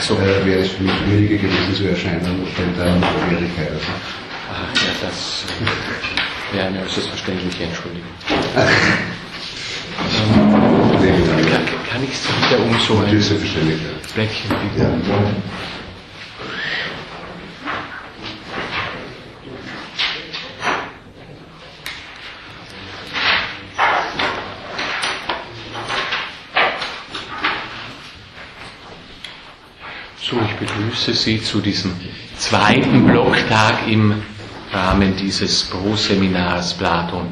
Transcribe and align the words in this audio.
so. 0.00 0.16
äh, 0.16 0.46
wäre 0.46 0.60
es 0.60 0.70
für 0.70 0.82
mich 0.82 0.92
schwieriger 1.04 1.36
gewesen 1.36 1.74
zu 1.74 1.88
erscheinen, 1.88 2.20
wenn 2.56 2.76
da 2.76 3.08
Schwierigkeiten 3.28 3.78
sind. 3.78 3.88
Ach 4.52 4.74
ja, 4.74 4.90
das 5.00 5.44
wäre 6.52 6.66
eine 6.66 6.82
äußerst 6.82 7.08
verständliche 7.08 7.64
Entschuldigung. 7.64 8.08
kann, 11.50 11.64
kann 11.90 12.04
ich 12.04 12.10
es 12.12 12.28
wieder 12.28 12.60
um 12.64 12.78
so 12.80 12.98
ein 12.98 13.20
Blättchen 14.14 14.48
bieten? 14.48 15.02
Ja. 15.06 15.30
So, 30.30 30.36
ich 30.44 30.56
begrüße 31.10 31.24
Sie 31.24 31.42
zu 31.42 31.60
diesem 31.60 31.92
zweiten 32.36 33.04
Blocktag 33.04 33.88
im 33.88 34.14
Rahmen 34.72 35.16
dieses 35.16 35.64
Pro-Seminars 35.64 36.74
Platon. 36.74 37.26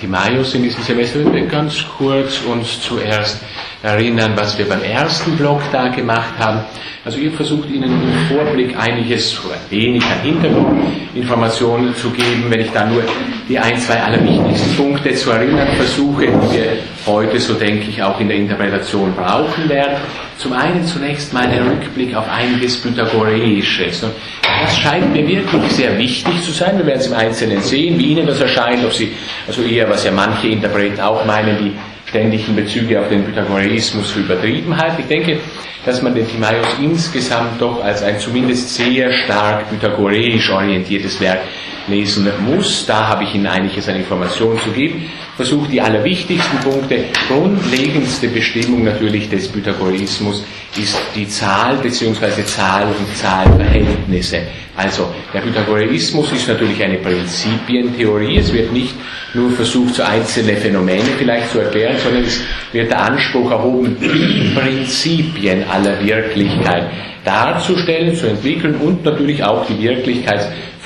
Timaios 0.00 0.54
in 0.54 0.64
diesem 0.64 0.82
Semester 0.82 1.24
wird 1.32 1.48
ganz 1.48 1.84
kurz 1.96 2.40
uns 2.40 2.80
zuerst 2.80 3.38
erinnern, 3.84 4.32
was 4.34 4.58
wir 4.58 4.68
beim 4.68 4.82
ersten 4.82 5.36
Blocktag 5.36 5.94
gemacht 5.94 6.34
haben. 6.40 6.64
Also 7.04 7.18
ihr 7.18 7.30
versucht 7.30 7.70
Ihnen 7.70 7.92
im 7.92 8.26
Vorblick 8.28 8.76
einiges 8.76 9.38
oder 9.44 9.54
wenig 9.70 10.02
an 10.02 10.20
Hintergrundinformationen 10.22 11.94
zu 11.94 12.10
geben, 12.10 12.46
wenn 12.48 12.60
ich 12.60 12.72
da 12.72 12.86
nur 12.86 13.04
die 13.48 13.58
ein, 13.58 13.78
zwei 13.78 14.02
allerwichtigsten 14.02 14.76
Punkte 14.76 15.14
zu 15.14 15.30
erinnern 15.30 15.68
versuche, 15.76 16.26
die 16.26 16.56
wir 16.56 16.78
heute, 17.06 17.38
so 17.38 17.54
denke 17.54 17.88
ich, 17.88 18.02
auch 18.02 18.18
in 18.18 18.28
der 18.28 18.36
Interpretation 18.38 19.14
brauchen 19.14 19.68
werden. 19.68 19.96
Zum 20.36 20.52
einen 20.52 20.84
zunächst 20.84 21.32
mal 21.32 21.48
der 21.48 21.64
Rückblick 21.64 22.14
auf 22.14 22.28
einiges 22.28 22.76
Pythagoreisches. 22.82 24.02
Und 24.02 24.12
das 24.42 24.76
scheint 24.76 25.12
mir 25.12 25.26
wirklich 25.26 25.72
sehr 25.72 25.96
wichtig 25.96 26.42
zu 26.42 26.50
sein. 26.50 26.76
Wir 26.76 26.86
werden 26.86 27.00
es 27.00 27.06
im 27.06 27.14
Einzelnen 27.14 27.60
sehen, 27.62 27.98
wie 27.98 28.06
Ihnen 28.06 28.26
das 28.26 28.40
erscheint, 28.40 28.84
ob 28.84 28.92
Sie, 28.92 29.12
also 29.46 29.62
eher, 29.62 29.88
was 29.88 30.04
ja 30.04 30.10
manche 30.10 30.48
Interpreten 30.48 31.00
auch 31.00 31.24
meinen, 31.24 31.56
die 31.58 31.72
ständigen 32.16 32.56
Bezüge 32.56 32.98
auf 32.98 33.10
den 33.10 33.24
Pythagoreismus 33.24 34.10
für 34.12 34.20
übertrieben 34.20 34.74
halten. 34.74 35.02
Ich 35.02 35.06
denke, 35.06 35.38
dass 35.84 36.00
man 36.00 36.14
den 36.14 36.26
Timaeus 36.26 36.66
insgesamt 36.80 37.60
doch 37.60 37.84
als 37.84 38.02
ein 38.02 38.18
zumindest 38.18 38.74
sehr 38.74 39.12
stark 39.12 39.68
pythagoreisch 39.68 40.50
orientiertes 40.50 41.20
Werk 41.20 41.40
lesen 41.88 42.26
muss. 42.46 42.86
Da 42.86 43.06
habe 43.08 43.24
ich 43.24 43.34
Ihnen 43.34 43.46
einiges 43.46 43.86
an 43.88 43.96
Informationen 43.96 44.58
zu 44.60 44.70
geben. 44.70 45.10
Versuche 45.36 45.68
die 45.68 45.80
allerwichtigsten 45.80 46.58
Punkte. 46.60 47.04
Grundlegendste 47.28 48.28
Bestimmung 48.28 48.84
natürlich 48.84 49.28
des 49.28 49.48
Pythagoreismus 49.48 50.42
ist 50.78 50.98
die 51.14 51.28
Zahl 51.28 51.76
bzw. 51.76 52.44
Zahl- 52.44 52.86
und 52.86 53.16
Zahlverhältnisse. 53.16 54.40
Also 54.76 55.08
der 55.32 55.40
Pythagoreismus 55.40 56.32
ist 56.32 56.48
natürlich 56.48 56.82
eine 56.82 56.98
Prinzipientheorie. 56.98 58.38
Es 58.38 58.52
wird 58.52 58.72
nicht 58.72 58.94
nur 59.32 59.50
versucht, 59.50 59.94
so 59.94 60.02
einzelne 60.02 60.56
Phänomene 60.56 61.08
vielleicht 61.18 61.50
zu 61.50 61.60
erklären, 61.60 61.96
sondern 62.02 62.24
es 62.24 62.40
wird 62.72 62.90
der 62.90 63.00
Anspruch 63.00 63.50
erhoben, 63.50 63.96
die 64.00 64.54
Prinzipien 64.54 65.64
aller 65.70 66.04
Wirklichkeit 66.04 66.90
darzustellen, 67.24 68.14
zu 68.14 68.28
entwickeln 68.28 68.76
und 68.76 69.04
natürlich 69.04 69.42
auch 69.42 69.66
die 69.66 69.82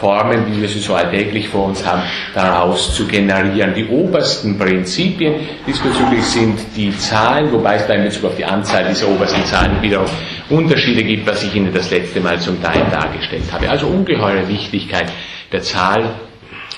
Wirklichkeitsformen, 0.01 0.47
wie 0.47 0.61
wir 0.61 0.69
sie 0.69 0.81
so 0.81 0.95
alltäglich 0.95 1.49
vor 1.49 1.67
uns 1.67 1.87
haben, 1.87 2.03
daraus 2.35 2.95
zu 2.95 3.07
generieren. 3.07 3.75
Die 3.75 3.87
obersten 3.87 4.59
Prinzipien 4.59 5.35
diesbezüglich 5.67 6.25
sind 6.25 6.59
die 6.77 6.97
Zahlen, 6.97 7.53
wobei 7.53 7.77
es 7.77 7.87
da 7.87 7.95
in 7.95 8.05
Bezug 8.05 8.25
auf 8.25 8.37
die 8.37 8.45
Anzahl 8.45 8.87
dieser 8.89 9.09
obersten 9.09 9.45
Zahlen 9.45 9.81
wiederum 9.83 10.09
Unterschiede 10.49 11.05
gibt, 11.05 11.27
was 11.27 11.43
ich 11.45 11.55
Ihnen 11.55 11.73
das 11.73 11.91
letzte 11.91 12.21
Mal 12.21 12.41
zum 12.41 12.61
Teil 12.63 12.83
dargestellt 12.91 13.45
habe. 13.53 13.71
Also 13.71 13.87
ungeheure 13.87 14.49
Wichtigkeit 14.49 15.13
der 15.53 15.63
Zahl 15.63 16.15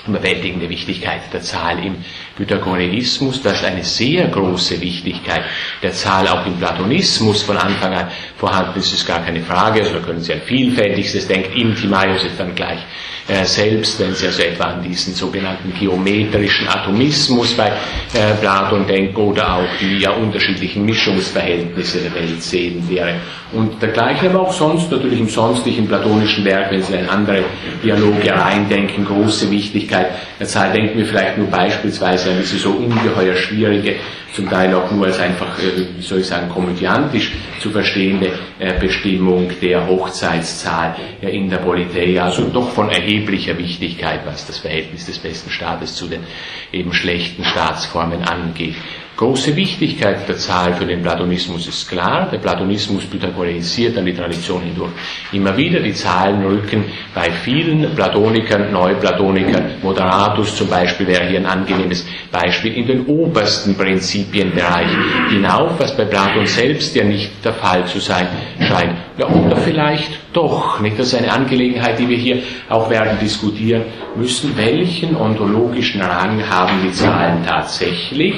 überwältigende 0.07 0.69
Wichtigkeit 0.69 1.21
der 1.31 1.41
Zahl 1.41 1.79
im 1.83 1.95
Pythagoreismus, 2.35 3.41
das 3.41 3.63
eine 3.63 3.83
sehr 3.83 4.27
große 4.27 4.81
Wichtigkeit 4.81 5.43
der 5.81 5.91
Zahl 5.91 6.27
auch 6.27 6.45
im 6.45 6.57
Platonismus 6.57 7.43
von 7.43 7.57
Anfang 7.57 7.93
an 7.93 8.07
vorhanden 8.37 8.79
ist, 8.79 8.93
ist 8.93 9.05
gar 9.05 9.23
keine 9.23 9.41
Frage, 9.41 9.81
also 9.81 9.93
da 9.93 9.99
können 9.99 10.21
Sie 10.21 10.33
ein 10.33 10.41
vielfältigstes 10.41 11.27
denkt 11.27 11.55
im 11.55 11.73
ist 11.73 12.39
dann 12.39 12.55
gleich 12.55 12.79
äh, 13.27 13.45
selbst, 13.45 13.99
wenn 13.99 14.13
Sie 14.13 14.25
also 14.25 14.41
etwa 14.41 14.65
an 14.65 14.83
diesen 14.83 15.13
sogenannten 15.13 15.73
geometrischen 15.79 16.67
Atomismus 16.67 17.53
bei 17.53 17.67
äh, 17.67 18.33
Platon 18.41 18.85
denken 18.85 19.15
oder 19.15 19.55
auch 19.55 19.77
die 19.79 19.99
ja 19.99 20.11
unterschiedlichen 20.11 20.85
Mischungsverhältnisse 20.85 21.99
der 21.99 22.13
Welt 22.15 22.43
sehen 22.43 22.83
wäre. 22.89 23.15
Und 23.53 23.81
dergleichen 23.81 24.29
aber 24.29 24.41
auch 24.41 24.53
sonst, 24.53 24.91
natürlich 24.91 25.19
im 25.19 25.29
sonstigen 25.29 25.87
platonischen 25.87 26.43
Werk, 26.43 26.71
wenn 26.71 26.81
Sie 26.81 26.93
in 26.93 27.07
andere 27.07 27.43
Dialoge 27.83 28.31
reindenken, 28.31 29.05
große 29.05 29.49
Wichtigkeit 29.51 30.07
der 30.39 30.47
Zahl, 30.47 30.73
denken 30.73 30.97
wir 30.97 31.05
vielleicht 31.05 31.37
nur 31.37 31.47
beispielsweise 31.47 32.22
an 32.27 32.37
diese 32.39 32.57
so 32.57 32.71
ungeheuer 32.71 33.35
schwierige 33.35 33.95
zum 34.33 34.49
Teil 34.49 34.73
auch 34.73 34.89
nur 34.91 35.05
als 35.05 35.19
einfach, 35.19 35.59
äh, 35.59 35.85
wie 35.97 36.01
soll 36.01 36.19
ich 36.19 36.27
sagen, 36.27 36.49
komödiantisch 36.49 37.31
zu 37.59 37.69
verstehende 37.69 38.31
äh, 38.59 38.79
Bestimmung 38.79 39.51
der 39.61 39.87
Hochzeitszahl 39.87 40.95
in 41.21 41.49
der 41.49 41.57
Politeia, 41.57 42.25
also 42.25 42.49
doch 42.49 42.71
von 42.71 42.89
erheblicher 42.89 43.57
Wichtigkeit, 43.57 44.21
was 44.25 44.47
das 44.47 44.59
Verhältnis 44.59 45.05
des 45.05 45.19
besten 45.19 45.49
Staates 45.49 45.95
zu 45.95 46.07
den 46.07 46.23
eben 46.71 46.93
schlechten 46.93 47.43
Staatsformen 47.43 48.23
angeht. 48.23 48.75
Große 49.23 49.55
Wichtigkeit 49.55 50.27
der 50.27 50.35
Zahl 50.35 50.73
für 50.73 50.85
den 50.85 51.01
Platonismus 51.01 51.65
ist 51.65 51.87
klar. 51.87 52.27
Der 52.29 52.39
Platonismus 52.39 53.05
pythagoreisiert 53.05 53.97
an 53.97 54.05
die 54.05 54.13
Tradition 54.13 54.61
hindurch 54.61 54.91
immer 55.31 55.55
wieder. 55.55 55.79
Die 55.79 55.93
Zahlen 55.93 56.45
rücken 56.45 56.83
bei 57.15 57.31
vielen 57.31 57.95
Platonikern, 57.95 58.73
Neuplatonikern, 58.73 59.75
Moderatus 59.81 60.57
zum 60.57 60.67
Beispiel 60.67 61.07
wäre 61.07 61.25
hier 61.29 61.39
ein 61.39 61.45
angenehmes 61.45 62.05
Beispiel, 62.33 62.73
in 62.73 62.85
den 62.85 63.05
obersten 63.05 63.77
Prinzipienbereich 63.77 64.89
hinauf, 65.29 65.71
was 65.77 65.95
bei 65.95 66.03
Platon 66.03 66.45
selbst 66.45 66.93
ja 66.93 67.05
nicht 67.05 67.31
der 67.45 67.53
Fall 67.53 67.85
zu 67.85 67.99
sein 67.99 68.27
scheint. 68.59 68.97
Ja, 69.17 69.27
oder 69.27 69.57
vielleicht 69.57 70.19
doch, 70.33 70.79
nicht? 70.79 70.97
Das 70.97 71.07
ist 71.07 71.15
eine 71.15 71.31
Angelegenheit, 71.31 71.99
die 71.99 72.09
wir 72.09 72.17
hier 72.17 72.39
auch 72.67 72.89
werden 72.89 73.19
diskutieren 73.21 73.83
müssen. 74.15 74.57
Welchen 74.57 75.15
ontologischen 75.15 76.01
Rang 76.01 76.43
haben 76.49 76.81
die 76.83 76.91
Zahlen 76.91 77.45
tatsächlich? 77.45 78.33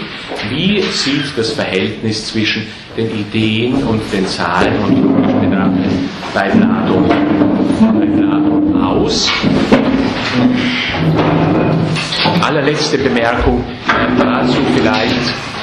Wie 0.50 0.75
sieht 0.82 1.38
das 1.38 1.52
Verhältnis 1.52 2.28
zwischen 2.28 2.68
den 2.98 3.10
Ideen 3.12 3.84
und 3.84 4.02
den 4.12 4.26
Zahlen 4.28 4.74
ontologisch 4.84 5.34
betrachtet 5.34 5.92
bei 6.34 6.50
Platon, 6.50 7.08
bei 8.00 8.06
Platon 8.06 8.82
aus? 8.82 9.32
Allerletzte 12.42 12.98
Bemerkung 12.98 13.64
dazu 14.18 14.62
vielleicht 14.76 15.55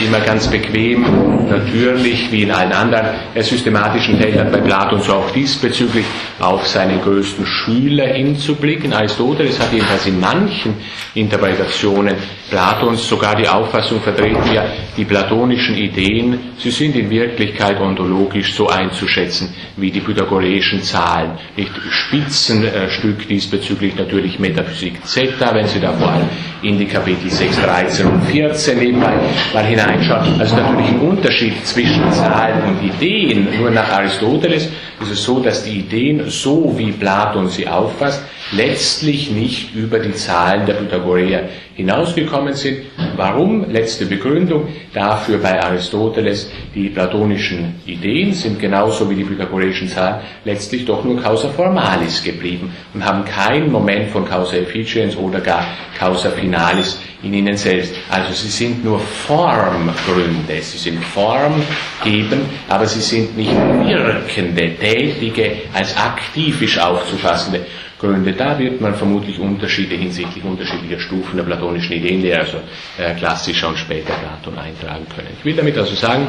immer 0.00 0.20
ganz 0.20 0.48
bequem, 0.48 1.04
natürlich, 1.48 2.30
wie 2.32 2.42
in 2.42 2.50
allen 2.50 2.72
anderen 2.72 3.06
systematischen 3.40 4.18
Feldern 4.18 4.50
bei 4.50 4.58
Platon, 4.58 5.00
so 5.00 5.14
auch 5.14 5.30
diesbezüglich 5.30 6.04
auf 6.38 6.66
seinen 6.66 7.00
größten 7.02 7.46
Schüler 7.46 8.06
hinzublicken. 8.06 8.92
Aristoteles 8.92 9.60
hat 9.60 9.72
jedenfalls 9.72 10.06
in 10.06 10.18
manchen 10.20 10.74
Interpretationen 11.14 12.16
Platons 12.50 13.08
sogar 13.08 13.36
die 13.36 13.48
Auffassung 13.48 14.00
vertreten, 14.00 14.52
ja, 14.52 14.64
die 14.96 15.04
platonischen 15.04 15.76
Ideen, 15.76 16.38
sie 16.58 16.70
sind 16.70 16.94
in 16.96 17.08
Wirklichkeit 17.08 17.80
ontologisch 17.80 18.54
so 18.54 18.68
einzuschätzen 18.68 19.54
wie 19.76 19.90
die 19.90 20.00
pythagoreischen 20.00 20.82
Zahlen. 20.82 21.32
Nicht 21.56 21.72
Spitzenstück 21.90 23.26
diesbezüglich 23.26 23.96
natürlich 23.96 24.38
Metaphysik 24.38 25.04
Zeta, 25.06 25.54
wenn 25.54 25.66
Sie 25.66 25.80
da 25.80 25.92
vor 25.92 26.10
allem 26.10 26.28
in 26.62 26.78
die 26.78 26.86
Kapitel 26.86 27.30
6, 27.30 27.62
13 27.62 28.06
und 28.06 28.24
14 28.26 28.78
nebenbei 28.78 29.14
mal 29.54 29.64
hineinschauen. 29.82 30.40
Also 30.40 30.56
natürlich 30.56 30.88
ein 30.88 31.00
Unterschied 31.00 31.66
zwischen 31.66 32.10
Zahlen 32.12 32.62
und 32.62 32.82
Ideen. 32.82 33.48
Nur 33.58 33.70
nach 33.70 33.90
Aristoteles 33.90 34.68
ist 35.00 35.10
es 35.10 35.22
so, 35.22 35.40
dass 35.40 35.64
die 35.64 35.78
Ideen, 35.78 36.28
so 36.28 36.74
wie 36.76 36.92
Platon 36.92 37.48
sie 37.48 37.66
auffasst, 37.66 38.22
letztlich 38.52 39.30
nicht 39.30 39.74
über 39.74 39.98
die 39.98 40.14
Zahlen 40.14 40.66
der 40.66 40.74
Pythagoreer 40.74 41.48
hinausgekommen 41.74 42.54
sind. 42.54 42.82
Warum? 43.16 43.70
Letzte 43.70 44.06
Begründung 44.06 44.68
dafür 44.92 45.38
bei 45.38 45.62
Aristoteles, 45.62 46.50
die 46.74 46.88
platonischen 46.88 47.74
Ideen 47.86 48.32
sind 48.32 48.58
genauso 48.58 49.08
wie 49.10 49.14
die 49.14 49.24
pythagoreischen 49.24 49.88
Zahlen 49.88 50.20
letztlich 50.44 50.84
doch 50.84 51.04
nur 51.04 51.20
causa 51.20 51.48
formalis 51.48 52.22
geblieben 52.22 52.72
und 52.94 53.04
haben 53.04 53.24
keinen 53.24 53.70
Moment 53.70 54.10
von 54.10 54.24
causa 54.24 54.56
efficiens 54.56 55.16
oder 55.16 55.40
gar 55.40 55.64
causa 55.98 56.30
finalis 56.30 56.98
in 57.22 57.34
ihnen 57.34 57.56
selbst. 57.56 57.94
Also 58.10 58.32
sie 58.32 58.48
sind 58.48 58.84
nur 58.84 58.98
Formgründe, 58.98 60.60
sie 60.60 60.78
sind 60.78 61.04
formgebend, 61.04 62.46
aber 62.68 62.86
sie 62.86 63.00
sind 63.00 63.36
nicht 63.36 63.54
wirkende, 63.54 64.74
tätige, 64.76 65.52
als 65.72 65.96
aktivisch 65.96 66.78
aufzufassende 66.78 67.60
Gründe. 68.02 68.32
Da 68.32 68.58
wird 68.58 68.80
man 68.80 68.94
vermutlich 68.94 69.38
Unterschiede 69.38 69.94
hinsichtlich 69.94 70.44
unterschiedlicher 70.44 70.98
Stufen 71.00 71.36
der 71.36 71.44
platonischen 71.44 71.92
Ideenlehre, 71.96 72.40
also 72.40 72.58
äh, 72.98 73.14
klassischer 73.14 73.68
und 73.68 73.78
später 73.78 74.12
Platon 74.14 74.58
eintragen 74.58 75.06
können. 75.14 75.28
Ich 75.38 75.44
will 75.44 75.54
damit 75.54 75.78
also 75.78 75.94
sagen, 75.94 76.26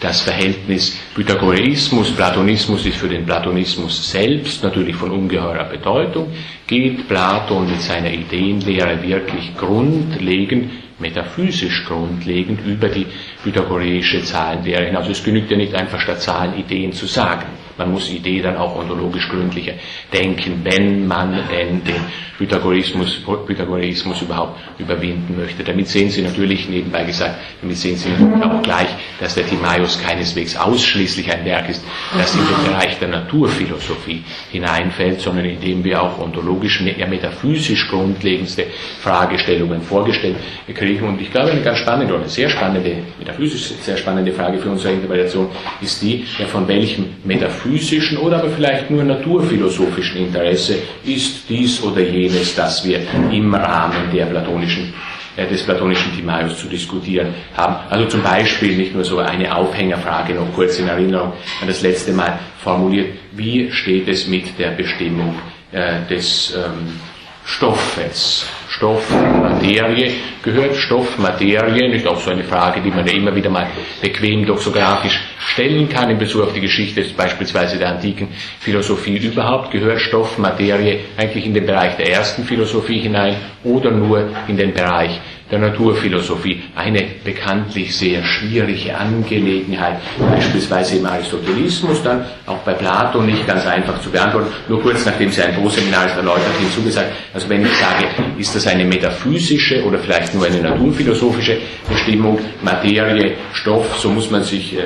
das 0.00 0.20
Verhältnis 0.22 0.98
Pythagoreismus, 1.14 2.10
Platonismus 2.10 2.84
ist 2.86 2.96
für 2.96 3.08
den 3.08 3.24
Platonismus 3.24 4.10
selbst 4.10 4.62
natürlich 4.64 4.96
von 4.96 5.10
ungeheurer 5.10 5.64
Bedeutung. 5.64 6.32
Geht 6.66 7.08
Platon 7.08 7.70
mit 7.70 7.80
seiner 7.80 8.12
Ideenlehre 8.12 9.00
wirklich 9.02 9.56
grundlegend, 9.56 10.70
metaphysisch 10.98 11.84
grundlegend 11.86 12.66
über 12.66 12.88
die 12.88 13.06
pythagoreische 13.44 14.22
Zahlenlehre 14.24 14.86
hinaus? 14.86 15.08
Es 15.08 15.22
genügt 15.24 15.50
ja 15.50 15.56
nicht 15.56 15.74
einfach 15.74 16.00
statt 16.00 16.20
Zahlen 16.20 16.58
Ideen 16.58 16.92
zu 16.92 17.06
sagen. 17.06 17.46
Man 17.78 17.92
muss 17.92 18.10
Idee 18.10 18.40
dann 18.42 18.56
auch 18.56 18.76
ontologisch 18.76 19.28
gründlicher 19.28 19.74
denken, 20.12 20.60
wenn 20.64 21.06
man 21.06 21.32
denn 21.50 21.82
den 21.84 22.02
Pythagoreismus, 22.38 23.22
Pythagoreismus 23.46 24.22
überhaupt 24.22 24.58
überwinden 24.78 25.36
möchte. 25.36 25.62
Damit 25.62 25.88
sehen 25.88 26.10
Sie 26.10 26.22
natürlich, 26.22 26.68
nebenbei 26.68 27.04
gesagt, 27.04 27.36
damit 27.60 27.76
sehen 27.76 27.96
Sie 27.96 28.08
auch 28.42 28.62
gleich, 28.62 28.88
dass 29.20 29.34
der 29.34 29.46
Timaeus 29.46 30.00
keineswegs 30.02 30.56
ausschließlich 30.56 31.32
ein 31.32 31.44
Werk 31.44 31.68
ist, 31.68 31.84
das 32.16 32.34
in 32.34 32.40
den 32.40 32.72
Bereich 32.72 32.98
der 32.98 33.08
Naturphilosophie 33.08 34.24
hineinfällt, 34.50 35.20
sondern 35.20 35.44
in 35.44 35.60
dem 35.60 35.84
wir 35.84 36.02
auch 36.02 36.18
ontologisch, 36.18 36.80
ja 36.80 37.06
metaphysisch 37.06 37.88
grundlegendste 37.88 38.66
Fragestellungen 39.00 39.82
vorgestellt 39.82 40.36
kriegen. 40.74 41.06
Und 41.06 41.20
ich 41.20 41.30
glaube, 41.30 41.52
eine 41.52 41.62
ganz 41.62 41.78
spannende 41.78 42.12
oder 42.12 42.22
eine 42.22 42.30
sehr 42.30 42.48
spannende, 42.48 42.96
metaphysisch 43.18 43.72
sehr 43.80 43.96
spannende 43.96 44.32
Frage 44.32 44.58
für 44.58 44.70
unsere 44.70 44.94
Interpretation 44.94 45.48
ist 45.80 46.02
die, 46.02 46.24
von 46.50 46.66
welchem 46.66 47.06
metaphysischen 47.24 47.71
physischen 47.72 48.18
oder 48.18 48.38
aber 48.38 48.50
vielleicht 48.50 48.90
nur 48.90 49.02
naturphilosophischen 49.02 50.26
Interesse 50.26 50.78
ist 51.04 51.48
dies 51.48 51.82
oder 51.82 52.00
jenes, 52.02 52.54
das 52.54 52.84
wir 52.84 53.00
im 53.30 53.54
Rahmen 53.54 54.10
der 54.12 54.26
platonischen 54.26 54.92
äh, 55.36 55.46
des 55.46 55.62
platonischen 55.62 56.14
Timaeus 56.14 56.58
zu 56.58 56.66
diskutieren 56.66 57.28
haben. 57.56 57.76
Also 57.88 58.06
zum 58.06 58.22
Beispiel 58.22 58.76
nicht 58.76 58.94
nur 58.94 59.04
so 59.04 59.18
eine 59.18 59.54
Aufhängerfrage 59.54 60.34
noch 60.34 60.52
kurz 60.54 60.78
in 60.78 60.88
Erinnerung 60.88 61.32
an 61.60 61.68
das 61.68 61.80
letzte 61.80 62.12
Mal 62.12 62.38
formuliert, 62.58 63.16
wie 63.32 63.70
steht 63.70 64.08
es 64.08 64.26
mit 64.26 64.58
der 64.58 64.72
Bestimmung 64.72 65.34
äh, 65.72 66.00
des 66.10 66.54
ähm, 66.54 67.00
Stoffes. 67.44 68.46
Stoff, 68.68 69.10
Materie, 69.10 70.12
gehört 70.42 70.74
Stoff, 70.76 71.18
Materie, 71.18 71.88
nicht 71.90 72.06
auch 72.06 72.20
so 72.20 72.30
eine 72.30 72.44
Frage, 72.44 72.80
die 72.80 72.90
man 72.90 73.06
ja 73.06 73.12
immer 73.12 73.34
wieder 73.34 73.50
mal 73.50 73.66
bequem 74.00 74.46
doxografisch 74.46 75.20
stellen 75.38 75.88
kann 75.88 76.08
in 76.08 76.18
Bezug 76.18 76.42
auf 76.42 76.52
die 76.52 76.60
Geschichte 76.60 77.04
beispielsweise 77.16 77.78
der 77.78 77.90
antiken 77.90 78.28
Philosophie. 78.60 79.18
Überhaupt, 79.18 79.70
gehört 79.72 80.00
Stoff, 80.00 80.38
Materie 80.38 81.00
eigentlich 81.16 81.44
in 81.44 81.54
den 81.54 81.66
Bereich 81.66 81.96
der 81.96 82.10
ersten 82.10 82.44
Philosophie 82.44 83.00
hinein 83.00 83.36
oder 83.62 83.90
nur 83.90 84.30
in 84.48 84.56
den 84.56 84.72
Bereich 84.72 85.20
der 85.52 85.58
Naturphilosophie. 85.58 86.62
Eine 86.74 87.04
bekanntlich 87.22 87.94
sehr 87.94 88.24
schwierige 88.24 88.96
Angelegenheit, 88.96 89.98
beispielsweise 90.18 90.96
im 90.96 91.04
Aristotelismus, 91.04 92.02
dann 92.02 92.24
auch 92.46 92.58
bei 92.60 92.72
Plato 92.72 93.20
nicht 93.20 93.46
ganz 93.46 93.66
einfach 93.66 94.00
zu 94.00 94.10
beantworten. 94.10 94.48
Nur 94.66 94.80
kurz 94.80 95.04
nachdem 95.04 95.30
Sie 95.30 95.42
ein 95.42 95.54
Großseminar 95.54 96.06
erläutert 96.16 96.56
hinzugesagt, 96.58 97.12
also 97.34 97.48
wenn 97.50 97.66
ich 97.66 97.72
sage, 97.74 98.06
ist 98.38 98.56
das 98.56 98.66
eine 98.66 98.86
metaphysische 98.86 99.84
oder 99.84 99.98
vielleicht 99.98 100.34
nur 100.34 100.46
eine 100.46 100.60
naturphilosophische 100.60 101.58
Bestimmung, 101.88 102.38
Materie, 102.62 103.34
Stoff, 103.52 103.98
so 103.98 104.08
muss 104.08 104.30
man 104.30 104.42
sich 104.42 104.74
äh, 104.74 104.84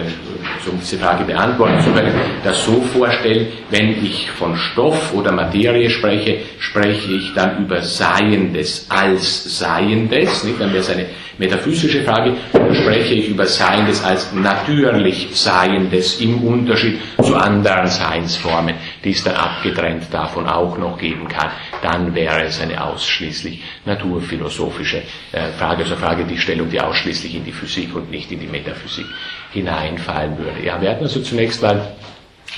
so 0.64 0.72
diese 0.72 0.98
Frage 0.98 1.24
beantworten 1.24 1.80
zu 1.80 1.92
können, 1.92 2.12
das 2.42 2.64
so 2.64 2.80
vorstellen, 2.92 3.46
wenn 3.70 4.04
ich 4.04 4.30
von 4.32 4.56
Stoff 4.56 5.14
oder 5.14 5.30
Materie 5.30 5.90
spreche, 5.90 6.38
spreche 6.58 7.12
ich 7.12 7.32
dann 7.34 7.64
über 7.64 7.82
Seiendes 7.82 8.86
als 8.88 9.58
Seiendes, 9.58 10.42
nicht? 10.42 10.55
Dann 10.58 10.70
wäre 10.72 10.82
es 10.82 10.90
eine 10.90 11.06
metaphysische 11.38 12.02
Frage, 12.02 12.34
oder 12.52 12.74
spreche 12.74 13.14
ich 13.14 13.28
über 13.28 13.46
Seiendes 13.46 14.02
als 14.02 14.32
natürlich 14.32 15.28
Seiendes 15.32 16.20
im 16.20 16.42
Unterschied 16.42 16.98
zu 17.22 17.36
anderen 17.36 17.88
Seinsformen, 17.88 18.74
die 19.04 19.10
es 19.10 19.22
dann 19.24 19.34
abgetrennt 19.34 20.04
davon 20.10 20.46
auch 20.46 20.78
noch 20.78 20.98
geben 20.98 21.28
kann, 21.28 21.50
dann 21.82 22.14
wäre 22.14 22.42
es 22.44 22.60
eine 22.60 22.82
ausschließlich 22.82 23.62
naturphilosophische 23.84 25.02
äh, 25.32 25.48
Frage, 25.58 25.84
also 25.84 25.96
Frage 25.96 26.24
die 26.24 26.38
Stellung, 26.38 26.70
die 26.70 26.80
ausschließlich 26.80 27.34
in 27.34 27.44
die 27.44 27.52
Physik 27.52 27.94
und 27.94 28.10
nicht 28.10 28.30
in 28.32 28.40
die 28.40 28.46
Metaphysik 28.46 29.06
hineinfallen 29.52 30.38
würde. 30.38 30.64
Ja, 30.64 30.80
wir 30.80 30.90
hatten 30.90 31.04
also 31.04 31.20
zunächst 31.20 31.62
mal 31.62 31.94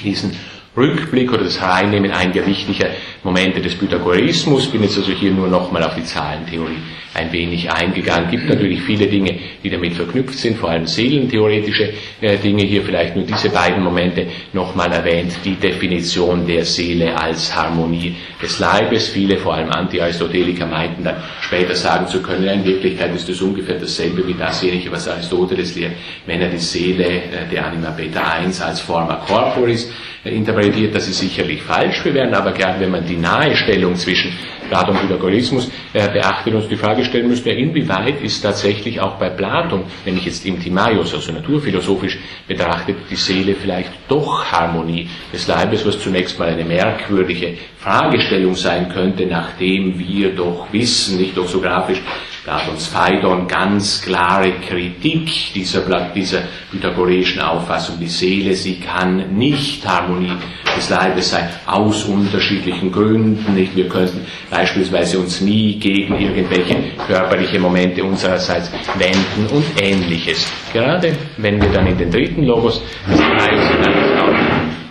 diesen 0.03 0.37
Rückblick 0.77 1.33
oder 1.33 1.45
das 1.45 1.61
Reinnehmen 1.61 2.13
eingerichtlicher 2.13 2.91
Momente 3.25 3.61
des 3.61 3.75
Pythagoreismus. 3.75 4.71
Bin 4.71 4.83
jetzt 4.83 4.97
also 4.97 5.13
hier 5.13 5.33
nur 5.33 5.49
nochmal 5.49 5.83
auf 5.83 5.95
die 5.97 6.05
Zahlentheorie 6.05 6.79
ein 7.19 7.33
wenig 7.33 7.71
eingegangen. 7.71 8.31
Gibt 8.31 8.49
natürlich 8.49 8.81
viele 8.83 9.07
Dinge, 9.07 9.35
die 9.63 9.71
damit 9.71 9.95
verknüpft 9.95 10.39
sind, 10.39 10.57
vor 10.59 10.71
allem 10.71 10.87
seelentheoretische 10.87 11.93
äh, 12.21 12.37
Dinge. 12.39 12.63
Hier 12.63 12.83
vielleicht 12.83 13.17
nur 13.17 13.25
diese 13.25 13.51
beiden 13.51 13.83
Momente 13.83 14.27
nochmal 14.53 14.93
erwähnt. 14.93 15.33
Die 15.45 15.55
Definition 15.55 16.47
der 16.47 16.65
Seele 16.65 17.19
als 17.19 17.55
Harmonie 17.55 18.15
des 18.43 18.59
Leibes. 18.59 19.09
Viele, 19.09 19.37
vor 19.39 19.55
allem 19.55 19.71
Anti-Aristoteliker, 19.71 20.67
meinten 20.67 21.05
dann 21.05 21.17
später 21.41 21.75
sagen 21.75 22.07
zu 22.07 22.23
können, 22.23 22.49
in 22.49 22.65
Wirklichkeit 22.65 23.15
ist 23.15 23.29
das 23.29 23.41
ungefähr 23.41 23.79
dasselbe 23.79 24.27
wie 24.27 24.35
dasjenige, 24.35 24.91
was 24.93 25.09
Aristoteles 25.09 25.75
lehrt, 25.75 25.93
wenn 26.27 26.41
er 26.41 26.49
die 26.49 26.59
Seele 26.59 27.05
äh, 27.05 27.49
der 27.51 27.67
Anima 27.67 27.91
Beta 27.91 28.23
1 28.33 28.61
als 28.61 28.81
Forma 28.81 29.17
Corporis 29.27 29.91
äh, 30.25 30.31
interpretiert. 30.31 30.95
Das 30.95 31.09
ist 31.09 31.19
sicherlich 31.19 31.63
falsch. 31.63 32.05
Wir 32.05 32.15
werden 32.15 32.35
aber 32.35 32.53
gern, 32.53 32.81
wenn 32.81 32.91
man 32.91 33.05
die 33.05 33.17
Nahestellung 33.17 33.97
zwischen 33.97 34.33
Platon 34.69 34.97
Pythagorismus 34.97 35.71
äh, 35.93 36.09
beachtet, 36.09 36.55
uns 36.55 36.69
die 36.69 36.77
Frage 36.77 37.05
stellen 37.05 37.29
müssen, 37.29 37.49
inwieweit 37.49 38.21
ist 38.23 38.41
tatsächlich 38.43 39.01
auch 39.01 39.17
bei 39.19 39.31
Platon, 39.31 39.85
wenn 40.05 40.17
ich 40.17 40.27
jetzt 40.27 40.45
im 40.47 40.61
Timaios, 40.61 41.15
also 41.15 41.33
naturphilosophisch 41.33 42.19
betrachtet, 42.47 42.97
die 43.11 43.17
Seele 43.17 43.55
vielleicht 43.55 43.93
doch 44.09 44.45
Harmonie 44.51 45.09
des 45.33 45.47
Leibes, 45.47 45.87
was 45.87 45.99
zunächst 46.01 46.39
mal 46.39 46.49
eine 46.49 46.65
merkwürdige 46.65 47.55
Fragestellung 47.81 48.55
sein 48.55 48.89
könnte, 48.89 49.27
nachdem 49.27 49.99
wir 49.99 50.35
doch 50.35 50.67
wissen, 50.73 51.19
nicht 51.19 51.37
doxografisch, 51.37 52.03
Platons 52.49 52.87
Phaidon 52.87 53.47
ganz 53.47 54.01
klare 54.01 54.53
Kritik 54.67 55.53
dieser, 55.55 55.83
dieser 56.15 56.45
pythagoreischen 56.71 57.43
Auffassung. 57.43 58.01
Die 58.01 58.09
Seele, 58.09 58.55
sie 58.55 58.81
kann 58.81 59.37
nicht 59.37 59.87
Harmonie 59.87 60.33
des 60.75 60.89
Leibes 60.89 61.31
sein, 61.31 61.47
aus 61.67 62.05
unterschiedlichen 62.05 62.91
Gründen. 62.91 63.55
Nicht? 63.55 63.77
Wir 63.77 63.89
könnten 63.89 64.25
beispielsweise 64.51 65.19
uns 65.19 65.43
nie 65.43 65.79
gegen 65.79 66.19
irgendwelche 66.19 66.77
körperliche 67.07 67.59
Momente 67.59 68.03
unsererseits 68.03 68.71
wenden 68.97 69.55
und 69.55 69.65
ähnliches. 69.83 70.51
Gerade 70.73 71.15
wenn 71.37 71.61
wir 71.61 71.69
dann 71.69 71.87
in 71.87 71.99
den 71.99 72.11
dritten 72.11 72.45
Logos 72.45 72.83
des 73.11 73.21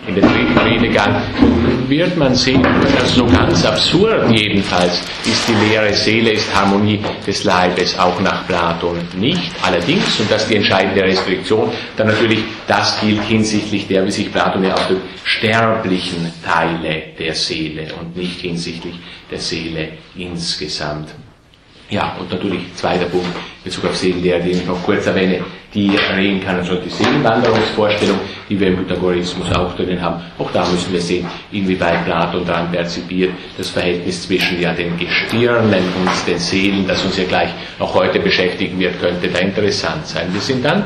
in 0.08 0.14
den 0.14 0.24
dritten 0.24 0.58
Redegang 0.58 1.22
wird 1.86 2.16
man 2.16 2.34
sehen, 2.34 2.62
dass 2.98 3.14
so 3.14 3.26
ganz 3.26 3.64
absurd 3.64 4.30
jedenfalls 4.30 5.00
ist 5.24 5.48
die 5.48 5.68
leere 5.68 5.92
Seele, 5.92 6.30
ist 6.32 6.54
Harmonie 6.54 7.00
des 7.26 7.44
Leibes 7.44 7.98
auch 7.98 8.18
nach 8.20 8.46
Platon 8.46 8.98
nicht. 9.18 9.52
Allerdings, 9.62 10.18
und 10.18 10.30
das 10.30 10.42
ist 10.42 10.50
die 10.50 10.56
entscheidende 10.56 11.02
Restriktion, 11.02 11.70
dann 11.96 12.08
natürlich 12.08 12.40
das 12.66 13.00
gilt 13.00 13.22
hinsichtlich 13.22 13.86
der, 13.86 14.04
wie 14.06 14.10
sich 14.10 14.32
Platon 14.32 14.64
ja 14.64 14.74
ausdrückt, 14.74 15.02
sterblichen 15.24 16.32
Teile 16.44 17.02
der 17.18 17.34
Seele 17.34 17.88
und 18.00 18.16
nicht 18.16 18.40
hinsichtlich 18.40 18.94
der 19.30 19.38
Seele 19.38 19.88
insgesamt. 20.16 21.10
Ja, 21.90 22.16
und 22.18 22.30
natürlich 22.30 22.74
zweiter 22.74 23.06
Punkt 23.06 23.26
in 23.26 23.64
Bezug 23.64 23.86
auf 23.86 23.96
Seelenlehre, 23.96 24.40
den 24.40 24.58
ich 24.58 24.66
noch 24.66 24.82
kurz 24.82 25.06
erwähne, 25.06 25.42
die 25.74 25.94
Reinkarnation, 25.96 26.78
die 26.84 26.88
Seelenwanderungsvorstellung, 26.88 28.18
die 28.48 28.58
wir 28.58 28.68
im 28.68 28.76
Pythagorismus 28.78 29.52
auch 29.52 29.76
drinnen 29.76 30.00
haben. 30.00 30.22
Auch 30.38 30.50
da 30.50 30.66
müssen 30.66 30.92
wir 30.92 31.00
sehen, 31.00 31.26
inwieweit 31.52 32.04
Platon 32.06 32.46
daran 32.46 32.72
perzipiert, 32.72 33.32
das 33.56 33.68
Verhältnis 33.68 34.22
zwischen 34.22 34.60
ja 34.60 34.72
den 34.72 34.96
Gestirnen 34.98 35.84
und 36.00 36.26
den 36.26 36.38
Seelen, 36.38 36.86
das 36.86 37.04
uns 37.04 37.18
ja 37.18 37.24
gleich 37.24 37.50
auch 37.78 37.94
heute 37.94 38.18
beschäftigen 38.20 38.78
wird, 38.78 38.98
könnte 38.98 39.28
da 39.28 39.40
interessant 39.40 40.06
sein. 40.06 40.28
Wir 40.32 40.40
sind 40.40 40.64
dann 40.64 40.84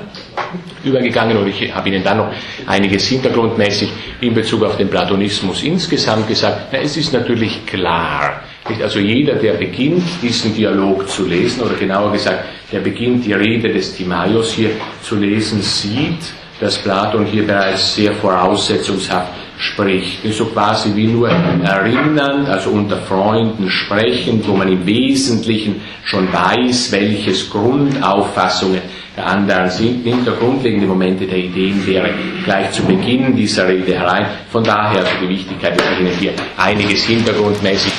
übergegangen 0.82 1.36
und 1.36 1.46
ich 1.46 1.72
habe 1.72 1.88
Ihnen 1.88 2.02
dann 2.02 2.16
noch 2.16 2.32
einiges 2.66 3.06
hintergrundmäßig 3.06 3.88
in 4.20 4.34
Bezug 4.34 4.64
auf 4.64 4.76
den 4.76 4.88
Platonismus 4.88 5.62
insgesamt 5.62 6.26
gesagt. 6.26 6.68
Na, 6.72 6.78
es 6.80 6.96
ist 6.96 7.12
natürlich 7.12 7.64
klar, 7.66 8.40
Also 8.64 9.00
jeder, 9.00 9.34
der 9.34 9.54
beginnt, 9.54 10.04
diesen 10.22 10.54
Dialog 10.54 11.08
zu 11.08 11.26
lesen, 11.26 11.62
oder 11.62 11.74
genauer 11.74 12.12
gesagt, 12.12 12.44
der 12.70 12.80
beginnt, 12.80 13.26
die 13.26 13.32
Rede 13.32 13.72
des 13.72 13.96
Timaios 13.96 14.52
hier 14.52 14.70
zu 15.02 15.16
lesen, 15.16 15.60
sieht, 15.62 16.32
dass 16.60 16.78
Platon 16.78 17.26
hier 17.26 17.44
bereits 17.44 17.96
sehr 17.96 18.12
voraussetzungshaft 18.14 19.32
spricht. 19.58 20.22
So 20.32 20.46
quasi 20.46 20.94
wie 20.94 21.08
nur 21.08 21.28
erinnern, 21.28 22.46
also 22.46 22.70
unter 22.70 22.98
Freunden 22.98 23.68
sprechen, 23.68 24.40
wo 24.46 24.54
man 24.54 24.68
im 24.68 24.86
Wesentlichen 24.86 25.80
schon 26.04 26.32
weiß, 26.32 26.92
welches 26.92 27.50
Grundauffassungen 27.50 28.80
der 29.16 29.26
anderen 29.26 29.70
sind, 29.70 30.04
nimmt 30.04 30.26
der 30.26 30.34
grundlegende 30.34 30.86
Momente 30.86 31.26
der 31.26 31.38
Ideenlehre 31.38 32.10
gleich 32.44 32.70
zu 32.70 32.82
Beginn 32.84 33.36
dieser 33.36 33.68
Rede 33.68 33.98
herein. 33.98 34.26
Von 34.50 34.64
daher 34.64 35.00
also 35.00 35.12
die 35.20 35.28
Wichtigkeit, 35.28 35.78
dass 35.78 35.86
ich 35.92 36.00
Ihnen 36.00 36.16
hier 36.18 36.32
einiges 36.56 37.04
hintergrundmäßig 37.04 37.92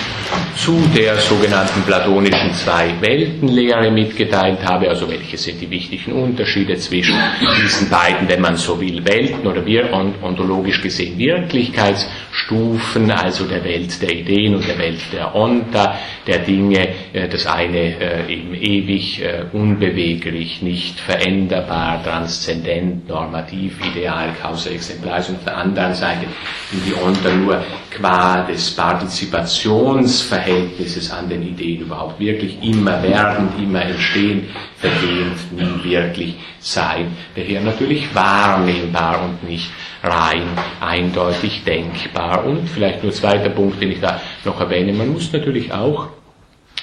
zu 0.56 0.80
der 0.96 1.18
sogenannten 1.18 1.82
platonischen 1.84 2.54
Zwei-Welten-Lehre 2.54 3.92
mitgeteilt 3.92 4.60
habe, 4.64 4.88
also 4.90 5.10
welche 5.10 5.38
sind 5.38 5.60
die 5.62 5.70
wichtigen 5.70 6.14
Unterschiede 6.14 6.78
zwischen 6.78 7.16
diesen 7.62 7.90
beiden, 7.90 8.30
wenn 8.30 8.42
man 8.42 8.56
so 8.56 8.80
will, 8.80 9.04
Welten 9.04 9.48
oder 9.48 9.66
wir 9.66 9.92
ontologisch 10.22 10.82
gesehen 10.82 11.18
Wirklichkeitsstufen, 11.18 13.12
also 13.12 13.46
der 13.46 13.64
Welt 13.64 14.02
der 14.02 14.12
Ideen 14.12 14.56
und 14.56 14.68
der 14.68 14.78
Welt 14.78 15.00
der 15.12 15.36
Onta, 15.36 15.96
der 16.28 16.40
Dinge, 16.40 16.88
äh, 17.14 17.28
das 17.28 17.46
eine 17.46 18.00
äh, 18.00 18.32
eben 18.34 18.54
ewig, 18.54 19.22
äh, 19.22 19.46
unbeweglich, 19.52 20.62
nicht 20.62 21.00
veränderbar, 21.00 22.04
transzendent, 22.04 23.08
normativ, 23.08 23.80
ideal, 23.86 24.30
causa 24.42 24.70
exemplaris 24.70 25.30
und 25.30 25.38
auf 25.38 25.44
der 25.46 25.58
anderen 25.58 25.94
Seite 25.94 26.28
die 26.72 26.94
Onta 26.94 27.30
nur 27.32 27.62
qua 27.92 28.44
des 28.44 28.76
Partizipationsverhältnisses 30.30 31.12
an 31.12 31.30
den 31.30 31.44
Ideen 31.44 31.82
überhaupt 31.82 32.20
wirklich 32.20 32.62
immer 32.62 33.02
werden, 33.04 33.50
immer 33.62 33.84
entstehen, 33.84 34.48
vergehend, 34.78 35.38
nie 35.52 35.90
wirklich 35.90 36.36
sein. 36.60 37.08
Daher 37.36 37.62
natürlich 37.62 38.14
wahrnehmbar 38.14 39.24
und 39.24 39.48
nicht 39.50 39.70
rein 40.04 40.44
eindeutig 40.80 41.64
denkbar. 41.66 42.46
Und 42.46 42.70
vielleicht 42.70 43.04
nur 43.04 43.12
zweiter 43.12 43.50
Punkt, 43.50 43.82
den 43.82 43.92
ich 43.92 44.00
da 44.00 44.22
noch 44.46 44.60
erwähne, 44.60 44.94
man 44.94 45.12
muss 45.12 45.32
natürlich 45.32 45.72
auch 45.74 46.08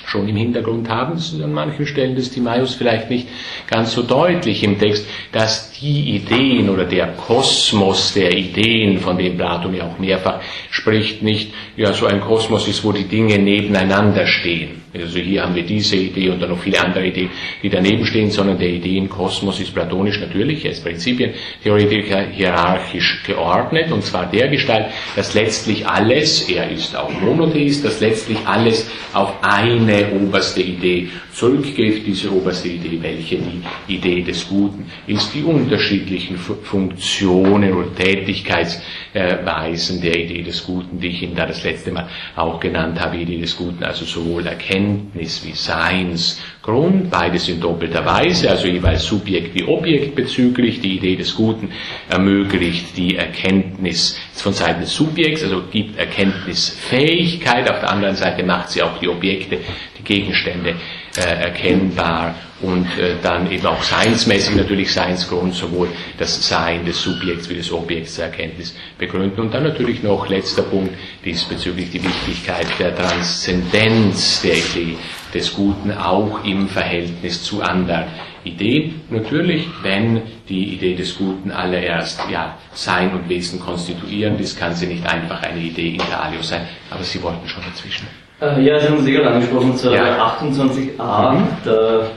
schon 0.06 0.28
im 0.28 0.36
Hintergrund 0.36 0.88
haben, 0.88 1.14
das 1.14 1.32
ist 1.32 1.40
an 1.42 1.52
manchen 1.52 1.86
Stellen 1.86 2.16
des 2.16 2.30
Timaeus 2.32 2.74
vielleicht 2.74 3.10
nicht 3.10 3.28
ganz 3.68 3.92
so 3.92 4.02
deutlich 4.02 4.64
im 4.64 4.78
Text, 4.78 5.06
dass 5.30 5.69
die 5.80 6.16
Ideen 6.16 6.68
oder 6.68 6.84
der 6.84 7.08
Kosmos 7.08 8.12
der 8.12 8.36
Ideen, 8.36 8.98
von 8.98 9.16
dem 9.16 9.36
Platon 9.36 9.74
ja 9.74 9.84
auch 9.86 9.98
mehrfach 9.98 10.40
spricht, 10.70 11.22
nicht 11.22 11.52
ja 11.76 11.92
so 11.92 12.06
ein 12.06 12.20
Kosmos 12.20 12.68
ist, 12.68 12.84
wo 12.84 12.92
die 12.92 13.04
Dinge 13.04 13.38
nebeneinander 13.38 14.26
stehen. 14.26 14.80
Also 14.92 15.20
hier 15.20 15.42
haben 15.42 15.54
wir 15.54 15.62
diese 15.62 15.94
Idee 15.94 16.30
und 16.30 16.42
dann 16.42 16.50
noch 16.50 16.58
viele 16.58 16.80
andere 16.80 17.06
Ideen, 17.06 17.30
die 17.62 17.68
daneben 17.68 18.04
stehen, 18.04 18.30
sondern 18.30 18.58
der 18.58 18.70
Ideenkosmos 18.70 19.60
ist 19.60 19.72
platonisch 19.72 20.18
natürlich, 20.18 20.64
er 20.64 20.72
ist 20.72 20.82
Prinzipientheoretiker 20.82 22.22
hierarchisch 22.32 23.22
geordnet 23.24 23.92
und 23.92 24.02
zwar 24.04 24.26
der 24.26 24.48
Gestalt, 24.48 24.86
dass 25.14 25.32
letztlich 25.34 25.86
alles, 25.86 26.48
er 26.48 26.68
ist 26.70 26.96
auch 26.96 27.10
Monotheist, 27.20 27.84
dass 27.84 28.00
letztlich 28.00 28.38
alles 28.44 28.90
auf 29.12 29.32
eine 29.42 30.08
oberste 30.12 30.60
Idee 30.60 31.08
zurückgeht, 31.32 32.04
diese 32.04 32.32
oberste 32.32 32.68
Idee, 32.68 32.98
welche 33.00 33.38
die 33.38 33.94
Idee 33.94 34.22
des 34.22 34.48
Guten 34.48 34.90
ist, 35.06 35.32
die 35.32 35.44
unterschiedlichen 35.70 36.36
Funktionen 36.36 37.72
und 37.72 37.94
Tätigkeitsweisen 37.94 40.00
der 40.00 40.16
Idee 40.16 40.42
des 40.42 40.66
Guten, 40.66 40.98
die 40.98 41.08
ich 41.08 41.22
Ihnen 41.22 41.36
da 41.36 41.46
das 41.46 41.62
letzte 41.62 41.92
Mal 41.92 42.08
auch 42.34 42.58
genannt 42.58 43.00
habe, 43.00 43.18
Idee 43.18 43.38
des 43.38 43.56
Guten, 43.56 43.84
also 43.84 44.04
sowohl 44.04 44.48
Erkenntnis 44.48 45.46
wie 45.46 45.52
Seinsgrund, 45.52 47.08
beides 47.08 47.48
in 47.48 47.60
doppelter 47.60 48.04
Weise, 48.04 48.50
also 48.50 48.66
jeweils 48.66 49.04
Subjekt 49.04 49.54
wie 49.54 49.62
Objekt 49.62 50.16
bezüglich, 50.16 50.80
die 50.80 50.96
Idee 50.96 51.14
des 51.14 51.36
Guten 51.36 51.70
ermöglicht 52.08 52.96
die 52.96 53.14
Erkenntnis 53.14 54.18
von 54.34 54.52
Seiten 54.52 54.80
des 54.80 54.92
Subjekts, 54.92 55.44
also 55.44 55.62
gibt 55.70 55.98
Erkenntnisfähigkeit, 55.98 57.70
auf 57.70 57.78
der 57.78 57.90
anderen 57.90 58.16
Seite 58.16 58.42
macht 58.42 58.70
sie 58.70 58.82
auch 58.82 58.98
die 58.98 59.08
Objekte, 59.08 59.58
die 59.98 60.02
Gegenstände 60.02 60.74
äh, 61.16 61.20
erkennbar 61.20 62.34
und 62.62 62.86
äh, 62.98 63.14
dann 63.22 63.50
eben 63.50 63.66
auch 63.66 63.82
seinsmäßig 63.82 64.56
natürlich 64.56 64.92
Seinsgrund, 64.92 65.54
sowohl 65.54 65.88
das 66.18 66.46
Sein 66.48 66.84
des 66.84 67.00
Subjekts 67.02 67.48
wie 67.48 67.54
des 67.54 67.72
Objekts 67.72 68.14
zur 68.14 68.24
Erkenntnis 68.24 68.74
begründen. 68.98 69.40
Und 69.40 69.54
dann 69.54 69.64
natürlich 69.64 70.02
noch 70.02 70.28
letzter 70.28 70.62
Punkt 70.62 70.94
diesbezüglich 71.24 71.90
die 71.90 72.02
Wichtigkeit 72.04 72.66
der 72.78 72.94
Transzendenz 72.94 74.42
der 74.42 74.56
Idee 74.56 74.96
des 75.32 75.54
Guten 75.54 75.92
auch 75.92 76.44
im 76.44 76.68
Verhältnis 76.68 77.42
zu 77.42 77.62
anderen 77.62 78.06
Ideen. 78.44 79.02
Natürlich, 79.10 79.66
wenn 79.82 80.22
die 80.48 80.74
Idee 80.74 80.94
des 80.94 81.16
Guten 81.16 81.50
allererst 81.50 82.22
ja, 82.30 82.56
Sein 82.72 83.12
und 83.12 83.28
Wesen 83.28 83.60
konstituierend 83.60 84.40
ist, 84.40 84.58
kann 84.58 84.74
sie 84.74 84.86
nicht 84.86 85.06
einfach 85.06 85.42
eine 85.42 85.60
Idee 85.60 85.90
in 85.90 85.98
Galio 86.10 86.42
sein, 86.42 86.62
aber 86.90 87.02
Sie 87.02 87.22
wollten 87.22 87.46
schon 87.48 87.62
dazwischen. 87.62 88.06
Äh, 88.40 88.62
ja, 88.62 88.80
Sie 88.80 88.88
haben 88.88 88.98
es 88.98 89.06
eh 89.06 89.12
gerade 89.12 89.30
angesprochen, 89.34 89.76
zur 89.76 89.94
ja. 89.94 90.36
28a, 90.40 91.32
mhm. 91.34 91.48
da, 91.64 92.10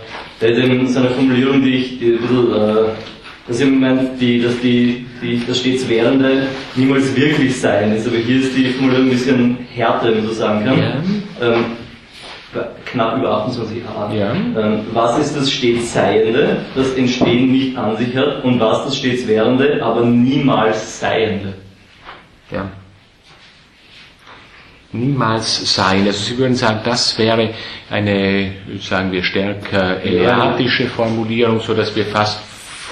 da 0.44 0.50
ist 0.50 0.58
eben 0.58 0.88
so 0.90 1.00
eine 1.00 1.10
Formulierung, 1.12 1.62
die 1.62 1.76
ich 1.76 2.00
die 2.00 2.14
ein 2.14 2.18
bisschen, 2.20 2.54
äh, 2.54 2.90
dass 3.48 3.60
ich 3.62 3.70
meint, 3.70 4.20
die, 4.20 4.42
dass 4.42 4.60
die, 4.60 5.06
die, 5.22 5.42
das 5.48 5.60
stets 5.60 5.88
Währende 5.88 6.48
niemals 6.76 7.16
wirklich 7.16 7.60
sein 7.60 7.96
ist, 7.96 8.08
aber 8.08 8.18
hier 8.18 8.42
ist 8.42 8.56
die 8.56 8.66
Formulierung 8.72 9.06
ein 9.06 9.12
bisschen 9.12 9.58
härter, 9.74 10.08
wenn 10.08 10.18
man 10.18 10.28
so 10.28 10.34
sagen 10.34 10.66
kann. 10.66 10.78
Ja. 10.78 10.96
Ähm, 11.42 11.66
knapp 12.86 13.18
über 13.18 13.48
28a. 13.48 14.14
Ja. 14.14 14.34
Ähm, 14.34 14.82
was 14.92 15.18
ist 15.18 15.38
das 15.38 15.50
stets 15.50 15.94
Seiende, 15.94 16.58
das 16.76 16.94
Entstehen 16.94 17.52
nicht 17.52 17.78
an 17.78 17.96
sich 17.96 18.14
hat, 18.16 18.44
und 18.44 18.60
was 18.60 18.84
das 18.84 18.98
stets 18.98 19.26
Währende, 19.26 19.82
aber 19.82 20.02
niemals 20.06 21.00
Seiende? 21.00 21.54
Ja 22.52 22.70
niemals 24.94 25.74
sein. 25.76 26.06
Also 26.06 26.20
Sie 26.20 26.38
würden 26.38 26.56
sagen, 26.56 26.80
das 26.84 27.18
wäre 27.18 27.50
eine, 27.90 28.52
sagen 28.80 29.12
wir, 29.12 29.24
stärker 29.24 30.02
eleatische 30.02 30.88
Formulierung, 30.88 31.60
so 31.60 31.74
dass 31.74 31.96
wir 31.96 32.06
fast 32.06 32.40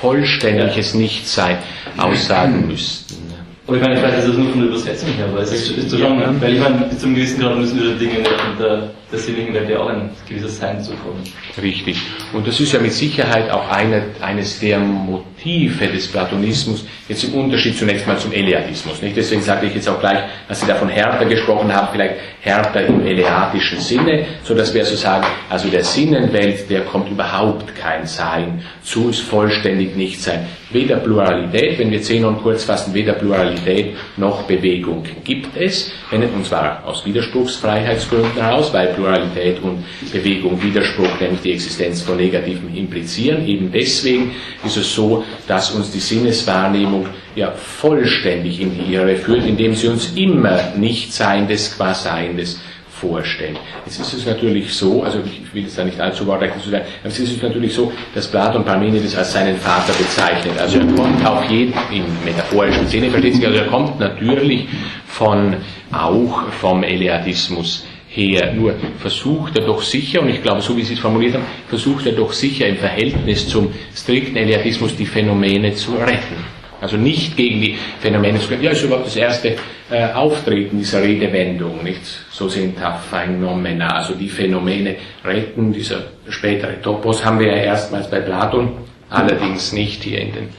vollständiges 0.01 0.93
Nichtsein 0.95 1.57
aussagen 1.97 2.67
müssten. 2.67 3.31
Aber 3.67 3.77
ich 3.77 3.83
meine, 3.83 3.97
vielleicht 3.97 4.17
ist 4.19 4.27
das 4.29 4.37
nur 4.37 4.49
von 4.49 4.59
der 4.59 4.69
Übersetzung 4.69 5.09
her, 5.13 5.27
aber 5.31 5.41
es 5.41 5.53
ist, 5.53 5.69
ist 5.77 5.91
schon, 5.91 6.19
ja. 6.19 6.33
weil 6.41 6.55
ich 6.55 6.59
meine, 6.59 6.75
bis 6.89 6.99
zum 6.99 7.15
gewissen 7.15 7.39
Grad 7.39 7.57
müssen 7.57 7.79
wir 7.79 7.93
die 7.93 7.99
Dinge 7.99 8.19
nicht 8.19 8.31
unter 8.51 8.89
sinnlichen 9.17 9.53
Welt 9.53 9.69
ja 9.69 9.79
auch 9.79 9.89
ein 9.89 10.09
gewisses 10.27 10.57
Sein 10.57 10.81
zukommen. 10.81 11.21
Richtig. 11.61 11.97
Und 12.33 12.47
das 12.47 12.59
ist 12.59 12.71
ja 12.71 12.79
mit 12.79 12.93
Sicherheit 12.93 13.49
auch 13.49 13.69
eine, 13.69 14.03
eines 14.21 14.59
der 14.59 14.79
Motive 14.79 15.87
des 15.87 16.07
Platonismus, 16.07 16.85
jetzt 17.07 17.23
im 17.25 17.33
Unterschied 17.33 17.77
zunächst 17.77 18.07
mal 18.07 18.17
zum 18.17 18.31
Eleatismus. 18.31 19.01
Nicht? 19.01 19.17
Deswegen 19.17 19.41
sage 19.41 19.67
ich 19.67 19.75
jetzt 19.75 19.89
auch 19.89 19.99
gleich, 19.99 20.19
als 20.47 20.61
Sie 20.61 20.67
da 20.67 20.75
von 20.75 20.89
Hertha 20.89 21.23
gesprochen 21.25 21.73
haben, 21.73 21.89
vielleicht 21.91 22.15
Hertha 22.41 22.79
im 22.79 23.05
eleatischen 23.05 23.79
Sinne, 23.79 24.25
so 24.43 24.55
dass 24.55 24.73
wir 24.73 24.81
also 24.81 24.95
sagen, 24.95 25.25
also 25.49 25.67
der 25.69 25.83
Sinnenwelt, 25.83 26.69
der 26.69 26.81
kommt 26.81 27.09
überhaupt 27.09 27.75
kein 27.75 28.05
Sein 28.05 28.61
zu, 28.83 29.09
ist 29.09 29.21
vollständig 29.21 29.95
nicht 29.95 30.21
sein. 30.21 30.47
Weder 30.71 30.97
Pluralität, 30.97 31.77
wenn 31.79 31.91
wir 31.91 32.01
Zenon 32.01 32.41
kurz 32.41 32.63
fassen, 32.63 32.93
weder 32.93 33.13
Pluralität 33.13 33.95
noch 34.17 34.43
Bewegung 34.43 35.03
gibt 35.23 35.57
es, 35.57 35.91
und 36.11 36.45
zwar 36.45 36.83
aus 36.85 37.05
Widerspruchsfreiheitsgründen 37.05 38.41
heraus, 38.41 38.73
weil 38.73 38.87
Pluralität 39.01 39.61
und 39.61 39.83
Bewegung 40.11 40.61
Widerspruch, 40.61 41.19
nämlich 41.19 41.41
die 41.41 41.53
Existenz 41.53 42.01
von 42.01 42.17
Negativen 42.17 42.75
implizieren. 42.75 43.47
Eben 43.47 43.71
deswegen 43.71 44.31
ist 44.65 44.77
es 44.77 44.93
so, 44.93 45.23
dass 45.47 45.71
uns 45.71 45.91
die 45.91 45.99
Sinneswahrnehmung 45.99 47.07
ja 47.35 47.51
vollständig 47.51 48.61
in 48.61 48.71
die 48.75 48.93
Irre 48.93 49.15
führt, 49.15 49.45
indem 49.45 49.73
sie 49.73 49.87
uns 49.87 50.13
immer 50.15 50.73
Nichtseindes 50.77 51.75
qua 51.75 51.93
Seiendes 51.93 52.59
vorstellt. 52.89 53.57
Jetzt 53.85 53.99
ist 53.99 54.13
es 54.13 54.25
natürlich 54.27 54.71
so, 54.73 55.01
also 55.01 55.19
ich 55.25 55.53
will 55.55 55.63
jetzt 55.63 55.75
da 55.75 55.83
nicht 55.83 55.99
allzu 55.99 56.27
wortreich 56.27 56.51
zu 56.61 56.69
sein, 56.69 56.83
aber 57.01 57.09
es 57.09 57.17
ist 57.17 57.41
natürlich 57.41 57.73
so, 57.73 57.91
dass 58.13 58.27
Platon 58.27 58.63
Parmenides 58.63 59.17
als 59.17 59.33
seinen 59.33 59.57
Vater 59.57 59.93
bezeichnet. 59.93 60.53
Also 60.59 60.77
er 60.77 60.85
kommt 60.85 61.25
auf 61.25 61.49
jeden, 61.49 61.73
im 61.91 62.05
metaphorischen 62.23 62.85
Sinne 62.87 63.09
versteht 63.09 63.35
sich, 63.35 63.47
also 63.47 63.57
er 63.57 63.67
kommt 63.67 63.99
natürlich 63.99 64.67
von, 65.07 65.55
auch 65.91 66.43
vom 66.61 66.83
Eleatismus 66.83 67.85
her. 68.11 68.53
Nur 68.53 68.75
versucht 68.99 69.57
er 69.57 69.65
doch 69.65 69.81
sicher, 69.81 70.21
und 70.21 70.29
ich 70.29 70.43
glaube, 70.43 70.61
so 70.61 70.75
wie 70.75 70.83
Sie 70.83 70.93
es 70.93 70.99
formuliert 70.99 71.35
haben, 71.35 71.45
versucht 71.67 72.05
er 72.05 72.11
doch 72.13 72.33
sicher 72.33 72.67
im 72.67 72.77
Verhältnis 72.77 73.47
zum 73.47 73.73
strikten 73.95 74.35
Eleatismus 74.37 74.95
die 74.95 75.05
Phänomene 75.05 75.73
zu 75.73 75.93
retten. 75.93 76.61
Also 76.81 76.97
nicht 76.97 77.37
gegen 77.37 77.61
die 77.61 77.77
Phänomene 77.99 78.39
zu. 78.39 78.53
Ja, 78.55 78.71
ist 78.71 78.83
überhaupt 78.83 79.05
das 79.05 79.15
erste 79.15 79.55
äh, 79.91 80.11
Auftreten 80.13 80.79
dieser 80.79 81.03
Redewendung, 81.03 81.83
nicht? 81.83 82.01
So 82.31 82.49
sind 82.49 82.75
Phenomena, 83.09 83.97
also 83.97 84.15
die 84.15 84.27
Phänomene 84.27 84.95
retten. 85.23 85.71
Dieser 85.71 86.05
spätere 86.27 86.81
Topos 86.81 87.23
haben 87.23 87.39
wir 87.39 87.47
ja 87.47 87.63
erstmals 87.63 88.09
bei 88.09 88.19
Platon, 88.19 88.71
allerdings 89.11 89.73
nicht 89.73 90.03
hier 90.03 90.21
in 90.21 90.33
den, 90.33 90.49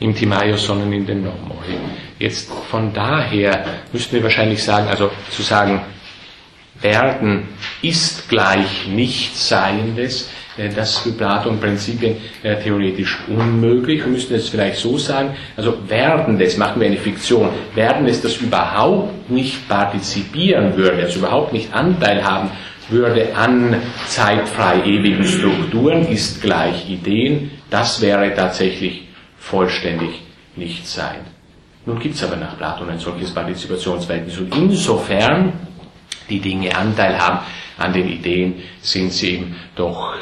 im 0.00 0.16
Timaios, 0.16 0.66
sondern 0.66 0.92
in 0.92 1.06
den 1.06 1.22
Nomoi. 1.22 1.54
Jetzt 2.18 2.50
von 2.70 2.92
daher 2.92 3.64
müssten 3.92 4.16
wir 4.16 4.24
wahrscheinlich 4.24 4.60
sagen, 4.60 4.88
also 4.88 5.12
zu 5.30 5.42
sagen, 5.42 5.80
werden 6.80 7.48
ist 7.82 8.28
gleich 8.28 8.88
Nichtseiendes, 8.88 10.30
äh, 10.56 10.68
das 10.68 10.90
ist 10.90 10.98
für 10.98 11.12
Platon 11.12 11.58
Prinzipien 11.60 12.16
äh, 12.42 12.56
theoretisch 12.56 13.18
unmöglich. 13.28 14.00
Wir 14.00 14.12
müssten 14.12 14.34
es 14.34 14.48
vielleicht 14.48 14.78
so 14.78 14.98
sagen, 14.98 15.34
also 15.56 15.76
Werdendes, 15.88 16.56
machen 16.56 16.80
wir 16.80 16.88
eine 16.88 16.96
Fiktion, 16.96 17.50
Werdendes, 17.74 18.20
das 18.22 18.36
überhaupt 18.36 19.30
nicht 19.30 19.68
partizipieren 19.68 20.76
würde, 20.76 21.02
also 21.02 21.20
überhaupt 21.20 21.52
nicht 21.52 21.72
Anteil 21.72 22.24
haben 22.24 22.50
würde 22.90 23.36
an 23.36 23.76
zeitfrei 24.06 24.82
ewigen 24.84 25.24
Strukturen, 25.24 26.06
ist 26.08 26.40
gleich 26.40 26.88
Ideen, 26.88 27.50
das 27.70 28.00
wäre 28.00 28.34
tatsächlich 28.34 29.08
vollständig 29.38 30.22
Nichtsein. 30.56 31.20
Nun 31.84 31.98
gibt 31.98 32.14
es 32.14 32.24
aber 32.24 32.36
nach 32.36 32.56
Platon 32.56 32.90
ein 32.90 32.98
solches 32.98 33.30
Partizipationsverhältnis 33.32 34.38
und 34.38 34.54
insofern 34.54 35.52
die 36.28 36.40
Dinge 36.40 36.76
Anteil 36.76 37.18
haben 37.18 37.40
an 37.78 37.92
den 37.92 38.08
Ideen, 38.08 38.62
sind 38.80 39.12
sie 39.12 39.34
eben 39.34 39.56
doch 39.76 40.14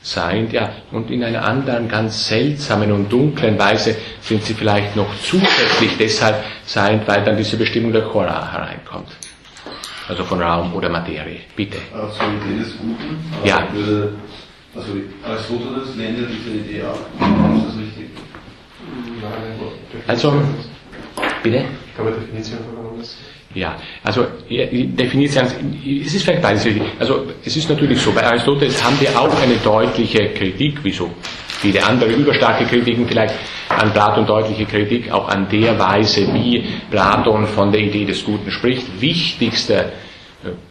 seiend, 0.00 0.52
ja, 0.52 0.70
und 0.92 1.10
in 1.10 1.22
einer 1.24 1.44
anderen 1.44 1.88
ganz 1.88 2.28
seltsamen 2.28 2.92
und 2.92 3.12
dunklen 3.12 3.58
Weise 3.58 3.96
sind 4.20 4.42
sie 4.42 4.54
vielleicht 4.54 4.96
noch 4.96 5.08
zusätzlich 5.22 5.96
deshalb 5.98 6.44
seiend, 6.64 7.06
weil 7.06 7.24
dann 7.24 7.36
diese 7.36 7.56
Bestimmung 7.56 7.92
der 7.92 8.02
Chora 8.02 8.52
hereinkommt. 8.52 9.08
Also 10.08 10.24
von 10.24 10.40
Raum 10.40 10.74
oder 10.74 10.88
Materie. 10.88 11.40
Bitte. 11.54 11.78
Also 11.92 12.22
Idee 12.22 12.60
des 12.60 12.78
Guten. 12.78 13.18
Ja. 13.44 13.68
Würde, 13.70 14.14
also 14.74 14.92
Aristoteles 15.22 15.96
lehnt 15.96 16.18
ja 16.18 16.26
diese 16.26 16.56
Idee 16.56 16.82
ab. 16.82 16.98
Ist 17.56 17.66
das 17.66 17.78
richtig? 17.78 18.08
Also, 20.06 20.32
bitte? 21.42 21.64
Kann 21.94 22.04
man 22.06 22.14
Definition 22.14 22.58
verwenden? 22.60 22.87
Ja, 23.58 23.76
also 24.04 24.24
definiert 24.48 25.32
Sie, 25.32 26.02
es 26.06 26.14
ist 26.14 26.22
vielleicht 26.22 26.42
beides 26.42 26.64
richtig. 26.64 26.84
Also 27.00 27.26
es 27.44 27.56
ist 27.56 27.68
natürlich 27.68 28.00
so, 28.00 28.12
bei 28.12 28.24
Aristoteles 28.24 28.84
haben 28.84 29.00
wir 29.00 29.20
auch 29.20 29.34
eine 29.42 29.56
deutliche 29.56 30.28
Kritik, 30.28 30.84
wie 30.84 30.92
so 30.92 31.10
viele 31.60 31.84
andere 31.84 32.10
überstarke 32.10 32.66
Kritiken 32.66 33.08
vielleicht 33.08 33.34
an 33.68 33.92
Platon 33.92 34.26
deutliche 34.26 34.64
Kritik, 34.64 35.10
auch 35.10 35.28
an 35.28 35.48
der 35.48 35.76
Weise, 35.76 36.32
wie 36.32 36.64
Platon 36.88 37.48
von 37.48 37.72
der 37.72 37.80
Idee 37.80 38.04
des 38.04 38.24
Guten 38.24 38.48
spricht. 38.52 39.00
Wichtigster 39.00 39.86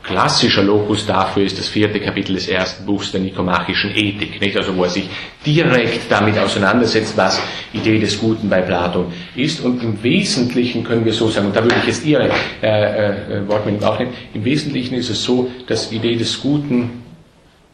klassischer 0.04 0.64
Locus 0.64 1.06
dafür 1.06 1.44
ist 1.44 1.58
das 1.58 1.68
vierte 1.68 2.00
Kapitel 2.00 2.36
des 2.36 2.48
ersten 2.48 2.86
Buchs 2.86 3.12
der 3.12 3.22
Nikomachischen 3.22 3.92
Ethik, 3.96 4.40
nicht? 4.42 4.56
Also 4.58 4.76
wo 4.76 4.84
er 4.84 4.90
sich 4.90 5.10
direkt 5.46 6.12
damit 6.12 6.38
auseinandersetzt, 6.38 7.16
was 7.18 7.42
Idee 7.74 8.00
des 8.00 8.20
Guten 8.20 8.50
bei 8.50 8.62
Platon 8.62 9.12
ist. 9.36 9.62
Und 9.62 9.84
im 9.84 10.02
Wesentlichen 10.04 10.84
können 10.84 11.06
wir 11.06 11.14
so 11.14 11.30
sagen, 11.30 11.48
und 11.48 11.56
da 11.56 11.64
würde 11.64 11.76
ich 11.82 11.88
jetzt 11.88 12.06
Ihre 12.06 12.30
äh, 12.62 12.68
äh, 12.68 13.48
Wortmeldung 13.48 13.84
auch 13.84 14.00
nehmen, 14.00 14.14
im 14.34 14.46
Wesentlichen 14.46 14.96
ist 14.96 15.10
es 15.10 15.24
so, 15.24 15.50
dass 15.68 15.92
Idee 15.92 16.16
des 16.16 16.42
Guten 16.42 17.04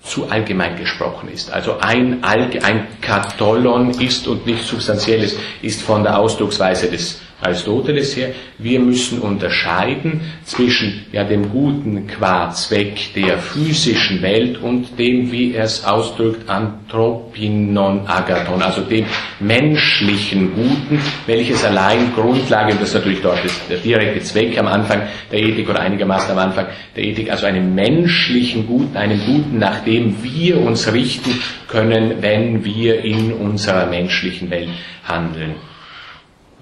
zu 0.03 0.29
allgemein 0.29 0.75
gesprochen 0.75 1.29
ist. 1.29 1.51
Also 1.51 1.77
ein, 1.79 2.23
ein 2.23 2.87
Katholon 2.99 3.91
ist 3.91 4.27
und 4.27 4.45
nichts 4.45 4.67
Substanzielles 4.67 5.37
ist 5.61 5.81
von 5.81 6.03
der 6.03 6.19
Ausdrucksweise 6.19 6.87
des 6.87 7.21
Aristoteles 7.43 8.15
her, 8.15 8.29
wir 8.57 8.79
müssen 8.79 9.19
unterscheiden 9.19 10.21
zwischen 10.45 11.05
ja, 11.11 11.23
dem 11.23 11.49
Guten 11.49 12.07
qua 12.07 12.51
Zweck 12.51 13.13
der 13.15 13.37
physischen 13.37 14.21
Welt 14.21 14.61
und 14.61 14.97
dem, 14.97 15.31
wie 15.31 15.53
er 15.53 15.65
es 15.65 15.83
ausdrückt, 15.83 16.49
Anthropinon 16.49 18.07
Agathon, 18.07 18.61
also 18.61 18.81
dem 18.81 19.05
menschlichen 19.39 20.53
Guten, 20.55 20.99
welches 21.25 21.63
allein 21.63 22.13
Grundlage, 22.13 22.73
und 22.73 22.81
das 22.81 22.89
ist 22.89 22.95
natürlich 22.95 23.21
dort 23.21 23.43
ist 23.43 23.61
der 23.69 23.77
direkte 23.77 24.21
Zweck 24.21 24.57
am 24.57 24.67
Anfang 24.67 25.03
der 25.31 25.39
Ethik 25.39 25.69
oder 25.69 25.81
einigermaßen 25.81 26.31
am 26.31 26.37
Anfang 26.37 26.67
der 26.95 27.03
Ethik, 27.03 27.29
also 27.29 27.45
einem 27.45 27.75
menschlichen 27.75 28.67
Guten, 28.67 28.95
einem 28.95 29.19
Guten, 29.25 29.59
nach 29.59 29.83
dem 29.83 30.23
wir 30.23 30.61
uns 30.61 30.91
richten 30.91 31.31
können, 31.67 32.21
wenn 32.21 32.63
wir 32.63 33.03
in 33.03 33.33
unserer 33.33 33.87
menschlichen 33.87 34.49
Welt 34.49 34.69
handeln 35.03 35.55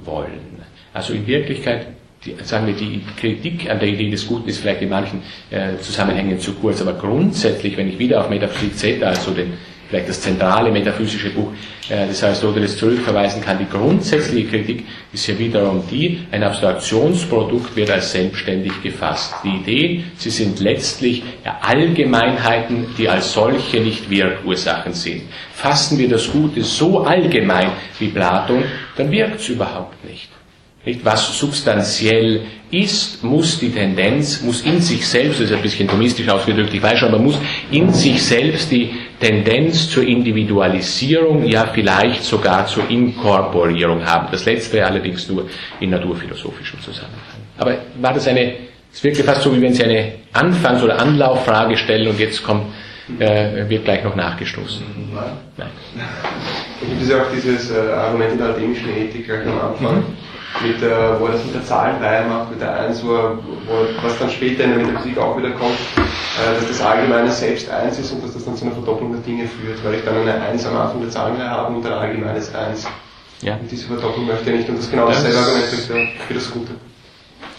wollen. 0.03 0.50
Also 0.93 1.13
in 1.13 1.25
Wirklichkeit, 1.25 1.88
die, 2.25 2.36
sagen 2.43 2.67
wir, 2.67 2.73
die 2.73 3.01
Kritik 3.19 3.69
an 3.69 3.80
der 3.80 3.89
Idee 3.89 4.10
des 4.10 4.27
Guten 4.27 4.49
ist 4.49 4.60
vielleicht 4.60 4.82
in 4.82 4.89
manchen 4.89 5.21
äh, 5.49 5.77
Zusammenhängen 5.80 6.39
zu 6.39 6.54
kurz, 6.54 6.82
aber 6.82 6.93
grundsätzlich, 6.93 7.77
wenn 7.77 7.89
ich 7.89 7.97
wieder 7.97 8.19
auf 8.21 8.30
Metaphysik 8.30 8.77
Z, 8.77 9.04
also 9.04 9.32
den, 9.32 9.54
vielleicht 9.91 10.08
das 10.08 10.21
zentrale 10.21 10.71
metaphysische 10.71 11.32
Buch 11.32 11.51
äh, 11.89 12.08
des 12.08 12.23
Aristoteles 12.23 12.77
zurückverweisen 12.77 13.41
kann, 13.41 13.60
die 13.60 13.67
grundsätzliche 13.67 14.47
Kritik 14.47 14.86
ist 15.12 15.27
ja 15.27 15.38
wiederum 15.38 15.84
die, 15.91 16.21
ein 16.32 16.43
Abstraktionsprodukt 16.43 17.75
wird 17.75 17.91
als 17.91 18.13
selbstständig 18.13 18.82
gefasst. 18.82 19.34
Die 19.43 19.58
Idee, 19.58 20.04
sie 20.15 20.30
sind 20.30 20.62
letztlich 20.62 21.23
Allgemeinheiten, 21.62 22.88
die 22.97 23.10
als 23.10 23.34
solche 23.34 23.82
nicht 23.82 24.10
Wirkursachen 24.10 24.93
sind. 24.93 25.23
Fassen 25.54 25.97
wir 25.97 26.08
das 26.08 26.32
Gute 26.32 26.63
so 26.63 27.01
allgemein 27.01 27.71
wie 27.99 28.08
Platon, 28.08 28.63
dann 28.95 29.12
wirkt 29.12 29.41
es 29.41 29.49
überhaupt 29.49 30.06
nicht. 30.06 30.30
Nicht? 30.85 31.05
Was 31.05 31.37
substanziell 31.37 32.41
ist, 32.71 33.23
muss 33.23 33.59
die 33.59 33.69
Tendenz, 33.69 34.41
muss 34.41 34.61
in 34.61 34.81
sich 34.81 35.07
selbst, 35.07 35.39
das 35.39 35.51
ist 35.51 35.55
ein 35.55 35.61
bisschen 35.61 35.87
thomistisch 35.87 36.27
ausgedrückt, 36.27 36.73
ich 36.73 36.81
weiß 36.81 36.99
schon, 36.99 37.09
aber 37.09 37.19
muss 37.19 37.37
in 37.69 37.93
sich 37.93 38.23
selbst 38.23 38.71
die 38.71 38.91
Tendenz 39.19 39.89
zur 39.89 40.03
Individualisierung, 40.03 41.45
ja 41.45 41.67
vielleicht 41.67 42.23
sogar 42.23 42.65
zur 42.65 42.89
Inkorporierung 42.89 44.03
haben. 44.03 44.29
Das 44.31 44.45
letzte 44.45 44.83
allerdings 44.83 45.29
nur 45.29 45.47
in 45.79 45.91
naturphilosophischem 45.91 46.81
Zusammenhang. 46.81 47.19
Aber 47.59 47.77
war 47.99 48.13
das 48.13 48.27
eine, 48.27 48.53
es 48.91 49.03
wirkte 49.03 49.23
fast 49.23 49.43
so, 49.43 49.55
wie 49.55 49.61
wenn 49.61 49.73
Sie 49.73 49.83
eine 49.83 50.13
Anfangs- 50.33 50.81
oder 50.81 50.99
Anlauffrage 50.99 51.77
stellen 51.77 52.07
und 52.07 52.19
jetzt 52.19 52.41
kommt, 52.41 52.65
äh, 53.19 53.69
wird 53.69 53.85
gleich 53.85 54.03
noch 54.03 54.15
nachgestoßen. 54.15 54.83
Nein. 55.13 55.23
Nein. 55.57 55.69
Da 56.79 56.87
gibt 56.87 57.01
es 57.03 57.09
ja 57.09 57.21
auch 57.21 57.31
dieses 57.31 57.69
äh, 57.69 57.91
Argument 57.91 58.39
der 58.39 58.47
alchemischen 58.47 58.89
Ethik 58.89 59.25
gleich 59.25 59.45
am 59.45 59.59
Anfang. 59.59 59.97
Mhm 59.97 60.31
mit 60.59 60.81
der, 60.81 61.19
wo 61.19 61.25
er 61.25 61.33
das 61.33 61.45
mit 61.45 61.55
der 61.55 61.63
Zahlenreihe 61.63 62.27
macht, 62.27 62.51
mit 62.51 62.61
der 62.61 62.73
1, 62.81 63.03
wo, 63.03 63.09
wo, 63.09 64.03
was 64.03 64.19
dann 64.19 64.29
später 64.29 64.63
in 64.63 64.71
der 64.71 64.85
Metaphysik 64.85 65.17
auch 65.17 65.37
wieder 65.37 65.51
kommt, 65.51 65.73
äh, 65.75 66.55
dass 66.55 66.67
das 66.67 66.81
Allgemeine 66.81 67.31
selbst 67.31 67.69
1 67.69 67.99
ist 67.99 68.11
und 68.11 68.23
dass 68.23 68.33
das 68.33 68.45
dann 68.45 68.55
zu 68.55 68.65
einer 68.65 68.73
Verdopplung 68.73 69.11
der 69.13 69.21
Dinge 69.21 69.47
führt, 69.47 69.83
weil 69.83 69.95
ich 69.95 70.05
dann 70.05 70.17
eine 70.17 70.33
1 70.33 70.65
am 70.65 70.77
Anfang 70.77 71.01
der 71.01 71.09
Zahlenreihe 71.09 71.49
habe 71.49 71.75
und 71.75 71.85
ein 71.85 71.93
allgemeines 71.93 72.53
1. 72.53 72.87
Ja. 73.41 73.55
Und 73.55 73.71
diese 73.71 73.87
Verdopplung 73.87 74.27
möchte 74.27 74.51
ich 74.51 74.57
nicht 74.57 74.69
und 74.69 74.77
das 74.77 74.85
ist 74.85 74.91
genau 74.91 75.07
dasselbe 75.07 75.37
Argument 75.39 75.65
für, 75.65 76.07
für 76.27 76.33
das 76.33 76.51
Gute. 76.51 76.71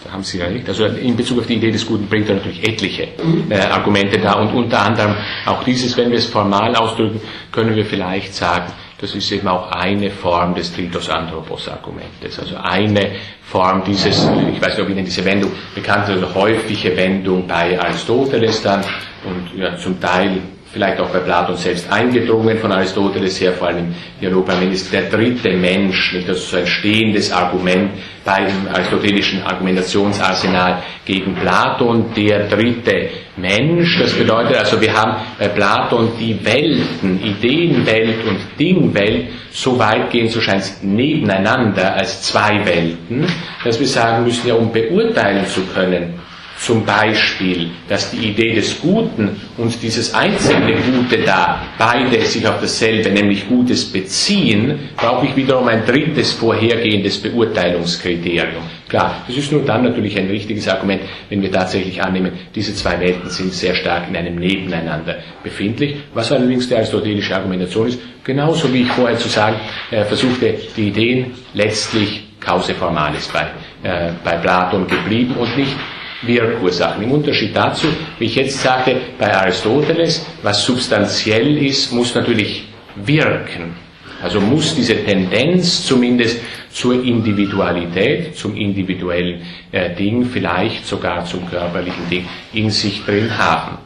Da 0.05 0.13
haben 0.13 0.23
Sie 0.25 0.39
ja 0.39 0.47
recht. 0.47 0.69
Also 0.69 0.85
in 0.87 1.17
Bezug 1.17 1.41
auf 1.41 1.47
die 1.47 1.55
Idee 1.55 1.71
des 1.71 1.87
Guten 1.87 2.09
bringt 2.09 2.29
er 2.29 2.37
natürlich 2.37 2.67
etliche 2.67 3.09
äh, 3.51 3.61
Argumente 3.71 4.19
da 4.19 4.35
und 4.35 4.53
unter 4.53 4.81
anderem 4.83 5.15
auch 5.47 5.63
dieses, 5.63 5.97
wenn 5.97 6.11
wir 6.11 6.19
es 6.19 6.27
formal 6.27 6.75
ausdrücken, 6.75 7.21
können 7.53 7.77
wir 7.77 7.85
vielleicht 7.85 8.35
sagen, 8.35 8.73
das 9.03 9.17
ist 9.17 9.33
eben 9.33 9.49
auch 9.49 9.73
eine 9.73 10.11
Form 10.11 10.55
des 10.55 10.73
Tritos 10.73 11.11
Anthropos 11.11 11.69
Argumentes. 11.69 12.39
Also 12.39 12.55
eine 12.57 13.11
Form 13.43 13.83
dieses, 13.85 14.29
ich 14.55 14.63
weiß 14.63 14.77
nicht, 14.77 14.81
ob 14.81 14.89
Ihnen 14.89 15.05
diese 15.05 15.25
Wendung 15.25 15.51
bekannt 15.75 16.09
ist, 16.09 16.23
also 16.23 16.33
häufige 16.37 16.97
Wendung 16.97 17.49
bei 17.49 17.79
Aristoteles 17.81 18.63
dann 18.63 18.85
und 19.25 19.59
ja, 19.59 19.77
zum 19.77 20.01
Teil 20.01 20.41
vielleicht 20.73 20.99
auch 21.01 21.11
bei 21.11 21.19
Platon 21.19 21.57
selbst 21.57 21.91
eingedrungen 21.93 22.59
von 22.59 22.73
Aristoteles 22.73 23.41
her, 23.41 23.53
vor 23.53 23.69
allem 23.69 23.95
Dialog 24.21 24.47
beim 24.47 24.73
ist 24.73 24.93
der 24.93 25.03
dritte 25.03 25.51
Mensch, 25.51 26.15
nicht? 26.15 26.29
Also 26.29 26.41
so 26.41 26.57
ein 26.57 26.67
stehendes 26.67 27.31
Argument 27.31 27.91
bei 28.25 28.45
dem 28.45 28.69
aristotelischen 28.73 29.43
Argumentationsarsenal 29.43 30.83
gegen 31.05 31.35
Platon, 31.35 32.07
der 32.17 32.49
dritte 32.49 33.11
Mensch. 33.37 33.99
Das 33.99 34.13
bedeutet 34.13 34.57
also, 34.57 34.81
wir 34.81 34.93
haben 34.95 35.17
bei 35.39 35.49
Platon 35.49 36.13
die 36.19 36.43
Welten, 36.45 37.21
Ideenwelt 37.23 38.25
und 38.27 38.39
Dingwelt, 38.59 39.27
so 39.51 39.79
weitgehend, 39.79 40.31
so 40.31 40.41
scheint 40.41 40.63
es, 40.63 40.83
nebeneinander 40.83 41.95
als 41.95 42.23
zwei 42.23 42.65
Welten, 42.65 43.27
dass 43.65 43.79
wir 43.79 43.89
sagen 43.89 44.25
müssen, 44.25 44.49
ja, 44.49 44.55
um 44.55 44.73
beurteilen 44.73 45.47
zu 45.47 45.63
können, 45.67 46.15
zum 46.63 46.85
Beispiel, 46.87 47.71
dass 47.89 48.13
die 48.13 48.29
Idee 48.29 48.55
des 48.55 48.81
Guten 48.81 49.41
und 49.59 49.83
dieses 49.83 50.15
einzelne 50.15 50.75
Gute 50.75 51.19
da 51.25 51.61
beide 51.77 52.21
sich 52.25 52.47
auf 52.47 52.61
dasselbe, 52.61 53.11
nämlich 53.11 53.49
Gutes 53.49 53.85
beziehen, 53.85 54.79
brauche 54.97 55.27
ich 55.27 55.35
wiederum 55.35 55.67
ein 55.67 55.85
drittes 55.85 56.33
vorhergehendes 56.33 57.19
Beurteilungskriterium. 57.19 58.63
Klar, 58.89 59.25
das 59.27 59.37
ist 59.37 59.51
nur 59.51 59.63
dann 59.63 59.83
natürlich 59.83 60.17
ein 60.17 60.29
richtiges 60.29 60.69
Argument, 60.69 61.03
wenn 61.31 61.43
wir 61.43 61.51
tatsächlich 61.51 62.01
annehmen, 62.01 62.31
diese 62.55 62.73
zwei 62.75 63.01
Welten 63.01 63.29
sind 63.29 63.53
sehr 63.53 63.75
stark 63.75 64.09
in 64.09 64.17
einem 64.17 64.37
Nebeneinander 64.37 65.17
befindlich, 65.43 65.97
was 66.15 66.31
allerdings 66.31 66.69
die 66.69 66.77
aristotelische 66.77 67.35
Argumentation 67.35 67.89
ist, 67.89 67.99
genauso 68.23 68.73
wie 68.73 68.83
ich 68.83 68.89
vorher 68.93 69.19
zu 69.19 69.29
sagen 69.29 69.57
äh, 69.91 70.05
versuchte, 70.05 70.55
die 70.77 70.89
Ideen 70.89 71.33
letztlich 71.55 72.23
cause 72.39 72.75
formalis 72.75 73.29
bei, 73.29 73.49
äh, 73.83 74.13
bei 74.23 74.37
Platon 74.37 74.87
geblieben 74.87 75.35
und 75.41 75.57
nicht 75.57 75.75
Wirkursachen. 76.23 77.03
Im 77.03 77.13
Unterschied 77.13 77.55
dazu, 77.55 77.87
wie 78.19 78.27
ich 78.27 78.35
jetzt 78.37 78.61
sagte, 78.63 78.97
bei 79.19 79.35
Aristoteles, 79.35 80.25
was 80.43 80.65
substanziell 80.65 81.59
ist, 81.59 81.93
muss 81.93 82.15
natürlich 82.15 82.65
wirken. 82.97 83.75
Also 84.23 84.41
muss 84.41 84.75
diese 84.75 84.95
Tendenz 85.05 85.85
zumindest 85.85 86.41
zur 86.71 87.05
Individualität, 87.05 88.37
zum 88.37 88.57
individuellen 88.57 89.43
äh, 89.73 89.95
Ding, 89.95 90.27
vielleicht 90.27 90.87
sogar 90.87 91.25
zum 91.25 91.49
körperlichen 91.51 92.09
Ding 92.09 92.29
in 92.53 92.71
sich 92.71 93.05
drin 93.05 93.37
haben. 93.37 93.79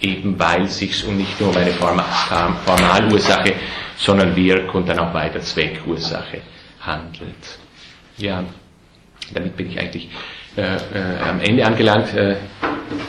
Eben 0.00 0.38
weil 0.38 0.62
es 0.64 0.78
sich 0.78 1.04
um 1.06 1.16
nicht 1.16 1.40
nur 1.40 1.56
eine 1.56 1.72
Formalursache, 1.72 3.54
sondern 3.96 4.36
Wirk- 4.36 4.72
und 4.74 4.88
dann 4.88 4.98
auch 5.00 5.12
weiter 5.12 5.40
Zweckursache 5.40 6.42
handelt. 6.80 7.58
Ja, 8.18 8.44
damit 9.34 9.56
bin 9.56 9.70
ich 9.70 9.80
eigentlich 9.80 10.08
am 10.58 11.40
Ende 11.40 11.64
angelangt 11.64 12.14
äh, 12.14 12.36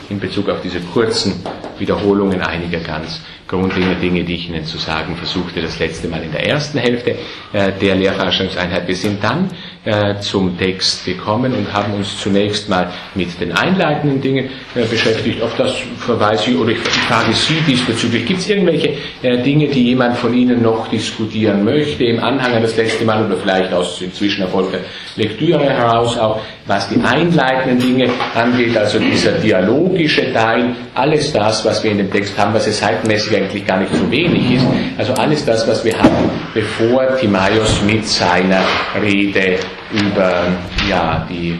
in 0.08 0.20
Bezug 0.20 0.48
auf 0.48 0.60
diese 0.62 0.80
kurzen 0.80 1.42
Wiederholungen 1.78 2.40
einiger 2.42 2.80
ganz 2.80 3.20
grundlegende 3.48 3.96
Dinge, 3.96 4.22
die 4.24 4.34
ich 4.34 4.48
Ihnen 4.48 4.64
zu 4.64 4.78
sagen 4.78 5.16
versuchte, 5.16 5.60
das 5.60 5.78
letzte 5.78 6.06
Mal 6.08 6.22
in 6.22 6.30
der 6.30 6.46
ersten 6.46 6.78
Hälfte 6.78 7.16
äh, 7.52 7.72
der 7.80 7.96
Lehrveranstaltungseinheit. 7.96 8.86
Wir 8.86 8.94
sind 8.96 9.22
dann 9.24 9.48
äh, 9.84 10.20
zum 10.20 10.58
Text 10.58 11.04
gekommen 11.04 11.54
und 11.54 11.72
haben 11.72 11.94
uns 11.94 12.18
zunächst 12.18 12.68
mal 12.68 12.92
mit 13.14 13.40
den 13.40 13.52
einleitenden 13.52 14.20
Dingen 14.20 14.50
äh, 14.74 14.84
beschäftigt. 14.84 15.40
Auf 15.40 15.56
das 15.56 15.72
verweise 15.98 16.50
ich 16.50 16.56
oder 16.56 16.72
ich 16.72 16.78
frage 16.78 17.32
Sie 17.32 17.60
diesbezüglich. 17.66 18.26
Gibt 18.26 18.40
es 18.40 18.48
irgendwelche 18.50 18.94
Dinge, 19.22 19.68
die 19.68 19.84
jemand 19.84 20.16
von 20.18 20.34
Ihnen 20.34 20.62
noch 20.62 20.88
diskutieren 20.88 21.64
möchte 21.64 22.04
im 22.04 22.20
Anhang 22.22 22.54
an 22.54 22.62
das 22.62 22.76
letzte 22.76 23.04
Mal 23.04 23.24
oder 23.24 23.36
vielleicht 23.36 23.72
aus 23.72 24.00
inzwischen 24.00 24.42
erfolgter 24.42 24.78
Lektüre 25.16 25.60
heraus 25.60 26.18
auch, 26.18 26.40
was 26.66 26.88
die 26.88 27.00
einleitenden 27.00 27.78
Dinge 27.78 28.10
angeht, 28.34 28.76
also 28.76 28.98
dieser 28.98 29.32
dialogische 29.32 30.32
Teil, 30.32 30.74
alles 30.94 31.32
das, 31.32 31.64
was 31.64 31.82
wir 31.82 31.90
in 31.90 31.98
dem 31.98 32.10
Text 32.10 32.38
haben, 32.38 32.54
was 32.54 32.66
es 32.66 32.78
seitenmäßig 32.78 33.36
eigentlich 33.36 33.66
gar 33.66 33.78
nicht 33.78 33.94
so 33.94 34.10
wenig 34.10 34.52
ist. 34.52 34.66
Also 34.96 35.12
alles 35.14 35.44
das, 35.44 35.66
was 35.66 35.84
wir 35.84 35.98
hatten, 35.98 36.30
bevor 36.54 37.16
Timaios 37.16 37.82
mit 37.82 38.06
seiner 38.06 38.62
Rede 39.02 39.58
über 39.92 40.46
ja, 40.88 41.26
die 41.28 41.58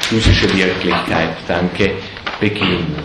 physische 0.00 0.52
Wirklichkeit, 0.56 1.36
danke, 1.48 1.92
beginnt. 2.40 2.98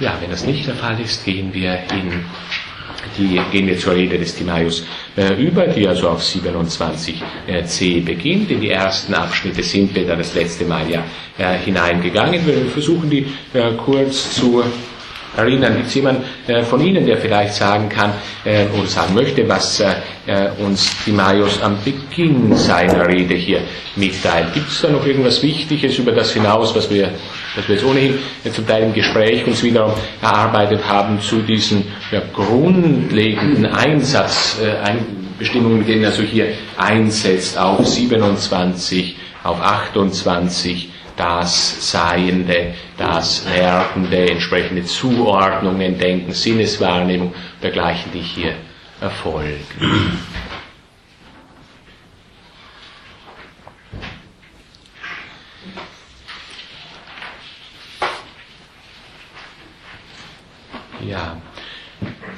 Ja, 0.00 0.16
wenn 0.20 0.30
das 0.30 0.44
nicht 0.44 0.66
der 0.66 0.74
Fall 0.76 1.00
ist, 1.00 1.24
gehen 1.24 1.52
wir 1.52 1.80
in 1.92 2.24
die 3.16 3.40
gehen 3.50 3.66
wir 3.66 3.76
zur 3.78 3.94
Rede 3.94 4.18
des 4.18 4.34
Timaios 4.34 4.84
äh, 5.16 5.34
über, 5.34 5.66
die 5.66 5.86
also 5.88 6.08
auf 6.08 6.22
27c 6.22 7.14
äh, 7.48 8.00
beginnt. 8.00 8.50
In 8.50 8.60
die 8.60 8.70
ersten 8.70 9.14
Abschnitte 9.14 9.62
sind 9.62 9.94
wir 9.94 10.06
da 10.06 10.14
das 10.16 10.34
letzte 10.34 10.64
Mal 10.64 10.88
ja 10.90 11.02
äh, 11.36 11.58
hineingegangen. 11.58 12.46
Wir 12.46 12.66
versuchen 12.70 13.10
die 13.10 13.26
äh, 13.54 13.72
kurz 13.76 14.34
zu 14.34 14.62
erinnern. 15.38 15.76
Gibt 15.76 15.88
es 15.88 15.94
jemanden 15.94 16.24
äh, 16.46 16.62
von 16.62 16.80
Ihnen, 16.80 17.06
der 17.06 17.16
vielleicht 17.16 17.54
sagen 17.54 17.88
kann 17.88 18.12
äh, 18.44 18.66
oder 18.76 18.86
sagen 18.88 19.14
möchte, 19.14 19.48
was 19.48 19.80
äh, 19.80 19.94
uns 20.58 20.90
Timaios 21.04 21.62
am 21.62 21.76
Beginn 21.84 22.54
seiner 22.56 23.06
Rede 23.06 23.34
hier 23.34 23.60
mitteilt? 23.96 24.52
Gibt 24.52 24.68
es 24.68 24.80
da 24.82 24.90
noch 24.90 25.06
irgendwas 25.06 25.42
Wichtiges 25.42 25.98
über 25.98 26.12
das 26.12 26.32
hinaus, 26.32 26.74
was 26.74 26.90
wir, 26.90 27.10
was 27.56 27.68
wir 27.68 27.76
jetzt 27.76 27.84
ohnehin 27.84 28.18
zum 28.52 28.66
Teil 28.66 28.82
im 28.82 28.92
Gespräch 28.92 29.46
uns 29.46 29.62
wiederum 29.62 29.92
erarbeitet 30.20 30.86
haben 30.86 31.20
zu 31.20 31.40
diesen 31.42 31.84
ja, 32.10 32.20
grundlegenden 32.32 33.66
Einsatzbestimmungen, 33.66 35.78
mit 35.78 35.88
denen 35.88 36.04
er 36.04 36.12
so 36.12 36.22
hier 36.22 36.48
einsetzt 36.76 37.56
auf 37.56 37.86
27, 37.86 39.16
auf 39.44 39.60
28, 39.60 40.88
das 41.18 41.90
Seiende, 41.90 42.74
das 42.96 43.44
Werdende, 43.50 44.30
entsprechende 44.30 44.84
Zuordnungen, 44.84 45.98
Denken, 45.98 46.32
Sinneswahrnehmung, 46.32 47.34
dergleichen, 47.62 48.12
die 48.12 48.20
hier 48.20 48.54
erfolgen. 49.00 49.58
Ja, 61.06 61.36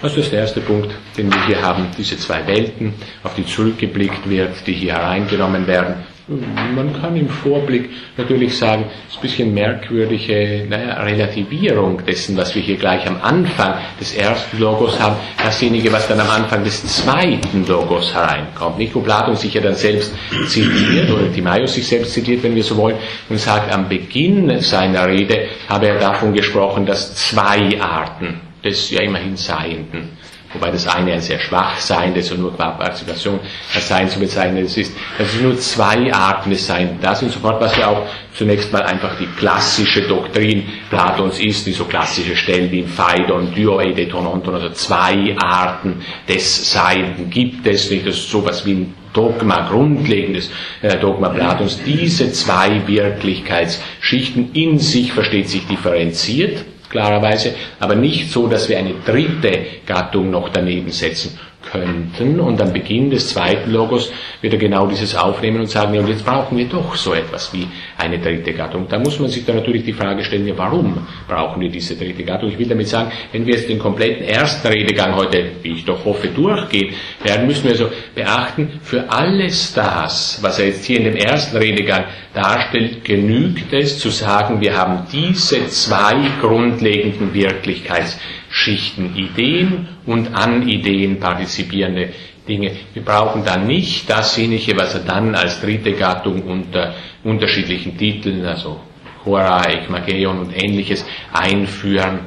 das 0.00 0.16
ist 0.16 0.32
der 0.32 0.40
erste 0.40 0.60
Punkt, 0.60 0.94
den 1.18 1.30
wir 1.32 1.46
hier 1.46 1.60
haben, 1.62 1.88
diese 1.98 2.16
zwei 2.16 2.46
Welten, 2.46 2.94
auf 3.24 3.34
die 3.34 3.44
zurückgeblickt 3.44 4.28
wird, 4.30 4.66
die 4.66 4.72
hier 4.72 4.94
hereingenommen 4.94 5.66
werden. 5.66 6.04
Man 6.28 6.92
kann 7.00 7.16
im 7.16 7.28
Vorblick 7.28 7.90
natürlich 8.16 8.56
sagen, 8.56 8.84
es 9.08 9.14
ist 9.14 9.18
ein 9.18 9.22
bisschen 9.22 9.54
merkwürdige 9.54 10.64
naja, 10.68 11.02
Relativierung 11.02 12.04
dessen, 12.06 12.36
was 12.36 12.54
wir 12.54 12.62
hier 12.62 12.76
gleich 12.76 13.06
am 13.06 13.20
Anfang 13.20 13.74
des 13.98 14.14
ersten 14.14 14.58
Logos 14.58 15.00
haben, 15.00 15.16
dasjenige, 15.42 15.92
was 15.92 16.06
dann 16.06 16.20
am 16.20 16.30
Anfang 16.30 16.62
des 16.62 16.86
zweiten 16.86 17.66
Logos 17.66 18.14
hereinkommt. 18.14 18.78
Nicht, 18.78 18.94
wo 18.94 19.00
Platon 19.00 19.34
sich 19.34 19.54
ja 19.54 19.60
dann 19.60 19.74
selbst 19.74 20.14
zitiert, 20.46 21.10
oder 21.10 21.32
Timaeus 21.32 21.74
sich 21.74 21.86
selbst 21.86 22.12
zitiert, 22.12 22.42
wenn 22.42 22.54
wir 22.54 22.64
so 22.64 22.76
wollen, 22.76 22.96
und 23.28 23.38
sagt, 23.38 23.72
am 23.72 23.88
Beginn 23.88 24.60
seiner 24.60 25.08
Rede 25.08 25.48
habe 25.68 25.88
er 25.88 25.98
davon 25.98 26.32
gesprochen, 26.32 26.86
dass 26.86 27.16
zwei 27.16 27.80
Arten 27.80 28.40
des 28.62 28.90
ja 28.90 29.00
immerhin 29.00 29.36
Seienden 29.36 30.19
wobei 30.52 30.70
das 30.70 30.86
eine 30.86 31.12
ein 31.12 31.20
sehr 31.20 31.38
schwach 31.38 31.78
seiendes 31.78 32.30
und 32.32 32.40
nur 32.40 32.54
qua 32.54 32.70
Partizipation 32.70 33.40
als 33.74 33.88
Sein 33.88 34.08
zu 34.08 34.18
bezeichnen 34.18 34.64
ist, 34.64 34.76
dass 35.18 35.34
es 35.34 35.40
nur 35.40 35.58
zwei 35.58 36.12
Arten 36.12 36.50
des 36.50 36.66
Seins. 36.66 36.92
Das 37.00 37.22
und 37.22 37.32
sofort, 37.32 37.60
was 37.60 37.76
ja 37.76 37.88
auch 37.88 38.06
zunächst 38.34 38.72
mal 38.72 38.82
einfach 38.82 39.16
die 39.18 39.26
klassische 39.26 40.02
Doktrin 40.02 40.64
Platons 40.88 41.38
ist, 41.38 41.66
die 41.66 41.72
so 41.72 41.84
klassische 41.84 42.36
Stellen 42.36 42.70
wie 42.70 42.80
im 42.80 42.88
Phaidon, 42.88 43.54
Dyoede, 43.54 44.08
Tononton, 44.08 44.54
also 44.54 44.70
zwei 44.70 45.36
Arten 45.38 46.02
des 46.28 46.70
Seienden 46.70 47.30
gibt 47.30 47.66
es, 47.66 47.90
nicht 47.90 48.06
das 48.06 48.16
ist 48.16 48.30
sowas 48.30 48.64
wie 48.66 48.72
ein 48.72 48.94
Dogma, 49.12 49.68
grundlegendes 49.68 50.50
äh, 50.82 50.96
Dogma 50.98 51.30
Platons, 51.30 51.80
diese 51.84 52.30
zwei 52.32 52.86
Wirklichkeitsschichten 52.86 54.52
in 54.52 54.78
sich 54.78 55.12
versteht 55.12 55.48
sich 55.48 55.66
differenziert, 55.66 56.64
klarerweise, 56.90 57.54
aber 57.78 57.94
nicht 57.94 58.30
so, 58.30 58.46
dass 58.46 58.68
wir 58.68 58.78
eine 58.78 58.94
dritte 59.06 59.64
Gattung 59.86 60.30
noch 60.30 60.50
daneben 60.50 60.90
setzen 60.90 61.38
könnten. 61.70 62.40
Und 62.40 62.60
am 62.60 62.72
Beginn 62.72 63.10
des 63.10 63.28
zweiten 63.28 63.70
Logos 63.70 64.12
wird 64.40 64.52
er 64.52 64.58
genau 64.58 64.86
dieses 64.86 65.14
aufnehmen 65.14 65.60
und 65.60 65.68
sagen, 65.68 65.94
ja, 65.94 66.00
und 66.00 66.08
jetzt 66.08 66.24
brauchen 66.24 66.56
wir 66.58 66.66
doch 66.66 66.94
so 66.96 67.14
etwas 67.14 67.52
wie 67.52 67.66
eine 67.96 68.18
dritte 68.18 68.52
Gattung. 68.52 68.86
Da 68.88 68.98
muss 68.98 69.18
man 69.18 69.28
sich 69.30 69.44
dann 69.44 69.56
natürlich 69.56 69.84
die 69.84 69.92
Frage 69.92 70.24
stellen, 70.24 70.46
ja, 70.46 70.56
warum 70.56 71.06
brauchen 71.28 71.60
wir 71.60 71.68
diese 71.70 71.96
dritte 71.96 72.24
Gattung? 72.24 72.50
Ich 72.50 72.58
will 72.58 72.68
damit 72.68 72.88
sagen, 72.88 73.12
wenn 73.32 73.46
wir 73.46 73.54
jetzt 73.54 73.68
den 73.68 73.78
kompletten 73.78 74.24
ersten 74.26 74.66
Redegang 74.68 75.14
heute, 75.16 75.44
wie 75.62 75.72
ich 75.72 75.84
doch 75.84 76.04
hoffe, 76.04 76.28
durchgehen 76.28 76.94
werden, 77.22 77.46
müssen 77.46 77.64
wir 77.64 77.72
also 77.72 77.90
beachten, 78.14 78.80
für 78.82 79.10
alles 79.10 79.72
das, 79.74 80.38
was 80.42 80.58
er 80.58 80.66
jetzt 80.66 80.84
hier 80.84 80.98
in 80.98 81.04
dem 81.04 81.16
ersten 81.16 81.56
Redegang 81.56 82.04
darstellt, 82.34 83.04
genügt 83.04 83.72
es 83.72 83.98
zu 83.98 84.10
sagen, 84.10 84.60
wir 84.60 84.76
haben 84.76 85.06
diese 85.12 85.66
zwei 85.68 86.16
grundlegenden 86.40 87.34
Wirklichkeitsschichten, 87.34 89.16
Ideen 89.16 89.88
und 90.10 90.34
an 90.34 90.68
Ideen 90.68 91.20
partizipierende 91.20 92.08
Dinge. 92.48 92.72
Wir 92.94 93.04
brauchen 93.04 93.44
dann 93.44 93.68
nicht 93.68 94.10
dasjenige, 94.10 94.76
was 94.76 94.94
er 94.94 95.00
dann 95.00 95.36
als 95.36 95.60
dritte 95.60 95.92
Gattung 95.92 96.42
unter 96.42 96.94
unterschiedlichen 97.22 97.96
Titeln, 97.96 98.44
also 98.44 98.80
Hora, 99.24 99.64
Ekmageon 99.70 100.40
und 100.40 100.50
ähnliches, 100.52 101.04
einführen 101.32 102.20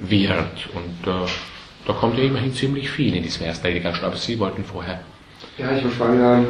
wird. 0.00 0.68
Und 0.74 1.08
äh, 1.08 1.28
da 1.86 1.92
kommt 1.92 2.18
ja 2.18 2.24
immerhin 2.24 2.52
ziemlich 2.52 2.90
viel 2.90 3.14
in 3.14 3.22
diesem 3.22 3.46
ersten 3.46 3.64
Redegang. 3.68 3.94
Aber 4.02 4.16
Sie 4.16 4.36
wollten 4.36 4.64
vorher. 4.64 5.00
Ja, 5.56 5.70
ich 5.76 5.84
wollte 5.84 5.96
fragen, 5.96 6.46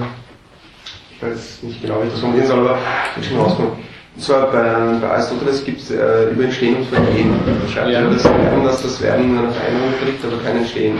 ich 1.14 1.22
weiß 1.22 1.62
nicht 1.64 1.82
genau, 1.82 2.02
wie 2.02 2.08
das 2.08 2.20
formulieren 2.20 2.46
soll, 2.48 2.60
aber 2.60 2.78
ich 3.20 3.28
schon 3.28 3.36
rauskommen. 3.38 3.72
Und 4.20 4.26
zwar 4.26 4.50
bei, 4.52 4.98
bei 5.00 5.08
Aristoteles 5.12 5.64
gibt 5.64 5.80
es 5.80 5.90
äh, 5.90 6.30
über 6.30 6.44
Entstehen 6.44 6.76
und 6.76 6.84
Vergehen. 6.88 7.32
Da 7.46 7.72
schreibt 7.72 7.88
ja. 7.88 8.02
das 8.02 8.22
Werden, 8.22 8.64
dass 8.64 8.82
das 8.82 9.00
Werden 9.00 9.38
eine 9.38 9.50
Veränderung 9.50 9.94
kriegt, 10.04 10.22
aber 10.22 10.36
kein 10.42 10.58
Entstehen 10.58 10.98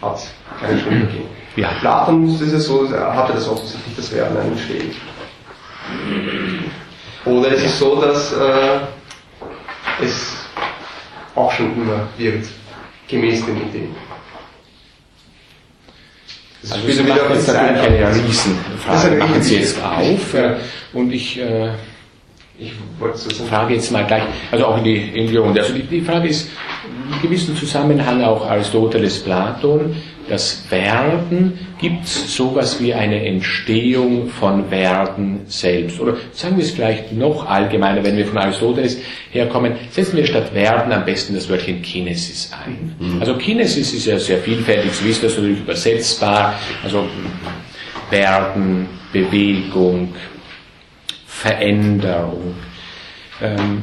hat. 0.00 0.18
Kein 0.58 0.70
Entstehen 0.70 0.98
Vergehen. 1.02 1.26
Ja. 1.56 1.68
Platon 1.80 2.34
ist 2.34 2.40
es 2.40 2.64
so, 2.64 2.86
er 2.86 3.14
hatte 3.14 3.34
das 3.34 3.46
offensichtlich, 3.46 3.96
das 3.96 4.12
Werden 4.14 4.34
ein 4.38 4.52
Entstehen. 4.52 4.92
Oder 7.26 7.52
es 7.52 7.64
ist 7.64 7.78
so, 7.78 8.00
dass 8.00 8.32
äh, 8.32 8.78
es 10.02 10.34
auch 11.34 11.52
schon 11.52 11.74
immer 11.76 12.08
wird, 12.16 12.46
gemäß 13.08 13.44
den 13.44 13.58
Ideen. 13.58 13.94
Das 16.62 16.72
also 16.72 16.88
Sie 16.90 17.02
machen 17.02 17.20
jetzt 17.34 17.48
natürlich 17.48 18.06
eine 18.06 18.24
Riesenfrage, 18.24 19.16
machen 19.16 19.42
Sie 19.42 19.56
jetzt 19.56 19.84
auf. 19.84 20.32
Ja. 20.32 20.56
Und 20.94 21.12
ich, 21.12 21.38
äh, 21.38 21.72
ich 22.62 22.72
wollte 22.98 23.18
sozusagen 23.18 23.48
Frage 23.48 23.74
jetzt 23.74 23.90
mal 23.90 24.06
gleich, 24.06 24.22
also 24.50 24.66
auch 24.66 24.78
in 24.78 24.84
die, 24.84 24.96
in 24.96 25.26
die 25.28 25.36
Runde. 25.36 25.60
Also 25.60 25.74
die, 25.74 25.82
die 25.82 26.00
Frage 26.00 26.28
ist 26.28 26.48
in 27.12 27.22
gewissem 27.22 27.56
Zusammenhang 27.56 28.22
auch 28.22 28.48
Aristoteles, 28.48 29.20
Platon, 29.20 29.94
das 30.28 30.64
Werden, 30.70 31.58
gibt 31.80 32.04
es 32.04 32.34
sowas 32.34 32.80
wie 32.80 32.94
eine 32.94 33.26
Entstehung 33.26 34.28
von 34.28 34.70
Werden 34.70 35.40
selbst? 35.46 36.00
Oder 36.00 36.16
sagen 36.32 36.56
wir 36.56 36.64
es 36.64 36.70
vielleicht 36.70 37.12
noch 37.12 37.46
allgemeiner, 37.46 38.04
wenn 38.04 38.16
wir 38.16 38.26
von 38.26 38.38
Aristoteles 38.38 38.98
herkommen, 39.30 39.74
setzen 39.90 40.16
wir 40.16 40.26
statt 40.26 40.54
Werden 40.54 40.92
am 40.92 41.04
besten 41.04 41.34
das 41.34 41.48
Wörtchen 41.48 41.82
Kinesis 41.82 42.50
ein. 42.64 42.94
Mhm. 42.98 43.20
Also 43.20 43.34
Kinesis 43.34 43.92
ist 43.92 44.06
ja 44.06 44.18
sehr 44.18 44.38
vielfältig, 44.38 44.92
Sie 44.92 45.06
wissen 45.06 45.24
das 45.24 45.36
natürlich 45.36 45.60
übersetzbar, 45.60 46.54
also 46.84 47.04
Werden, 48.10 48.86
Bewegung, 49.12 50.14
Veränderung. 51.42 52.54
Ähm, 53.42 53.82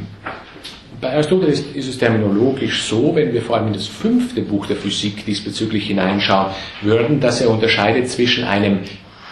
bei 1.02 1.14
Aristoteles 1.14 1.60
ist 1.74 1.90
es 1.90 1.98
terminologisch 1.98 2.84
so, 2.84 3.14
wenn 3.16 3.34
wir 3.34 3.42
vor 3.42 3.58
allem 3.58 3.68
in 3.68 3.74
das 3.74 3.88
fünfte 3.88 4.42
Buch 4.42 4.66
der 4.66 4.78
Physik 4.78 5.26
diesbezüglich 5.26 5.88
hineinschauen 5.88 6.52
würden, 6.82 7.20
dass 7.20 7.42
er 7.42 7.50
unterscheidet 7.50 8.10
zwischen 8.10 8.46
einem 8.46 8.80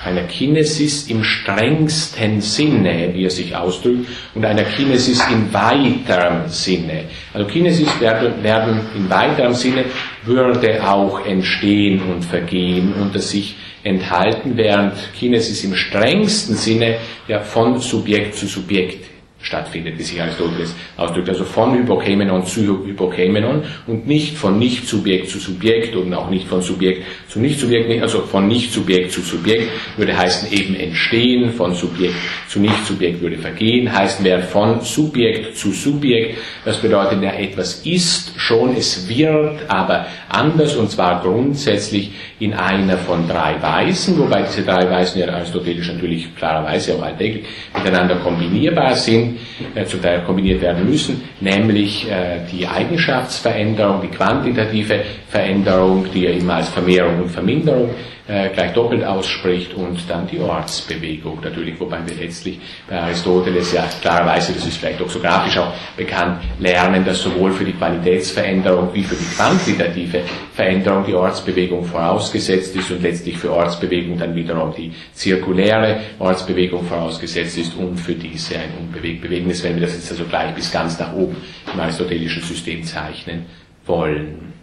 einer 0.06 0.24
Kinesis 0.24 1.08
im 1.10 1.24
strengsten 1.24 2.40
Sinne, 2.40 3.10
wie 3.14 3.26
er 3.26 3.30
sich 3.30 3.56
ausdrückt, 3.56 4.08
und 4.36 4.46
einer 4.46 4.64
Kinesis 4.64 5.22
in 5.30 5.52
weiterem 5.54 6.48
Sinne. 6.48 7.06
Also 7.34 7.48
Kinesis 7.48 7.90
werden, 8.00 8.44
werden 8.44 8.80
in 8.96 9.10
weiterem 9.10 9.54
Sinne 9.54 9.86
würde 10.28 10.88
auch 10.88 11.26
entstehen 11.26 12.02
und 12.02 12.24
vergehen 12.24 12.94
unter 12.94 13.20
sich 13.20 13.56
enthalten, 13.84 14.58
während 14.58 14.94
Kinesis 15.14 15.64
im 15.64 15.76
strengsten 15.76 16.56
Sinne 16.56 16.98
ja 17.28 17.40
von 17.40 17.80
Subjekt 17.80 18.36
zu 18.36 18.46
Subjekt 18.46 19.17
stattfindet, 19.48 19.98
wie 19.98 20.04
sich 20.04 20.22
Aristoteles 20.22 20.76
ausdrückt. 20.98 21.30
Also 21.30 21.46
von 21.46 21.74
Hypokemenon 21.74 22.46
zu 22.46 22.86
Hypokemenon 22.86 23.64
und 23.88 24.06
nicht 24.06 24.38
von 24.38 24.60
Nicht-Subjekt 24.60 25.30
zu 25.30 25.40
Subjekt 25.40 25.96
und 25.96 26.14
auch 26.14 26.30
nicht 26.30 26.48
von 26.48 26.62
Subjekt 26.62 27.04
zu 27.30 27.40
Nicht-Subjekt, 27.40 28.02
also 28.02 28.22
von 28.22 28.48
Nicht-Subjekt 28.48 29.12
zu 29.12 29.22
Subjekt 29.22 29.70
würde 29.96 30.18
heißen 30.18 30.52
eben 30.52 30.76
entstehen, 30.76 31.52
von 31.54 31.74
Subjekt 31.74 32.16
zu 32.50 32.60
Nicht-Subjekt 32.60 33.22
würde 33.22 33.38
vergehen, 33.38 33.92
heißen 33.92 34.24
wäre 34.26 34.42
von 34.42 34.82
Subjekt 34.82 35.58
zu 35.58 35.72
Subjekt, 35.72 36.38
das 36.66 36.78
bedeutet 36.82 37.24
ja 37.24 37.32
etwas 37.32 37.86
ist 37.86 38.34
schon, 38.38 38.76
es 38.76 39.08
wird 39.08 39.60
aber 39.70 40.08
anders 40.30 40.76
und 40.76 40.92
zwar 40.92 41.22
grundsätzlich 41.22 42.12
in 42.40 42.54
einer 42.54 42.98
von 42.98 43.28
drei 43.28 43.62
Weisen, 43.62 44.20
wobei 44.20 44.44
diese 44.44 44.64
drei 44.64 44.90
Weisen 44.90 45.22
ja 45.22 45.30
aristotelisch 45.30 45.88
natürlich 45.88 46.36
klarerweise 46.36 46.96
auch 46.96 47.02
alltäglich 47.02 47.46
miteinander 47.74 48.16
kombinierbar 48.18 48.96
sind, 48.96 49.37
zum 49.86 50.02
Teil 50.02 50.22
kombiniert 50.22 50.62
werden 50.62 50.90
müssen, 50.90 51.24
nämlich 51.40 52.10
äh, 52.10 52.40
die 52.52 52.68
Eigenschaftsveränderung, 52.68 54.02
die 54.02 54.08
quantitative 54.08 55.02
Veränderung, 55.30 56.06
die 56.14 56.24
ja 56.24 56.32
immer 56.32 56.56
als 56.56 56.70
Vermehrung 56.70 57.22
und 57.24 57.30
Verminderung 57.30 57.90
äh, 58.28 58.50
gleich 58.50 58.74
doppelt 58.74 59.04
ausspricht 59.04 59.74
und 59.74 59.98
dann 60.10 60.28
die 60.28 60.40
Ortsbewegung 60.40 61.40
natürlich, 61.42 61.80
wobei 61.80 62.00
wir 62.06 62.16
letztlich 62.16 62.60
bei 62.90 63.00
Aristoteles 63.00 63.72
ja 63.72 63.88
klarerweise, 64.02 64.54
das 64.54 64.66
ist 64.66 64.78
vielleicht 64.78 65.00
doxografisch 65.00 65.58
auch 65.58 65.74
bekannt, 65.96 66.42
lernen, 66.60 67.06
dass 67.06 67.22
sowohl 67.22 67.52
für 67.52 67.64
die 67.64 67.74
Qualitätsveränderung 67.74 68.94
wie 68.94 69.04
für 69.04 69.16
die 69.16 69.26
quantitative 69.36 70.22
Veränderung 70.54 71.06
die 71.06 71.14
Ortsbewegung 71.14 71.86
vorausgesetzt 71.86 72.76
ist 72.76 72.92
und 72.92 73.02
letztlich 73.02 73.38
für 73.38 73.52
Ortsbewegung 73.52 74.18
dann 74.18 74.36
wiederum 74.36 74.74
die 74.76 74.92
zirkuläre 75.14 76.02
Ortsbewegung 76.20 76.84
vorausgesetzt 76.86 77.58
ist 77.58 77.76
und 77.78 77.98
für 77.98 78.16
diese 78.16 78.56
ein 78.56 78.72
Unbewegtbewegendes, 78.80 79.64
wenn 79.64 79.76
wir 79.76 79.84
das 79.84 79.94
jetzt 79.94 80.12
also 80.12 80.26
gleich 80.26 80.54
bis 80.54 80.72
ganz 80.72 81.00
nach 81.00 81.14
oben 81.14 81.38
im 81.74 81.80
aristotelischen 81.80 82.44
System 82.44 82.84
zeichnen 82.84 83.46
wollen. 83.86 84.54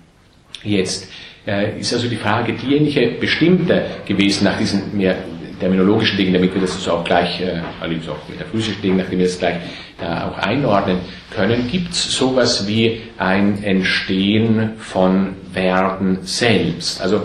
Jetzt 0.63 1.11
äh, 1.47 1.79
ist 1.79 1.93
also 1.93 2.09
die 2.09 2.17
Frage 2.17 2.55
diejenige 2.55 3.17
bestimmter 3.21 3.83
gewesen 4.07 4.45
nach 4.45 4.59
diesen 4.59 4.97
mehr 4.97 5.17
terminologischen 5.61 6.17
Dingen, 6.17 6.35
damit 6.35 6.53
wir 6.55 6.61
das 6.61 6.75
also 6.75 6.93
auch 6.93 7.05
gleich, 7.05 7.41
äh, 7.41 7.61
allerdings 7.81 8.09
auch 8.09 8.29
metaphysischen 8.29 8.83
Dingen, 8.83 8.99
nachdem 8.99 9.19
wir 9.19 9.27
das 9.27 9.39
gleich 9.39 9.57
da 9.99 10.29
auch 10.29 10.39
einordnen 10.39 10.99
können, 11.35 11.69
gibt 11.71 11.93
es 11.93 12.17
sowas 12.17 12.67
wie 12.67 13.03
ein 13.19 13.63
Entstehen 13.63 14.73
von 14.79 15.37
Werden 15.53 16.19
selbst. 16.23 17.01
Also 17.01 17.23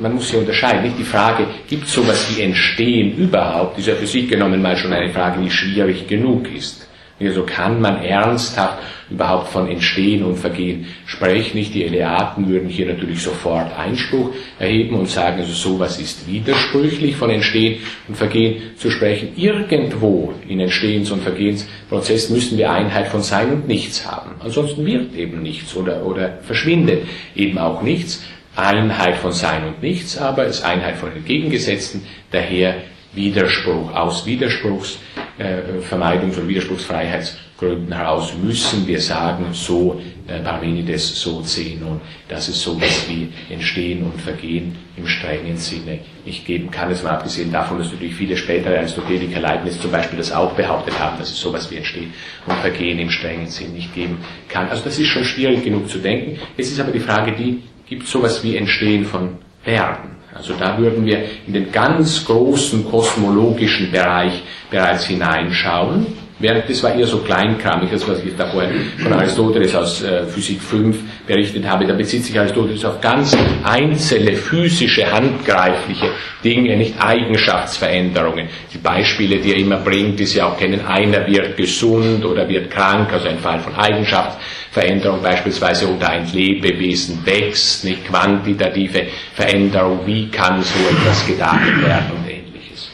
man 0.00 0.14
muss 0.14 0.30
hier 0.30 0.38
unterscheiden, 0.38 0.82
nicht 0.84 0.98
die 0.98 1.04
Frage, 1.04 1.46
gibt 1.68 1.84
es 1.84 1.92
sowas 1.92 2.26
wie 2.30 2.42
Entstehen 2.42 3.16
überhaupt, 3.16 3.78
ist 3.78 3.88
ja 3.88 3.94
für 3.94 4.06
sich 4.06 4.28
genommen 4.28 4.62
mal 4.62 4.76
schon 4.76 4.92
eine 4.92 5.12
Frage, 5.12 5.42
die 5.42 5.50
schwierig 5.50 6.06
genug 6.06 6.54
ist. 6.54 6.86
Also 7.20 7.44
kann 7.44 7.80
man 7.80 8.02
ernsthaft 8.02 8.78
überhaupt 9.10 9.48
von 9.48 9.68
Entstehen 9.68 10.24
und 10.24 10.36
Vergehen 10.36 10.86
sprechen. 11.06 11.58
Nicht 11.58 11.74
die 11.74 11.84
Eleaten 11.84 12.48
würden 12.48 12.68
hier 12.68 12.86
natürlich 12.86 13.22
sofort 13.22 13.76
Einspruch 13.78 14.30
erheben 14.58 14.96
und 14.96 15.08
sagen, 15.08 15.38
also 15.40 15.52
sowas 15.52 16.00
ist 16.00 16.26
widersprüchlich 16.26 17.16
von 17.16 17.30
Entstehen 17.30 17.78
und 18.08 18.16
Vergehen 18.16 18.56
zu 18.76 18.90
sprechen. 18.90 19.32
Irgendwo 19.36 20.34
in 20.48 20.60
Entstehens- 20.60 21.10
und 21.10 21.22
Vergehensprozess 21.22 22.30
müssen 22.30 22.58
wir 22.58 22.72
Einheit 22.72 23.08
von 23.08 23.22
Sein 23.22 23.52
und 23.52 23.68
Nichts 23.68 24.06
haben. 24.06 24.32
Ansonsten 24.40 24.84
wird 24.84 25.14
eben 25.14 25.42
nichts 25.42 25.76
oder, 25.76 26.04
oder 26.04 26.38
verschwindet 26.42 27.04
eben 27.34 27.58
auch 27.58 27.82
nichts. 27.82 28.24
Einheit 28.56 29.16
von 29.16 29.32
Sein 29.32 29.64
und 29.66 29.82
Nichts, 29.82 30.16
aber 30.16 30.46
ist 30.46 30.64
Einheit 30.64 30.96
von 30.96 31.12
Entgegengesetzten, 31.12 32.02
daher 32.30 32.76
Widerspruch. 33.12 33.94
Aus 33.94 34.26
Widerspruchsvermeidungs- 34.26 34.98
äh, 35.38 36.70
und 36.70 37.45
Widerspruchsfreiheitsgründen 37.56 37.92
heraus 37.92 38.34
müssen 38.42 38.86
wir 38.86 39.00
sagen, 39.00 39.46
so 39.52 40.00
äh, 40.26 40.40
Parmenides, 40.40 41.20
so 41.20 41.40
Zenon, 41.40 42.00
dass 42.28 42.48
es 42.48 42.60
sowas 42.62 43.06
wie 43.08 43.28
Entstehen 43.52 44.02
und 44.02 44.20
Vergehen 44.20 44.76
im 44.96 45.06
strengen 45.06 45.56
Sinne 45.56 46.00
nicht 46.24 46.44
geben 46.44 46.70
kann. 46.70 46.90
Es 46.90 47.02
mal 47.02 47.10
abgesehen 47.10 47.52
davon, 47.52 47.78
dass 47.78 47.92
natürlich 47.92 48.14
viele 48.14 48.36
spätere 48.36 48.78
Aristoteliker 48.78 49.40
Leibniz 49.40 49.80
zum 49.80 49.90
Beispiel 49.90 50.18
das 50.18 50.32
auch 50.32 50.52
behauptet 50.52 50.98
haben, 50.98 51.18
dass 51.18 51.30
es 51.30 51.40
sowas 51.40 51.70
wie 51.70 51.76
Entstehen 51.76 52.12
und 52.46 52.56
Vergehen 52.56 52.98
im 52.98 53.10
strengen 53.10 53.46
Sinn 53.46 53.72
nicht 53.72 53.94
geben 53.94 54.18
kann. 54.48 54.68
Also 54.68 54.84
das 54.84 54.98
ist 54.98 55.08
schon 55.08 55.24
schwierig 55.24 55.64
genug 55.64 55.88
zu 55.88 55.98
denken. 55.98 56.38
Es 56.56 56.70
ist 56.70 56.80
aber 56.80 56.92
die 56.92 57.00
Frage, 57.00 57.32
die 57.32 57.62
gibt 57.88 58.04
es 58.04 58.10
sowas 58.10 58.42
wie 58.42 58.56
Entstehen 58.56 59.04
von 59.04 59.38
Werden? 59.64 60.16
Also 60.34 60.52
da 60.52 60.76
würden 60.76 61.06
wir 61.06 61.24
in 61.46 61.54
den 61.54 61.72
ganz 61.72 62.26
großen 62.26 62.90
kosmologischen 62.90 63.90
Bereich 63.90 64.42
bereits 64.70 65.06
hineinschauen. 65.06 66.25
Während 66.38 66.68
das 66.68 66.82
war 66.82 66.94
eher 66.94 67.06
so 67.06 67.20
kleinkramig, 67.20 67.88
das 67.90 68.06
was 68.06 68.22
ich 68.22 68.36
da 68.36 68.46
vorhin 68.46 68.92
von 68.98 69.10
Aristoteles 69.10 69.74
aus 69.74 70.02
äh, 70.02 70.26
Physik 70.26 70.60
5 70.60 70.98
berichtet 71.26 71.66
habe. 71.66 71.86
Da 71.86 71.94
bezieht 71.94 72.24
sich 72.24 72.38
Aristoteles 72.38 72.84
auf 72.84 73.00
ganz 73.00 73.34
einzelne 73.64 74.32
physische, 74.32 75.10
handgreifliche 75.10 76.10
Dinge, 76.44 76.76
nicht 76.76 76.94
Eigenschaftsveränderungen. 77.02 78.48
Die 78.70 78.76
Beispiele, 78.76 79.38
die 79.38 79.52
er 79.52 79.58
immer 79.58 79.78
bringt, 79.78 80.20
die 80.20 80.26
Sie 80.26 80.42
auch 80.42 80.58
kennen, 80.58 80.84
einer 80.84 81.26
wird 81.26 81.56
gesund 81.56 82.22
oder 82.26 82.46
wird 82.46 82.70
krank, 82.70 83.10
also 83.14 83.28
ein 83.28 83.38
Fall 83.38 83.60
von 83.60 83.74
Eigenschaftsveränderung 83.74 85.22
beispielsweise, 85.22 85.88
oder 85.88 86.10
ein 86.10 86.30
Lebewesen 86.30 87.24
wächst, 87.24 87.82
nicht 87.86 88.06
quantitative 88.06 89.06
Veränderung, 89.32 90.00
wie 90.04 90.28
kann 90.28 90.62
so 90.62 90.78
etwas 90.90 91.26
gedacht 91.26 91.82
werden 91.82 92.10
und 92.10 92.30
ähnliches. 92.30 92.90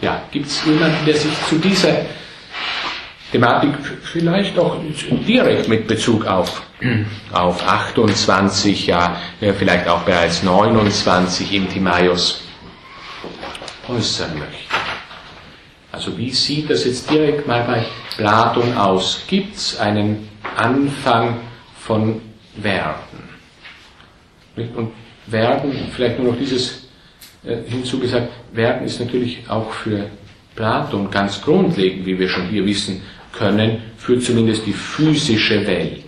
Ja, 0.00 0.22
gibt 0.30 0.46
es 0.46 0.64
jemanden, 0.64 1.04
der 1.04 1.14
sich 1.16 1.32
zu 1.48 1.56
dieser 1.56 1.96
Thematik 3.34 3.74
vielleicht 4.12 4.56
auch 4.60 4.76
direkt 5.26 5.68
mit 5.68 5.88
Bezug 5.88 6.24
auf, 6.24 6.62
auf 7.32 7.66
28, 7.66 8.86
ja, 8.86 9.16
vielleicht 9.58 9.88
auch 9.88 10.02
bereits 10.02 10.44
29 10.44 11.52
im 11.52 11.68
Timaios 11.68 12.44
äußern 13.88 14.38
möchte. 14.38 14.74
Also 15.90 16.16
wie 16.16 16.30
sieht 16.30 16.70
das 16.70 16.84
jetzt 16.84 17.10
direkt 17.10 17.48
mal 17.48 17.64
bei 17.64 17.84
Platon 18.16 18.76
aus? 18.76 19.24
Gibt 19.26 19.56
es 19.56 19.80
einen 19.80 20.28
Anfang 20.56 21.38
von 21.80 22.20
Werden? 22.54 22.94
Und 24.76 24.92
Werden, 25.26 25.72
vielleicht 25.90 26.20
nur 26.20 26.30
noch 26.30 26.38
dieses 26.38 26.86
äh, 27.44 27.56
hinzugesagt, 27.66 28.28
Werden 28.52 28.86
ist 28.86 29.00
natürlich 29.00 29.40
auch 29.48 29.72
für 29.72 30.08
Platon 30.54 31.10
ganz 31.10 31.40
grundlegend, 31.42 32.06
wie 32.06 32.16
wir 32.16 32.28
schon 32.28 32.48
hier 32.48 32.64
wissen, 32.64 33.02
können 33.36 33.82
für 33.96 34.18
zumindest 34.18 34.66
die 34.66 34.72
physische 34.72 35.66
Welt. 35.66 36.04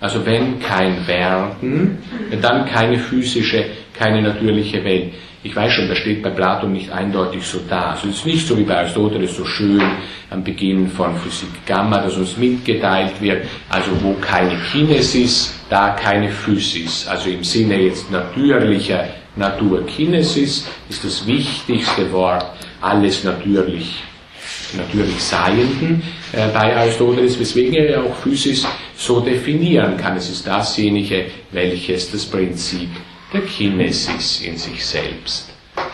Also 0.00 0.24
wenn 0.24 0.58
kein 0.60 1.06
Werden, 1.06 1.98
dann 2.40 2.64
keine 2.66 2.98
physische, 2.98 3.66
keine 3.92 4.22
natürliche 4.22 4.82
Welt. 4.82 5.12
Ich 5.42 5.54
weiß 5.54 5.72
schon, 5.72 5.88
das 5.88 5.98
steht 5.98 6.22
bei 6.22 6.30
Platon 6.30 6.72
nicht 6.72 6.90
eindeutig 6.90 7.42
so 7.42 7.60
da. 7.68 7.92
Also 7.92 8.08
es 8.08 8.16
ist 8.16 8.26
nicht 8.26 8.46
so 8.46 8.56
wie 8.58 8.62
bei 8.62 8.76
Aristoteles 8.76 9.36
so 9.36 9.44
schön 9.44 9.82
am 10.30 10.44
Beginn 10.44 10.88
von 10.88 11.16
Physik 11.16 11.48
Gamma, 11.66 11.98
dass 11.98 12.16
uns 12.16 12.36
mitgeteilt 12.36 13.12
wird, 13.20 13.46
also 13.68 13.90
wo 14.02 14.14
keine 14.14 14.56
Kinesis, 14.70 15.54
da 15.68 15.90
keine 15.90 16.30
Physis. 16.30 17.06
Also 17.06 17.30
im 17.30 17.44
Sinne 17.44 17.80
jetzt 17.80 18.10
natürlicher 18.10 19.04
Natur. 19.36 19.86
Kinesis 19.86 20.66
ist 20.88 21.04
das 21.04 21.26
wichtigste 21.26 22.10
Wort, 22.12 22.44
alles 22.80 23.24
natürlich 23.24 24.02
natürlich 24.74 25.20
Seienden 25.22 26.02
äh, 26.32 26.48
bei 26.48 26.76
Aristoteles, 26.76 27.38
weswegen 27.38 27.74
er 27.74 27.90
ja 27.90 28.02
auch 28.02 28.14
Physis 28.16 28.66
so 28.96 29.20
definieren 29.20 29.96
kann. 29.96 30.16
Es 30.16 30.28
ist 30.28 30.46
dasjenige, 30.46 31.26
welches 31.50 32.10
das 32.10 32.24
Prinzip 32.26 32.90
der 33.32 33.42
Kinesis 33.42 34.40
in 34.42 34.56
sich 34.56 34.84
selbst 34.84 35.50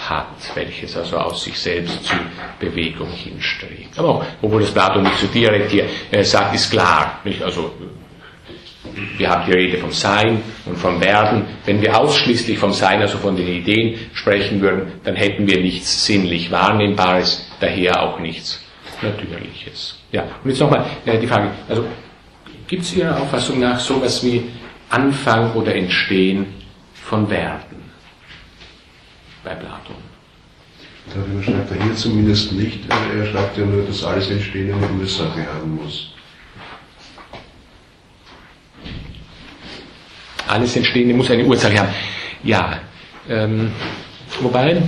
hat, 0.08 0.36
welches 0.54 0.96
also 0.96 1.16
aus 1.16 1.44
sich 1.44 1.58
selbst 1.58 2.04
zu 2.04 2.14
Bewegung 2.58 3.10
hinstrebt. 3.10 3.98
Aber 3.98 4.08
auch, 4.08 4.24
obwohl 4.42 4.60
das 4.62 4.70
Platon 4.70 5.02
nicht 5.02 5.18
so 5.18 5.26
direkt 5.26 5.70
hier 5.70 5.84
äh, 6.10 6.24
sagt, 6.24 6.54
ist 6.54 6.70
klar. 6.70 7.20
Nicht? 7.24 7.42
Also 7.42 7.72
wir 9.18 9.28
haben 9.28 9.44
die 9.46 9.52
Rede 9.52 9.78
vom 9.78 9.92
Sein 9.92 10.42
und 10.64 10.76
vom 10.76 11.00
Werden. 11.00 11.44
Wenn 11.64 11.82
wir 11.82 11.98
ausschließlich 11.98 12.58
vom 12.58 12.72
Sein, 12.72 13.00
also 13.00 13.18
von 13.18 13.36
den 13.36 13.48
Ideen 13.48 13.98
sprechen 14.14 14.60
würden, 14.60 14.92
dann 15.04 15.16
hätten 15.16 15.46
wir 15.46 15.60
nichts 15.60 16.06
sinnlich 16.06 16.50
Wahrnehmbares, 16.50 17.46
daher 17.60 18.02
auch 18.02 18.18
nichts 18.18 18.62
Natürliches. 19.02 19.98
Ja, 20.12 20.24
und 20.42 20.50
jetzt 20.50 20.60
nochmal 20.60 20.86
äh, 21.04 21.18
die 21.18 21.26
Frage, 21.26 21.50
also 21.68 21.84
gibt 22.66 22.82
es 22.82 22.94
Ihrer 22.96 23.20
Auffassung 23.20 23.60
nach 23.60 23.78
sowas 23.78 24.24
wie 24.24 24.44
Anfang 24.90 25.52
oder 25.54 25.74
Entstehen 25.74 26.46
von 26.94 27.28
Werden 27.28 27.90
bei 29.44 29.54
Platon? 29.54 29.96
Darüber 31.14 31.42
schreibt 31.42 31.70
er 31.70 31.82
hier 31.84 31.94
zumindest 31.94 32.52
nicht. 32.52 32.80
Er 32.90 33.26
schreibt 33.26 33.56
ja 33.56 33.64
nur, 33.64 33.84
dass 33.84 34.02
alles 34.02 34.28
Entstehen 34.30 34.74
eine 34.74 34.88
Ursache 35.00 35.46
haben 35.46 35.76
muss. 35.76 36.12
Alles 40.48 40.76
Entstehende 40.76 41.14
muss 41.14 41.30
eine 41.30 41.44
Ursache 41.44 41.78
haben. 41.78 41.94
Ja, 42.42 42.80
ähm, 43.28 43.70
wobei 44.40 44.82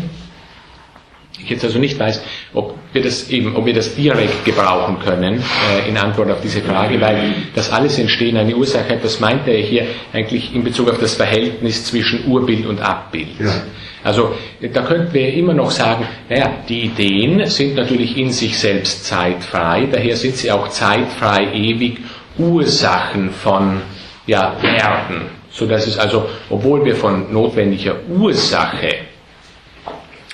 ich 1.42 1.50
jetzt 1.50 1.64
also 1.64 1.78
nicht 1.78 1.98
weiß, 1.98 2.22
ob 2.54 2.74
wir 2.92 3.02
das 3.02 3.30
eben, 3.30 3.56
ob 3.56 3.66
wir 3.66 3.74
das 3.74 3.94
direkt 3.94 4.44
gebrauchen 4.44 4.98
können 5.00 5.42
äh, 5.42 5.88
in 5.88 5.96
Antwort 5.96 6.30
auf 6.30 6.40
diese 6.40 6.60
Frage, 6.60 7.00
weil 7.00 7.34
das 7.54 7.70
alles 7.70 7.98
Entstehen 7.98 8.36
eine 8.36 8.54
Ursache 8.54 8.88
hat, 8.88 9.04
das 9.04 9.20
meint 9.20 9.46
er 9.46 9.58
hier 9.58 9.86
eigentlich 10.12 10.54
in 10.54 10.64
Bezug 10.64 10.90
auf 10.90 10.98
das 10.98 11.14
Verhältnis 11.14 11.84
zwischen 11.84 12.26
Urbild 12.26 12.66
und 12.66 12.80
Abbild. 12.80 13.40
Ja. 13.40 13.62
Also 14.04 14.34
da 14.60 14.82
könnten 14.82 15.12
wir 15.12 15.32
immer 15.34 15.54
noch 15.54 15.70
sagen, 15.70 16.06
naja, 16.28 16.50
die 16.68 16.84
Ideen 16.84 17.46
sind 17.46 17.74
natürlich 17.74 18.16
in 18.16 18.30
sich 18.30 18.58
selbst 18.58 19.04
zeitfrei, 19.04 19.88
daher 19.90 20.16
sind 20.16 20.36
sie 20.36 20.50
auch 20.50 20.68
zeitfrei 20.68 21.52
ewig 21.52 21.98
Ursachen 22.38 23.30
von 23.30 23.82
ja, 24.26 24.56
Werden 24.62 25.38
so 25.50 25.66
dass 25.66 25.86
es 25.86 25.98
also, 25.98 26.28
obwohl 26.50 26.84
wir 26.84 26.94
von 26.94 27.32
notwendiger 27.32 27.96
Ursache 28.08 28.88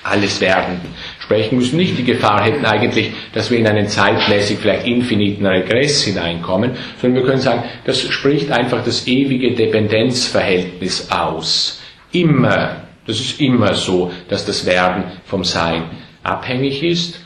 alles 0.04 0.40
werden 0.40 0.80
sprechen 1.18 1.56
müssen, 1.56 1.76
nicht 1.78 1.96
die 1.98 2.04
Gefahr 2.04 2.44
hätten 2.44 2.64
eigentlich, 2.66 3.12
dass 3.32 3.50
wir 3.50 3.58
in 3.58 3.66
einen 3.66 3.88
zeitmäßig 3.88 4.58
vielleicht 4.58 4.86
infiniten 4.86 5.46
Regress 5.46 6.04
hineinkommen, 6.04 6.72
sondern 7.00 7.22
wir 7.22 7.28
können 7.28 7.40
sagen, 7.40 7.64
das 7.84 8.00
spricht 8.00 8.50
einfach 8.52 8.84
das 8.84 9.06
ewige 9.06 9.52
Dependenzverhältnis 9.54 11.10
aus. 11.10 11.80
Immer, 12.12 12.82
das 13.06 13.18
ist 13.20 13.40
immer 13.40 13.74
so, 13.74 14.12
dass 14.28 14.44
das 14.44 14.66
Werden 14.66 15.04
vom 15.24 15.42
Sein 15.44 15.84
abhängig 16.22 16.82
ist. 16.82 17.20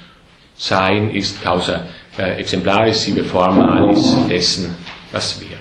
Sein 0.56 1.10
ist 1.10 1.42
causa 1.42 1.86
äh, 2.18 2.38
exemplaris 2.38 3.02
sive 3.04 3.24
formalis 3.24 4.16
dessen, 4.28 4.74
was 5.12 5.40
wird. 5.40 5.57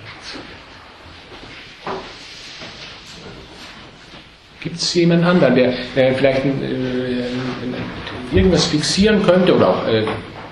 Gibt 4.68 4.82
es 4.82 4.94
jemand 4.96 5.24
anderen, 5.24 5.56
der 5.56 5.70
äh, 5.96 6.14
vielleicht 6.14 6.44
äh, 6.44 8.36
irgendwas 8.36 8.66
fixieren 8.66 9.24
könnte 9.24 9.56
oder 9.56 9.70
auch 9.70 9.88
äh, 9.88 10.04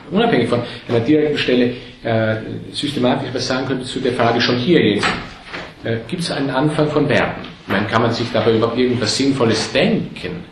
unabhängig 0.10 0.47
von 0.47 0.62
einer 0.88 1.01
direkten 1.01 1.38
Stelle 1.38 1.73
äh, 2.01 2.38
systematisch 2.71 3.28
was 3.34 3.45
sagen 3.45 3.67
könnte 3.67 3.84
zu 3.84 3.99
der 3.99 4.13
Frage 4.13 4.39
schon 4.39 4.56
hier 4.56 4.82
jetzt? 4.82 5.08
Äh, 5.84 5.97
Gibt 6.08 6.21
es 6.21 6.32
einen 6.32 6.49
Anfang 6.49 6.88
von 6.88 7.08
Verben? 7.08 7.41
Ich 7.63 7.73
meine, 7.73 7.88
kann 7.88 8.04
man 8.04 8.13
sich 8.13 8.28
dabei 8.32 8.56
überhaupt 8.56 8.78
irgendwas 8.78 9.17
Sinnvolles 9.17 9.73
denken? 9.73 10.45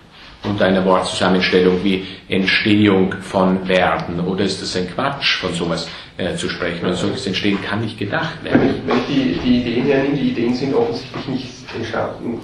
unter 0.43 0.65
einer 0.65 0.84
Wortzusammenstellung 0.84 1.82
wie 1.86 2.06
Entstehung 2.28 3.13
von 3.21 3.65
Verben 3.65 4.19
oder 4.19 4.43
ist 4.43 4.62
das 4.62 4.76
ein 4.76 4.93
Quatsch, 4.93 5.38
von 5.38 5.54
sowas 5.54 5.88
äh, 6.17 6.36
zu 6.36 6.49
sprechen? 6.49 6.86
Oder 6.86 6.95
solches 6.95 7.26
Entstehen 7.28 7.60
kann 7.62 7.82
nicht 7.82 7.97
gedacht 7.97 8.43
werden. 8.43 8.82
Wenn 8.86 8.97
ich 8.97 9.06
die, 9.08 9.39
die 9.43 9.62
Ideen 9.62 9.86
hernehme, 9.86 10.15
die 10.15 10.30
Ideen 10.30 10.54
sind 10.54 10.73
offensichtlich 10.73 11.28
nicht 11.28 11.54
entstanden, 11.76 12.39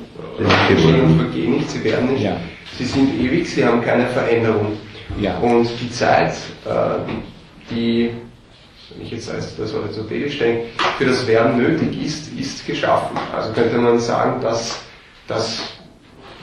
entstehen 0.70 1.02
und 1.02 1.20
vergehen 1.20 1.58
nicht, 1.58 1.70
sie 1.70 1.84
werden 1.84 2.14
nicht. 2.14 2.24
Ja. 2.24 2.38
Sie 2.78 2.86
sind 2.86 3.20
ewig, 3.20 3.50
sie 3.50 3.66
haben 3.66 3.82
keine 3.82 4.08
Veränderung. 4.08 4.78
Ja. 5.20 5.38
Und 5.40 5.68
die 5.82 5.90
Zeit, 5.92 6.34
äh, 6.66 6.72
die, 7.70 8.12
wenn 8.96 9.06
ich 9.06 9.12
jetzt 9.12 9.32
als 9.32 9.56
das 9.58 9.74
orthopädisch 9.74 10.40
denke, 10.40 10.66
für 10.98 11.06
das 11.06 11.28
Werden 11.28 11.58
nötig 11.58 12.04
ist, 12.04 12.32
ist 12.40 12.66
geschaffen. 12.66 13.18
Also 13.36 13.52
könnte 13.54 13.78
man 13.78 14.00
sagen, 14.00 14.42
dass 14.42 14.82
das 15.28 15.62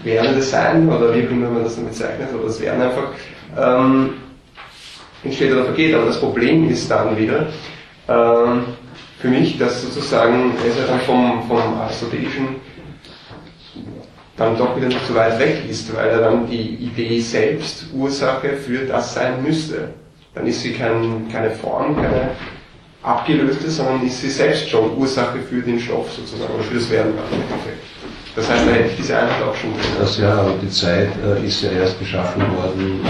werdende 0.03 0.43
Sein, 0.43 0.89
oder 0.89 1.15
wie 1.15 1.21
immer 1.21 1.51
man 1.51 1.65
das 1.65 1.77
dann 1.77 1.87
bezeichnet, 1.87 2.29
oder 2.35 2.47
das 2.47 2.61
Werden 2.61 2.83
einfach, 2.83 3.13
ähm, 3.59 4.15
entsteht 5.25 5.53
oder 5.53 5.65
vergeht. 5.65 5.95
Aber 5.95 6.07
das 6.07 6.21
Problem 6.21 6.69
ist 6.71 6.91
dann 6.91 7.17
wieder, 7.17 7.47
ähm, 8.09 8.65
für 9.19 9.29
mich, 9.29 9.59
dass 9.59 9.83
sozusagen 9.83 10.53
es 10.67 10.87
dann 10.87 11.01
vom, 11.01 11.43
vom 11.49 11.81
aristotelischen 11.81 12.57
dann 14.37 14.57
doch 14.59 14.77
wieder 14.77 14.89
nicht 14.89 15.07
so 15.07 15.15
weit 15.15 15.39
weg 15.39 15.63
ist, 15.69 15.95
weil 15.97 16.09
er 16.11 16.21
dann 16.21 16.47
die 16.49 16.75
Idee 16.75 17.21
selbst 17.21 17.87
Ursache 17.95 18.51
für 18.51 18.85
das 18.85 19.15
sein 19.15 19.43
müsste. 19.43 19.89
Dann 20.35 20.47
ist 20.47 20.61
sie 20.61 20.73
kein, 20.73 21.27
keine 21.33 21.51
Form, 21.51 21.97
keine 21.97 22.33
abgelöste, 23.03 23.71
sondern 23.71 24.05
ist 24.05 24.21
sie 24.21 24.29
selbst 24.29 24.69
schon 24.69 24.97
Ursache 24.99 25.39
für 25.39 25.63
den 25.63 25.81
Stoff 25.81 26.13
sozusagen 26.13 26.53
oder 26.53 26.65
für 26.65 26.75
das 26.75 26.91
Werden. 26.91 27.15
Das 28.35 28.51
heißt, 28.51 28.67
da 28.67 28.73
hätte 28.73 28.91
ich 28.91 28.97
diese 28.97 29.17
Einheit 29.17 29.43
auch 29.43 29.55
schon. 29.55 29.71
Das 29.99 30.19
ja, 30.19 30.35
aber 30.35 30.53
die 30.61 30.69
Zeit 30.69 31.09
äh, 31.25 31.47
ist 31.47 31.63
ja 31.63 31.71
erst 31.71 31.99
geschaffen 31.99 32.43
worden 32.55 33.01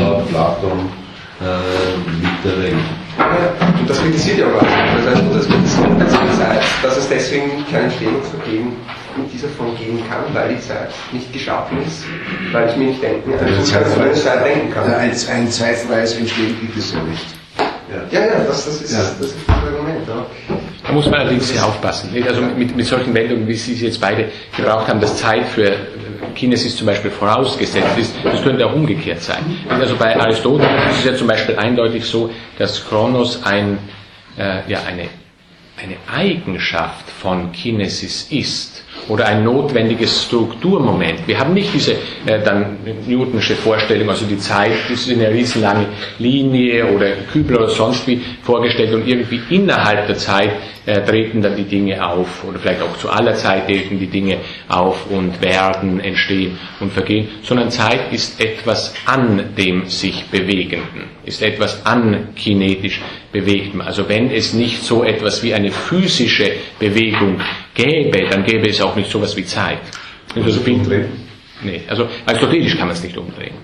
laut 0.00 0.28
Platon 0.28 0.90
äh, 1.42 2.22
mit 2.22 2.44
der 2.44 2.62
Welt. 2.62 2.74
Ja, 3.18 3.78
und 3.80 3.90
das 3.90 4.00
kritisiert 4.00 4.38
ja 4.38 4.46
auch 4.46 4.60
Das 4.60 5.14
heißt, 5.14 5.22
das 5.34 5.48
kritisiert 5.48 5.90
die 6.22 6.38
Zeit, 6.38 6.62
dass 6.82 6.96
es 6.96 7.08
deswegen 7.08 7.64
kein 7.70 7.84
Entstehungsvergehen 7.84 8.72
in 9.16 9.30
dieser 9.30 9.48
Form 9.48 9.76
geben 9.76 10.02
kann, 10.08 10.24
weil 10.32 10.54
die 10.54 10.60
Zeit 10.60 10.90
nicht 11.12 11.32
geschaffen 11.32 11.78
ist, 11.86 12.04
weil 12.52 12.68
ich 12.70 12.76
mir 12.76 12.86
nicht 12.86 13.02
denken, 13.02 13.32
also 13.32 13.44
eine 14.00 14.12
Zeit 14.14 14.44
denken 14.44 14.72
kann. 14.72 14.92
Ein, 14.94 15.10
ein 15.10 15.50
zeitfreies 15.50 16.16
Entstehen 16.16 16.56
gibt 16.60 16.76
es 16.76 16.92
ja 16.92 17.02
nicht. 17.02 17.26
Ja, 17.90 18.20
ja, 18.20 18.26
ja 18.26 18.44
das, 18.46 18.64
das, 18.64 18.80
ist, 18.80 18.92
ja. 18.92 18.98
das 18.98 19.28
ist 19.28 19.36
das 19.46 19.56
Argument. 19.56 20.08
Ja. 20.08 20.26
Da 20.86 20.92
muss 20.92 21.04
man 21.06 21.20
allerdings 21.20 21.48
sehr 21.48 21.64
aufpassen. 21.64 22.10
Also 22.26 22.40
mit, 22.40 22.74
mit 22.74 22.86
solchen 22.86 23.12
Wendungen, 23.14 23.46
wie 23.46 23.54
Sie 23.54 23.74
sie 23.74 23.86
jetzt 23.86 24.00
beide 24.00 24.30
gebraucht 24.56 24.88
haben, 24.88 25.00
dass 25.00 25.16
Zeit 25.18 25.44
für 25.46 25.76
Kinesis 26.34 26.76
zum 26.76 26.86
Beispiel 26.86 27.10
vorausgesetzt 27.10 27.98
ist, 27.98 28.14
das 28.24 28.42
könnte 28.42 28.66
auch 28.66 28.74
umgekehrt 28.74 29.22
sein. 29.22 29.58
Also 29.68 29.96
bei 29.96 30.18
Aristoteles 30.18 30.70
ist 30.92 30.98
es 31.00 31.04
ja 31.04 31.14
zum 31.16 31.26
Beispiel 31.28 31.56
eindeutig 31.56 32.04
so, 32.04 32.30
dass 32.58 32.84
Kronos 32.88 33.42
ein, 33.44 33.78
äh, 34.38 34.68
ja, 34.70 34.82
eine, 34.86 35.08
eine 35.82 35.96
Eigenschaft 36.12 37.08
von 37.10 37.52
Kinesis 37.52 38.28
ist 38.30 38.84
oder 39.08 39.26
ein 39.26 39.44
notwendiges 39.44 40.24
Strukturmoment. 40.24 41.26
Wir 41.26 41.38
haben 41.38 41.54
nicht 41.54 41.74
diese 41.74 41.92
äh, 42.26 42.42
dann 42.44 42.76
Newtonsche 43.06 43.54
Vorstellung, 43.56 44.08
also 44.08 44.26
die 44.26 44.38
Zeit 44.38 44.72
ist 44.90 45.10
eine 45.10 45.30
riesenlange 45.30 45.86
Linie 46.18 46.86
oder 46.86 47.10
Kübel 47.32 47.56
oder 47.56 47.68
sonst 47.68 48.06
wie 48.06 48.20
vorgestellt 48.42 48.94
und 48.94 49.06
irgendwie 49.06 49.40
innerhalb 49.50 50.06
der 50.06 50.16
Zeit 50.16 50.50
äh, 50.86 51.00
treten 51.02 51.42
dann 51.42 51.56
die 51.56 51.64
Dinge 51.64 52.04
auf 52.04 52.44
oder 52.44 52.58
vielleicht 52.58 52.82
auch 52.82 52.96
zu 52.96 53.10
aller 53.10 53.34
Zeit 53.34 53.66
treten 53.66 53.98
die 53.98 54.06
Dinge 54.06 54.38
auf 54.68 55.10
und 55.10 55.40
werden, 55.40 56.00
entstehen 56.00 56.58
und 56.80 56.92
vergehen, 56.92 57.28
sondern 57.42 57.70
Zeit 57.70 58.12
ist 58.12 58.40
etwas 58.40 58.94
an 59.06 59.54
dem 59.56 59.86
sich 59.86 60.24
Bewegenden, 60.26 61.04
ist 61.24 61.42
etwas 61.42 61.84
an 61.84 62.28
kinetisch 62.34 63.00
Bewegtem. 63.32 63.80
Also 63.80 64.08
wenn 64.08 64.30
es 64.30 64.52
nicht 64.52 64.82
so 64.82 65.04
etwas 65.04 65.42
wie 65.42 65.54
eine 65.54 65.70
physische 65.70 66.52
Bewegung 66.78 67.40
gäbe, 67.74 68.28
dann 68.30 68.44
gäbe 68.44 68.68
es 68.68 68.80
auch 68.80 68.94
nicht 68.96 69.10
so 69.10 69.18
etwas 69.18 69.36
wie 69.36 69.44
Zeit. 69.44 69.78
Also, 70.34 70.60
nee, 71.62 71.82
also 71.88 72.08
aristotelisch 72.26 72.76
kann 72.76 72.88
man 72.88 72.96
es 72.96 73.02
nicht 73.02 73.16
umdrehen. 73.16 73.54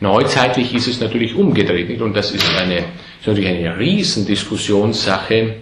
Neuzeitlich 0.00 0.74
ist 0.74 0.88
es 0.88 1.00
natürlich 1.00 1.34
umgedreht 1.34 2.00
und 2.00 2.14
das 2.14 2.30
ist 2.30 2.46
eine, 2.58 2.78
ist 2.78 3.26
natürlich 3.26 3.48
eine 3.48 3.78
Riesendiskussionssache, 3.78 5.54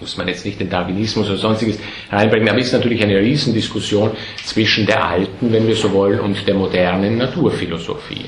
muss 0.00 0.16
man 0.16 0.28
jetzt 0.28 0.44
nicht 0.44 0.60
den 0.60 0.70
Darwinismus 0.70 1.28
oder 1.28 1.38
sonstiges 1.38 1.78
reinbringen, 2.10 2.48
aber 2.48 2.58
ist 2.58 2.72
natürlich 2.72 3.02
eine 3.02 3.18
Riesendiskussion 3.18 4.12
zwischen 4.44 4.86
der 4.86 5.04
alten, 5.04 5.52
wenn 5.52 5.66
wir 5.66 5.76
so 5.76 5.92
wollen, 5.92 6.20
und 6.20 6.46
der 6.46 6.54
modernen 6.54 7.18
Naturphilosophie. 7.18 8.26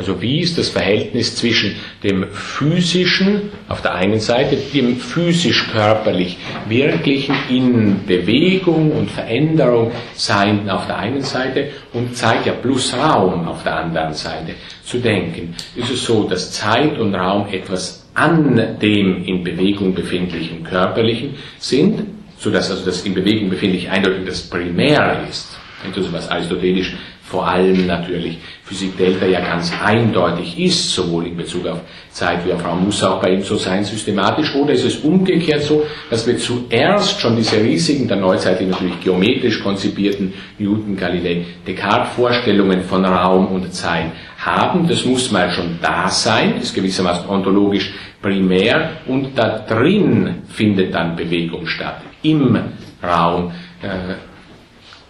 Also 0.00 0.22
wie 0.22 0.40
ist 0.40 0.56
das 0.56 0.70
Verhältnis 0.70 1.36
zwischen 1.36 1.76
dem 2.02 2.24
physischen 2.32 3.50
auf 3.68 3.82
der 3.82 3.94
einen 3.96 4.18
Seite, 4.18 4.56
dem 4.56 4.96
physisch-körperlich 4.96 6.38
wirklichen 6.66 7.34
in 7.50 8.06
Bewegung 8.06 8.92
und 8.92 9.10
Veränderung 9.10 9.92
Seienden 10.14 10.70
auf 10.70 10.86
der 10.86 11.00
einen 11.00 11.20
Seite 11.20 11.68
und 11.92 12.16
Zeit 12.16 12.46
ja 12.46 12.54
plus 12.54 12.94
Raum 12.94 13.46
auf 13.46 13.62
der 13.62 13.76
anderen 13.76 14.14
Seite 14.14 14.54
zu 14.86 15.00
denken? 15.00 15.54
Ist 15.76 15.90
es 15.90 16.02
so, 16.02 16.24
dass 16.24 16.50
Zeit 16.50 16.98
und 16.98 17.14
Raum 17.14 17.48
etwas 17.52 18.08
an 18.14 18.78
dem 18.80 19.22
in 19.24 19.44
Bewegung 19.44 19.94
befindlichen 19.94 20.64
Körperlichen 20.64 21.34
sind, 21.58 22.06
sodass 22.38 22.70
also 22.70 22.86
das 22.86 23.02
in 23.02 23.12
Bewegung 23.12 23.50
befindliche 23.50 23.90
eindeutig 23.90 24.24
das 24.24 24.40
Primär 24.40 25.26
ist? 25.28 25.58
Also 25.94 26.10
was 26.10 26.26
aristotelisch 26.30 26.94
vor 27.30 27.46
allem 27.46 27.86
natürlich 27.86 28.38
Physik 28.64 28.96
Delta 28.98 29.24
ja 29.24 29.38
ganz 29.38 29.72
eindeutig 29.84 30.58
ist, 30.58 30.90
sowohl 30.90 31.28
in 31.28 31.36
Bezug 31.36 31.64
auf 31.68 31.78
Zeit 32.10 32.44
wie 32.44 32.52
auf 32.52 32.64
Raum, 32.64 32.84
muss 32.84 33.04
auch 33.04 33.20
bei 33.20 33.34
ihm 33.34 33.42
so 33.44 33.56
sein, 33.56 33.84
systematisch, 33.84 34.52
oder 34.56 34.72
ist 34.72 34.84
es 34.84 34.96
umgekehrt 34.96 35.62
so, 35.62 35.86
dass 36.10 36.26
wir 36.26 36.36
zuerst 36.38 37.20
schon 37.20 37.36
diese 37.36 37.62
riesigen, 37.62 38.08
der 38.08 38.16
Neuzeit 38.16 38.60
natürlich 38.60 39.00
geometrisch 39.00 39.62
konzipierten 39.62 40.32
Newton, 40.58 40.96
Galilei, 40.96 41.44
Descartes 41.64 42.14
Vorstellungen 42.16 42.82
von 42.82 43.04
Raum 43.04 43.46
und 43.46 43.72
Zeit 43.72 44.10
haben, 44.38 44.88
das 44.88 45.04
muss 45.04 45.30
mal 45.30 45.52
schon 45.52 45.78
da 45.80 46.10
sein, 46.10 46.56
ist 46.60 46.74
gewissermaßen 46.74 47.28
ontologisch 47.28 47.92
primär, 48.20 48.90
und 49.06 49.38
da 49.38 49.60
drin 49.60 50.42
findet 50.48 50.92
dann 50.94 51.14
Bewegung 51.14 51.64
statt, 51.68 52.02
im 52.22 52.58
Raum, 53.00 53.52
äh, 53.82 54.29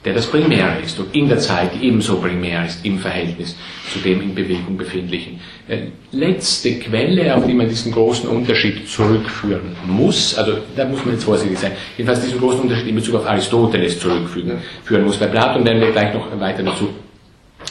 der 0.05 0.15
das 0.15 0.27
Primäre 0.27 0.81
ist 0.83 0.99
und 0.99 1.15
in 1.15 1.29
der 1.29 1.39
Zeit 1.39 1.73
ebenso 1.81 2.17
primär 2.17 2.65
ist 2.65 2.85
im 2.85 2.99
Verhältnis 2.99 3.55
zu 3.93 3.99
dem 3.99 4.23
in 4.23 4.35
Bewegung 4.35 4.77
befindlichen. 4.77 5.41
Äh, 5.69 5.89
letzte 6.13 6.79
Quelle, 6.79 7.35
auf 7.35 7.47
die 7.47 7.53
man 7.53 7.69
diesen 7.69 7.93
großen 7.93 8.29
Unterschied 8.29 8.89
zurückführen 8.89 9.77
muss, 9.87 10.37
also 10.39 10.59
da 10.75 10.87
muss 10.87 11.05
man 11.05 11.15
jetzt 11.15 11.25
vorsichtig 11.25 11.59
sein, 11.59 11.73
jedenfalls 11.99 12.23
diesen 12.23 12.39
großen 12.39 12.61
Unterschied 12.61 12.89
in 12.89 12.95
Bezug 12.95 13.17
auf 13.17 13.27
Aristoteles 13.27 14.01
zurückführen 14.01 14.59
führen 14.85 15.05
muss. 15.05 15.19
Bei 15.19 15.27
Platon 15.27 15.65
werden 15.65 15.81
wir 15.81 15.93
gleich 15.93 16.15
noch 16.15 16.29
weiter 16.41 16.63
dazu 16.63 16.89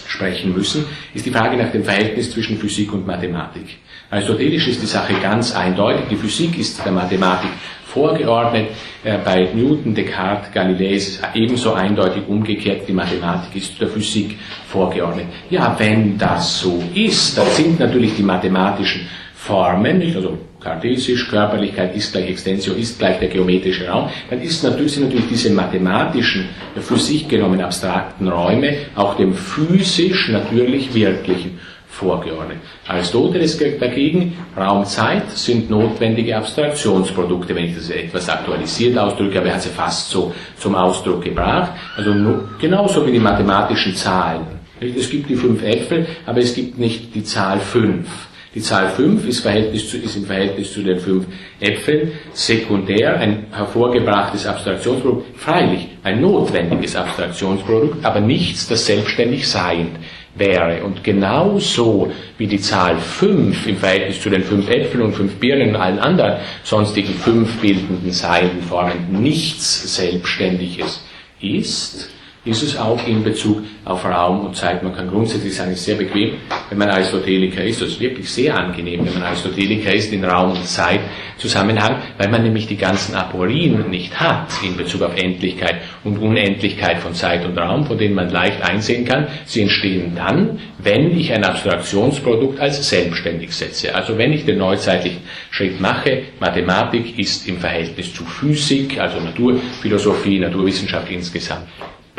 sprechen 0.08 0.54
müssen, 0.54 0.86
ist 1.14 1.26
die 1.26 1.32
Frage 1.32 1.58
nach 1.58 1.72
dem 1.72 1.84
Verhältnis 1.84 2.32
zwischen 2.32 2.58
Physik 2.58 2.94
und 2.94 3.08
Mathematik. 3.08 3.78
Aristotelisch 4.12 4.68
ist 4.68 4.82
die 4.82 4.88
Sache 4.88 5.14
ganz 5.22 5.56
eindeutig. 5.56 6.06
Die 6.10 6.16
Physik 6.16 6.58
ist 6.58 6.84
der 6.84 6.92
Mathematik 6.92 7.52
vorgeordnet. 7.90 8.68
Äh, 9.04 9.18
bei 9.24 9.50
Newton, 9.54 9.94
Descartes, 9.94 10.52
Galilei 10.54 10.94
ist 10.94 11.08
es 11.08 11.22
ebenso 11.34 11.74
eindeutig 11.74 12.24
umgekehrt. 12.28 12.88
Die 12.88 12.94
Mathematik 12.94 13.56
ist 13.56 13.80
der 13.82 13.88
Physik 13.88 14.38
vorgeordnet. 14.68 15.26
Ja, 15.50 15.76
wenn 15.78 16.18
das 16.18 16.60
so 16.60 16.84
ist, 16.94 17.38
dann 17.38 17.48
sind 17.48 17.80
natürlich 17.80 18.16
die 18.16 18.24
mathematischen 18.24 19.08
Formen, 19.34 20.02
also 20.16 20.38
kartesisch, 20.60 21.30
Körperlichkeit 21.30 21.96
ist 21.96 22.12
gleich 22.12 22.30
Extensio, 22.30 22.74
ist 22.74 23.00
gleich 23.00 23.20
der 23.20 23.30
geometrische 23.30 23.88
Raum, 23.88 24.10
dann 24.30 24.42
ist 24.42 24.62
natürlich, 24.64 24.92
sind 24.92 25.06
natürlich 25.06 25.28
diese 25.30 25.50
mathematischen, 25.52 26.50
für 26.76 26.98
sich 26.98 27.28
genommen 27.28 27.62
abstrakten 27.62 28.28
Räume 28.28 28.74
auch 28.96 29.16
dem 29.16 29.34
physisch 29.34 30.30
natürlich 30.30 30.94
wirklichen 30.94 31.58
vorgeordnet. 32.00 32.60
Aristoteles 32.88 33.58
dagegen, 33.80 34.38
Raum, 34.58 34.86
Zeit 34.86 35.30
sind 35.32 35.70
notwendige 35.70 36.38
Abstraktionsprodukte, 36.38 37.54
wenn 37.56 37.66
ich 37.66 37.76
das 37.76 37.90
etwas 37.90 38.30
aktualisiert 38.30 38.98
ausdrücke, 38.98 39.40
aber 39.40 39.50
er 39.50 39.56
hat 39.56 39.62
sie 39.62 39.70
fast 39.70 40.10
so 40.10 40.34
zum 40.58 40.76
Ausdruck 40.76 41.24
gebracht. 41.24 41.72
Also 41.98 42.14
genauso 42.60 43.06
wie 43.06 43.12
die 43.12 43.20
mathematischen 43.20 43.96
Zahlen. 43.96 44.60
Es 44.80 45.10
gibt 45.10 45.30
die 45.30 45.36
fünf 45.36 45.62
Äpfel, 45.62 46.08
aber 46.26 46.40
es 46.40 46.56
gibt 46.56 46.78
nicht 46.78 47.14
die 47.14 47.24
Zahl 47.24 47.60
fünf. 47.60 48.08
Die 48.56 48.62
Zahl 48.62 48.90
5 48.90 49.28
ist, 49.28 49.42
Verhältnis 49.42 49.92
zu, 49.92 49.98
ist 49.98 50.16
im 50.16 50.26
Verhältnis 50.26 50.74
zu 50.74 50.82
den 50.82 50.98
fünf 50.98 51.28
Äpfeln 51.60 52.14
sekundär 52.34 53.20
ein 53.20 53.46
hervorgebrachtes 53.52 54.48
Abstraktionsprodukt, 54.48 55.38
freilich 55.38 55.88
ein 56.02 56.20
notwendiges 56.20 56.96
Abstraktionsprodukt, 56.96 58.04
aber 58.04 58.22
nichts, 58.22 58.68
das 58.68 58.88
selbstständig 58.88 59.48
seiend 59.48 59.92
wäre. 60.36 60.84
Und 60.84 61.04
genauso 61.04 62.12
wie 62.38 62.48
die 62.48 62.60
Zahl 62.60 62.98
5 62.98 63.68
im 63.68 63.78
Verhältnis 63.78 64.22
zu 64.22 64.30
den 64.30 64.44
fünf 64.44 64.70
Äpfeln 64.70 65.04
und 65.04 65.14
fünf 65.14 65.36
Birnen 65.36 65.70
und 65.70 65.82
allen 65.82 66.00
anderen 66.00 66.38
sonstigen 66.64 67.14
fünf 67.14 67.60
bildenden 67.60 68.12
seienden 68.12 68.62
Formen 68.62 69.22
nichts 69.22 69.96
Selbstständiges 69.96 71.04
ist, 71.42 72.10
ist 72.46 72.64
es 72.64 72.78
auch 72.78 73.06
in 73.06 73.24
Bezug 73.24 73.64
auf 73.84 74.06
Raum 74.06 74.46
und 74.46 74.56
Zeit. 74.56 74.82
Man 74.82 74.96
kann 74.96 75.10
grundsätzlich 75.10 75.56
sagen, 75.56 75.72
es 75.72 75.80
ist 75.80 75.86
sehr 75.86 75.96
bequem, 75.96 76.36
wenn 76.70 76.78
man 76.78 76.90
Aristoteliker 76.90 77.64
ist. 77.64 77.82
Das 77.82 77.90
ist 77.90 78.00
wirklich 78.00 78.30
sehr 78.30 78.56
angenehm, 78.56 79.06
wenn 79.06 79.14
man 79.14 79.24
Aristoteliker 79.24 79.94
ist 79.94 80.14
in 80.14 80.24
Raum 80.24 80.52
und 80.52 80.66
Zeit 80.66 81.02
Zusammenhang, 81.38 82.02
weil 82.18 82.30
man 82.30 82.44
nämlich 82.44 82.68
die 82.68 82.78
ganzen 82.78 83.16
Aporien 83.16 83.90
nicht 83.90 84.20
hat 84.20 84.52
in 84.64 84.78
Bezug 84.78 85.02
auf 85.02 85.18
Endlichkeit 85.18 85.82
und 86.04 86.18
Unendlichkeit 86.18 87.00
von 87.00 87.14
Zeit 87.14 87.46
und 87.46 87.58
Raum, 87.58 87.86
von 87.86 87.98
denen 87.98 88.16
man 88.16 88.30
leicht 88.30 88.62
einsehen 88.62 89.06
kann. 89.06 89.28
Sie 89.46 89.62
entstehen 89.62 90.14
dann, 90.16 90.60
wenn 90.78 91.18
ich 91.18 91.34
ein 91.34 91.44
Abstraktionsprodukt 91.44 92.60
als 92.60 92.88
selbstständig 92.88 93.52
setze. 93.52 93.96
Also 93.96 94.18
wenn 94.18 94.34
ich 94.34 94.46
den 94.46 94.58
neuzeitlichen 94.58 95.22
Schritt 95.52 95.80
mache, 95.80 96.24
Mathematik 96.40 97.18
ist 97.18 97.48
im 97.48 97.58
Verhältnis 97.58 98.14
zu 98.14 98.24
Physik, 98.24 99.00
also 99.00 99.20
Naturphilosophie, 99.20 100.40
Naturwissenschaft 100.40 101.10
insgesamt 101.10 101.68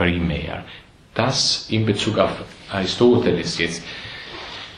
primär. 0.00 0.64
Das 1.14 1.66
in 1.68 1.84
Bezug 1.84 2.18
auf 2.18 2.30
Aristoteles 2.72 3.58
jetzt. 3.58 3.82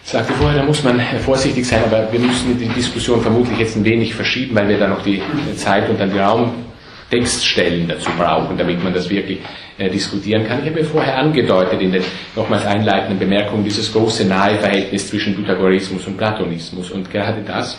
Ich 0.05 0.11
sagte 0.11 0.33
vorher, 0.33 0.59
da 0.59 0.65
muss 0.65 0.83
man 0.83 1.01
vorsichtig 1.25 1.65
sein, 1.65 1.85
aber 1.85 2.11
wir 2.11 2.19
müssen 2.19 2.59
die 2.59 2.67
Diskussion 2.67 3.23
vermutlich 3.23 3.57
jetzt 3.59 3.77
ein 3.77 3.85
wenig 3.85 4.15
verschieben, 4.15 4.57
weil 4.57 4.69
wir 4.69 4.79
dann 4.79 4.91
noch 4.91 5.03
die 5.05 5.23
Zeit 5.55 5.89
und 5.89 6.01
dann 6.01 6.11
die 6.11 6.19
Raumtextstellen 6.19 7.87
dazu 7.87 8.11
brauchen, 8.19 8.59
damit 8.59 8.83
man 8.83 8.93
das 8.93 9.09
wirklich 9.09 9.39
äh, 9.79 9.89
diskutieren 9.89 10.45
kann. 10.45 10.65
Ich 10.65 10.71
habe 10.71 10.83
vorher 10.83 11.19
angedeutet 11.19 11.81
in 11.81 11.93
den 11.93 12.03
nochmals 12.35 12.67
einleitenden 12.67 13.21
Bemerkungen 13.21 13.63
dieses 13.63 13.93
große 13.93 14.25
nahe 14.25 14.59
Verhältnis 14.59 15.09
zwischen 15.09 15.37
Pythagoreismus 15.37 16.05
und 16.09 16.17
Platonismus 16.17 16.91
und 16.91 17.09
gerade 17.09 17.43
das 17.47 17.79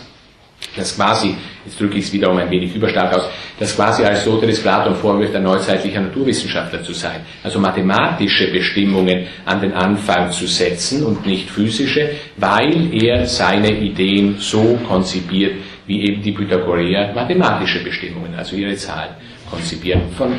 das 0.76 0.96
quasi, 0.96 1.34
jetzt 1.64 1.80
drücke 1.80 1.98
ich 1.98 2.04
es 2.06 2.12
wiederum 2.12 2.36
ein 2.38 2.50
wenig 2.50 2.74
überstark 2.74 3.14
aus, 3.14 3.28
das 3.58 3.76
quasi 3.76 4.04
Aristoteles 4.04 4.60
Platon 4.60 4.96
vorwirft, 4.96 5.34
ein 5.34 5.42
neuzeitlicher 5.42 6.00
Naturwissenschaftler 6.00 6.82
zu 6.82 6.92
sein. 6.92 7.20
Also 7.42 7.58
mathematische 7.60 8.50
Bestimmungen 8.50 9.26
an 9.44 9.60
den 9.60 9.72
Anfang 9.72 10.30
zu 10.32 10.46
setzen 10.46 11.04
und 11.04 11.26
nicht 11.26 11.50
physische, 11.50 12.10
weil 12.36 12.92
er 12.92 13.26
seine 13.26 13.70
Ideen 13.70 14.36
so 14.38 14.78
konzipiert, 14.88 15.54
wie 15.86 16.08
eben 16.08 16.22
die 16.22 16.32
Pythagoreer 16.32 17.12
mathematische 17.14 17.82
Bestimmungen, 17.84 18.34
also 18.34 18.56
ihre 18.56 18.74
Zahlen 18.74 19.10
konzipieren. 19.48 20.02
Von, 20.16 20.32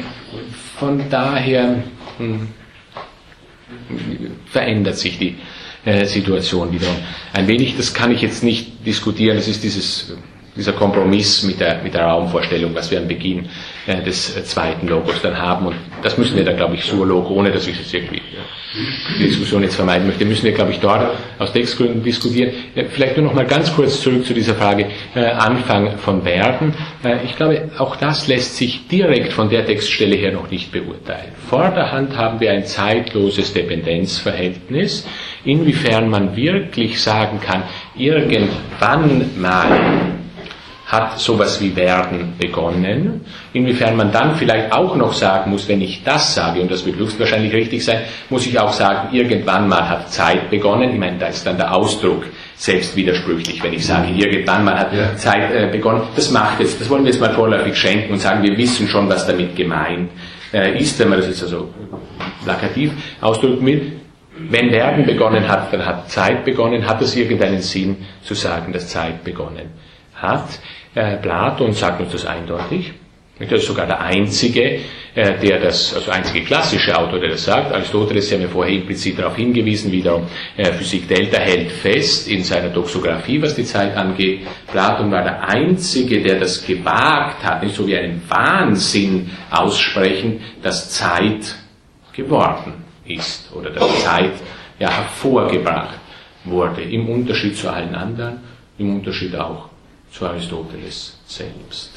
von 0.78 1.10
daher 1.10 1.84
hm, 2.18 2.48
verändert 4.48 4.98
sich 4.98 5.18
die 5.18 5.36
äh, 5.86 6.06
Situation 6.06 6.72
wieder 6.72 6.88
ein 7.34 7.48
wenig. 7.48 7.76
Das 7.78 7.94
kann 7.94 8.12
ich 8.12 8.22
jetzt 8.22 8.44
nicht 8.44 8.86
diskutieren. 8.86 9.38
Das 9.38 9.48
ist 9.48 9.64
dieses, 9.64 10.14
dieser 10.56 10.74
Kompromiss 10.74 11.44
mit 11.44 11.60
der, 11.60 11.82
mit 11.84 11.94
der 11.94 12.06
Raumvorstellung, 12.06 12.74
was 12.76 12.92
wir 12.92 13.00
am 13.00 13.08
Beginn 13.08 13.48
äh, 13.88 14.02
des 14.02 14.36
äh, 14.36 14.44
zweiten 14.44 14.88
Logos 14.88 15.22
dann 15.22 15.38
haben. 15.38 15.68
Und 15.68 15.76
das 16.02 16.18
müssen 16.18 16.36
wir 16.36 16.44
dann, 16.44 16.58
glaube 16.58 16.76
ich, 16.76 16.86
Surlog, 16.86 17.30
ohne 17.30 17.52
dass 17.52 17.68
ich 17.68 17.78
jetzt 17.78 17.94
irgendwie 17.94 18.22
die 19.20 19.24
Diskussion 19.24 19.64
jetzt 19.64 19.76
vermeiden 19.76 20.08
möchte, 20.08 20.26
müssen 20.26 20.44
wir, 20.44 20.52
glaube 20.52 20.72
ich, 20.72 20.80
dort 20.80 21.16
aus 21.40 21.54
Textgründen 21.54 22.04
diskutieren. 22.04 22.52
Vielleicht 22.90 23.18
nur 23.18 23.28
noch 23.28 23.34
mal 23.34 23.46
ganz 23.46 23.74
kurz 23.74 24.02
zurück 24.02 24.26
zu 24.26 24.34
dieser 24.34 24.56
Frage 24.56 24.88
äh, 25.16 25.26
Anfang 25.26 25.98
von 25.98 26.24
Verben. 26.24 26.74
Äh, 27.04 27.24
ich 27.26 27.36
glaube, 27.36 27.70
auch 27.78 27.96
das 27.96 28.28
lässt 28.28 28.58
sich 28.58 28.88
direkt 28.88 29.34
von 29.34 29.50
der 29.50 29.66
Textstelle 29.66 30.16
her 30.16 30.32
noch 30.32 30.50
nicht 30.50 30.72
beurteilen. 30.72 31.32
Vorderhand 31.48 32.18
haben 32.18 32.40
wir 32.40 32.52
ein 32.52 32.66
zeitloses 32.66 33.54
Dependenzverhältnis, 33.54 35.08
inwiefern 35.44 36.10
man 36.10 36.36
wirklich 36.36 37.02
sagen 37.02 37.40
kann, 37.40 37.64
irgendwann 37.96 39.30
mal 39.40 40.16
hat 40.86 41.20
sowas 41.20 41.60
wie 41.62 41.76
werden 41.76 42.36
begonnen. 42.38 43.22
Inwiefern 43.54 43.96
man 43.96 44.12
dann 44.12 44.36
vielleicht 44.36 44.72
auch 44.72 44.96
noch 44.96 45.14
sagen 45.14 45.50
muss, 45.50 45.68
wenn 45.68 45.82
ich 45.82 46.04
das 46.04 46.36
sage, 46.36 46.62
und 46.62 46.70
das 46.70 46.86
wird 46.86 46.98
höchstwahrscheinlich 46.98 47.54
richtig 47.54 47.84
sein, 47.84 48.02
muss 48.30 48.46
ich 48.46 48.60
auch 48.60 48.72
sagen, 48.72 49.16
irgendwann 49.16 49.68
mal 49.68 49.90
hat 49.90 50.12
Zeit 50.12 50.52
begonnen. 50.52 50.94
Ich 50.94 51.00
meine, 51.00 51.18
da 51.18 51.28
ist 51.28 51.46
dann 51.46 51.58
der 51.58 51.74
Ausdruck 51.74 52.26
selbst 52.56 52.96
widersprüchlich, 52.96 53.64
wenn 53.64 53.74
ich 53.74 53.86
sage, 53.86 54.10
irgendwann 54.16 54.64
mal 54.64 54.78
hat 54.78 54.94
ja. 54.94 55.16
Zeit 55.16 55.52
äh, 55.52 55.70
begonnen. 55.72 56.04
Das 56.16 56.30
macht 56.30 56.62
es, 56.62 56.78
das 56.78 56.88
wollen 56.90 57.04
wir 57.04 57.12
jetzt 57.12 57.20
mal 57.20 57.34
vorläufig 57.34 57.76
schenken 57.76 58.14
und 58.14 58.20
sagen, 58.20 58.44
wir 58.44 58.56
wissen 58.56 58.88
schon, 58.88 59.10
was 59.10 59.26
damit 59.26 59.56
gemeint 59.56 60.12
äh, 60.54 60.80
ist, 60.80 61.00
wenn 61.00 61.10
man 61.10 61.18
das 61.18 61.28
jetzt 61.28 61.42
also 61.42 61.74
plakativ 62.44 62.92
ausdrücken 63.22 63.66
will. 63.66 63.92
Wenn 64.38 64.70
Werden 64.70 65.06
begonnen 65.06 65.48
hat, 65.48 65.74
dann 65.74 65.86
hat 65.86 66.12
Zeit 66.12 66.44
begonnen. 66.44 66.86
Hat 66.86 67.02
es 67.02 67.16
irgendeinen 67.16 67.62
Sinn 67.62 67.96
zu 68.22 68.34
sagen, 68.34 68.74
dass 68.74 68.90
Zeit 68.90 69.24
begonnen 69.24 69.72
hat? 70.28 70.60
Äh, 70.96 71.18
Platon 71.18 71.74
sagt 71.74 72.02
uns 72.02 72.12
das 72.12 72.26
eindeutig. 72.26 72.94
Das 73.38 73.52
ist 73.52 73.68
sogar 73.68 73.86
der 73.86 74.00
einzige, 74.00 74.80
äh, 75.14 75.38
der 75.42 75.60
das, 75.60 75.94
also 75.94 76.10
einzige 76.10 76.46
klassische 76.46 76.98
Autor, 76.98 77.20
der 77.20 77.32
das 77.32 77.44
sagt. 77.44 77.74
Aristoteles, 77.74 78.32
haben 78.32 78.44
ja 78.44 78.48
vorher 78.48 78.74
implizit 78.74 79.20
darauf 79.20 79.36
hingewiesen, 79.36 79.92
wiederum, 79.92 80.26
äh, 80.56 80.72
Physik 80.72 81.10
Delta 81.10 81.40
hält 81.40 81.70
fest 81.70 82.30
in 82.30 82.46
seiner 82.46 82.70
Doxographie, 82.70 83.42
was 83.42 83.54
die 83.54 83.66
Zeit 83.66 83.98
angeht. 83.98 84.48
Platon 84.72 85.12
war 85.12 85.24
der 85.24 85.50
einzige, 85.50 86.22
der 86.22 86.40
das 86.40 86.66
gewagt 86.66 87.44
hat, 87.44 87.62
nicht 87.62 87.76
so 87.76 87.86
wie 87.86 87.98
einen 87.98 88.22
Wahnsinn 88.30 89.30
aussprechen, 89.52 90.40
dass 90.64 90.92
Zeit 90.92 91.56
geworden 92.14 92.86
ist 93.06 93.52
oder 93.54 93.70
dass 93.70 94.02
Zeit 94.02 94.32
ja 94.80 94.90
hervorgebracht 94.90 96.00
wurde, 96.46 96.84
im 96.84 97.10
Unterschied 97.10 97.58
zu 97.58 97.70
allen 97.70 97.96
anderen, 97.96 98.40
im 98.78 98.96
Unterschied 98.96 99.36
auch 99.36 99.75
zu 100.16 100.26
Aristoteles 100.26 101.18
selbst. 101.28 101.92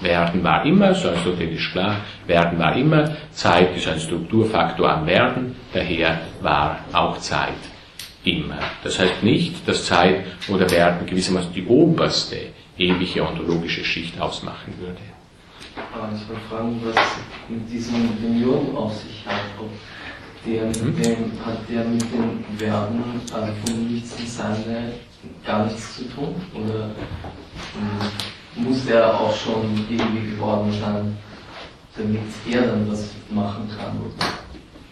Werden 0.00 0.42
war 0.42 0.64
immer, 0.66 0.94
so 0.94 1.08
aristotelisch 1.08 1.72
klar, 1.72 2.00
Werden 2.26 2.58
war 2.58 2.76
immer, 2.76 3.16
Zeit 3.32 3.76
ist 3.76 3.88
ein 3.88 4.00
Strukturfaktor 4.00 4.90
am 4.90 5.06
Werden, 5.06 5.56
daher 5.72 6.20
war 6.40 6.80
auch 6.92 7.18
Zeit 7.18 7.62
immer. 8.24 8.58
Das 8.82 8.98
heißt 8.98 9.22
nicht, 9.22 9.66
dass 9.66 9.86
Zeit 9.86 10.24
oder 10.48 10.68
Werden 10.70 11.06
gewissermaßen 11.06 11.52
die 11.52 11.66
oberste 11.66 12.36
ewige 12.76 13.26
ontologische 13.26 13.84
Schicht 13.84 14.20
ausmachen 14.20 14.74
würde. 14.78 15.00
Aber 15.94 16.10
ich 16.14 16.28
wollte 16.28 16.42
fragen, 16.48 16.80
was 16.84 16.96
mit 17.48 17.70
diesem 17.70 18.20
Demiurgen 18.20 18.76
auf 18.76 18.92
sich 18.94 19.24
hat. 19.24 19.40
Ob 19.58 19.70
der, 20.44 20.66
mhm. 20.66 21.02
dem, 21.02 21.46
hat 21.46 21.58
der 21.70 21.84
mit 21.84 22.02
den 22.02 22.44
Verben, 22.58 23.04
also 23.32 23.52
von 23.64 23.92
nichts 23.92 24.18
und 24.18 24.28
Seine, 24.28 24.92
gar 25.44 25.66
nichts 25.66 25.96
zu 25.96 26.04
tun? 26.14 26.34
Oder 26.54 26.90
ähm, 27.76 28.64
muss 28.64 28.84
der 28.86 29.14
auch 29.14 29.34
schon 29.34 29.86
irgendwie 29.88 30.30
geworden 30.30 30.72
sein, 30.80 31.16
damit 31.96 32.20
er 32.50 32.62
dann 32.62 32.90
was 32.90 33.10
machen 33.30 33.68
kann? 33.76 33.98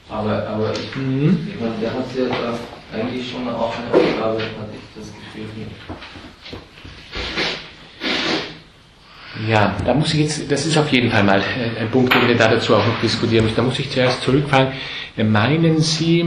Aber, 0.08 0.46
aber 0.48 0.72
ich, 0.72 0.96
mhm. 0.96 1.48
ich 1.48 1.60
meine, 1.60 1.74
der 1.80 1.92
hat 1.92 2.06
ja 2.16 2.26
da 2.28 2.98
eigentlich 2.98 3.30
schon 3.30 3.48
auch 3.48 3.72
eine 3.76 3.94
Aufgabe, 3.94 4.38
hatte 4.38 4.74
ich 4.74 5.00
das 5.00 5.06
Gefühl. 5.06 5.66
Ja, 9.48 9.76
da 9.86 9.94
muss 9.94 10.12
ich 10.12 10.20
jetzt, 10.20 10.50
das 10.50 10.66
ist 10.66 10.76
auf 10.76 10.90
jeden 10.90 11.10
Fall 11.10 11.22
mal 11.22 11.40
äh, 11.40 11.80
ein 11.80 11.90
Punkt, 11.90 12.12
den 12.14 12.28
wir 12.28 12.36
da 12.36 12.48
dazu 12.48 12.74
auch 12.74 12.86
noch 12.86 13.00
diskutieren 13.00 13.44
müssen. 13.44 13.56
Da 13.56 13.62
muss 13.62 13.78
ich 13.78 13.90
zuerst 13.90 14.22
zurückfragen. 14.22 14.72
Meinen 15.16 15.80
Sie 15.80 16.26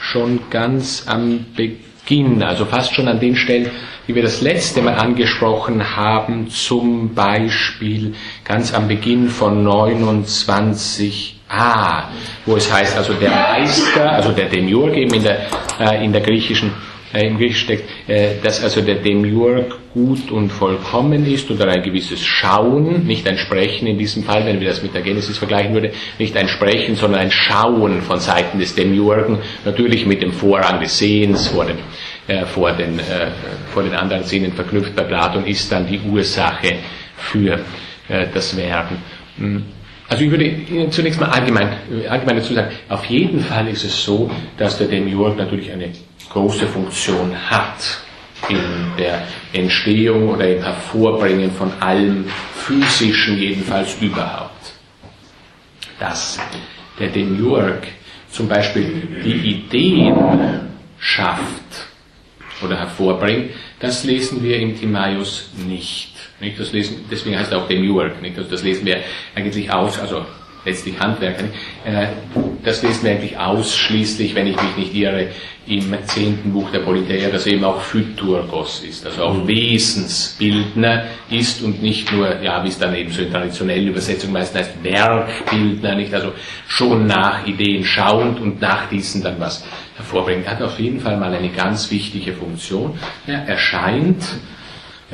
schon 0.00 0.40
ganz 0.50 1.04
am 1.06 1.46
Beginn, 1.54 1.80
also 2.42 2.66
fast 2.66 2.94
schon 2.94 3.08
an 3.08 3.18
den 3.18 3.34
Stellen, 3.34 3.68
die 4.06 4.14
wir 4.14 4.22
das 4.22 4.40
letzte 4.40 4.80
Mal 4.82 4.94
angesprochen 4.94 5.96
haben, 5.96 6.48
zum 6.48 7.12
Beispiel 7.14 8.14
ganz 8.44 8.72
am 8.72 8.86
Beginn 8.86 9.28
von 9.28 9.66
29a, 9.66 12.04
wo 12.44 12.54
es 12.56 12.72
heißt, 12.72 12.96
also 12.96 13.14
der 13.14 13.30
Meister, 13.30 14.12
also 14.12 14.30
der 14.30 14.48
Demiurg 14.48 14.96
eben 14.96 15.14
in 15.14 15.24
der, 15.24 15.46
äh, 15.80 16.04
in 16.04 16.12
der 16.12 16.22
griechischen 16.22 16.72
äh, 17.16 17.26
im 17.26 17.38
Griech 17.38 17.58
steckt, 17.58 17.88
äh, 18.08 18.34
dass 18.42 18.62
also 18.62 18.82
der 18.82 18.96
Demiurg 18.96 19.78
gut 19.94 20.30
und 20.30 20.50
vollkommen 20.50 21.26
ist 21.26 21.50
oder 21.50 21.68
ein 21.68 21.82
gewisses 21.82 22.22
Schauen, 22.22 23.06
nicht 23.06 23.26
ein 23.26 23.38
Sprechen 23.38 23.86
in 23.86 23.96
diesem 23.96 24.22
Fall, 24.22 24.44
wenn 24.44 24.60
wir 24.60 24.68
das 24.68 24.82
mit 24.82 24.94
der 24.94 25.00
Genesis 25.00 25.38
vergleichen 25.38 25.72
würden, 25.72 25.92
nicht 26.18 26.36
ein 26.36 26.48
Sprechen, 26.48 26.96
sondern 26.96 27.22
ein 27.22 27.30
Schauen 27.30 28.02
von 28.02 28.20
Seiten 28.20 28.58
des 28.58 28.74
Demiurgen, 28.74 29.38
natürlich 29.64 30.04
mit 30.04 30.20
dem 30.20 30.32
Vorrang 30.32 30.80
des 30.80 30.98
Sehens 30.98 31.48
vor, 31.48 31.64
dem, 31.64 31.78
äh, 32.26 32.44
vor, 32.44 32.72
den, 32.72 32.98
äh, 32.98 33.30
vor 33.72 33.82
den 33.82 33.94
anderen 33.94 34.24
Sinnen 34.24 34.52
verknüpft 34.52 34.94
bei 34.94 35.04
Platon, 35.04 35.46
ist 35.46 35.72
dann 35.72 35.86
die 35.86 36.00
Ursache 36.00 36.76
für 37.16 37.60
äh, 38.08 38.26
das 38.34 38.54
Werden. 38.56 38.98
Hm. 39.38 39.62
Also 40.08 40.22
ich 40.22 40.30
würde 40.30 40.44
Ihnen 40.44 40.92
zunächst 40.92 41.18
mal 41.18 41.30
allgemein, 41.30 41.68
allgemein 42.08 42.36
dazu 42.36 42.54
sagen, 42.54 42.70
auf 42.88 43.06
jeden 43.06 43.40
Fall 43.40 43.66
ist 43.68 43.84
es 43.84 44.04
so, 44.04 44.30
dass 44.56 44.78
der 44.78 44.86
Demiurg 44.86 45.36
natürlich 45.36 45.72
eine 45.72 45.90
große 46.30 46.66
Funktion 46.66 47.34
hat 47.50 48.00
in 48.48 48.58
der 48.98 49.26
Entstehung 49.52 50.28
oder 50.30 50.48
im 50.48 50.62
Hervorbringen 50.62 51.50
von 51.50 51.72
allem 51.80 52.26
Physischen, 52.54 53.38
jedenfalls 53.38 53.96
überhaupt. 54.00 54.72
Dass 55.98 56.38
der 56.98 57.08
Demiurg 57.08 57.86
zum 58.30 58.48
Beispiel 58.48 59.22
die 59.24 59.50
Ideen 59.50 60.70
schafft 60.98 61.86
oder 62.62 62.78
hervorbringt, 62.78 63.50
das 63.80 64.04
lesen 64.04 64.42
wir 64.42 64.58
im 64.58 64.78
Timaeus 64.78 65.50
nicht. 65.66 66.12
Das 66.58 66.72
lesen, 66.72 67.06
deswegen 67.10 67.38
heißt 67.38 67.52
er 67.52 67.62
auch 67.62 67.68
Demiurg. 67.68 68.12
Das 68.50 68.62
lesen 68.62 68.84
wir 68.84 69.02
eigentlich 69.34 69.72
aus, 69.72 69.98
also 69.98 70.26
letztlich 70.66 70.98
Handwerker. 70.98 71.44
Äh, 71.84 72.08
das 72.64 72.82
lesen 72.82 73.04
wir 73.04 73.12
eigentlich 73.12 73.38
ausschließlich, 73.38 74.34
wenn 74.34 74.48
ich 74.48 74.56
mich 74.60 74.76
nicht 74.76 74.94
irre, 74.94 75.28
im 75.68 75.94
zehnten 76.04 76.52
Buch 76.52 76.70
der 76.70 76.80
Politeia, 76.80 77.28
das 77.28 77.46
eben 77.46 77.64
auch 77.64 77.80
Phyturgos 77.80 78.84
ist, 78.88 79.04
also 79.04 79.24
auch 79.24 79.34
mhm. 79.34 79.48
Wesensbildner 79.48 81.04
ist 81.28 81.62
und 81.62 81.82
nicht 81.82 82.12
nur, 82.12 82.40
ja, 82.40 82.62
wie 82.62 82.68
es 82.68 82.78
dann 82.78 82.94
eben 82.94 83.10
so 83.10 83.22
in 83.22 83.32
traditionellen 83.32 83.88
Übersetzungen 83.88 84.32
meistens 84.32 84.60
heißt, 84.60 84.84
Werkbildner, 84.84 85.96
nicht, 85.96 86.14
also 86.14 86.32
schon 86.68 87.06
nach 87.06 87.46
Ideen 87.46 87.84
schauend 87.84 88.40
und 88.40 88.60
nach 88.60 88.88
diesen 88.88 89.22
dann 89.22 89.40
was 89.40 89.64
hervorbringt. 89.96 90.48
Hat 90.48 90.62
auf 90.62 90.78
jeden 90.78 91.00
Fall 91.00 91.16
mal 91.16 91.34
eine 91.34 91.48
ganz 91.48 91.90
wichtige 91.90 92.32
Funktion. 92.32 92.98
Er 93.26 93.48
erscheint 93.48 94.22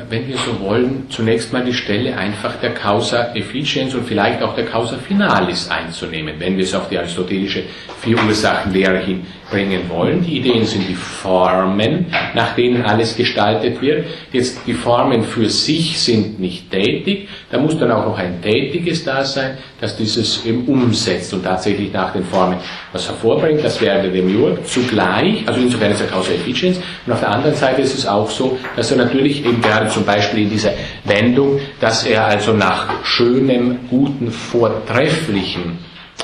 wenn 0.09 0.27
wir 0.27 0.37
so 0.37 0.59
wollen, 0.59 1.05
zunächst 1.09 1.53
mal 1.53 1.63
die 1.63 1.73
Stelle 1.73 2.17
einfach 2.17 2.55
der 2.55 2.73
Causa 2.73 3.35
efficiens 3.35 3.93
und 3.93 4.07
vielleicht 4.07 4.41
auch 4.41 4.55
der 4.55 4.65
Causa 4.65 4.97
finalis 4.97 5.69
einzunehmen, 5.69 6.33
wenn 6.39 6.57
wir 6.57 6.63
es 6.63 6.73
auf 6.73 6.89
die 6.89 6.97
aristotelische 6.97 7.63
Vier-Ursachen-Lehre 8.01 8.97
hinbringen 8.97 9.87
wollen. 9.89 10.23
Die 10.23 10.37
Ideen 10.39 10.65
sind 10.65 10.89
die 10.89 10.95
Formen, 10.95 12.07
nach 12.33 12.55
denen 12.55 12.83
alles 12.83 13.15
gestaltet 13.15 13.81
wird. 13.83 14.07
Jetzt 14.31 14.65
die 14.65 14.73
Formen 14.73 15.23
für 15.23 15.47
sich 15.47 15.99
sind 15.99 16.39
nicht 16.39 16.71
tätig, 16.71 17.29
da 17.53 17.59
muss 17.59 17.77
dann 17.77 17.91
auch 17.91 18.07
noch 18.07 18.17
ein 18.17 18.41
tätiges 18.41 19.03
da 19.03 19.23
sein, 19.23 19.59
das 19.79 19.95
dieses 19.95 20.43
eben 20.43 20.65
umsetzt 20.65 21.35
und 21.35 21.43
tatsächlich 21.43 21.93
nach 21.93 22.11
den 22.11 22.23
Formen 22.23 22.57
was 22.91 23.07
hervorbringt. 23.07 23.63
Das 23.63 23.79
wäre 23.79 24.01
der 24.01 24.09
Demiurg 24.09 24.65
zugleich, 24.67 25.47
also 25.47 25.61
insofern 25.61 25.91
ist 25.91 26.01
er 26.01 26.07
Causa 26.07 26.31
efficiens. 26.31 26.79
Und 27.05 27.13
auf 27.13 27.19
der 27.19 27.29
anderen 27.29 27.55
Seite 27.55 27.83
ist 27.83 27.93
es 27.95 28.07
auch 28.07 28.27
so, 28.27 28.57
dass 28.75 28.89
er 28.89 28.97
natürlich 28.97 29.45
eben 29.45 29.61
gerade 29.61 29.87
zum 29.87 30.03
Beispiel 30.03 30.41
in 30.41 30.49
dieser 30.49 30.71
Wendung, 31.03 31.59
dass 31.79 32.07
er 32.07 32.25
also 32.25 32.53
nach 32.53 33.05
schönem, 33.05 33.81
guten, 33.87 34.31
vortrefflichen 34.31 35.77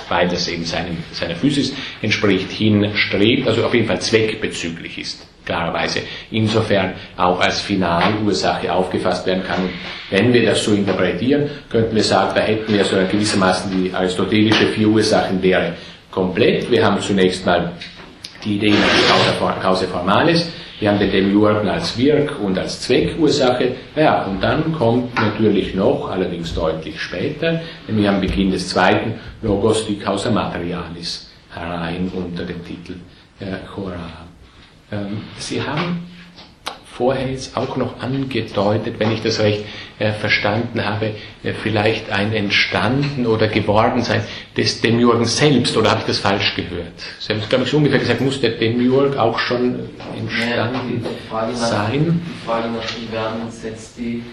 weil 0.07 0.27
das 0.27 0.47
eben 0.47 0.65
seinem, 0.65 0.97
seiner 1.11 1.35
Physis 1.35 1.73
entspricht, 2.01 2.51
hinstrebt, 2.51 3.47
also 3.47 3.63
auf 3.63 3.75
jeden 3.75 3.87
Fall 3.87 4.01
zweckbezüglich 4.01 4.97
ist, 4.97 5.27
klarerweise. 5.49 6.01
Insofern 6.31 6.93
auch 7.17 7.39
als 7.39 7.59
Finalursache 7.61 8.71
aufgefasst 8.71 9.25
werden 9.25 9.43
kann. 9.43 9.69
wenn 10.11 10.31
wir 10.31 10.45
das 10.45 10.63
so 10.63 10.73
interpretieren, 10.73 11.49
könnten 11.69 11.95
wir 11.95 12.03
sagen, 12.03 12.31
da 12.35 12.41
hätten 12.41 12.71
wir 12.71 12.85
so 12.85 12.95
gewissermaßen 12.95 13.71
die 13.71 13.93
aristotelische 13.93 14.67
Vier-Ursachen-Lehre 14.67 15.73
komplett. 16.11 16.69
Wir 16.71 16.85
haben 16.85 16.99
zunächst 17.01 17.45
mal 17.45 17.71
die 18.43 18.55
Idee 18.55 18.71
nach 18.71 19.61
Causa 19.61 19.85
Formalis, 19.87 20.49
wir 20.79 20.89
haben 20.89 20.99
den 20.99 21.11
Demiurgen 21.11 21.67
als 21.67 21.97
Wirk- 21.97 22.39
und 22.39 22.57
als 22.57 22.81
Zweckursache. 22.81 23.75
Ja, 23.97 24.23
und 24.23 24.41
dann 24.41 24.71
kommt 24.71 25.13
natürlich 25.15 25.75
noch, 25.75 26.09
allerdings 26.09 26.55
deutlich 26.55 27.01
später, 27.01 27.59
nämlich 27.85 28.07
am 28.07 28.21
Beginn 28.21 28.51
des 28.51 28.69
zweiten 28.69 29.15
Logos, 29.41 29.85
die 29.87 29.99
Causa 29.99 30.31
Materialis 30.31 31.29
herein 31.53 32.09
unter 32.15 32.45
dem 32.45 32.63
Titel 32.63 32.93
äh, 33.41 33.67
Chora. 33.73 34.28
Ähm, 34.91 35.21
Sie 35.37 35.61
haben 35.61 36.07
vorher 36.99 37.31
jetzt 37.31 37.55
auch 37.55 37.77
noch 37.77 38.01
angedeutet, 38.01 38.95
wenn 38.97 39.11
ich 39.13 39.21
das 39.21 39.39
recht 39.39 39.63
äh, 39.99 40.11
verstanden 40.11 40.83
habe, 40.83 41.13
äh, 41.43 41.53
vielleicht 41.53 42.09
ein 42.11 42.33
Entstanden 42.33 43.25
oder 43.25 43.47
Gewordensein 43.47 44.21
des 44.57 44.81
Demiurgen 44.81 45.23
selbst, 45.23 45.77
oder 45.77 45.91
habe 45.91 46.01
ich 46.01 46.07
das 46.07 46.19
falsch 46.19 46.55
gehört? 46.55 46.99
Sie 47.19 47.31
haben 47.31 47.39
es, 47.39 47.47
glaube 47.47 47.63
ich, 47.63 47.71
so 47.71 47.77
ungefähr 47.77 47.99
gesagt, 47.99 48.19
muss 48.19 48.41
der 48.41 48.51
Demiurg 48.51 49.15
auch 49.17 49.39
schon 49.39 49.79
entstanden 50.17 51.01
ja, 51.03 51.09
die 51.09 51.29
Frage 51.29 51.51
nach, 51.53 51.59
sein? 51.59 52.21
Die 52.25 52.45
Frage 52.45 52.67
nach 52.67 52.85
dem 52.85 53.11
Werden 53.13 53.49
setzt 53.49 53.97
die 53.97 54.23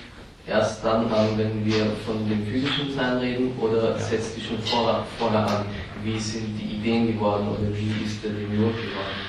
erst 0.49 0.85
dann 0.85 1.07
an, 1.13 1.29
wenn 1.37 1.65
wir 1.65 1.87
von 2.05 2.29
dem 2.29 2.47
physischen 2.47 2.93
Sein 2.97 3.19
reden, 3.19 3.53
oder 3.61 3.91
ja. 3.91 3.99
setzt 3.99 4.37
die 4.37 4.41
schon 4.41 4.59
vorher, 4.65 5.05
vorher 5.21 5.47
an? 5.47 5.67
Wie 6.03 6.19
sind 6.19 6.59
die 6.59 6.77
Ideen 6.77 7.15
geworden 7.15 7.49
oder 7.49 7.69
wie 7.77 8.05
ist 8.05 8.25
der 8.25 8.31
Demiurg 8.33 8.75
geworden? 8.75 9.26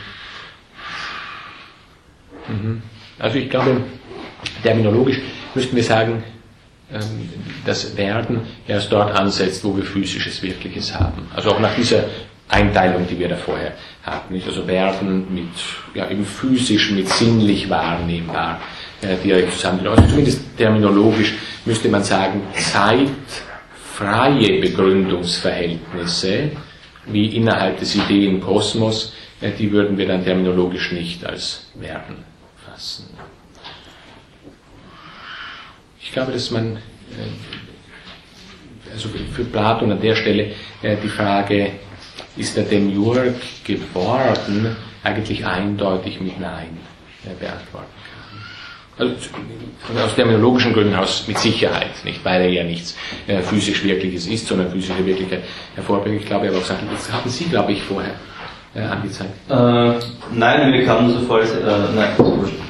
Mhm. 2.48 2.82
Also 3.20 3.38
ich 3.38 3.50
glaube, 3.50 3.82
terminologisch 4.64 5.20
müssten 5.56 5.76
wir 5.76 5.84
sagen, 5.84 6.24
ähm, 6.92 7.30
das 7.66 7.98
Werden 7.98 8.42
erst 8.68 8.92
dort 8.92 9.18
ansetzt, 9.18 9.64
wo 9.64 9.76
wir 9.76 9.84
physisches 9.84 10.42
Wirkliches 10.42 10.98
haben. 10.98 11.28
Also 11.36 11.52
auch 11.52 11.60
nach 11.60 11.76
dieser 11.76 12.06
Einteilung, 12.48 13.06
die 13.10 13.20
wir 13.20 13.28
da 13.28 13.36
vorher 13.36 13.74
hatten. 14.04 14.42
Also 14.46 14.66
Werden 14.68 15.34
mit, 15.34 15.50
ja, 15.94 16.10
eben 16.10 16.26
physisch, 16.26 16.92
mit 16.92 17.10
sinnlich 17.10 17.70
wahrnehmbar 17.70 18.62
direkt 19.24 19.54
zusammen. 19.54 19.86
Also 19.86 20.08
zumindest 20.08 20.58
terminologisch 20.58 21.36
müsste 21.66 21.90
man 21.90 22.04
sagen, 22.04 22.42
zeitfreie 22.56 24.62
Begründungsverhältnisse, 24.62 26.52
wie 27.08 27.36
innerhalb 27.36 27.80
des 27.80 27.96
Ideenkosmos, 27.96 29.14
die 29.60 29.72
würden 29.72 29.98
wir 29.98 30.08
dann 30.08 30.24
terminologisch 30.24 30.94
nicht 30.94 31.26
als 31.26 31.68
Werden 31.76 32.37
fassen. 32.78 33.06
Ich 36.00 36.12
glaube, 36.12 36.32
dass 36.32 36.52
man 36.52 36.78
also 38.94 39.10
für 39.34 39.44
Platon 39.46 39.92
an 39.92 40.02
der 40.02 40.16
Stelle 40.16 40.52
die 40.84 41.10
Frage, 41.10 41.72
ist 42.36 42.56
der 42.56 42.66
Demiurg 42.66 43.36
geworden, 43.64 44.76
eigentlich 45.04 45.46
eindeutig 45.46 46.22
mit 46.22 46.40
Nein 46.40 46.78
beantworten 47.40 47.88
kann. 48.98 49.10
Also 49.90 50.04
aus 50.04 50.16
terminologischen 50.16 50.74
Gründen 50.74 50.96
aus 50.96 51.28
mit 51.28 51.38
Sicherheit, 51.38 52.04
nicht, 52.04 52.24
weil 52.24 52.42
er 52.42 52.50
ja 52.50 52.64
nichts 52.64 52.96
äh, 53.28 53.42
physisch 53.42 53.84
Wirkliches 53.84 54.28
ist, 54.28 54.48
sondern 54.48 54.72
physische 54.72 55.06
Wirklichkeit 55.06 55.44
hervorbringt. 55.76 56.22
Ich 56.22 56.28
glaube, 56.28 56.48
aber 56.48 56.58
auch 56.58 56.68
das 56.68 57.12
haben 57.12 57.30
Sie, 57.30 57.46
glaube 57.46 57.74
ich, 57.74 57.82
vorher 57.84 58.16
äh, 58.78 58.84
angezeigt. 58.84 59.32
Äh, 59.50 59.94
nein, 60.34 60.72
mir 60.72 60.86
kam 60.86 61.12
so 61.12 61.20
voll, 61.22 61.42
äh, 61.42 61.96
nein, 61.96 62.10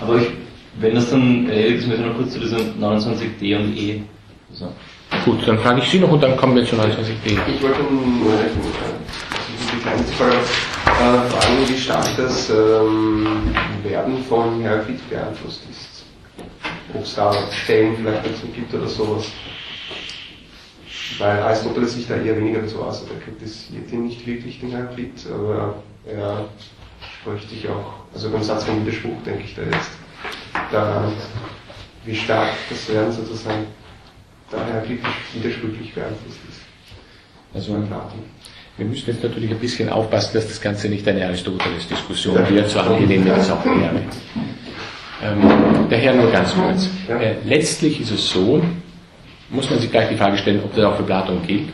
aber 0.01 0.16
ich, 0.16 0.28
wenn 0.80 0.95
das 0.95 1.10
dann 1.10 1.49
erledigt 1.49 1.80
ist, 1.80 1.88
möchte 1.88 2.03
ich 2.03 2.08
noch 2.08 2.16
kurz 2.16 2.34
zu 2.34 2.39
diesem 2.39 2.60
29D 2.82 3.58
und 3.58 3.78
E. 3.78 4.01
So. 4.53 4.72
Gut, 5.26 5.47
dann 5.47 5.60
frage 5.60 5.82
ich 5.82 5.89
Sie 5.89 5.99
noch 5.99 6.12
und 6.12 6.24
dann 6.24 6.38
kommen 6.38 6.55
wir 6.55 6.66
zu 6.66 6.76
29D. 6.76 7.38
Ich 7.47 7.62
wollte 7.62 7.82
nur 7.82 8.34
die 9.74 9.82
kleinste 9.82 10.14
Frage 10.14 10.36
äh, 10.36 11.30
fragen, 11.30 11.68
wie 11.68 11.78
stark 11.78 12.08
das 12.16 12.49
ähm, 12.49 13.53
Werden 13.84 14.24
von 14.30 14.62
Heraklit 14.62 15.10
beeinflusst 15.10 15.62
ist. 15.70 16.05
Ob 16.93 17.03
es 17.03 17.16
da 17.16 17.34
Stellen 17.51 17.95
vielleicht 17.97 18.26
dazu 18.26 18.47
gibt 18.55 18.74
oder 18.74 18.88
sowas. 18.88 19.26
Weil 21.20 21.39
Aristoteles 21.39 21.95
sich 21.95 22.08
da 22.08 22.16
eher 22.16 22.38
weniger 22.38 22.62
dazu 22.62 22.82
aus, 22.82 23.03
er 23.03 23.20
kritisiert 23.20 23.91
ihn 23.91 24.05
nicht 24.05 24.26
wirklich, 24.28 24.60
den 24.60 24.72
Heraklit, 24.72 25.26
aber 25.34 25.76
er 26.10 26.45
spricht 27.22 27.49
sich 27.49 27.68
auch, 27.68 27.93
also 28.14 28.30
beim 28.30 28.43
Satz 28.43 28.64
von 28.64 28.86
Widerspruch 28.86 29.22
denke 29.26 29.43
ich 29.43 29.55
da 29.55 29.64
jetzt, 29.64 29.91
da, 30.72 31.12
wie 32.05 32.16
stark 32.16 32.49
das 32.70 32.89
Werden 32.89 33.12
sozusagen 33.12 33.68
da 34.51 34.66
Heraklit 34.66 34.99
widersprüchlich 35.34 35.93
beeinflusst 35.93 36.39
ist. 36.49 36.62
Also 37.53 37.74
beim 37.74 37.88
Platon. 37.88 38.20
Wir 38.78 38.86
müssen 38.86 39.08
jetzt 39.08 39.24
natürlich 39.24 39.49
ein 39.49 39.60
bisschen 39.60 39.89
aufpassen, 39.89 40.36
dass 40.36 40.47
das 40.47 40.62
Ganze 40.62 40.88
nicht 40.88 41.08
eine 41.08 41.26
Aristoteles-Diskussion 41.26 42.47
wird, 42.49 42.70
so 42.70 42.80
angenehm 42.80 43.26
wie 43.26 43.30
das 43.30 43.49
auch 43.49 43.66
wäre. 43.66 44.01
Ähm, 45.24 45.88
daher 45.89 46.14
nur 46.14 46.32
ganz 46.32 46.53
kurz. 46.53 46.89
Äh, 47.10 47.38
letztlich 47.43 47.99
ist 48.01 48.12
es 48.12 48.30
so, 48.30 48.62
muss 49.49 49.70
man 49.70 49.80
sich 49.80 49.89
gleich 49.89 50.10
die 50.10 50.16
Frage 50.16 50.38
stellen, 50.38 50.62
ob 50.64 50.76
das 50.76 50.86
auch 50.86 50.95
für 50.95 51.03
Platon 51.03 51.41
gilt. 51.45 51.70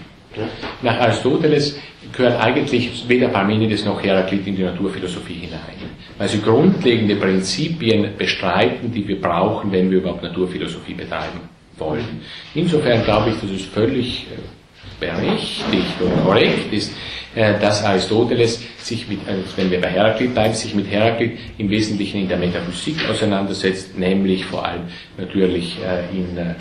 Nach 0.82 1.00
Aristoteles 1.00 1.80
gehört 2.12 2.40
eigentlich 2.42 3.08
weder 3.08 3.30
Parmenides 3.30 3.86
noch 3.86 4.02
Heraklit 4.04 4.46
in 4.48 4.56
die 4.56 4.64
Naturphilosophie 4.64 5.34
hinein, 5.34 5.60
weil 6.18 6.28
sie 6.28 6.42
grundlegende 6.42 7.16
Prinzipien 7.16 8.10
bestreiten, 8.18 8.92
die 8.92 9.08
wir 9.08 9.20
brauchen, 9.20 9.72
wenn 9.72 9.90
wir 9.90 10.00
überhaupt 10.00 10.24
Naturphilosophie 10.24 10.94
betreiben 10.94 11.42
wollen. 11.78 12.22
Insofern 12.54 13.04
glaube 13.04 13.32
ich, 13.32 13.40
dass 13.42 13.50
es 13.50 13.66
völlig 13.66 14.28
äh, 14.28 15.06
berechtigt 15.06 16.00
und 16.00 16.24
korrekt 16.24 16.72
ist, 16.72 16.94
äh, 17.36 17.60
dass 17.60 17.84
Aristoteles 17.84 18.62
sich 18.78 19.08
mit, 19.08 19.20
also 19.28 19.42
wenn 19.56 19.72
wir 19.72 19.82
bei 19.82 19.90
Heraklit 19.90 20.34
bleiben, 20.34 20.54
sich 20.54 20.76
mit 20.76 20.90
Heraklit 20.90 21.38
im 21.58 21.70
Wesentlichen 21.70 22.22
in 22.22 22.28
der 22.28 22.38
Metaphysik 22.38 23.10
auseinandersetzt, 23.10 23.98
nämlich 23.98 24.46
vor 24.46 24.66
allem 24.66 24.84
natürlich 25.18 25.78
äh, 25.82 26.16
in, 26.16 26.56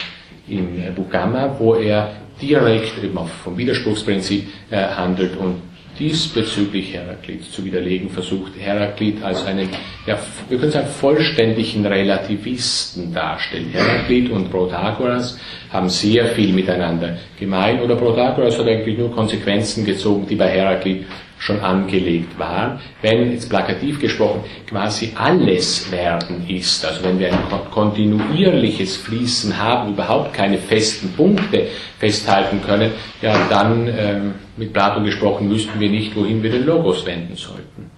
in 0.49 0.95
Bugama, 0.95 1.57
wo 1.59 1.75
er 1.75 2.22
direkt 2.43 3.03
eben 3.03 3.17
auch 3.17 3.29
vom 3.29 3.57
Widerspruchsprinzip 3.57 4.47
handelt 4.71 5.37
und 5.37 5.63
diesbezüglich 5.99 6.95
Heraklit 6.95 7.45
zu 7.45 7.65
widerlegen 7.65 8.09
versucht, 8.09 8.53
Heraklit 8.59 9.23
als 9.23 9.45
einen, 9.45 9.69
ja, 10.07 10.19
wir 10.49 10.59
können 10.59 10.73
sagen, 10.73 10.89
vollständigen 10.89 11.85
Relativisten 11.87 13.13
darstellt. 13.13 13.67
Heraklit 13.73 14.31
und 14.31 14.51
Protagoras 14.51 15.39
haben 15.71 15.89
sehr 15.89 16.27
viel 16.29 16.53
miteinander 16.53 17.19
gemein 17.39 17.81
oder 17.81 17.97
Protagoras 17.97 18.59
hat 18.59 18.67
eigentlich 18.67 18.99
nur 18.99 19.13
Konsequenzen 19.13 19.85
gezogen, 19.85 20.27
die 20.27 20.37
bei 20.37 20.49
Heraklit 20.49 21.05
schon 21.43 21.61
angelegt 21.61 22.39
waren. 22.39 22.79
Wenn, 23.03 23.33
jetzt 23.33 23.51
plakativ 23.51 23.99
gesprochen, 23.99 24.45
quasi 24.69 25.13
alles 25.17 25.91
werden 25.91 26.49
ist, 26.49 26.85
also 26.85 27.03
wenn 27.03 27.19
wir 27.19 27.33
ein 27.33 27.39
kontinuierliches 27.73 28.97
Fließen 28.99 29.59
haben, 29.59 29.93
überhaupt 29.95 30.33
keine 30.33 30.59
festen 30.59 31.13
Punkte 31.13 31.67
festhalten 31.99 32.61
können, 32.65 32.93
ja, 33.21 33.37
dann, 33.51 33.89
ähm, 33.89 34.35
mit 34.57 34.73
Plato 34.73 35.03
gesprochen, 35.03 35.51
wüssten 35.51 35.81
wir 35.81 35.91
nicht, 35.91 36.15
wohin 36.15 36.43
wir 36.43 36.51
den 36.51 36.65
Logos 36.65 37.05
wenden 37.07 37.35
sollten. 37.35 37.91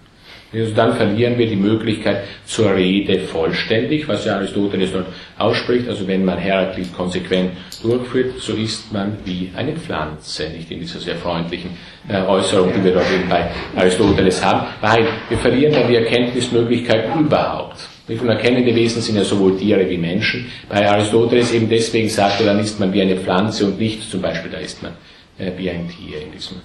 Also 0.55 0.75
dann 0.75 0.95
verlieren 0.95 1.37
wir 1.39 1.47
die 1.47 1.57
Möglichkeit 1.57 2.25
zur 2.47 2.75
Rede 2.75 3.21
vollständig, 3.21 4.07
was 4.09 4.25
ja 4.25 4.37
Aristoteles 4.37 4.93
dort 4.93 5.07
ausspricht. 5.39 5.89
Also 5.89 6.07
wenn 6.07 6.25
man 6.25 6.39
Heraklit 6.39 6.95
konsequent 6.95 7.53
durchführt, 7.83 8.39
so 8.39 8.55
ist 8.55 8.93
man 8.93 9.17
wie 9.25 9.51
eine 9.57 9.73
Pflanze, 9.73 10.49
nicht 10.51 10.71
in 10.71 10.81
dieser 10.81 11.01
sehr 11.01 11.17
freundlichen 11.17 11.71
äh, 12.09 12.23
Äußerung, 12.23 12.73
die 12.77 12.85
wir 12.85 12.93
dort 12.93 13.11
eben 13.13 13.29
bei 13.29 13.51
Aristoteles 13.77 14.45
haben, 14.45 14.67
weil 14.81 15.07
wir 15.29 15.39
verlieren 15.39 15.73
dann 15.73 15.89
die 15.89 15.97
Erkenntnismöglichkeit 15.97 17.07
überhaupt. 17.19 17.89
Und 18.07 18.29
erkennende 18.29 18.75
Wesen 18.75 19.01
sind 19.01 19.17
ja 19.17 19.25
sowohl 19.25 19.57
Tiere 19.57 19.89
wie 19.89 19.97
Menschen. 19.97 20.47
Bei 20.69 20.89
Aristoteles 20.89 21.53
eben 21.55 21.71
deswegen 21.71 22.09
sagt 22.09 22.41
er, 22.41 22.47
dann 22.47 22.59
ist 22.59 22.79
man 22.79 22.93
wie 22.93 23.01
eine 23.01 23.17
Pflanze 23.17 23.65
und 23.65 23.79
nicht 23.79 24.09
zum 24.11 24.21
Beispiel, 24.21 24.51
da 24.51 24.59
ist 24.59 24.83
man 24.83 24.93
äh, 25.39 25.53
wie 25.57 25.71
ein 25.71 25.89
Tier 25.89 26.21
in 26.21 26.31
diesem 26.33 26.59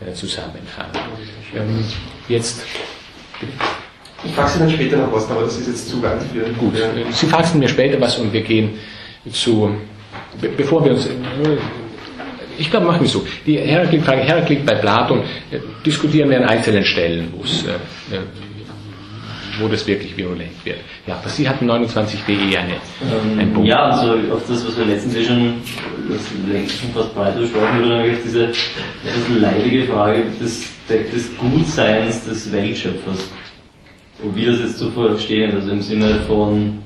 äh, 0.00 0.12
Zusammenhang. 0.14 0.90
Ähm, 1.54 1.84
jetzt 2.28 2.64
ich 4.24 4.32
frage 4.32 4.50
Sie 4.50 4.58
dann 4.58 4.70
später 4.70 4.96
noch 4.96 5.12
was, 5.12 5.30
aber 5.30 5.42
das 5.42 5.58
ist 5.58 5.68
jetzt 5.68 5.88
zu 5.88 6.02
weit 6.02 6.22
für. 6.32 6.44
Gut, 6.54 6.74
Sie 7.10 7.26
fragen 7.26 7.58
mir 7.58 7.68
später 7.68 8.00
was 8.00 8.18
und 8.18 8.32
wir 8.32 8.42
gehen 8.42 8.70
zu, 9.30 9.70
bevor 10.56 10.84
wir 10.84 10.92
uns, 10.92 11.08
ich 12.58 12.70
glaube, 12.70 12.86
machen 12.86 13.02
wir 13.02 13.08
so. 13.08 13.26
Die 13.44 13.58
Heraklit-Frage, 13.58 14.22
Heraklit 14.22 14.64
bei 14.64 14.74
Platon, 14.76 15.20
äh, 15.50 15.58
diskutieren 15.84 16.30
wir 16.30 16.38
an 16.38 16.44
einzelnen 16.48 16.84
Stellen, 16.84 17.32
wo 17.36 17.42
es, 17.44 17.64
äh, 17.64 18.14
äh, 18.14 18.20
wo 19.60 19.68
das 19.68 19.86
wirklich 19.86 20.16
virulent 20.16 20.64
wird. 20.64 20.78
Ja, 21.06 21.16
aber 21.16 21.28
Sie 21.28 21.48
hatten 21.48 21.70
29.de 21.70 22.56
eine, 22.56 22.72
ähm, 22.72 23.38
ein 23.38 23.52
Punkt. 23.52 23.68
Ja, 23.68 23.90
also 23.90 24.12
auf 24.32 24.42
das, 24.48 24.66
was 24.66 24.78
wir 24.78 24.86
letztens 24.86 25.16
eh 25.16 25.24
schon, 25.24 25.54
das 26.08 26.20
längst 26.50 26.80
schon 26.80 26.90
fast 26.92 27.14
breit 27.14 27.38
besprochen 27.38 27.88
nämlich 27.88 28.18
diese 28.24 28.44
etwas 28.44 29.28
leidige 29.38 29.84
Frage 29.84 30.24
des, 30.40 30.75
des 30.88 31.36
Gutseins 31.38 32.24
des 32.24 32.50
Weltschöpfers. 32.52 33.30
Und 34.22 34.34
wie 34.34 34.46
das 34.46 34.60
jetzt 34.60 34.78
zu 34.78 34.90
verstehen, 34.90 35.54
also 35.54 35.70
im 35.70 35.82
Sinne 35.82 36.20
von 36.26 36.78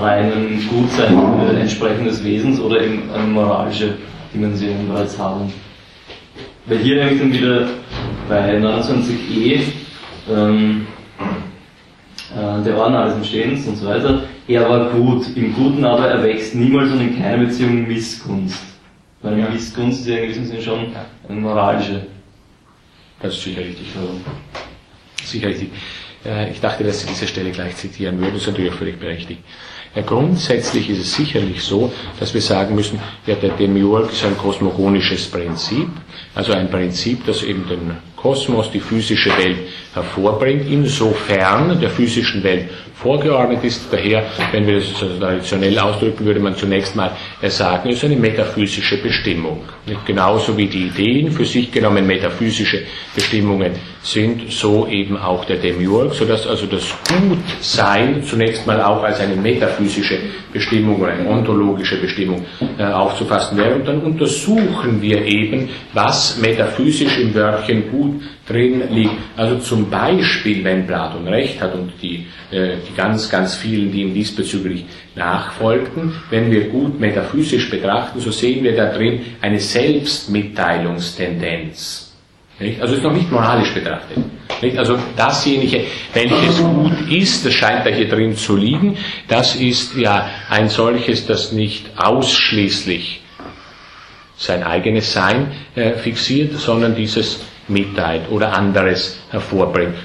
reinem 0.00 0.60
Gutsein 0.68 1.16
äh, 1.40 1.60
entsprechendes 1.60 2.22
Wesens 2.24 2.60
oder 2.60 2.82
eben 2.82 3.10
eine 3.12 3.24
moralische 3.24 3.94
Dimension 4.32 4.88
bereits 4.88 5.18
haben. 5.18 5.52
Weil 6.66 6.78
hier 6.78 6.96
nämlich 6.96 7.20
dann 7.20 7.32
wieder 7.32 7.68
bei 8.28 8.58
29e 8.58 9.60
ähm, 10.30 10.86
äh, 12.34 12.62
der 12.64 12.76
Ordner 12.76 13.06
des 13.06 13.14
Entstehens 13.14 13.66
und 13.66 13.76
so 13.76 13.86
weiter. 13.86 14.22
Er 14.46 14.68
war 14.68 14.90
gut, 14.90 15.26
im 15.36 15.54
Guten 15.54 15.84
aber 15.84 16.08
erwächst 16.08 16.54
niemals 16.54 16.90
und 16.92 17.00
in 17.00 17.18
keiner 17.18 17.44
Beziehung 17.44 17.86
Missgunst. 17.86 18.62
Weil 19.22 19.38
ja. 19.38 19.48
Missgunst 19.50 20.00
ist 20.00 20.08
ja 20.08 20.16
in 20.18 20.28
diesem 20.28 20.44
Sinne 20.44 20.62
schon 20.62 20.78
eine 21.28 21.40
moralische. 21.40 22.06
Das 23.20 23.34
ist 23.34 23.42
sicher 23.42 23.60
richtig. 23.60 23.86
Sicher 25.24 25.48
richtig. 25.48 25.70
Äh, 26.24 26.50
ich 26.50 26.60
dachte, 26.60 26.84
dass 26.84 27.00
Sie 27.00 27.06
diese 27.08 27.26
Stelle 27.26 27.50
gleich 27.50 27.76
zitieren 27.76 28.20
würden, 28.20 28.36
ist 28.36 28.46
natürlich 28.46 28.72
völlig 28.74 28.98
berechtigt. 28.98 29.40
Ja, 29.94 30.02
grundsätzlich 30.02 30.90
ist 30.90 30.98
es 30.98 31.14
sicherlich 31.14 31.62
so, 31.62 31.92
dass 32.20 32.34
wir 32.34 32.40
sagen 32.42 32.74
müssen, 32.74 33.00
ja, 33.26 33.34
der 33.34 33.50
Demiurg 33.50 34.12
ist 34.12 34.24
ein 34.24 34.36
kosmogonisches 34.36 35.26
Prinzip, 35.30 35.88
also 36.34 36.52
ein 36.52 36.70
Prinzip, 36.70 37.24
das 37.26 37.42
eben 37.42 37.66
den 37.68 37.96
Kosmos, 38.20 38.70
die 38.70 38.80
physische 38.80 39.30
Welt 39.38 39.58
hervorbringt, 39.94 40.66
insofern 40.68 41.80
der 41.80 41.90
physischen 41.90 42.42
Welt 42.42 42.68
vorgeordnet 42.94 43.62
ist. 43.62 43.92
Daher, 43.92 44.24
wenn 44.52 44.66
wir 44.66 44.80
das 44.80 44.92
traditionell 45.18 45.78
ausdrücken, 45.78 46.24
würde 46.24 46.40
man 46.40 46.56
zunächst 46.56 46.96
mal 46.96 47.12
sagen, 47.42 47.90
es 47.90 47.98
ist 47.98 48.04
eine 48.04 48.16
metaphysische 48.16 48.96
Bestimmung. 48.98 49.60
Genauso 50.04 50.56
wie 50.56 50.66
die 50.66 50.86
Ideen 50.86 51.30
für 51.30 51.44
sich 51.44 51.70
genommen 51.70 52.06
metaphysische 52.06 52.82
Bestimmungen 53.14 53.72
sind, 54.02 54.50
so 54.50 54.86
eben 54.88 55.16
auch 55.16 55.44
der 55.44 55.56
Demiurg, 55.56 56.14
sodass 56.14 56.46
also 56.46 56.66
das 56.66 56.92
Gutsein 57.08 58.22
zunächst 58.24 58.66
mal 58.66 58.80
auch 58.82 59.02
als 59.02 59.20
eine 59.20 59.36
metaphysische 59.36 60.18
Bestimmung 60.52 61.00
oder 61.00 61.12
eine 61.12 61.28
ontologische 61.28 62.00
Bestimmung 62.00 62.44
äh, 62.78 62.84
aufzufassen 62.84 63.58
wäre. 63.58 63.74
Und 63.74 63.86
dann 63.86 64.00
untersuchen 64.00 65.00
wir 65.00 65.24
eben, 65.24 65.68
was 65.92 66.38
metaphysisch 66.38 67.18
im 67.18 67.34
Wörtchen 67.34 67.90
gut 67.90 68.07
gut 68.08 68.22
drin 68.46 68.82
liegt. 68.90 69.14
Also 69.36 69.58
zum 69.58 69.90
Beispiel, 69.90 70.64
wenn 70.64 70.86
Platon 70.86 71.28
recht 71.28 71.60
hat 71.60 71.74
und 71.74 71.92
die, 72.02 72.24
äh, 72.50 72.76
die 72.88 72.94
ganz, 72.96 73.28
ganz 73.28 73.56
vielen, 73.56 73.92
die 73.92 74.00
ihm 74.02 74.14
diesbezüglich 74.14 74.86
nachfolgten, 75.14 76.14
wenn 76.30 76.50
wir 76.50 76.68
gut 76.68 76.98
metaphysisch 76.98 77.68
betrachten, 77.70 78.18
so 78.20 78.30
sehen 78.30 78.64
wir 78.64 78.74
da 78.76 78.90
drin 78.92 79.20
eine 79.40 79.60
Selbstmitteilungstendenz. 79.60 82.06
Nicht? 82.60 82.80
Also 82.80 82.94
ist 82.94 83.04
noch 83.04 83.12
nicht 83.12 83.30
moralisch 83.30 83.72
betrachtet. 83.72 84.18
Also 84.76 84.98
dasjenige, 85.16 85.84
welches 86.12 86.58
gut 86.58 87.08
ist, 87.08 87.46
das 87.46 87.54
scheint 87.54 87.86
da 87.86 87.90
hier 87.90 88.08
drin 88.08 88.36
zu 88.36 88.56
liegen, 88.56 88.96
das 89.28 89.54
ist 89.54 89.96
ja 89.96 90.28
ein 90.50 90.68
solches, 90.68 91.26
das 91.26 91.52
nicht 91.52 91.86
ausschließlich 91.96 93.20
sein 94.38 94.62
eigenes 94.62 95.12
Sein 95.12 95.50
äh, 95.74 95.94
fixiert, 95.94 96.58
sondern 96.58 96.94
dieses 96.94 97.40
mitteilt 97.68 98.30
oder 98.30 98.54
anderes 98.54 99.20
hervorbringt 99.30 99.96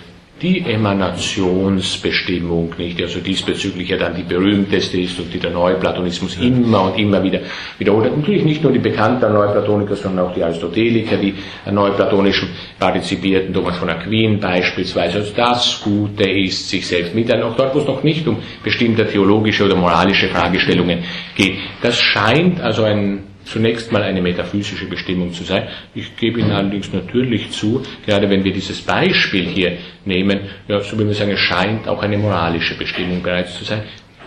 die 0.44 0.60
Emanationsbestimmung, 0.60 2.76
nicht? 2.78 3.02
Also 3.02 3.22
diesbezüglich 3.22 3.88
ja 3.88 3.98
dann 3.98 4.14
die 4.14 4.24
berühmteste 4.24 5.00
ist 5.00 5.18
und 5.18 5.34
die 5.34 5.40
der 5.40 5.52
Neuplatonismus 5.52 6.38
immer 6.38 6.84
und 6.84 7.00
immer 7.00 7.24
wieder 7.24 7.40
wiederholt. 7.78 8.18
Natürlich 8.18 8.44
nicht 8.44 8.62
nur 8.62 8.74
die 8.74 8.80
bekannten 8.80 9.32
Neuplatoniker, 9.32 9.96
sondern 9.96 10.28
auch 10.28 10.34
die 10.34 10.44
Aristoteliker, 10.44 11.16
die 11.16 11.34
neuplatonischen 11.72 12.50
partizipierten, 12.78 13.54
Thomas 13.54 13.78
von 13.78 13.90
Aquin 13.90 14.38
beispielsweise. 14.40 15.20
Also 15.20 15.32
das 15.34 15.82
Gute 15.82 16.30
ist 16.30 16.68
sich 16.68 16.86
selbst 16.86 17.16
mitteilen, 17.16 17.44
auch 17.44 17.56
dort, 17.56 17.74
wo 17.74 17.80
es 17.80 17.88
noch 17.88 18.04
nicht 18.04 18.28
um 18.28 18.36
bestimmte 18.62 19.08
theologische 19.08 19.64
oder 19.64 19.76
moralische 19.76 20.28
Fragestellungen 20.28 21.06
geht. 21.36 21.56
Das 21.82 21.98
scheint 21.98 22.60
also 22.60 22.84
ein 22.84 23.33
zunächst 23.46 23.92
mal 23.92 24.04
eine 24.04 24.22
metaphysische 24.22 24.86
Bestimmung 24.86 25.34
zu 25.34 25.44
sein. 25.44 25.68
Ich 25.94 26.16
gebe 26.16 26.40
Ihnen 26.40 26.52
allerdings 26.52 26.92
natürlich 26.94 27.52
zu, 27.52 27.82
gerade 28.06 28.30
wenn 28.30 28.44
wir 28.44 28.54
dieses 28.54 28.82
Beispiel 28.82 29.46
hier 29.46 29.78
nehmen, 30.06 30.42
ja, 30.68 30.80
so 30.82 31.00
wie 31.00 31.06
wir 31.06 31.14
sagen, 31.14 31.32
es 31.32 31.40
scheint 31.40 31.88
auch 31.88 32.02
eine 32.02 32.18
moralische 32.18 32.78
Bestimmung 32.78 33.22
bereits 33.22 33.58
zu 33.58 33.64
sein. 33.64 33.84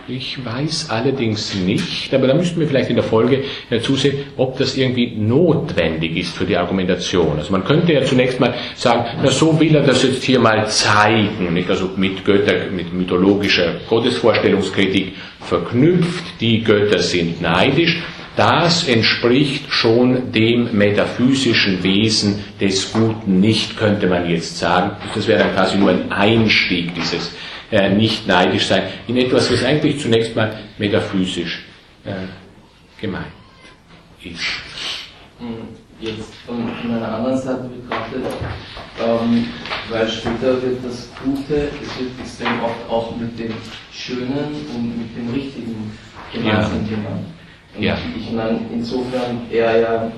Ich 0.09 0.37
weiß 0.43 0.89
allerdings 0.89 1.53
nicht, 1.55 2.13
aber 2.13 2.27
da 2.27 2.33
müssten 2.33 2.61
wir 2.61 2.67
vielleicht 2.67 2.89
in 2.89 2.95
der 2.95 3.03
Folge 3.03 3.43
ja 3.69 3.81
zusehen, 3.81 4.19
ob 4.37 4.57
das 4.57 4.77
irgendwie 4.77 5.13
notwendig 5.17 6.15
ist 6.15 6.37
für 6.37 6.45
die 6.45 6.55
Argumentation. 6.55 7.37
Also 7.37 7.51
man 7.51 7.65
könnte 7.65 7.91
ja 7.91 8.05
zunächst 8.05 8.39
mal 8.39 8.53
sagen, 8.75 9.03
na 9.21 9.29
so 9.29 9.59
will 9.59 9.75
er 9.75 9.83
das 9.83 10.03
jetzt 10.03 10.23
hier 10.23 10.39
mal 10.39 10.65
zeigen, 10.69 11.53
nicht? 11.53 11.69
also 11.69 11.89
mit 11.97 12.23
Götter, 12.23 12.71
mit 12.71 12.93
mythologischer 12.93 13.81
Gottesvorstellungskritik 13.89 15.11
verknüpft, 15.41 16.23
die 16.39 16.63
Götter 16.63 16.99
sind 16.99 17.41
neidisch, 17.41 18.01
das 18.37 18.87
entspricht 18.87 19.71
schon 19.73 20.31
dem 20.31 20.77
metaphysischen 20.77 21.81
Wesen 21.81 22.43
des 22.61 22.93
Guten 22.93 23.39
nicht, 23.39 23.77
könnte 23.77 24.05
man 24.07 24.29
jetzt 24.29 24.59
sagen. 24.59 24.91
Das 25.15 25.27
wäre 25.27 25.39
dann 25.39 25.55
quasi 25.55 25.77
nur 25.77 25.89
ein 25.89 26.11
Einstieg, 26.11 26.93
dieses 26.93 27.31
äh, 27.71 27.89
nicht 27.89 28.27
neidisch 28.27 28.67
sein, 28.67 28.83
in 29.07 29.17
etwas, 29.17 29.51
was 29.51 29.63
eigentlich 29.65 29.99
zunächst 29.99 30.35
mal 30.35 30.55
metaphysisch 30.77 31.65
äh, 32.05 32.11
gemeint 33.01 33.25
ist. 34.23 34.39
Hm, 35.39 35.69
jetzt 35.99 36.35
von, 36.45 36.69
von 36.79 36.91
einer 36.91 37.15
anderen 37.15 37.37
Seite 37.39 37.69
betrachtet, 37.69 38.21
ähm, 39.03 39.47
weil 39.89 40.07
später 40.07 40.61
wird 40.61 40.85
das 40.85 41.09
Gute, 41.23 41.69
es 41.81 41.99
wird 41.99 42.11
extrem 42.19 42.63
oft 42.63 42.87
auch 42.87 43.15
mit 43.17 43.37
dem 43.39 43.53
Schönen 43.91 44.53
und 44.75 44.95
mit 44.95 45.17
dem 45.17 45.33
Richtigen 45.33 45.91
gemeinsam 46.31 46.87
ja. 46.91 46.97
Ja. 47.79 47.97
ich 48.17 48.31
meine, 48.31 48.59
insofern 48.73 49.41
er 49.51 49.79
ja 49.79 50.11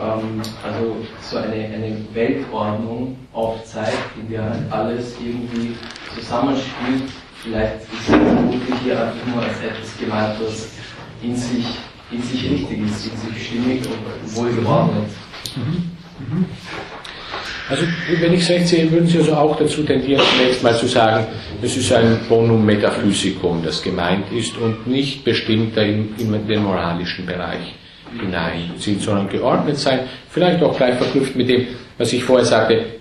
ähm, 0.00 0.40
also 0.62 0.96
so 1.20 1.36
eine, 1.38 1.54
eine 1.54 1.96
Weltordnung 2.14 3.16
aufzeigt, 3.32 3.98
in 4.20 4.30
der 4.30 4.44
halt 4.44 4.70
alles 4.70 5.16
irgendwie 5.20 5.76
zusammenspielt. 6.14 7.10
Vielleicht 7.42 7.82
ist 7.82 8.00
es 8.00 8.06
vermutlich 8.06 8.74
hier 8.82 9.00
einfach 9.00 9.26
nur 9.26 9.42
als 9.42 9.60
etwas 9.60 9.98
gemeint, 9.98 10.36
was 10.40 10.68
in 11.22 11.34
sich, 11.36 11.66
in 12.10 12.22
sich 12.22 12.50
richtig 12.50 12.80
ist, 12.80 13.06
in 13.06 13.16
sich 13.16 13.46
stimmig 13.46 13.82
und 13.86 14.36
wohlgeordnet. 14.36 15.10
Mhm. 15.56 15.90
Mhm. 16.18 16.44
Also, 17.70 17.84
wenn 18.20 18.34
ich 18.34 18.40
es 18.42 18.50
recht 18.50 18.66
sehe, 18.66 18.90
würden 18.90 19.06
Sie 19.06 19.18
also 19.18 19.32
auch 19.32 19.56
dazu 19.56 19.84
tendieren, 19.84 20.20
zunächst 20.36 20.62
mal 20.62 20.76
zu 20.76 20.88
sagen, 20.88 21.26
es 21.62 21.76
ist 21.76 21.92
ein 21.92 22.18
Bonum 22.28 22.66
Metaphysicum, 22.66 23.62
das 23.62 23.80
gemeint 23.80 24.32
ist 24.32 24.58
und 24.58 24.88
nicht 24.88 25.24
bestimmter 25.24 25.82
in, 25.84 26.14
in 26.18 26.48
den 26.48 26.64
moralischen 26.64 27.26
Bereich 27.26 27.74
hineinzieht, 28.20 29.00
sondern 29.02 29.28
geordnet 29.28 29.78
sein, 29.78 30.00
vielleicht 30.28 30.60
auch 30.64 30.76
gleich 30.76 30.96
verknüpft 30.96 31.36
mit 31.36 31.48
dem, 31.48 31.68
was 31.96 32.12
ich 32.12 32.24
vorher 32.24 32.44
sagte, 32.44 32.99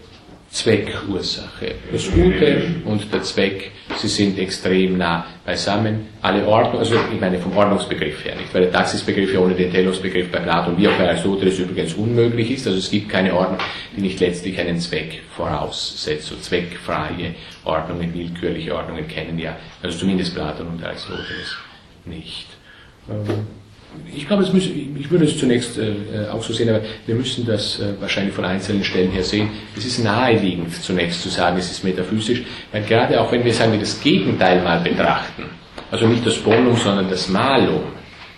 Zweckursache. 0.51 1.75
Das 1.91 2.09
Gute 2.09 2.63
und 2.85 3.13
der 3.13 3.21
Zweck, 3.21 3.71
sie 3.97 4.07
sind 4.07 4.39
extrem 4.39 4.97
nah 4.97 5.25
beisammen. 5.45 6.07
Alle 6.21 6.45
Ordnung, 6.47 6.79
also 6.79 6.95
ich 7.13 7.19
meine 7.19 7.37
vom 7.37 7.55
Ordnungsbegriff 7.55 8.25
her 8.25 8.35
nicht, 8.35 8.53
weil 8.53 8.63
der 8.63 8.71
Taxisbegriff 8.71 9.31
ja 9.31 9.39
ohne 9.39 9.53
den 9.53 9.71
Telos-Begriff 9.71 10.31
bei 10.31 10.39
Platon 10.39 10.75
wie 10.77 10.87
auch 10.87 10.97
bei 10.97 11.07
Aristoteles 11.07 11.59
übrigens 11.59 11.93
unmöglich 11.93 12.51
ist. 12.51 12.65
Also 12.65 12.79
es 12.79 12.89
gibt 12.89 13.09
keine 13.09 13.33
Ordnung, 13.33 13.59
die 13.95 14.01
nicht 14.01 14.19
letztlich 14.19 14.59
einen 14.59 14.79
Zweck 14.79 15.21
voraussetzt. 15.35 16.25
So 16.25 16.35
zweckfreie 16.37 17.35
Ordnungen, 17.63 18.11
willkürliche 18.13 18.75
Ordnungen 18.75 19.07
kennen 19.07 19.37
ja, 19.37 19.55
also 19.83 19.99
zumindest 19.99 20.33
Platon 20.33 20.67
und 20.67 20.83
Aristoteles 20.83 21.57
nicht. 22.05 22.47
Ich 24.15 24.27
glaube, 24.27 24.43
es 24.43 24.53
müssen, 24.53 24.97
ich 24.99 25.09
würde 25.09 25.25
es 25.25 25.37
zunächst 25.37 25.77
äh, 25.77 26.27
auch 26.31 26.43
so 26.43 26.53
sehen, 26.53 26.69
aber 26.69 26.81
wir 27.05 27.15
müssen 27.15 27.45
das 27.45 27.79
äh, 27.79 27.93
wahrscheinlich 27.99 28.33
von 28.33 28.45
einzelnen 28.45 28.83
Stellen 28.83 29.11
her 29.11 29.23
sehen. 29.23 29.49
Es 29.75 29.85
ist 29.85 30.03
naheliegend 30.03 30.73
zunächst 30.73 31.21
zu 31.21 31.29
sagen, 31.29 31.57
es 31.57 31.71
ist 31.71 31.83
metaphysisch, 31.83 32.43
weil 32.71 32.83
gerade 32.83 33.19
auch 33.19 33.31
wenn 33.31 33.43
wir 33.43 33.53
sagen, 33.53 33.71
wir 33.71 33.79
das 33.79 33.99
Gegenteil 33.99 34.61
mal 34.61 34.79
betrachten, 34.79 35.45
also 35.91 36.07
nicht 36.07 36.25
das 36.25 36.37
Bonum, 36.37 36.75
sondern 36.75 37.09
das 37.09 37.29
Malum, 37.29 37.81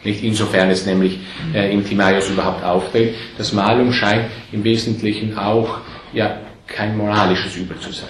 nicht 0.04 0.24
insofern 0.24 0.70
es 0.70 0.86
nämlich 0.86 1.20
äh, 1.54 1.74
im 1.74 1.86
Timaios 1.86 2.30
überhaupt 2.30 2.64
auftritt, 2.64 3.16
das 3.38 3.52
Malum 3.54 3.92
scheint 3.92 4.26
im 4.52 4.64
Wesentlichen 4.64 5.38
auch 5.38 5.80
ja 6.14 6.38
kein 6.68 6.98
moralisches 6.98 7.56
Übel 7.58 7.78
zu 7.80 7.92
sein. 7.92 8.10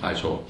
Also 0.00 0.44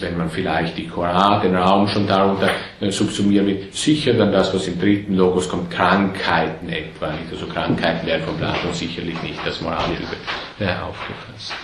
wenn 0.00 0.16
man 0.16 0.30
vielleicht 0.30 0.76
die 0.76 0.86
Koran, 0.86 1.42
den 1.42 1.56
Raum 1.56 1.88
schon 1.88 2.06
darunter 2.06 2.50
äh, 2.80 2.90
subsumieren 2.90 3.46
will, 3.46 3.68
sicher 3.72 4.12
dann 4.14 4.32
das, 4.32 4.52
was 4.54 4.66
im 4.68 4.78
dritten 4.78 5.14
Logos 5.14 5.48
kommt, 5.48 5.70
Krankheiten 5.70 6.68
etwa. 6.68 7.12
Nicht? 7.12 7.32
Also 7.32 7.46
Krankheiten 7.46 8.06
werden 8.06 8.24
von 8.24 8.36
Platon 8.36 8.72
sicherlich 8.72 9.20
nicht 9.22 9.40
als 9.44 9.60
moralische 9.60 10.02
äh, 10.60 10.64
aufgefasst. 10.82 11.54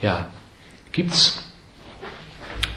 Ja, 0.00 0.28
gibt's 0.92 1.44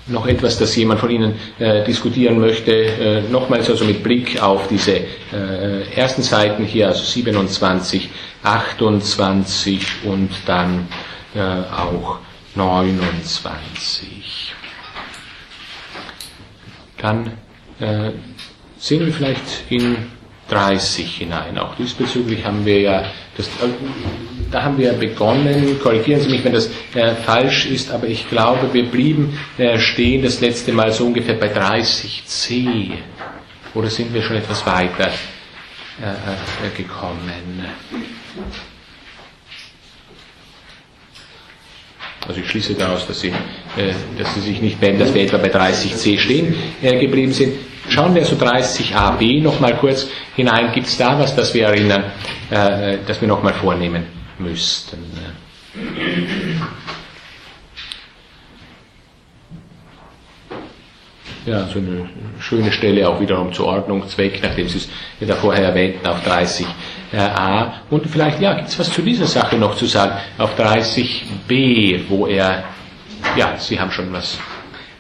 noch 0.08 0.28
etwas, 0.28 0.58
das 0.58 0.76
jemand 0.76 1.00
von 1.00 1.10
Ihnen 1.10 1.36
äh, 1.60 1.84
diskutieren 1.84 2.40
möchte? 2.40 2.72
Äh, 2.72 3.22
nochmals 3.30 3.70
also 3.70 3.86
mit 3.86 4.04
Blick 4.04 4.42
auf 4.42 4.68
diese 4.68 4.94
äh, 5.32 5.94
ersten 5.96 6.24
Seiten 6.24 6.66
hier, 6.66 6.88
also 6.88 7.04
27, 7.04 8.10
28 8.44 10.04
und 10.06 10.30
dann 10.46 10.88
äh, 11.36 11.40
auch 11.40 12.20
29. 12.56 14.54
Dann 16.98 17.32
äh, 17.80 18.12
sehen 18.78 19.06
wir 19.06 19.14
vielleicht 19.14 19.64
in 19.70 19.98
30 20.50 21.16
hinein. 21.18 21.58
Auch 21.58 21.76
diesbezüglich 21.76 22.46
haben 22.46 22.66
wir 22.66 22.80
ja, 22.82 23.04
das, 23.38 23.48
äh, 23.48 23.70
da 24.52 24.64
haben 24.64 24.78
wir 24.78 24.92
begonnen, 24.94 25.80
korrigieren 25.82 26.20
Sie 26.22 26.30
mich, 26.30 26.44
wenn 26.44 26.54
das 26.54 26.70
äh, 26.94 27.16
falsch 27.16 27.66
ist, 27.68 27.90
aber 27.92 28.08
ich 28.08 28.28
glaube, 28.30 28.74
wir 28.74 28.86
blieben 28.86 29.40
äh, 29.58 29.80
stehen 29.80 30.24
das 30.24 30.42
letzte 30.42 30.74
Mal 30.74 30.92
so 30.92 31.06
ungefähr 31.06 31.36
bei 31.36 31.48
30c. 31.54 32.92
Oder 33.74 33.90
sind 33.90 34.14
wir 34.14 34.22
schon 34.22 34.36
etwas 34.36 34.66
weiter 34.66 35.08
äh, 35.08 36.68
äh, 36.68 36.70
gekommen? 36.76 37.66
Also 42.28 42.40
ich 42.40 42.50
schließe 42.50 42.76
daraus, 42.76 43.08
dass 43.08 43.20
Sie, 43.20 43.30
äh, 43.30 43.94
dass 44.18 44.34
Sie 44.36 44.42
sich 44.42 44.62
nicht, 44.62 44.80
wenn 44.82 45.00
dass 45.00 45.14
wir 45.14 45.24
etwa 45.24 45.38
bei 45.38 45.52
30c 45.52 46.20
stehen 46.20 46.56
äh, 46.82 47.00
geblieben 47.00 47.34
sind. 47.34 47.54
Schauen 47.90 48.14
wir 48.14 48.24
so 48.26 48.36
30ab 48.36 49.42
nochmal 49.42 49.76
kurz 49.78 50.08
hinein. 50.36 50.72
Gibt 50.72 50.88
es 50.88 50.98
da 50.98 51.18
was, 51.20 51.36
das 51.36 51.54
wir 51.54 51.66
erinnern, 51.68 52.04
äh, 52.52 52.98
das 53.08 53.20
wir 53.22 53.28
nochmal 53.28 53.54
vornehmen 53.54 54.06
müssten? 54.38 55.00
Ja, 61.46 61.66
so 61.68 61.80
eine 61.80 62.08
schöne 62.40 62.72
Stelle 62.72 63.10
auch 63.10 63.20
wiederum 63.20 63.52
zur 63.52 63.66
Ordnung, 63.66 64.08
Zweck, 64.08 64.40
nachdem 64.44 64.68
Sie 64.70 64.78
es 64.78 64.90
ja 65.20 65.26
da 65.26 65.36
vorher 65.36 65.66
erwähnten, 65.70 66.06
auf 66.06 66.24
30 66.24 66.68
äh, 67.12 67.18
A. 67.18 67.74
Und 67.90 68.08
vielleicht, 68.08 68.40
ja, 68.42 68.54
gibt 68.54 68.70
es 68.70 68.80
was 68.80 68.92
zu 68.92 69.02
dieser 69.02 69.28
Sache 69.28 69.58
noch 69.58 69.76
zu 69.76 69.86
sagen, 69.86 70.14
auf 70.38 70.58
30b, 70.60 72.02
wo 72.10 72.28
er, 72.28 72.64
ja, 73.36 73.56
Sie 73.58 73.80
haben 73.80 73.92
schon 73.92 74.12
was. 74.12 74.40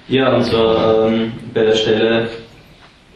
Ja, 0.07 0.35
und 0.35 0.43
zwar 0.43 1.07
ähm, 1.07 1.31
bei 1.53 1.63
der 1.63 1.75
Stelle 1.75 2.29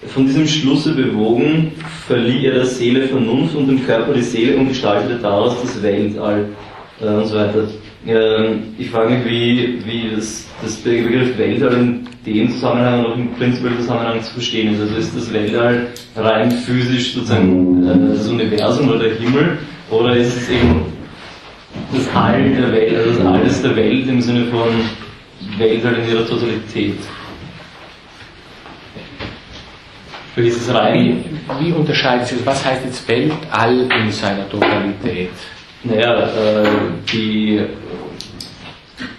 von 0.07 0.25
diesem 0.25 0.47
Schlusse 0.47 0.93
bewogen, 0.93 1.73
verlieh 2.07 2.45
er 2.45 2.53
der 2.53 2.65
Seele 2.65 3.07
Vernunft 3.07 3.55
und 3.55 3.67
dem 3.67 3.85
Körper 3.85 4.13
die 4.13 4.21
Seele 4.21 4.57
und 4.57 4.69
gestaltete 4.69 5.19
daraus 5.19 5.61
das 5.61 5.81
Weltall 5.81 6.49
äh, 7.01 7.05
und 7.05 7.25
so 7.25 7.35
weiter. 7.35 7.67
Ähm, 8.07 8.75
ich 8.77 8.89
frage 8.91 9.15
mich, 9.15 9.25
wie, 9.25 9.85
wie 9.85 10.15
das, 10.15 10.47
das 10.61 10.75
Begriff 10.75 11.37
Weltall 11.37 11.73
in 11.73 12.07
dem 12.25 12.51
Zusammenhang 12.51 12.99
und 12.99 13.11
auch 13.11 13.15
im 13.17 13.33
prinzipiellen 13.33 13.79
Zusammenhang 13.79 14.21
zu 14.21 14.33
verstehen 14.33 14.75
ist. 14.75 14.81
Also 14.81 14.95
ist 14.95 15.15
das 15.15 15.33
Weltall 15.33 15.87
rein 16.15 16.51
physisch 16.51 17.13
sozusagen 17.13 17.83
äh, 17.83 18.15
das 18.17 18.27
Universum 18.27 18.89
oder 18.89 18.99
der 18.99 19.15
Himmel 19.15 19.57
oder 19.89 20.15
ist 20.15 20.37
es 20.37 20.49
eben 20.49 20.85
das 21.93 22.15
All 22.15 22.49
der 22.51 22.71
Welt, 22.71 22.95
also 22.95 23.23
das 23.23 23.25
Alles 23.25 23.61
der 23.63 23.75
Welt 23.75 24.07
im 24.07 24.21
Sinne 24.21 24.45
von 24.45 24.69
Weltall 25.57 25.95
in 25.95 26.09
ihrer 26.09 26.27
Totalität? 26.27 26.97
Wie, 30.35 30.47
ist 30.47 30.61
es 30.61 30.73
rein? 30.73 31.23
Wie, 31.59 31.65
wie 31.65 31.71
unterscheidet 31.71 32.27
sich 32.27 32.37
das? 32.37 32.45
Was 32.45 32.65
heißt 32.65 32.85
jetzt 32.85 33.07
Weltall 33.07 33.87
in 33.99 34.11
seiner 34.11 34.47
Totalität? 34.47 35.29
Naja, 35.85 36.23
äh, 36.23 36.67
die 37.11 37.61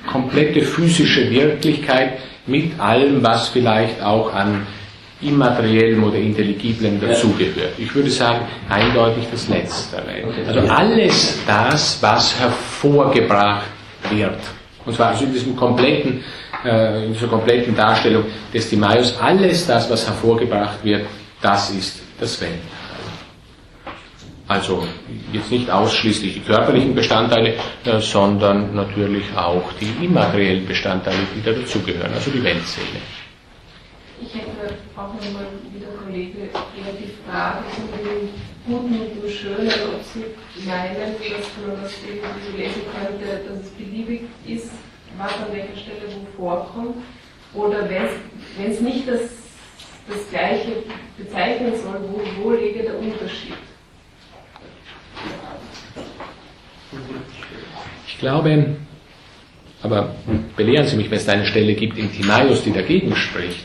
komplette 0.07 0.63
physische 0.63 1.31
Wirklichkeit 1.31 2.19
mit 2.47 2.79
allem, 2.79 3.23
was 3.23 3.49
vielleicht 3.49 4.03
auch 4.03 4.33
an 4.33 4.67
immateriellem 5.21 6.05
oder 6.05 6.17
intelligiblem 6.17 7.01
dazugehört. 7.01 7.73
Ich 7.79 7.95
würde 7.95 8.11
sagen, 8.11 8.41
eindeutig 8.69 9.25
das 9.31 9.49
Letztere. 9.49 10.03
Also 10.47 10.61
alles 10.69 11.39
das, 11.47 11.99
was 12.03 12.39
hervorgebracht 12.39 13.67
wird. 14.11 14.39
Und 14.85 14.95
zwar 14.95 15.09
also 15.09 15.25
in 15.25 15.33
diesem 15.33 15.57
kompletten, 15.57 16.23
äh, 16.65 17.07
in 17.07 17.13
dieser 17.13 17.29
kompletten 17.29 17.75
Darstellung 17.75 18.25
des 18.53 18.69
Timaeus, 18.69 19.19
alles 19.21 19.67
das, 19.67 19.91
was 19.91 20.07
hervorgebracht 20.07 20.85
wird, 20.85 21.07
das 21.41 21.71
ist 21.71 22.03
das 22.21 22.41
Weltall. 22.41 22.76
Also 24.49 24.87
jetzt 25.33 25.51
nicht 25.51 25.69
ausschließlich 25.69 26.35
die 26.35 26.41
körperlichen 26.41 26.95
Bestandteile, 26.95 27.55
äh, 27.85 28.01
sondern 28.01 28.75
natürlich 28.75 29.25
auch 29.37 29.73
die 29.81 30.05
immateriellen 30.05 30.65
Bestandteile, 30.67 31.19
die 31.35 31.43
da 31.43 31.53
dazugehören, 31.53 32.13
also 32.15 32.31
die 32.31 32.43
Weltseele. 32.43 33.01
Ich 34.21 34.33
hätte 34.35 34.75
auch 34.97 35.13
nochmal 35.13 35.47
wie 35.73 35.81
der 35.81 35.89
Kollege 35.89 36.39
eher 36.39 36.93
die 36.99 37.13
Frage 37.29 37.65
zu 37.75 37.83
dem 37.99 38.29
Guten 38.67 39.01
und 39.01 39.23
dem 39.23 39.31
Schönen, 39.31 39.69
ob 39.93 40.03
Sie 40.05 40.25
meinen, 40.67 40.97
dass 40.97 41.47
man 41.67 41.83
das 41.83 41.93
irgendwie 42.07 42.51
so 42.51 42.57
lesen 42.57 42.83
könnte, 42.95 43.49
dass 43.49 43.65
es 43.65 43.71
beliebig 43.71 44.23
ist, 44.47 44.71
was 45.19 45.33
an 45.35 45.53
welcher 45.53 45.77
Stelle 45.77 46.07
wo 46.15 46.43
vorkommt, 46.43 46.97
oder 47.53 47.89
wenn 47.89 48.71
es 48.71 48.81
nicht 48.81 49.09
das, 49.09 49.23
das 50.09 50.31
Gleiche 50.31 50.85
bezeichnen 51.19 51.73
soll, 51.83 52.01
wo, 52.11 52.43
wo 52.43 52.51
lege 52.53 52.85
der 52.85 52.99
Unterschied? 52.99 53.55
Ich 58.09 58.19
glaube, 58.19 58.77
aber 59.83 60.15
belehren 60.57 60.87
Sie 60.87 60.97
mich, 60.97 61.11
wenn 61.11 61.19
es 61.19 61.27
da 61.27 61.33
eine 61.33 61.47
Stelle 61.47 61.75
gibt 61.75 61.99
in 61.99 62.11
Timaios, 62.13 62.63
die 62.65 62.73
dagegen 62.73 63.15
spricht. 63.15 63.61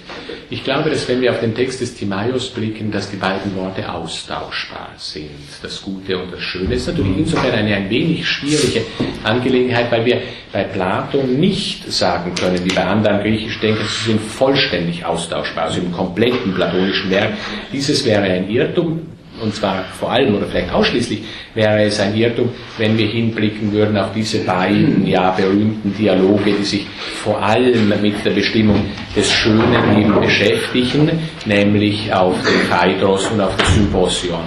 Ich 0.51 0.65
glaube, 0.65 0.89
dass 0.89 1.07
wenn 1.07 1.21
wir 1.21 1.31
auf 1.31 1.39
den 1.39 1.55
Text 1.55 1.79
des 1.79 1.95
Timaios 1.95 2.49
blicken, 2.49 2.91
dass 2.91 3.09
die 3.09 3.15
beiden 3.15 3.55
Worte 3.55 3.89
austauschbar 3.89 4.89
sind. 4.97 5.29
Das 5.63 5.81
Gute 5.81 6.17
und 6.17 6.33
das 6.33 6.41
Schöne. 6.41 6.75
Ist 6.75 6.87
natürlich 6.87 7.19
insofern 7.19 7.53
eine 7.53 7.73
ein 7.73 7.89
wenig 7.89 8.27
schwierige 8.27 8.81
Angelegenheit, 9.23 9.89
weil 9.89 10.05
wir 10.05 10.21
bei 10.51 10.65
Platon 10.65 11.39
nicht 11.39 11.89
sagen 11.89 12.35
können, 12.35 12.65
wie 12.65 12.75
bei 12.75 12.83
anderen 12.83 13.21
griechischen 13.21 13.61
Denkern, 13.61 13.85
sie 13.87 14.11
sind 14.11 14.19
vollständig 14.19 15.05
austauschbar, 15.05 15.67
also 15.67 15.79
im 15.79 15.93
kompletten 15.93 16.53
platonischen 16.53 17.09
Werk. 17.09 17.31
Dieses 17.71 18.03
wäre 18.03 18.23
ein 18.23 18.49
Irrtum, 18.49 19.07
und 19.41 19.55
zwar 19.55 19.83
vor 19.99 20.11
allem 20.11 20.35
oder 20.35 20.45
vielleicht 20.45 20.71
ausschließlich 20.71 21.23
wäre 21.53 21.83
es 21.83 21.99
ein 21.99 22.15
Irrtum, 22.15 22.49
wenn 22.77 22.97
wir 22.97 23.07
hinblicken 23.07 23.71
würden 23.71 23.97
auf 23.97 24.13
diese 24.13 24.39
beiden 24.39 25.05
ja 25.05 25.31
berühmten 25.31 25.93
Dialoge, 25.97 26.53
die 26.53 26.63
sich 26.63 26.85
vor 27.23 27.41
allem 27.41 27.89
mit 28.01 28.23
der 28.23 28.31
Bestimmung 28.31 28.85
des 29.15 29.31
Schönen 29.31 29.99
eben 29.99 30.19
beschäftigen, 30.19 31.09
nämlich 31.45 32.13
auf 32.13 32.35
den 32.43 32.61
Phaedros 32.61 33.27
und 33.31 33.41
auf 33.41 33.55
das 33.57 33.73
Symposion. 33.73 34.43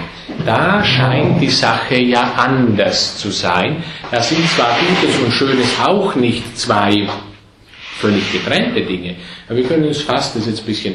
Da 0.47 0.83
scheint 0.85 1.41
die 1.41 1.51
Sache 1.51 1.97
ja 1.97 2.33
anders 2.37 3.19
zu 3.19 3.31
sein. 3.31 3.83
Da 4.11 4.23
sind 4.23 4.47
zwar 4.51 4.77
Gutes 4.79 5.19
und 5.19 5.33
Schönes 5.33 5.79
auch 5.85 6.15
nicht 6.15 6.57
zwei 6.57 7.07
völlig 7.99 8.33
getrennte 8.33 8.83
Dinge, 8.83 9.15
aber 9.49 9.59
wir 9.59 9.65
können 9.65 9.85
uns 9.85 10.03
fast, 10.03 10.37
das 10.37 10.47
jetzt 10.47 10.61
ein 10.61 10.67
bisschen 10.67 10.95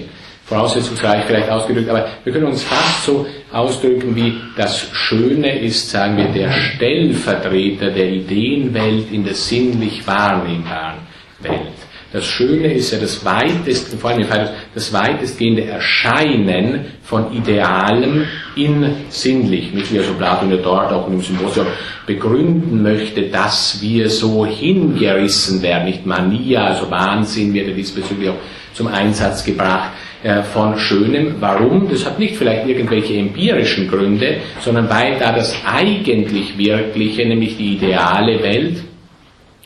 voraussetzungsreich 0.49 1.25
vielleicht 1.25 1.49
ausgedrückt, 1.49 1.89
aber 1.89 2.07
wir 2.23 2.33
können 2.33 2.47
uns 2.47 2.63
fast 2.63 3.05
so 3.05 3.25
ausdrücken 3.51 4.15
wie 4.15 4.35
das 4.57 4.89
Schöne 4.91 5.59
ist, 5.59 5.91
sagen 5.91 6.17
wir, 6.17 6.25
der 6.25 6.51
Stellvertreter 6.51 7.91
der 7.91 8.09
Ideenwelt 8.09 9.11
in 9.11 9.23
der 9.23 9.35
sinnlich 9.35 10.05
wahrnehmbaren 10.07 10.99
Welt. 11.39 11.61
Das 12.11 12.25
Schöne 12.25 12.73
ist 12.73 12.91
ja 12.91 12.97
das 12.97 13.23
weitest, 13.23 13.93
vor 13.99 14.09
allem 14.09 14.25
das 14.73 14.91
weitestgehende 14.91 15.65
Erscheinen 15.65 16.85
von 17.03 17.31
Idealem 17.31 18.25
in 18.55 18.95
sinnlich, 19.09 19.71
nicht 19.71 19.93
wie 19.93 19.99
also 19.99 20.13
Platon 20.13 20.49
ja 20.49 20.57
dort 20.57 20.91
auch 20.91 21.07
im 21.07 21.21
Symposium 21.21 21.67
begründen 22.07 22.81
möchte, 22.81 23.21
dass 23.29 23.79
wir 23.79 24.09
so 24.09 24.43
hingerissen 24.43 25.61
werden, 25.61 25.85
nicht 25.85 26.07
Mania, 26.07 26.65
also 26.65 26.89
Wahnsinn 26.89 27.53
wird 27.53 27.67
ja 27.67 27.73
diesbezüglich 27.75 28.29
auch 28.29 28.39
zum 28.73 28.87
Einsatz 28.87 29.43
gebracht, 29.43 29.91
von 30.53 30.78
Schönem. 30.78 31.36
Warum? 31.39 31.89
Das 31.89 32.05
hat 32.05 32.20
nicht 32.20 32.36
vielleicht 32.36 32.67
irgendwelche 32.67 33.13
empirischen 33.15 33.88
Gründe, 33.88 34.41
sondern 34.59 34.89
weil 34.89 35.17
da 35.17 35.32
das 35.32 35.55
eigentlich 35.65 36.57
Wirkliche, 36.57 37.26
nämlich 37.26 37.55
die 37.55 37.76
ideale 37.76 38.43
Welt, 38.43 38.84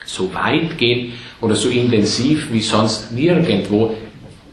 so 0.06 0.34
weit 0.34 0.78
geht 0.78 1.14
oder 1.42 1.56
so 1.56 1.70
intensiv 1.70 2.50
wie 2.52 2.62
sonst 2.62 3.12
nirgendwo 3.12 3.96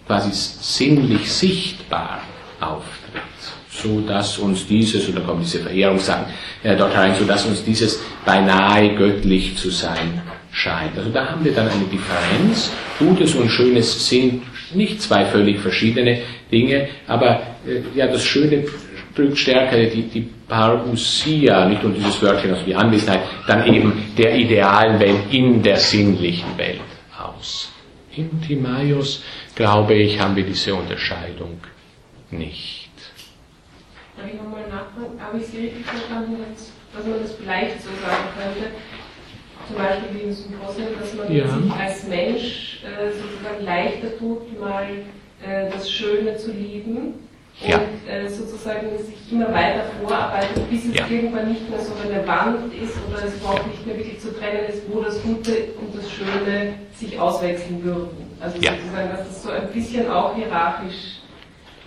quasi 0.06 0.30
sinnlich 0.32 1.30
sichtbar 1.30 2.22
auftritt. 2.60 3.22
So 3.70 4.00
dass 4.00 4.38
uns 4.38 4.66
dieses, 4.66 5.06
und 5.08 5.16
da 5.16 5.20
kommen 5.20 5.40
diese 5.42 5.60
Verehrungssachen 5.60 6.26
äh, 6.62 6.76
dort 6.76 6.96
rein, 6.96 7.14
so 7.18 7.24
dass 7.24 7.46
uns 7.46 7.62
dieses 7.64 8.00
beinahe 8.24 8.94
göttlich 8.94 9.56
zu 9.56 9.70
sein 9.70 10.20
scheint. 10.50 10.96
Also 10.98 11.10
da 11.10 11.28
haben 11.28 11.44
wir 11.44 11.52
dann 11.52 11.68
eine 11.68 11.84
Differenz. 11.84 12.72
Gutes 12.98 13.34
und 13.34 13.48
Schönes 13.48 14.08
sind 14.08 14.42
nicht 14.74 15.00
zwei 15.02 15.24
völlig 15.24 15.58
verschiedene 15.60 16.22
Dinge, 16.50 16.88
aber 17.06 17.42
äh, 17.66 17.82
ja, 17.94 18.06
das 18.06 18.24
Schöne 18.24 18.64
drückt 19.14 19.38
stärker 19.38 19.76
die, 19.86 20.02
die 20.02 20.28
Parousia, 20.48 21.68
nicht 21.68 21.82
nur 21.82 21.92
dieses 21.92 22.20
Wörtchen, 22.22 22.52
also 22.52 22.64
die 22.64 22.74
Anwesenheit, 22.74 23.20
dann 23.46 23.66
eben 23.72 24.14
der 24.16 24.34
idealen 24.34 24.98
Welt 25.00 25.20
in 25.30 25.62
der 25.62 25.76
sinnlichen 25.76 26.56
Welt 26.56 26.80
aus. 27.18 27.72
In 28.16 28.40
Timaios, 28.40 29.22
glaube 29.54 29.94
ich, 29.94 30.18
haben 30.18 30.34
wir 30.36 30.44
diese 30.44 30.74
Unterscheidung 30.74 31.60
nicht. 32.30 32.90
Darf 34.16 34.26
ich 34.26 34.34
nochmal 34.34 34.68
nachfragen? 34.68 35.20
Habe 35.20 35.38
ich 35.38 35.46
Sie 35.46 35.58
richtig 35.58 35.86
verstanden, 35.86 36.36
dass, 36.52 36.72
dass 36.94 37.06
man 37.06 37.22
das 37.22 37.32
vielleicht 37.34 37.82
so 37.82 37.88
sagen 38.04 38.24
könnte? 38.36 38.70
Zum 39.66 39.76
Beispiel 39.76 40.08
wie 40.14 40.28
in 40.28 40.32
Symposien, 40.32 40.88
dass 40.98 41.14
man 41.14 41.32
ja. 41.32 41.48
sich 41.48 41.72
als 41.72 42.08
Mensch 42.08 42.80
äh, 42.84 43.12
sozusagen 43.12 43.64
leichter 43.64 44.18
tut, 44.18 44.60
mal 44.60 44.84
äh, 45.42 45.70
das 45.70 45.90
Schöne 45.90 46.36
zu 46.36 46.52
lieben 46.52 47.14
ja. 47.60 47.78
und 47.78 48.08
äh, 48.10 48.28
sozusagen 48.28 48.88
sich 48.98 49.32
immer 49.32 49.52
weiter 49.52 49.84
vorarbeitet, 50.00 50.68
bis 50.70 50.86
es 50.86 50.94
ja. 50.94 51.06
irgendwann 51.08 51.48
nicht 51.48 51.68
mehr 51.68 51.80
so 51.80 51.92
relevant 52.06 52.72
ist 52.74 52.96
oder 53.08 53.24
es 53.24 53.36
überhaupt 53.36 53.66
nicht 53.68 53.86
mehr 53.86 53.96
wirklich 53.96 54.20
zu 54.20 54.36
trennen 54.38 54.66
ist, 54.68 54.82
wo 54.92 55.00
das 55.00 55.22
Gute 55.22 55.52
und 55.80 55.96
das 55.96 56.10
Schöne 56.10 56.74
sich 56.94 57.18
auswechseln 57.18 57.82
würden. 57.84 58.30
Also 58.40 58.56
sozusagen, 58.56 59.10
dass 59.10 59.28
das 59.28 59.42
so 59.42 59.50
ein 59.50 59.68
bisschen 59.72 60.10
auch 60.10 60.34
hierarchisch 60.34 61.20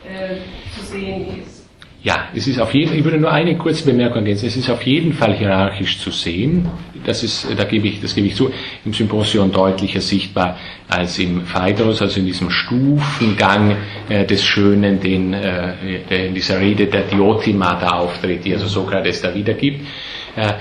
äh, 0.06 0.38
zu 0.78 0.86
sehen 0.86 1.42
ist. 1.42 1.64
Ja, 2.04 2.28
es 2.36 2.48
ist 2.48 2.60
auf 2.60 2.74
jeden, 2.74 2.94
ich 2.94 3.04
würde 3.06 3.18
nur 3.18 3.32
eine 3.32 3.58
kurze 3.58 3.86
Bemerkung 3.86 4.24
ergänzen. 4.24 4.48
Es 4.48 4.58
ist 4.58 4.70
auf 4.70 4.84
jeden 4.84 5.14
Fall 5.14 5.34
hierarchisch 5.34 6.00
zu 6.00 6.12
sehen. 6.12 6.70
Das 7.06 7.24
ist, 7.24 7.48
da 7.58 7.64
gebe 7.66 7.88
ich, 7.88 8.02
das 8.02 8.16
gebe 8.16 8.28
ich 8.28 8.36
zu, 8.36 8.52
im 8.86 8.94
Symposion 8.94 9.52
deutlicher 9.52 10.02
sichtbar 10.02 10.58
als 10.88 11.20
im 11.20 11.42
Phaedros, 11.46 12.02
also 12.02 12.20
in 12.20 12.26
diesem 12.26 12.50
Stufengang 12.50 13.76
äh, 14.10 14.26
des 14.26 14.44
Schönen, 14.44 15.00
den, 15.00 15.34
äh, 15.34 16.00
der 16.10 16.28
in 16.28 16.34
dieser 16.36 16.60
Rede 16.60 16.88
der 16.88 17.04
Diotima 17.04 17.76
da 17.80 17.92
auftritt, 18.00 18.46
die 18.46 18.54
also 18.54 18.68
Sokrates 18.68 19.22
da 19.22 19.34
wiedergibt. 19.34 19.86
Äh, 20.36 20.54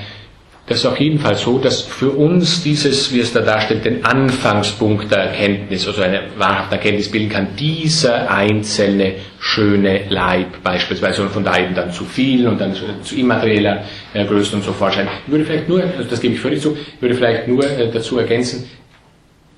das 0.73 0.81
ist 0.81 0.87
auf 0.87 0.99
jeden 0.99 1.19
Fall 1.19 1.37
so, 1.37 1.59
dass 1.59 1.83
für 1.83 2.11
uns 2.11 2.63
dieses, 2.63 3.13
wie 3.13 3.21
es 3.21 3.31
da 3.35 3.41
darstellt, 3.41 3.85
den 3.85 4.03
Anfangspunkt 4.07 5.11
der 5.11 5.19
Erkenntnis, 5.19 5.87
also 5.87 6.01
eine 6.01 6.23
wahrhafte 6.39 6.77
Erkenntnis 6.77 7.11
bilden 7.11 7.29
kann, 7.29 7.49
dieser 7.59 8.31
einzelne 8.31 9.17
schöne 9.39 10.05
Leib 10.09 10.63
beispielsweise 10.65 11.23
und 11.23 11.31
von 11.31 11.45
da 11.45 11.59
eben 11.59 11.75
dann 11.75 11.93
zu 11.93 12.05
viel 12.05 12.49
und 12.49 12.59
dann 12.59 12.75
zu, 13.03 13.15
immaterieller 13.15 13.85
äh, 14.15 14.25
Größe 14.25 14.57
und 14.57 14.65
so 14.65 14.73
vorscheinen. 14.73 15.11
Ich 15.27 15.31
würde 15.31 15.45
vielleicht 15.45 15.69
nur, 15.69 15.83
also 15.83 16.09
das 16.09 16.21
gebe 16.21 16.35
ich 16.35 16.41
völlig 16.41 16.63
zu, 16.63 16.75
ich 16.75 17.03
würde 17.03 17.17
vielleicht 17.17 17.47
nur 17.49 17.65
äh, 17.65 17.91
dazu 17.93 18.19
ergänzen, 18.19 18.65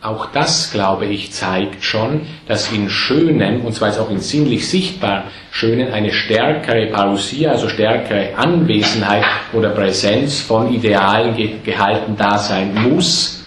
auch 0.05 0.27
das, 0.27 0.71
glaube 0.71 1.07
ich, 1.07 1.33
zeigt 1.33 1.83
schon, 1.83 2.23
dass 2.47 2.71
in 2.71 2.91
Schönen, 2.91 3.63
und 3.63 3.73
zwar 3.73 3.89
jetzt 3.89 3.99
auch 3.99 4.11
in 4.11 4.21
sinnlich 4.21 4.69
sichtbar 4.69 5.25
Schönen, 5.51 5.93
eine 5.93 6.13
stärkere 6.13 6.87
Parousia, 6.89 7.53
also 7.53 7.69
stärkere 7.69 8.37
Anwesenheit 8.37 9.25
oder 9.55 9.71
Präsenz 9.71 10.43
von 10.43 10.73
Idealen 10.73 11.63
gehalten 11.65 12.17
da 12.19 12.37
sein 12.39 12.75
muss, 12.75 13.47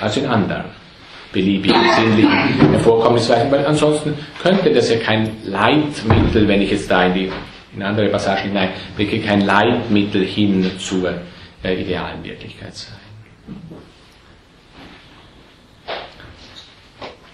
als 0.00 0.16
in 0.16 0.26
anderen 0.26 0.64
beliebigen 1.32 1.82
sinnlichen 1.96 2.70
Hervorkommensweisen, 2.70 3.50
weil 3.50 3.66
ansonsten 3.66 4.14
könnte 4.42 4.72
das 4.72 4.90
ja 4.90 4.98
kein 4.98 5.30
Leitmittel, 5.44 6.46
wenn 6.46 6.62
ich 6.62 6.70
jetzt 6.70 6.90
da 6.90 7.06
in 7.06 7.14
die 7.14 7.32
in 7.74 7.82
andere 7.82 8.08
Passagen 8.08 8.50
hineinblicke, 8.50 9.20
kein 9.20 9.40
Leitmittel 9.40 10.24
hin 10.24 10.70
zur 10.78 11.12
äh, 11.64 11.74
idealen 11.74 12.22
Wirklichkeit 12.22 12.74
sein. 12.74 12.94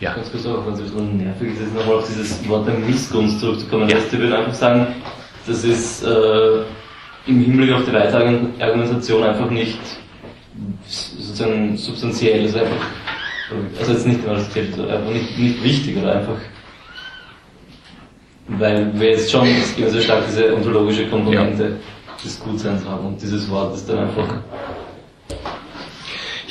Ja. 0.01 0.15
Ganz 0.15 0.31
kurz 0.33 0.47
auch, 0.47 0.65
wenn 0.67 0.73
es 0.73 0.81
ein 0.81 0.85
bisschen 0.85 1.17
nervig 1.19 1.51
ist, 1.61 1.75
nochmal 1.75 1.97
auf 1.97 2.07
dieses 2.09 2.49
Wort 2.49 2.67
der 2.67 2.75
Missgunst 2.75 3.39
zurückzukommen. 3.39 3.89
Ja. 3.89 3.99
ich 3.99 4.19
würde 4.19 4.39
einfach 4.39 4.55
sagen, 4.55 4.87
das 5.47 5.63
ist 5.63 6.03
äh, 6.05 6.63
im 7.27 7.41
Hinblick 7.41 7.73
auf 7.73 7.85
die 7.85 7.93
weitere 7.93 8.39
Argumentation 8.61 9.23
einfach 9.23 9.51
nicht 9.51 9.79
sozusagen 10.87 11.77
substanziell, 11.77 12.43
also 12.43 12.61
einfach, 12.61 12.87
also 13.79 13.93
jetzt 13.93 14.07
nicht 14.07 14.25
immer 14.25 14.35
das 14.35 14.51
zählt, 14.51 14.79
einfach 14.79 15.13
nicht, 15.13 15.39
nicht 15.39 15.63
wichtig 15.63 15.99
oder 15.99 16.17
einfach, 16.17 16.39
weil 18.49 18.99
wir 18.99 19.11
jetzt 19.11 19.31
schon 19.31 19.47
immer 19.47 19.91
sehr 19.91 20.01
stark 20.01 20.25
diese 20.27 20.55
ontologische 20.55 21.09
Komponente 21.09 21.63
ja. 21.65 22.25
des 22.25 22.41
Gutseins 22.41 22.85
haben 22.87 23.07
und 23.07 23.23
dieses 23.23 23.49
Wort 23.51 23.75
ist 23.75 23.89
dann 23.89 23.99
einfach 23.99 24.35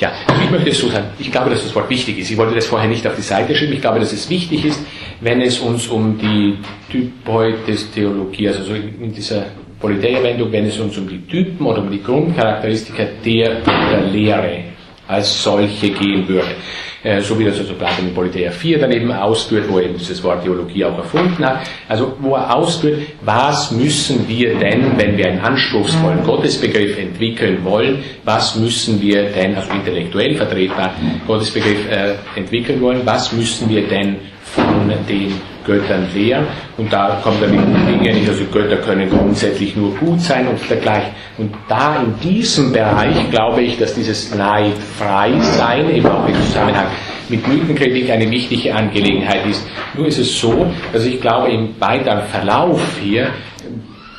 ja, 0.00 0.12
ich 0.42 0.50
möchte 0.50 0.70
es 0.70 0.78
so 0.78 0.88
sagen, 0.88 1.08
ich 1.18 1.30
glaube, 1.30 1.50
dass 1.50 1.62
das 1.62 1.74
Wort 1.74 1.90
wichtig 1.90 2.18
ist. 2.18 2.30
Ich 2.30 2.36
wollte 2.36 2.54
das 2.54 2.66
vorher 2.66 2.88
nicht 2.88 3.06
auf 3.06 3.14
die 3.16 3.22
Seite 3.22 3.54
schreiben. 3.54 3.72
Ich 3.74 3.80
glaube, 3.80 4.00
dass 4.00 4.12
es 4.12 4.28
wichtig 4.30 4.64
ist, 4.64 4.80
wenn 5.20 5.40
es 5.42 5.58
uns 5.58 5.86
um 5.88 6.18
die 6.18 6.56
Typoides-Theologie, 6.90 8.48
also 8.48 8.62
so 8.62 8.74
in 8.74 9.12
dieser 9.12 9.46
Politeia-Wendung, 9.78 10.50
wenn 10.52 10.66
es 10.66 10.78
uns 10.78 10.96
um 10.96 11.08
die 11.08 11.20
Typen 11.26 11.66
oder 11.66 11.82
um 11.82 11.90
die 11.90 12.02
Grundcharakteristika 12.02 13.04
der, 13.24 13.60
der 13.60 14.02
Lehre 14.10 14.64
als 15.10 15.42
solche 15.42 15.90
gehen 15.90 16.26
würde. 16.28 16.54
Äh, 17.02 17.20
so 17.22 17.38
wie 17.38 17.44
das 17.44 17.58
also 17.58 17.72
Platon 17.74 18.08
in 18.08 18.14
Politeia 18.14 18.50
4 18.50 18.78
daneben 18.78 19.10
ausführt, 19.10 19.64
wo 19.68 19.78
er 19.78 19.84
eben 19.84 19.96
dieses 19.96 20.22
Wort 20.22 20.42
Theologie 20.42 20.84
auch 20.84 20.98
erfunden 20.98 21.44
hat. 21.44 21.60
Also 21.88 22.14
wo 22.20 22.34
er 22.34 22.54
ausführt, 22.54 23.00
was 23.22 23.70
müssen 23.70 24.28
wir 24.28 24.58
denn, 24.58 24.98
wenn 24.98 25.16
wir 25.16 25.28
einen 25.28 25.40
anspruchsvollen 25.40 26.22
Gottesbegriff 26.24 26.98
entwickeln 26.98 27.64
wollen, 27.64 28.04
was 28.24 28.56
müssen 28.56 29.00
wir 29.00 29.30
denn, 29.30 29.54
also 29.56 29.72
intellektuell 29.72 30.34
vertretbar 30.34 30.94
Gottesbegriff 31.26 31.90
äh, 31.90 32.14
entwickeln 32.36 32.80
wollen, 32.82 33.00
was 33.04 33.32
müssen 33.32 33.70
wir 33.70 33.88
denn 33.88 34.16
von 34.54 34.90
den 35.08 35.32
Göttern 35.64 36.06
lehren. 36.14 36.46
Und 36.76 36.92
da 36.92 37.20
kommt 37.22 37.42
dann 37.42 37.52
die 37.52 38.10
nicht, 38.10 38.28
also 38.28 38.44
Götter 38.46 38.76
können 38.78 39.08
grundsätzlich 39.08 39.76
nur 39.76 39.94
gut 39.96 40.20
sein 40.20 40.48
und 40.48 40.58
dergleichen. 40.68 41.12
Und 41.38 41.54
da 41.68 42.02
in 42.02 42.18
diesem 42.20 42.72
Bereich 42.72 43.30
glaube 43.30 43.62
ich, 43.62 43.78
dass 43.78 43.94
dieses 43.94 44.34
neidfrei 44.34 45.32
sein, 45.56 45.94
eben 45.94 46.06
auch 46.06 46.26
im 46.26 46.34
Zusammenhang 46.34 46.86
mit 47.28 47.46
Mythenkritik 47.46 48.10
eine 48.10 48.30
wichtige 48.30 48.74
Angelegenheit 48.74 49.46
ist. 49.46 49.64
Nur 49.94 50.06
ist 50.06 50.18
es 50.18 50.40
so, 50.40 50.66
dass 50.92 51.04
ich 51.04 51.20
glaube, 51.20 51.50
im 51.50 51.80
weiteren 51.80 52.22
Verlauf 52.24 52.80
hier, 53.00 53.30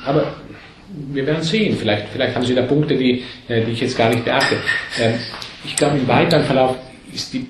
aber 0.05 0.23
wir 1.13 1.25
werden 1.25 1.41
sehen, 1.41 1.77
vielleicht, 1.77 2.07
vielleicht 2.11 2.35
haben 2.35 2.45
Sie 2.45 2.55
da 2.55 2.63
Punkte, 2.63 2.95
die, 2.95 3.23
äh, 3.47 3.63
die 3.63 3.71
ich 3.71 3.81
jetzt 3.81 3.97
gar 3.97 4.09
nicht 4.09 4.25
beachte. 4.25 4.55
Ähm, 4.99 5.13
ich 5.63 5.75
glaube, 5.75 5.97
im 5.97 6.07
weiteren 6.07 6.43
Verlauf 6.43 6.75
ist 7.13 7.33
die 7.33 7.45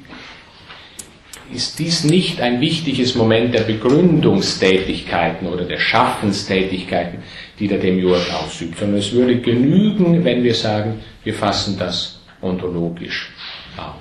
ist 1.54 1.80
dies 1.80 2.04
nicht 2.04 2.41
ein 2.41 2.62
wichtiges 2.62 3.16
Moment 3.16 3.54
der 3.54 3.62
Begründungstätigkeiten 3.62 5.47
oder 5.47 5.66
der 5.66 5.80
Schaffenstätigkeiten, 5.80 7.20
die 7.60 7.68
der 7.68 7.80
Demiurg 7.80 8.22
ausübt, 8.43 8.78
sondern 8.80 8.99
es 8.99 9.12
würde 9.12 9.39
genügen, 9.39 10.24
wenn 10.24 10.43
wir 10.43 10.56
sagen, 10.56 10.99
wir 11.24 11.34
fassen 11.34 11.78
das 11.78 12.22
ontologisch 12.41 13.32
auf. 13.78 13.95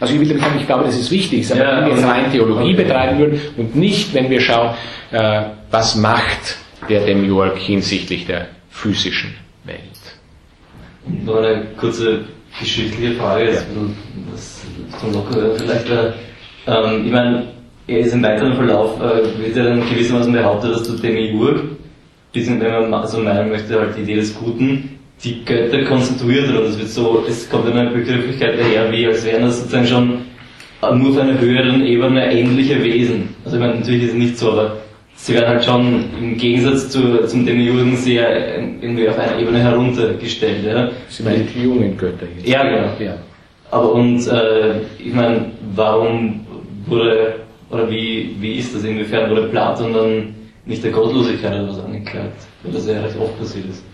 Also 0.00 0.14
ich 0.14 0.20
will 0.20 0.38
sagen, 0.38 0.56
ich 0.58 0.66
glaube, 0.66 0.84
das 0.84 0.98
ist 0.98 1.10
wichtig, 1.10 1.50
aber 1.52 1.60
ja, 1.60 1.86
wenn 1.86 1.96
wir 1.96 2.04
rein 2.04 2.32
Theologie 2.32 2.74
betreiben 2.74 3.18
würden 3.18 3.40
und 3.56 3.76
nicht, 3.76 4.12
wenn 4.14 4.30
wir 4.30 4.40
schauen, 4.40 4.74
äh, 5.12 5.42
was 5.70 5.94
macht 5.94 6.56
der 6.88 7.06
Demiurg 7.06 7.56
hinsichtlich 7.56 8.26
der 8.26 8.48
physischen 8.70 9.34
Welt. 9.64 9.78
Noch 11.24 11.36
eine 11.36 11.66
kurze 11.76 12.24
geschichtliche 12.58 13.14
Frage, 13.14 13.52
ja. 13.52 13.60
das 14.32 14.60
zum 15.00 15.12
Locker 15.12 15.54
vielleicht. 15.56 15.88
Äh, 15.88 16.12
ähm, 16.66 17.06
ich 17.06 17.12
meine, 17.12 17.48
er 17.86 17.98
ist 17.98 18.12
im 18.12 18.22
weiteren 18.22 18.54
Verlauf, 18.54 19.00
äh, 19.00 19.42
wird 19.42 19.56
ja 19.56 19.64
dann 19.64 19.88
gewissermaßen 19.88 20.32
behauptet, 20.32 20.72
dass 20.72 20.82
der 20.84 20.96
Demiurg, 20.96 21.62
wenn 22.32 22.90
man 22.90 23.06
so 23.06 23.18
meinen 23.18 23.50
möchte, 23.50 23.78
halt 23.78 23.96
die 23.96 24.02
Idee 24.02 24.16
des 24.16 24.34
Guten, 24.34 24.98
die 25.22 25.44
Götter 25.44 25.84
konstituiert. 25.84 26.48
Und 26.48 26.64
es 26.64 26.78
wird 26.78 26.88
so, 26.88 27.24
es 27.28 27.48
kommt 27.50 27.68
in 27.68 27.76
einer 27.76 27.90
Begrifflichkeit 27.90 28.58
daher, 28.58 28.90
wie 28.90 29.06
als 29.06 29.24
wären 29.24 29.42
das 29.42 29.58
sozusagen 29.58 29.86
schon 29.86 30.18
nur 30.98 31.10
auf 31.10 31.18
einer 31.18 31.38
höheren 31.38 31.84
Ebene 31.84 32.32
ähnliche 32.32 32.82
Wesen. 32.82 33.34
Also 33.44 33.56
ich 33.56 33.62
meine, 33.62 33.76
natürlich 33.76 34.04
ist 34.04 34.10
es 34.10 34.16
nicht 34.16 34.38
so, 34.38 34.52
aber 34.52 34.78
sie 35.22 35.34
werden 35.34 35.48
halt 35.48 35.64
schon 35.64 36.04
im 36.20 36.36
Gegensatz 36.36 36.88
zu, 36.88 37.24
zum 37.26 37.46
Demiurgen 37.46 37.96
sehr 37.96 38.58
irgendwie 38.58 39.08
auf 39.08 39.18
einer 39.18 39.38
Ebene 39.38 39.60
heruntergestellt. 39.60 40.64
Ja. 40.66 40.90
Sie 41.08 41.22
meinen 41.22 41.48
die 41.54 41.62
jungen 41.62 41.96
Götter 41.96 42.26
jetzt? 42.36 42.48
Ja, 42.48 42.64
genau. 42.64 42.90
Ja. 42.98 43.14
Aber 43.70 43.92
und 43.92 44.26
äh, 44.26 44.80
ich 44.98 45.14
meine, 45.14 45.52
warum 45.74 46.44
wurde, 46.86 47.36
oder 47.70 47.88
wie, 47.88 48.36
wie 48.40 48.56
ist 48.56 48.74
das, 48.74 48.82
inwiefern 48.82 49.30
wurde 49.30 49.44
Platon 49.44 49.92
dann 49.92 50.34
nicht 50.66 50.82
der 50.82 50.90
Gottlosigkeit 50.90 51.52
oder 51.52 51.68
was 51.68 51.84
angeklagt? 51.84 52.42
Weil 52.64 52.72
das 52.72 52.86
ja 52.86 53.00
recht 53.00 53.16
oft 53.18 53.38
passiert 53.38 53.66
ist. 53.70 53.84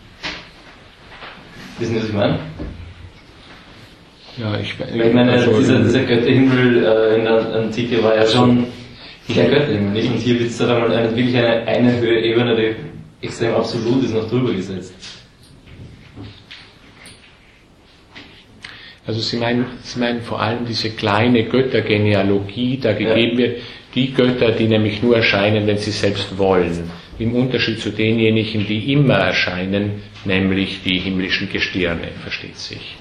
Wissen 1.78 1.94
Sie, 1.94 2.00
was 2.00 2.08
ich 2.08 2.14
meine? 2.14 2.38
Ja, 4.38 4.58
ich, 4.58 4.74
ich, 4.94 5.00
ich 5.00 5.14
meine, 5.14 5.32
also 5.32 5.58
dieser, 5.58 5.80
dieser 5.80 6.04
Götterhimmel 6.04 6.84
äh, 6.84 7.16
in 7.18 7.24
der 7.24 7.54
Antike 7.54 8.02
war 8.02 8.16
ja 8.16 8.26
schon 8.26 8.66
kein 9.34 9.50
Götterhimmel, 9.50 9.92
nicht? 9.92 10.10
Und 10.10 10.18
hier 10.18 10.38
wird 10.38 10.50
es 10.50 10.58
dann 10.58 10.70
einmal 10.70 10.92
eine, 10.92 11.16
wirklich 11.16 11.36
eine, 11.36 11.66
eine 11.66 12.00
Höhe 12.00 12.20
Ebene, 12.20 12.56
die 12.56 13.26
extrem 13.26 13.54
absolut 13.54 14.04
ist, 14.04 14.14
noch 14.14 14.28
drüber 14.28 14.52
gesetzt. 14.52 14.94
Also 19.06 19.20
Sie 19.20 19.38
meinen, 19.38 19.64
Sie 19.82 19.98
meinen 19.98 20.20
vor 20.20 20.40
allem 20.40 20.66
diese 20.66 20.90
kleine 20.90 21.44
Göttergenealogie, 21.44 22.78
da 22.78 22.92
gegeben 22.92 23.38
ja. 23.38 23.46
wird, 23.46 23.62
die 23.94 24.12
Götter, 24.12 24.52
die 24.52 24.68
nämlich 24.68 25.02
nur 25.02 25.16
erscheinen, 25.16 25.66
wenn 25.66 25.78
sie 25.78 25.90
selbst 25.90 26.36
wollen. 26.36 26.90
Im 27.18 27.34
Unterschied 27.34 27.80
zu 27.80 27.90
denjenigen, 27.90 28.66
die 28.66 28.92
immer 28.92 29.14
erscheinen, 29.14 30.02
nämlich 30.24 30.82
die 30.84 30.98
himmlischen 30.98 31.50
Gestirne, 31.50 32.08
versteht 32.22 32.56
sich. 32.56 32.96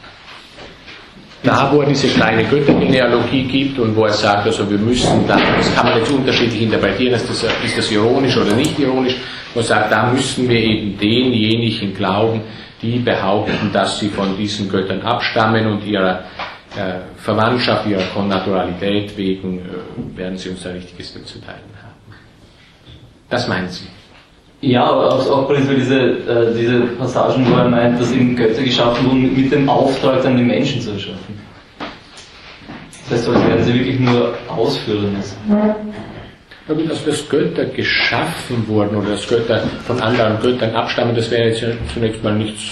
Da, 1.47 1.71
wo 1.71 1.79
er 1.79 1.87
diese 1.87 2.09
kleine 2.09 2.43
Göttergenealogie 2.43 3.43
gibt 3.43 3.79
und 3.79 3.95
wo 3.95 4.03
er 4.03 4.11
sagt, 4.11 4.45
also 4.47 4.69
wir 4.69 4.77
müssen 4.77 5.25
da, 5.25 5.39
das 5.55 5.73
kann 5.73 5.85
man 5.85 5.97
jetzt 5.99 6.11
unterschiedlich 6.11 6.63
interpretieren, 6.63 7.13
ist 7.13 7.29
das, 7.29 7.41
ist 7.63 7.77
das 7.77 7.89
ironisch 7.89 8.35
oder 8.35 8.53
nicht 8.53 8.77
ironisch, 8.77 9.15
wo 9.53 9.61
er 9.61 9.63
sagt, 9.63 9.89
da 9.89 10.11
müssen 10.11 10.49
wir 10.49 10.59
eben 10.59 10.97
denjenigen 10.97 11.93
glauben, 11.93 12.41
die 12.81 12.99
behaupten, 12.99 13.71
dass 13.71 13.97
sie 13.97 14.09
von 14.09 14.35
diesen 14.37 14.67
Göttern 14.67 15.01
abstammen 15.03 15.67
und 15.67 15.85
ihrer 15.85 16.19
äh, 16.75 17.15
Verwandtschaft, 17.15 17.87
ihrer 17.87 18.03
Konnaturalität 18.13 19.17
wegen 19.17 19.59
äh, 19.59 20.17
werden 20.17 20.37
sie 20.37 20.49
uns 20.49 20.65
ein 20.65 20.73
richtiges 20.73 21.15
mitzuteilen 21.15 21.61
haben. 21.81 22.17
Das 23.29 23.47
meinen 23.47 23.69
Sie? 23.69 23.85
Ja, 24.59 24.85
aber 24.85 25.13
auch, 25.13 25.29
auch 25.29 25.53
diese, 25.55 25.95
äh, 25.95 26.53
diese 26.57 26.79
Passagen, 26.97 27.45
wo 27.49 27.57
er 27.57 27.69
meint, 27.69 28.01
dass 28.01 28.11
eben 28.11 28.35
Götter 28.35 28.63
geschaffen 28.63 29.05
wurden 29.05 29.35
mit 29.35 29.51
dem 29.51 29.69
Auftrag, 29.69 30.23
dann 30.23 30.35
die 30.35 30.43
Menschen 30.43 30.81
zu 30.81 30.91
erschaffen. 30.91 31.26
Das 33.10 33.20
heißt, 33.20 33.30
als 33.30 33.47
werden 33.47 33.64
sie 33.64 33.74
wirklich 33.74 33.99
nur 33.99 34.34
ausführen 34.47 35.16
müssen. 35.16 35.38
Aber 36.70 36.84
dass 36.84 37.05
das 37.05 37.30
Götter 37.30 37.66
geschaffen 37.66 38.68
wurden 38.68 38.97
oder 38.97 39.12
dass 39.12 39.28
Götter 39.28 39.64
von 39.86 40.01
anderen 40.01 40.39
Göttern 40.41 40.76
abstammen, 40.76 41.16
das 41.16 41.32
wäre 41.32 41.49
jetzt 41.49 41.64
zunächst 41.93 42.22
mal 42.24 42.36
nichts 42.36 42.64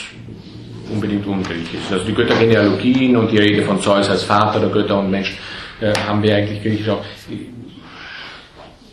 unbedingt 0.91 1.25
ungriechisch. 1.25 1.79
Also 1.89 2.03
die 2.05 2.13
Göttergenealogien 2.13 3.15
und 3.15 3.31
die 3.31 3.37
Rede 3.37 3.63
von 3.63 3.81
Zeus 3.81 4.09
als 4.09 4.23
Vater 4.23 4.59
der 4.59 4.69
Götter 4.69 4.99
und 4.99 5.09
Mensch 5.09 5.37
äh, 5.79 5.93
haben 6.05 6.21
wir 6.21 6.35
eigentlich 6.35 6.61
griechisch 6.61 6.89
auch. 6.89 7.03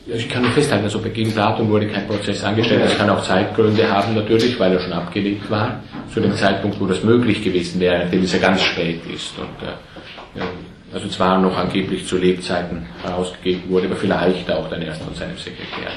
Also 0.07 0.19
ich 0.19 0.29
kann 0.29 0.43
nur 0.43 0.51
festhalten, 0.53 0.85
also 0.85 1.01
gegen 1.01 1.33
Platon 1.33 1.69
wurde 1.69 1.89
kein 1.89 2.07
Prozess 2.07 2.43
angestellt. 2.45 2.83
Das 2.85 2.97
kann 2.97 3.11
auch 3.11 3.23
Zeitgründe 3.23 3.89
haben 3.89 4.15
natürlich, 4.15 4.59
weil 4.59 4.73
er 4.73 4.81
schon 4.81 4.93
abgelegt 4.93 5.51
war, 5.51 5.81
zu 6.13 6.21
dem 6.21 6.35
Zeitpunkt, 6.35 6.81
wo 6.81 6.87
das 6.87 7.03
möglich 7.03 7.43
gewesen 7.43 7.81
wäre, 7.81 8.05
nachdem 8.05 8.23
es 8.23 8.33
ja 8.33 8.39
ganz 8.39 8.63
spät 8.63 9.01
ist. 9.13 9.35
Und, 9.39 9.67
äh, 9.67 10.43
also 10.93 11.09
zwar 11.09 11.41
noch 11.41 11.57
angeblich 11.57 12.07
zu 12.07 12.19
Lebzeiten 12.19 12.87
herausgegeben 13.03 13.63
wurde, 13.69 13.87
aber 13.87 13.97
vielleicht 13.97 14.51
auch 14.51 14.69
dann 14.69 14.83
erst 14.83 15.03
von 15.03 15.15
seinem 15.15 15.37
Sekretär. 15.37 15.91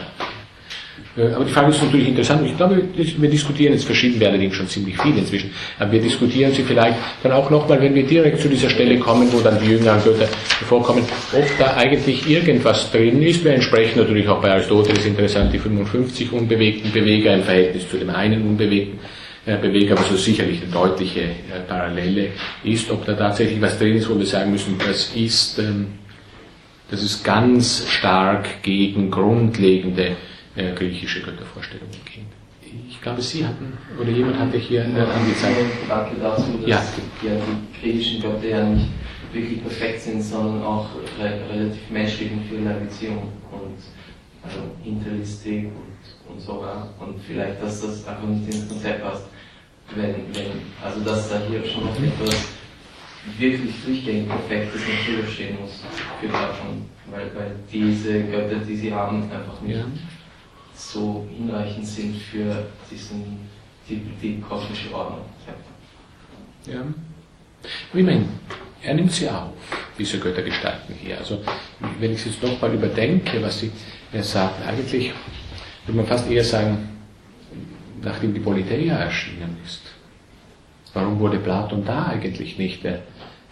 Äh, 1.18 1.34
aber 1.34 1.46
die 1.46 1.52
Frage 1.52 1.70
ist 1.70 1.84
natürlich 1.84 2.10
interessant. 2.10 2.46
Ich 2.46 2.56
glaube, 2.56 2.82
wir 2.96 3.30
diskutieren 3.30 3.74
jetzt 3.74 3.86
verschieden, 3.86 4.20
wir 4.20 4.30
allerdings 4.30 4.56
schon 4.56 4.68
ziemlich 4.68 4.98
viel 4.98 5.18
inzwischen. 5.18 5.52
Aber 5.80 5.92
wir 5.92 6.02
diskutieren 6.02 6.52
sie 6.54 6.64
vielleicht 6.64 6.98
dann 7.24 7.32
auch 7.32 7.50
nochmal, 7.50 7.82
wenn 7.82 7.96
wir 7.96 8.04
direkt 8.04 8.42
zu 8.42 8.50
dieser 8.50 8.70
Stelle 8.70 8.98
kommen, 9.00 9.32
wo 9.32 9.40
dann 9.40 9.60
die 9.60 9.72
jüngeren 9.72 10.04
Götter 10.04 10.28
vorkommen, 10.68 11.04
ob 11.34 11.46
da 11.58 11.76
eigentlich 11.76 12.30
irgendwas 12.30 12.92
drin 12.92 13.22
ist. 13.22 13.44
Wir 13.44 13.54
entsprechen 13.54 14.00
natürlich 14.00 14.28
auch 14.28 14.42
bei 14.42 14.52
Aristoteles 14.52 15.06
interessant 15.06 15.54
die 15.54 15.60
55 15.60 16.32
unbewegten 16.32 16.92
Beweger 16.92 17.34
im 17.34 17.44
Verhältnis 17.44 17.90
zu 17.90 17.98
dem 17.98 18.10
einen 18.10 18.42
unbewegten 18.42 19.00
äh, 19.46 19.58
Beweger, 19.58 19.98
was 19.98 20.10
so 20.10 20.16
sicherlich 20.16 20.62
eine 20.62 20.72
deutliche 20.72 21.22
äh, 21.22 21.60
Parallele 21.68 22.32
ist. 22.64 22.90
Ob 22.90 23.06
da 23.06 23.14
tatsächlich 23.14 23.62
was 23.62 23.78
drin 23.78 23.96
ist, 23.96 24.10
wo 24.10 24.18
wir 24.18 24.26
sagen 24.26 24.52
müssen, 24.52 24.78
das 24.78 25.16
ist, 25.16 25.60
ähm, 25.60 25.88
das 26.90 27.04
ist 27.04 27.24
ganz 27.24 27.86
stark 27.88 28.64
gegen 28.64 29.12
grundlegende 29.12 30.16
äh, 30.56 30.74
griechische 30.74 31.22
Göttervorstellungen 31.22 31.92
gehen. 32.12 32.26
Ich 32.90 33.02
glaube, 33.02 33.22
Sie 33.22 33.46
hatten, 33.46 33.78
oder 34.00 34.10
jemand 34.10 34.38
hatte 34.40 34.58
hier 34.58 34.82
äh, 34.82 35.00
angezeigt. 35.00 35.60
Danke 35.88 36.16
dazu, 36.22 36.58
dass 36.62 36.70
ja. 36.70 36.82
ja 37.24 37.32
die 37.36 37.82
griechischen 37.82 38.22
Götter 38.22 38.48
ja 38.48 38.66
nicht 38.66 38.88
wirklich 39.32 39.62
perfekt 39.62 40.02
sind, 40.02 40.22
sondern 40.22 40.64
auch 40.64 40.88
re 41.20 41.40
relativ 41.52 41.90
menschlich 41.90 42.32
in 42.32 42.44
vieler 42.50 42.74
Beziehung 42.74 43.32
und 43.52 43.78
also 44.44 44.60
Hinterlistig 44.84 45.66
und, 45.66 46.34
und 46.34 46.40
so. 46.40 46.64
Ja. 46.64 46.88
Und 47.00 47.20
vielleicht, 47.22 47.62
dass 47.62 47.82
das 47.82 48.08
einfach 48.08 48.28
nicht 48.28 48.54
ins 48.54 48.68
Konzept 48.68 49.04
passt. 49.04 49.26
Wenn, 49.94 50.16
wenn, 50.34 50.62
also 50.84 51.02
dass 51.02 51.30
da 51.30 51.42
hier 51.48 51.64
schon 51.66 51.86
noch 51.86 51.96
etwas 51.96 52.48
wirklich 53.38 53.74
durchgängig 53.86 54.28
Perfektes 54.28 54.82
natürlich 54.82 55.34
stehen 55.34 55.58
muss 55.62 55.84
für 56.20 56.28
Platon, 56.28 56.90
weil, 57.12 57.32
weil 57.36 57.56
diese 57.72 58.24
Götter, 58.24 58.58
die 58.58 58.76
sie 58.76 58.94
haben, 58.94 59.24
einfach 59.32 59.62
nicht 59.62 59.78
ja 59.78 59.86
so 60.76 61.26
hinreichend 61.36 61.86
sind 61.86 62.16
für 62.18 62.66
diesen, 62.90 63.40
die, 63.88 64.02
die 64.22 64.42
kosmische 64.42 64.94
Ordnung. 64.94 65.26
Ja. 66.66 66.82
Wie 67.94 68.04
mein, 68.04 68.28
er 68.82 68.96
nimmt 68.96 69.12
sie 69.12 69.30
auf, 69.30 69.54
diese 69.98 70.20
Göttergestalten 70.20 70.96
hier. 70.96 71.18
Also, 71.18 71.42
wenn 72.00 72.12
ich 72.12 72.20
es 72.20 72.26
jetzt 72.26 72.44
nochmal 72.44 72.74
überdenke, 72.74 73.42
was 73.42 73.60
sie 73.60 73.72
sagt, 74.22 74.66
eigentlich 74.66 75.14
würde 75.86 75.98
man 75.98 76.08
fast 76.08 76.30
eher 76.30 76.44
sagen, 76.44 76.90
nachdem 78.06 78.34
die 78.34 78.40
Politeia 78.40 78.96
erschienen 78.96 79.58
ist. 79.66 79.82
Warum 80.94 81.20
wurde 81.20 81.40
Platon 81.40 81.84
da 81.84 82.08
eigentlich 82.08 82.58
nicht 82.58 82.84
der, 82.84 83.02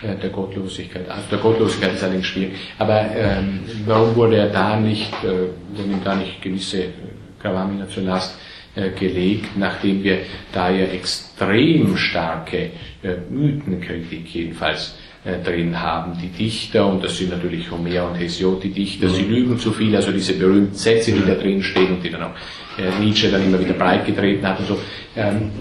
der 0.01 0.29
Gottlosigkeit? 0.29 1.09
Also 1.09 1.23
der 1.29 1.39
Gottlosigkeit 1.39 1.93
ist 1.95 2.03
allerdings 2.03 2.27
schwierig, 2.27 2.53
aber 2.77 3.01
ähm, 3.13 3.59
warum 3.85 4.15
wurde 4.15 4.37
er 4.37 4.49
da 4.49 4.79
nicht, 4.79 5.11
äh, 5.23 5.49
wurden 5.75 5.91
ihm 5.91 6.03
da 6.03 6.15
nicht 6.15 6.41
gewisse 6.41 6.85
Gravamina 7.41 7.89
zur 7.89 8.03
Last 8.03 8.37
äh, 8.75 8.91
gelegt, 8.91 9.57
nachdem 9.57 10.03
wir 10.03 10.19
da 10.53 10.69
ja 10.69 10.85
extrem 10.85 11.97
starke 11.97 12.71
äh, 13.03 13.17
Mythenkritik 13.29 14.33
jedenfalls 14.33 14.95
äh, 15.25 15.37
drin 15.43 15.79
haben. 15.79 16.17
Die 16.21 16.29
Dichter, 16.29 16.87
und 16.87 17.03
das 17.03 17.17
sind 17.17 17.31
natürlich 17.31 17.69
Homer 17.69 18.09
und 18.09 18.15
Hesiod, 18.15 18.63
die 18.63 18.71
Dichter, 18.71 19.09
sie 19.09 19.25
lügen 19.25 19.59
zu 19.59 19.71
viel, 19.73 19.95
also 19.95 20.11
diese 20.11 20.33
berühmten 20.33 20.75
Sätze, 20.75 21.11
die 21.11 21.25
da 21.25 21.35
drin 21.35 21.61
stehen 21.61 21.95
und 21.95 22.03
die 22.03 22.09
dann 22.09 22.23
auch 22.23 22.35
Nietzsche 22.99 23.29
dann 23.29 23.43
immer 23.43 23.59
wieder 23.59 23.73
breit 23.73 24.05
getreten 24.05 24.47
hat 24.47 24.59
und 24.59 24.67
so. 24.67 24.79
Ähm, 25.15 25.51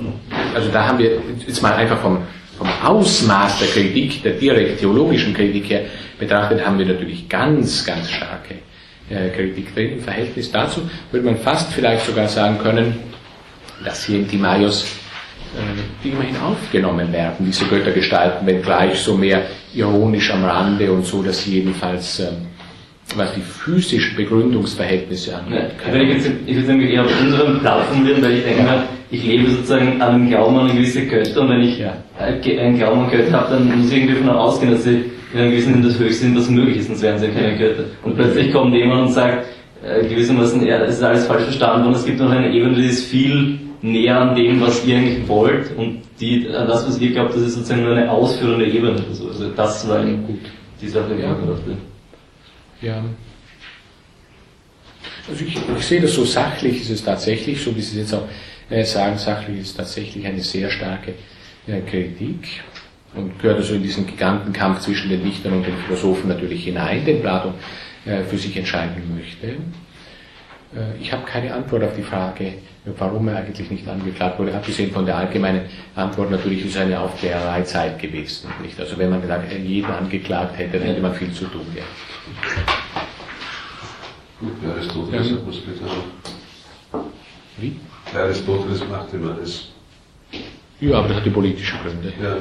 also 0.55 0.69
da 0.71 0.87
haben 0.89 0.99
wir 0.99 1.21
jetzt 1.47 1.63
mal 1.63 1.75
einfach 1.75 2.01
vom, 2.01 2.19
vom 2.57 2.69
Ausmaß 2.85 3.59
der 3.61 3.69
Kritik, 3.69 4.23
der 4.23 4.33
direkt 4.33 4.81
theologischen 4.81 5.35
Kritik 5.35 5.69
her 5.71 5.83
betrachtet, 6.19 6.65
haben 6.65 6.79
wir 6.79 6.87
natürlich 6.87 7.29
ganz, 7.29 7.85
ganz 7.85 8.11
starke 8.11 8.55
äh, 9.11 9.29
Kritik 9.31 9.75
drin. 9.75 9.93
Im 9.93 10.01
Verhältnis 10.01 10.51
dazu 10.51 10.89
würde 11.11 11.27
man 11.27 11.37
fast 11.37 11.73
vielleicht 11.73 12.07
sogar 12.07 12.29
sagen 12.29 12.59
können, 12.59 12.95
dass 13.85 14.05
hier 14.07 14.19
in 14.19 14.29
Timaios 14.29 14.85
äh, 15.55 15.83
die 16.03 16.11
immerhin 16.11 16.37
aufgenommen 16.39 17.13
werden, 17.13 17.45
diese 17.47 17.67
Göttergestalten, 17.67 18.47
wenngleich 18.47 18.99
so 18.99 19.17
mehr 19.17 19.43
ironisch 19.75 20.31
am 20.31 20.45
Rande 20.45 20.91
und 20.91 21.05
so, 21.05 21.23
dass 21.23 21.45
sie 21.45 21.59
jedenfalls 21.59 22.21
ähm, 22.21 22.47
was 23.17 23.35
die 23.35 23.41
physischen 23.41 24.17
Begründungsverhältnisse 24.17 25.37
angeht. 25.37 25.59
Ja, 25.59 25.87
ich 25.87 25.93
würde 25.93 26.07
jetzt 26.47 26.69
nämlich 26.69 26.93
eher 26.93 27.05
auf 27.05 27.21
unseren 27.21 27.61
Platz 27.61 27.87
formulieren, 27.87 28.23
weil 28.23 28.33
ich 28.39 28.45
denke 28.45 28.63
ja. 28.63 28.85
ich 29.11 29.25
lebe 29.25 29.51
sozusagen 29.51 30.01
an 30.01 30.15
einem 30.15 30.29
Glauben 30.29 30.59
an 30.59 30.75
gewisse 30.75 31.07
Götter 31.07 31.43
und 31.43 31.51
wenn 31.51 31.63
ich 31.63 31.79
ja. 31.79 31.95
einen 32.19 32.79
Glauben 32.79 33.05
an 33.05 33.11
Götter 33.11 33.33
habe, 33.33 33.55
dann 33.55 33.79
muss 33.79 33.91
ich 33.91 33.99
irgendwie 33.99 34.15
davon 34.15 34.31
ausgehen, 34.31 34.73
dass 34.73 34.85
sie 34.85 35.05
in 35.33 35.41
einem 35.41 35.51
gewissen 35.51 35.75
Sinne 35.75 35.87
das 35.87 35.99
Höchste 35.99 36.25
sind, 36.25 36.37
was 36.37 36.51
möglich 36.51 36.79
ist, 36.79 36.87
sonst 36.89 37.03
wären 37.03 37.19
sie 37.19 37.27
ja 37.27 37.33
keine 37.33 37.57
Götter. 37.57 37.85
Und 38.03 38.17
plötzlich 38.17 38.53
kommt 38.53 38.75
jemand 38.75 39.09
und 39.09 39.13
sagt, 39.13 39.47
äh, 39.85 40.07
gewissermaßen, 40.07 40.65
ja, 40.67 40.83
es 40.83 40.97
ist 40.97 41.03
alles 41.03 41.27
falsch 41.27 41.45
verstanden 41.45 41.89
und 41.89 41.97
es 41.97 42.05
gibt 42.05 42.21
noch 42.21 42.31
eine 42.31 42.53
Ebene, 42.53 42.77
die 42.77 42.87
ist 42.87 43.07
viel 43.07 43.59
näher 43.83 44.21
an 44.21 44.37
dem, 44.37 44.61
was 44.61 44.87
ihr 44.87 44.97
eigentlich 44.97 45.27
wollt 45.29 45.77
und 45.77 45.99
die, 46.21 46.49
an 46.49 46.69
das, 46.69 46.87
was 46.87 47.01
ihr 47.01 47.13
glaubt, 47.13 47.35
das 47.35 47.43
ist 47.43 47.55
sozusagen 47.55 47.83
nur 47.83 47.97
eine 47.97 48.11
ausführende 48.11 48.67
Ebene. 48.67 49.03
Also, 49.09 49.51
das 49.57 49.89
war 49.89 50.05
gut, 50.05 50.39
die 50.81 50.89
Sache, 50.89 51.15
die 51.17 51.23
ja. 51.23 51.33
ich 51.33 51.49
dachte. 51.49 51.92
Ja. 52.83 53.03
Also 55.29 55.45
ich, 55.45 55.57
ich, 55.57 55.85
sehe 55.85 56.01
das 56.01 56.15
so, 56.15 56.25
sachlich 56.25 56.83
ist 56.83 56.91
es 56.91 57.05
tatsächlich, 57.05 57.63
so 57.63 57.75
wie 57.77 57.81
Sie 57.81 58.01
es 58.01 58.11
jetzt 58.11 58.15
auch 58.15 58.29
äh, 58.69 58.85
sagen, 58.85 59.17
sachlich 59.19 59.61
ist 59.61 59.69
es 59.69 59.77
tatsächlich 59.77 60.27
eine 60.27 60.41
sehr 60.41 60.69
starke 60.69 61.15
äh, 61.69 61.81
Kritik 61.83 62.49
und 63.15 63.39
gehört 63.39 63.59
also 63.59 63.75
in 63.75 63.83
diesen 63.85 64.07
Gigantenkampf 64.07 64.81
zwischen 64.81 65.11
den 65.11 65.23
Dichtern 65.23 65.53
und 65.53 65.67
den 65.67 65.77
Philosophen 65.77 66.29
natürlich 66.29 66.65
hinein, 66.65 67.05
den 67.05 67.21
Platon 67.21 67.55
äh, 68.05 68.25
für 68.25 68.37
sich 68.37 68.57
entscheiden 68.57 69.15
möchte. 69.15 69.57
Ich 70.99 71.13
habe 71.13 71.27
keine 71.27 71.53
Antwort 71.53 71.85
auf 71.85 71.95
die 71.95 72.03
Frage, 72.03 72.55
warum 72.97 73.29
er 73.29 73.37
eigentlich 73.37 73.71
nicht 73.71 73.87
angeklagt 73.87 74.39
wurde, 74.39 74.55
abgesehen 74.55 74.91
von 74.91 75.05
der 75.05 75.19
allgemeinen 75.19 75.67
Antwort 75.95 76.31
natürlich 76.31 76.65
ist 76.65 76.79
eine 76.79 76.99
Aufklärerei 76.99 77.61
Zeit 77.61 77.99
gewesen. 77.99 78.49
Nicht? 78.63 78.81
Also 78.81 78.97
wenn 78.97 79.11
man 79.11 79.21
jeden 79.63 79.91
angeklagt 79.91 80.57
hätte, 80.57 80.79
dann 80.79 80.89
hätte 80.89 81.03
man 81.03 81.15
viel 81.15 81.31
zu 81.31 81.45
tun 81.45 81.67
gehabt. 81.75 82.12
Gut, 84.41 84.53
Aristoteles 84.75 85.31
ja. 85.31 85.37
hat 85.37 85.47
was 85.47 85.57
getan. 85.57 87.05
Wie? 87.59 87.77
Aristoteles 88.15 88.81
macht 88.89 89.15
immer 89.15 89.35
das. 89.35 89.69
Ja, 90.81 90.99
aber 90.99 91.09
das 91.09 91.19
hat 91.19 91.27
die 91.27 91.31
politischen 91.31 91.79
Gründe. 91.81 92.13
Ja. 92.21 92.37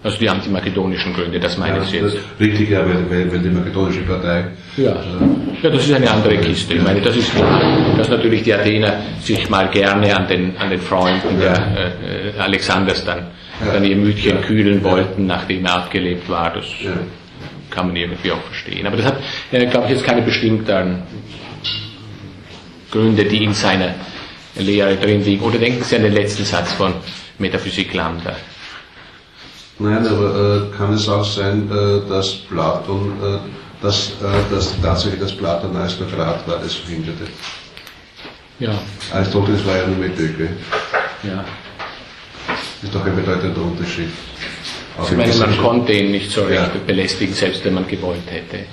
Also 0.00 0.16
die 0.18 0.28
antimakedonischen 0.30 1.12
Gründe, 1.12 1.40
das 1.40 1.58
meine 1.58 1.78
ja, 1.78 1.82
ich 1.82 1.90
jetzt. 1.90 2.16
Richtig, 2.38 2.70
ja, 2.70 2.86
weil, 2.86 3.32
weil 3.32 3.38
die 3.40 3.48
makedonische 3.48 4.02
Partei. 4.02 4.44
Ja. 4.76 4.92
Äh, 4.92 5.60
ja, 5.60 5.70
das 5.70 5.84
ist 5.88 5.92
eine 5.92 6.08
andere 6.08 6.36
Kiste. 6.36 6.74
Ich 6.74 6.82
meine, 6.82 7.00
das 7.00 7.16
ist 7.16 7.34
klar, 7.34 7.60
dass 7.96 8.08
natürlich 8.08 8.44
die 8.44 8.54
Athener 8.54 9.00
sich 9.20 9.50
mal 9.50 9.68
gerne 9.68 10.16
an 10.16 10.28
den, 10.28 10.56
an 10.56 10.70
den 10.70 10.80
Freunden 10.80 11.40
ja. 11.42 11.52
der 11.52 12.36
äh, 12.36 12.38
Alexanders 12.38 13.04
dann, 13.04 13.26
ja. 13.66 13.72
dann 13.72 13.84
ihr 13.84 13.96
Mütchen 13.96 14.40
kühlen 14.42 14.84
wollten, 14.84 15.26
nachdem 15.26 15.64
er 15.64 15.74
abgelebt 15.74 16.28
war. 16.28 16.54
Das 16.54 16.66
kann 17.78 17.86
man 17.86 17.96
irgendwie 17.96 18.32
auch 18.32 18.42
verstehen. 18.42 18.86
Aber 18.86 18.96
das 18.96 19.06
hat, 19.06 19.18
äh, 19.52 19.66
glaube 19.66 19.86
ich, 19.86 19.92
jetzt 19.92 20.04
keine 20.04 20.22
bestimmten 20.22 21.02
Gründe, 22.90 23.24
die 23.24 23.44
in 23.44 23.54
seiner 23.54 23.94
Lehre 24.56 24.96
drin 24.96 25.24
liegen. 25.24 25.44
Oder 25.44 25.58
denken 25.58 25.84
Sie 25.84 25.94
an 25.94 26.02
den 26.02 26.12
letzten 26.12 26.44
Satz 26.44 26.72
von 26.72 26.94
Metaphysik 27.38 27.94
Lambda? 27.94 28.34
Nein, 29.78 30.04
aber 30.08 30.70
äh, 30.72 30.76
kann 30.76 30.92
es 30.92 31.08
auch 31.08 31.24
sein, 31.24 31.70
äh, 31.70 32.08
dass 32.08 32.34
Platon, 32.34 33.12
äh, 33.22 33.38
dass, 33.80 34.10
äh, 34.20 34.52
dass 34.52 34.74
tatsächlich 34.82 35.20
das 35.20 35.36
Platon 35.36 35.76
Aristokrat 35.76 36.48
war, 36.48 36.58
das 36.58 36.74
verhinderte? 36.74 37.28
Ja. 38.58 38.72
Aristoteles 39.12 39.64
war 39.64 39.76
ja 39.76 39.86
nur 39.86 39.98
Metöke. 39.98 40.48
Ja. 41.22 41.44
Das 42.48 42.82
ist 42.82 42.92
doch 42.92 43.06
ein 43.06 43.14
bedeutender 43.14 43.62
Unterschied. 43.62 44.08
Ich 45.02 45.16
meine, 45.16 45.34
man 45.34 45.56
konnte 45.58 45.92
ihn 45.92 46.10
nicht 46.10 46.30
so 46.30 46.42
recht 46.42 46.74
ja. 46.74 46.80
belästigen, 46.86 47.32
selbst 47.34 47.64
wenn 47.64 47.74
man 47.74 47.86
gewollt 47.86 48.28
hätte. 48.28 48.64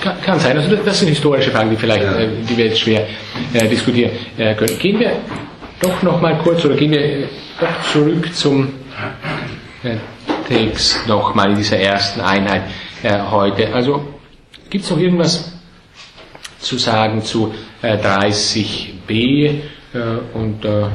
Kann, 0.00 0.20
kann, 0.22 0.38
sein. 0.38 0.56
Also 0.56 0.76
das 0.76 1.00
sind 1.00 1.08
historische 1.08 1.50
Fragen, 1.50 1.70
die 1.70 1.76
vielleicht, 1.76 2.04
ja. 2.04 2.18
äh, 2.20 2.28
die 2.48 2.56
wir 2.56 2.66
jetzt 2.66 2.78
schwer 2.78 3.06
äh, 3.52 3.66
diskutieren 3.68 4.12
äh, 4.36 4.54
können. 4.54 4.78
Gehen 4.78 5.00
wir 5.00 5.12
doch 5.80 6.02
noch 6.02 6.20
mal 6.20 6.38
kurz 6.38 6.64
oder 6.64 6.76
gehen 6.76 6.92
wir 6.92 7.28
doch 7.60 7.90
zurück 7.92 8.32
zum 8.32 8.68
äh, 9.82 9.96
Text 10.48 11.06
nochmal 11.08 11.50
in 11.50 11.56
dieser 11.56 11.78
ersten 11.78 12.20
Einheit 12.20 12.62
äh, 13.02 13.18
heute. 13.30 13.72
Also 13.74 14.04
gibt 14.70 14.84
es 14.84 14.90
noch 14.90 14.98
irgendwas 14.98 15.52
zu 16.60 16.78
sagen 16.78 17.22
zu 17.22 17.52
äh, 17.82 17.96
30b 17.96 19.44
äh, 19.94 19.98
und 20.34 20.64
äh, 20.64 20.86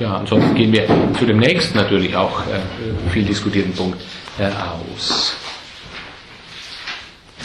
ja, 0.00 0.16
ansonsten 0.16 0.54
gehen 0.54 0.72
wir 0.72 0.86
zu 1.18 1.26
dem 1.26 1.38
nächsten 1.38 1.76
natürlich 1.78 2.16
auch 2.16 2.40
äh, 2.46 3.10
viel 3.10 3.24
diskutierten 3.24 3.72
Punkt 3.74 4.00
aus. 4.38 5.34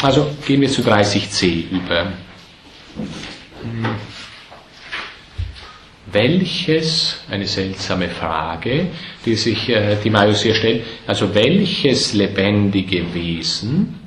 Also 0.02 0.28
gehen 0.46 0.62
wir 0.62 0.70
zu 0.70 0.82
30c 0.82 1.70
über. 1.72 2.12
Welches, 6.12 7.18
eine 7.30 7.48
seltsame 7.48 8.08
Frage, 8.10 8.88
die 9.26 9.36
sich 9.36 9.68
äh, 9.70 9.98
die 10.02 10.10
Majus 10.10 10.44
hier 10.44 10.54
stellt, 10.56 10.84
also 11.08 11.34
welches 11.34 12.14
lebendige 12.14 13.14
Wesen, 13.14 14.00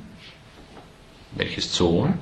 welches 1.35 1.71
Zoon, 1.73 2.13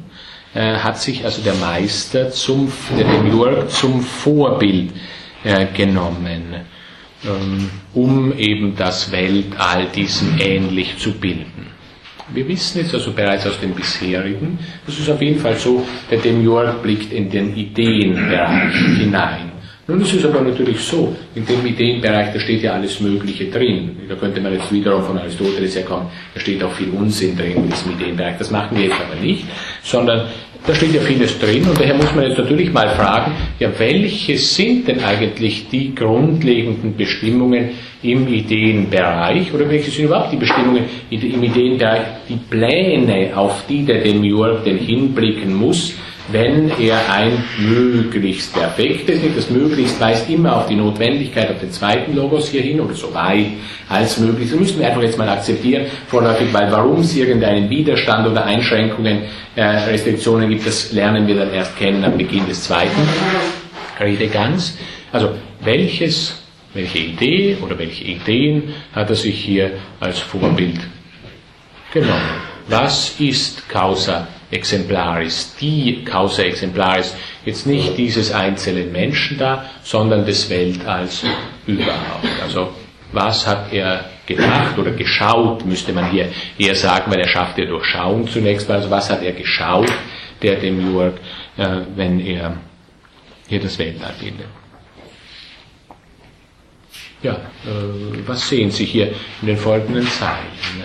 äh, 0.53 0.77
hat 0.77 0.99
sich 0.99 1.23
also 1.23 1.41
der 1.41 1.53
Meister 1.53 2.31
zum, 2.31 2.71
der 2.97 3.05
Demiurg 3.05 3.69
zum 3.69 4.01
Vorbild 4.01 4.91
äh, 4.91 5.16
genommen, 5.73 6.55
ähm, 7.25 7.69
um 7.93 8.33
eben 8.37 8.75
das 8.75 9.11
Weltall 9.11 9.87
diesem 9.95 10.39
ähnlich 10.39 10.97
zu 10.97 11.13
bilden. 11.13 11.67
Wir 12.29 12.47
wissen 12.47 12.79
jetzt 12.81 12.93
also 12.93 13.13
bereits 13.13 13.47
aus 13.47 13.59
den 13.59 13.73
bisherigen, 13.73 14.59
das 14.85 14.99
ist 14.99 15.09
auf 15.09 15.21
jeden 15.21 15.39
Fall 15.39 15.55
so, 15.55 15.85
der 16.11 16.17
Demiurg 16.19 16.81
blickt 16.83 17.13
in 17.13 17.29
den 17.29 17.55
Ideenbereich 17.55 18.75
hinein. 18.97 19.51
Nun 19.89 20.01
ist 20.01 20.13
es 20.13 20.25
aber 20.25 20.41
natürlich 20.41 20.81
so, 20.81 21.15
in 21.33 21.45
dem 21.45 21.65
Ideenbereich, 21.65 22.33
da 22.33 22.39
steht 22.41 22.61
ja 22.61 22.73
alles 22.73 22.99
Mögliche 22.99 23.45
drin. 23.45 23.95
Da 24.09 24.15
könnte 24.15 24.41
man 24.41 24.51
jetzt 24.53 24.69
wiederum 24.69 25.01
von 25.01 25.17
Aristoteles 25.17 25.77
herkommen, 25.77 26.07
da 26.33 26.41
steht 26.41 26.61
auch 26.61 26.73
viel 26.73 26.89
Unsinn 26.89 27.37
drin 27.37 27.55
in 27.55 27.69
diesem 27.69 27.93
Ideenbereich. 27.93 28.37
Das 28.37 28.51
machen 28.51 28.75
wir 28.75 28.87
jetzt 28.87 28.97
aber 28.99 29.15
nicht, 29.21 29.45
sondern 29.83 30.27
da 30.65 30.75
steht 30.75 30.93
ja 30.93 30.99
vieles 30.99 31.39
drin 31.39 31.63
und 31.63 31.79
daher 31.79 31.95
muss 31.95 32.13
man 32.13 32.27
jetzt 32.27 32.37
natürlich 32.37 32.73
mal 32.73 32.89
fragen, 32.89 33.31
ja, 33.59 33.69
welche 33.77 34.37
sind 34.37 34.89
denn 34.89 35.01
eigentlich 35.01 35.69
die 35.69 35.95
grundlegenden 35.95 36.97
Bestimmungen 36.97 37.69
im 38.03 38.27
Ideenbereich 38.27 39.53
oder 39.53 39.69
welche 39.69 39.89
sind 39.89 40.05
überhaupt 40.05 40.33
die 40.33 40.37
Bestimmungen 40.37 40.83
im 41.09 41.43
Ideenbereich, 41.43 42.01
die 42.27 42.35
Pläne, 42.49 43.31
auf 43.37 43.63
die 43.69 43.85
der 43.85 44.01
Demiurg 44.01 44.65
denn 44.65 44.77
hinblicken 44.77 45.53
muss, 45.53 45.93
wenn 46.29 46.69
er 46.79 47.09
ein 47.09 47.43
möglichst 47.57 48.53
perfektes, 48.53 49.19
das 49.35 49.49
möglichst 49.49 49.99
weist 49.99 50.29
immer 50.29 50.57
auf 50.57 50.67
die 50.67 50.75
Notwendigkeit, 50.75 51.49
auf 51.49 51.59
den 51.59 51.71
zweiten 51.71 52.15
Logos 52.15 52.49
hier 52.49 52.61
hin 52.61 52.81
oder 52.81 52.93
so 52.93 53.13
weit 53.13 53.47
als 53.87 54.17
möglich. 54.17 54.49
Das 54.49 54.59
müssen 54.59 54.79
wir 54.79 54.87
einfach 54.87 55.01
jetzt 55.01 55.17
mal 55.17 55.29
akzeptieren, 55.29 55.85
vorläufig, 56.07 56.47
weil 56.51 56.71
warum 56.71 57.01
es 57.01 57.15
irgendeinen 57.15 57.69
Widerstand 57.69 58.27
oder 58.27 58.45
Einschränkungen, 58.45 59.23
äh, 59.55 59.63
Restriktionen 59.63 60.49
gibt, 60.49 60.67
das 60.67 60.91
lernen 60.91 61.27
wir 61.27 61.35
dann 61.35 61.53
erst 61.53 61.77
kennen 61.77 62.03
am 62.03 62.17
Beginn 62.17 62.45
des 62.47 62.63
zweiten 62.63 63.07
Redegangs. 63.99 64.77
Also 65.11 65.29
welches, 65.61 66.43
welche 66.73 66.99
Idee 66.99 67.57
oder 67.63 67.77
welche 67.79 68.03
Ideen 68.03 68.73
hat 68.93 69.09
er 69.09 69.15
sich 69.15 69.39
hier 69.39 69.71
als 69.99 70.19
Vorbild 70.19 70.79
genommen? 71.93 72.47
Was 72.67 73.17
ist 73.17 73.69
Causa 73.69 74.27
exemplaris, 74.51 75.55
die 75.59 76.03
Causa 76.03 76.43
exemplaris, 76.43 77.15
jetzt 77.45 77.67
nicht 77.67 77.97
dieses 77.97 78.31
einzelnen 78.31 78.91
Menschen 78.91 79.37
da, 79.37 79.65
sondern 79.83 80.25
des 80.25 80.49
Weltalls 80.49 81.23
überhaupt. 81.65 82.27
Also 82.43 82.73
was 83.11 83.45
hat 83.47 83.73
er 83.73 84.05
gedacht 84.25 84.77
oder 84.77 84.91
geschaut, 84.91 85.65
müsste 85.65 85.93
man 85.93 86.11
hier 86.11 86.29
eher 86.57 86.75
sagen, 86.75 87.11
weil 87.11 87.19
er 87.19 87.27
schafft 87.27 87.57
ja 87.57 87.65
Durchschauen 87.65 88.27
zunächst 88.27 88.69
Also 88.69 88.89
was 88.89 89.09
hat 89.09 89.23
er 89.23 89.31
geschaut, 89.31 89.91
der 90.41 90.55
Demiurg, 90.55 91.15
äh, 91.57 91.77
wenn 91.95 92.19
er 92.19 92.57
hier 93.47 93.59
das 93.59 93.79
Weltall 93.79 94.13
bildet. 94.19 94.47
Ja, 97.23 97.33
äh, 97.33 98.27
was 98.27 98.47
sehen 98.47 98.69
Sie 98.69 98.85
hier 98.85 99.07
in 99.41 99.47
den 99.47 99.57
folgenden 99.57 100.07
Zeilen? 100.07 100.83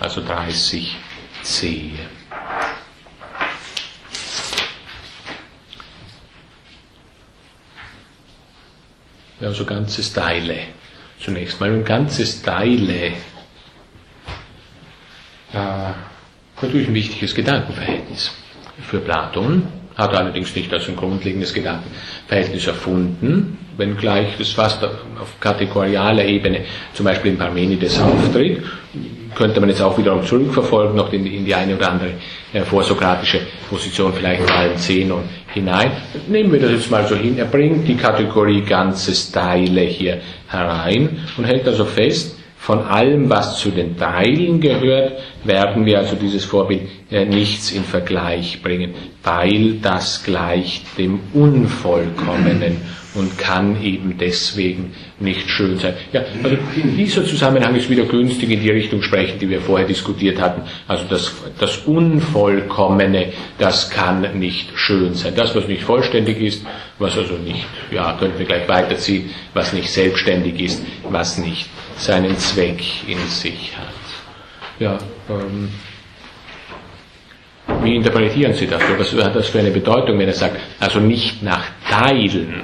Also 0.00 0.22
30c. 9.40 9.46
also 9.46 9.64
ganze 9.64 10.02
Teile. 10.12 10.58
Zunächst 11.20 11.60
mal 11.60 11.70
ein 11.72 11.84
ganzes 11.84 12.42
Teile. 12.42 13.12
Äh, 15.52 15.92
natürlich 16.60 16.88
ein 16.88 16.94
wichtiges 16.94 17.34
Gedankenverhältnis 17.34 18.32
für 18.82 18.98
Platon, 19.00 19.66
hat 19.96 20.12
er 20.12 20.20
allerdings 20.20 20.54
nicht 20.54 20.72
als 20.72 20.88
ein 20.88 20.96
grundlegendes 20.96 21.54
Gedankenverhältnis 21.54 22.66
erfunden, 22.66 23.58
wenngleich 23.76 24.36
das 24.38 24.50
fast 24.50 24.84
auf 24.84 25.40
kategorialer 25.40 26.24
Ebene 26.24 26.64
zum 26.92 27.04
Beispiel 27.04 27.32
in 27.32 27.38
Parmenides 27.38 28.00
auftritt 28.00 28.62
könnte 29.36 29.60
man 29.60 29.68
jetzt 29.68 29.82
auch 29.82 29.96
wiederum 29.96 30.24
zurückverfolgen, 30.24 30.96
noch 30.96 31.12
in 31.12 31.24
die, 31.24 31.36
in 31.36 31.44
die 31.44 31.54
eine 31.54 31.76
oder 31.76 31.92
andere 31.92 32.10
äh, 32.52 32.62
vorsokratische 32.62 33.40
Position, 33.68 34.12
vielleicht 34.12 34.42
in 34.42 34.50
allen 34.50 34.76
Zehnern 34.78 35.28
hinein. 35.52 35.92
Nehmen 36.26 36.52
wir 36.52 36.60
das 36.60 36.72
jetzt 36.72 36.90
mal 36.90 37.06
so 37.06 37.14
hin. 37.14 37.38
Er 37.38 37.44
bringt 37.44 37.86
die 37.86 37.96
Kategorie 37.96 38.62
ganzes 38.62 39.30
Teile 39.30 39.82
hier 39.82 40.20
herein 40.48 41.18
und 41.36 41.44
hält 41.44 41.68
also 41.68 41.84
fest, 41.84 42.36
von 42.66 42.82
allem, 42.82 43.30
was 43.30 43.60
zu 43.60 43.70
den 43.70 43.96
Teilen 43.96 44.60
gehört, 44.60 45.12
werden 45.44 45.86
wir 45.86 45.98
also 46.00 46.16
dieses 46.16 46.44
Vorbild 46.44 46.82
äh, 47.12 47.24
nichts 47.24 47.70
in 47.70 47.84
Vergleich 47.84 48.60
bringen, 48.60 48.92
weil 49.22 49.74
das 49.74 50.24
gleicht 50.24 50.98
dem 50.98 51.20
Unvollkommenen 51.32 52.78
und 53.16 53.38
kann 53.38 53.82
eben 53.82 54.16
deswegen 54.18 54.94
nicht 55.18 55.48
schön 55.48 55.78
sein. 55.78 55.94
Ja, 56.12 56.22
also 56.42 56.56
in 56.76 56.96
dieser 56.96 57.24
Zusammenhang 57.24 57.74
ist 57.74 57.88
wieder 57.88 58.04
günstig 58.04 58.50
in 58.50 58.60
die 58.60 58.70
Richtung 58.70 59.02
sprechen, 59.02 59.38
die 59.38 59.48
wir 59.48 59.60
vorher 59.60 59.86
diskutiert 59.86 60.40
hatten. 60.40 60.62
Also 60.86 61.04
das, 61.08 61.34
das 61.58 61.78
Unvollkommene, 61.78 63.32
das 63.58 63.90
kann 63.90 64.38
nicht 64.38 64.68
schön 64.76 65.14
sein. 65.14 65.34
Das, 65.34 65.54
was 65.56 65.66
nicht 65.66 65.82
vollständig 65.82 66.40
ist, 66.40 66.64
was 66.98 67.16
also 67.16 67.34
nicht, 67.34 67.66
ja, 67.90 68.16
könnten 68.18 68.38
wir 68.38 68.46
gleich 68.46 68.68
weiterziehen, 68.68 69.30
was 69.54 69.72
nicht 69.72 69.90
selbstständig 69.90 70.60
ist, 70.60 70.82
was 71.08 71.38
nicht 71.38 71.68
seinen 71.96 72.36
Zweck 72.38 72.82
in 73.08 73.18
sich 73.28 73.72
hat. 73.76 73.86
Ja, 74.78 74.98
ähm, 75.30 75.70
wie 77.82 77.96
interpretieren 77.96 78.52
Sie 78.52 78.66
das? 78.66 78.82
Was 78.98 79.12
hat 79.24 79.34
das 79.34 79.48
für 79.48 79.58
eine 79.58 79.70
Bedeutung, 79.70 80.18
wenn 80.18 80.28
er 80.28 80.34
sagt, 80.34 80.58
also 80.78 81.00
nicht 81.00 81.42
nach 81.42 81.64
Teilen? 81.88 82.62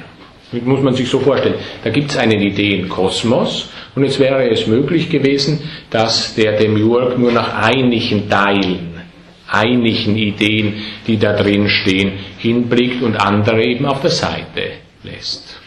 Muss 0.61 0.83
man 0.83 0.95
sich 0.95 1.09
so 1.09 1.21
vorstellen. 1.21 1.55
Da 1.83 1.91
gibt 1.91 2.11
es 2.11 2.17
einen 2.19 2.41
Ideenkosmos 2.41 3.71
und 3.95 4.05
jetzt 4.05 4.19
wäre 4.21 4.49
es 4.51 4.67
möglich 4.67 5.09
gewesen, 5.09 5.61
dass 5.91 6.35
der 6.35 6.59
Demiurg 6.59 7.19
nur 7.19 7.33
nach 7.33 7.55
einigen 7.55 8.29
Teilen, 8.29 9.01
einigen 9.49 10.17
Ideen, 10.17 10.75
die 11.07 11.19
da 11.19 11.35
drin 11.35 11.69
stehen, 11.69 12.13
hinblickt 12.39 13.03
und 13.03 13.17
andere 13.17 13.63
eben 13.65 13.87
auf 13.87 14.01
der 14.01 14.11
Seite 14.11 14.73
lässt. 15.03 15.61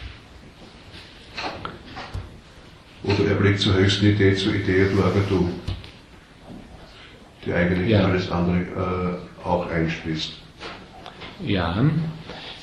Oder 3.03 3.29
er 3.29 3.35
blickt 3.35 3.59
zur 3.59 3.75
höchsten 3.75 4.07
Idee, 4.07 4.33
zur 4.35 4.55
Idee 4.55 4.87
du 4.91 5.21
du, 5.29 5.49
die 7.45 7.53
eigentlich 7.53 7.89
ja. 7.89 8.05
alles 8.05 8.31
andere 8.31 9.19
äh, 9.43 9.47
auch 9.47 9.69
einschließt. 9.69 10.33
Ja, 11.45 11.85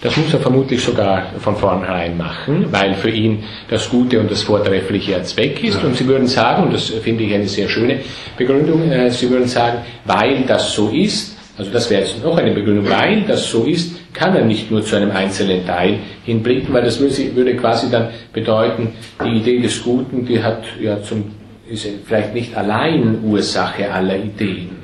das 0.02 0.16
muss 0.16 0.34
er 0.34 0.40
vermutlich 0.40 0.82
sogar 0.82 1.26
von 1.38 1.56
vornherein 1.56 2.16
machen, 2.16 2.66
weil 2.72 2.94
für 2.94 3.10
ihn 3.10 3.44
das 3.70 3.88
Gute 3.88 4.18
und 4.18 4.30
das 4.30 4.42
Vortreffliche 4.42 5.16
ein 5.16 5.24
Zweck 5.24 5.62
ist. 5.62 5.82
Und 5.84 5.96
Sie 5.96 6.06
würden 6.08 6.26
sagen, 6.26 6.64
und 6.64 6.74
das 6.74 6.90
finde 6.90 7.22
ich 7.22 7.32
eine 7.32 7.46
sehr 7.46 7.68
schöne 7.68 8.00
Begründung, 8.36 8.90
äh, 8.90 9.10
Sie 9.10 9.30
würden 9.30 9.46
sagen, 9.46 9.78
weil 10.04 10.42
das 10.42 10.74
so 10.74 10.88
ist, 10.88 11.38
also 11.56 11.70
das 11.70 11.88
wäre 11.88 12.02
jetzt 12.02 12.22
noch 12.24 12.36
eine 12.36 12.50
Begründung, 12.50 12.90
weil 12.90 13.22
das 13.22 13.48
so 13.48 13.64
ist, 13.64 13.94
kann 14.12 14.34
er 14.34 14.44
nicht 14.44 14.70
nur 14.72 14.82
zu 14.82 14.96
einem 14.96 15.12
einzelnen 15.12 15.64
Teil 15.64 16.00
hinblicken, 16.24 16.74
weil 16.74 16.82
das 16.82 17.00
würde 17.00 17.56
quasi 17.56 17.88
dann 17.88 18.08
bedeuten, 18.32 18.92
die 19.24 19.36
Idee 19.36 19.60
des 19.60 19.82
Guten, 19.82 20.26
die 20.26 20.42
hat 20.42 20.64
ja 20.80 21.00
zum, 21.00 21.30
ist 21.68 21.86
vielleicht 22.04 22.34
nicht 22.34 22.56
allein 22.56 23.22
Ursache 23.24 23.90
aller 23.90 24.16
Ideen. 24.16 24.81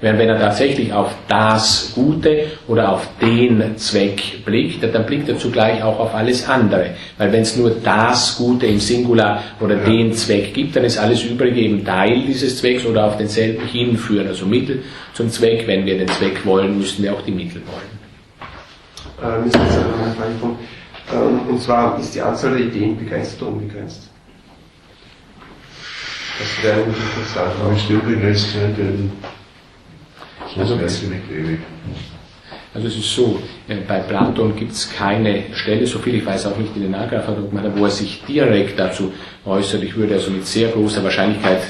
Während 0.00 0.20
wenn 0.20 0.28
er 0.28 0.38
tatsächlich 0.38 0.92
auf 0.92 1.12
das 1.26 1.92
Gute 1.94 2.46
oder 2.68 2.92
auf 2.92 3.08
den 3.20 3.76
Zweck 3.78 4.44
blickt, 4.44 4.82
dann 4.82 5.06
blickt 5.06 5.28
er 5.28 5.38
zugleich 5.38 5.82
auch 5.82 5.98
auf 5.98 6.14
alles 6.14 6.48
andere. 6.48 6.90
Weil 7.16 7.32
wenn 7.32 7.42
es 7.42 7.56
nur 7.56 7.70
das 7.70 8.36
Gute 8.36 8.66
im 8.66 8.78
Singular 8.78 9.42
oder 9.60 9.76
ja. 9.76 9.84
den 9.84 10.12
Zweck 10.12 10.54
gibt, 10.54 10.76
dann 10.76 10.84
ist 10.84 10.98
alles 10.98 11.24
Übrige 11.24 11.60
eben 11.60 11.84
Teil 11.84 12.22
dieses 12.26 12.58
Zwecks 12.58 12.86
oder 12.86 13.06
auf 13.06 13.16
denselben 13.16 13.66
hinführen. 13.66 14.28
Also 14.28 14.46
Mittel 14.46 14.84
zum 15.14 15.30
Zweck. 15.30 15.66
Wenn 15.66 15.84
wir 15.84 15.98
den 15.98 16.08
Zweck 16.08 16.46
wollen, 16.46 16.78
müssen 16.78 17.02
wir 17.02 17.12
auch 17.12 17.22
die 17.22 17.32
Mittel 17.32 17.60
wollen. 17.66 17.98
Äh, 19.20 19.44
müssen 19.44 19.58
wir 19.58 19.66
jetzt 19.66 19.78
eine 19.78 20.14
Frage. 20.14 20.56
Ähm, 21.12 21.40
und 21.48 21.60
zwar, 21.60 21.98
ist 21.98 22.14
die 22.14 22.20
Anzahl 22.20 22.56
der 22.56 22.66
Ideen 22.66 22.96
begrenzt 22.96 23.42
oder 23.42 23.50
unbegrenzt? 23.50 24.08
Das 26.38 26.64
wäre 26.64 26.80
interessant. 26.82 27.52
Aber 27.60 27.72
ich 27.72 27.82
still 27.82 27.98
begrenzt 27.98 28.54
denn 28.54 29.10
also, 30.56 30.78
also 32.74 32.86
es 32.86 32.96
ist 32.96 33.14
so, 33.14 33.40
äh, 33.68 33.76
bei 33.86 34.00
Platon 34.00 34.54
gibt 34.56 34.72
es 34.72 34.90
keine 34.90 35.44
Stelle, 35.52 35.86
so 35.86 35.98
viel 35.98 36.16
ich 36.16 36.26
weiß 36.26 36.46
auch 36.46 36.56
nicht 36.56 36.74
in 36.76 36.82
den 36.82 36.94
Agrarverdokumente, 36.94 37.72
wo 37.76 37.84
er 37.84 37.90
sich 37.90 38.22
direkt 38.28 38.78
dazu 38.78 39.12
äußert. 39.44 39.82
Ich 39.82 39.96
würde 39.96 40.14
also 40.14 40.30
mit 40.30 40.46
sehr 40.46 40.68
großer 40.68 41.02
Wahrscheinlichkeit 41.02 41.62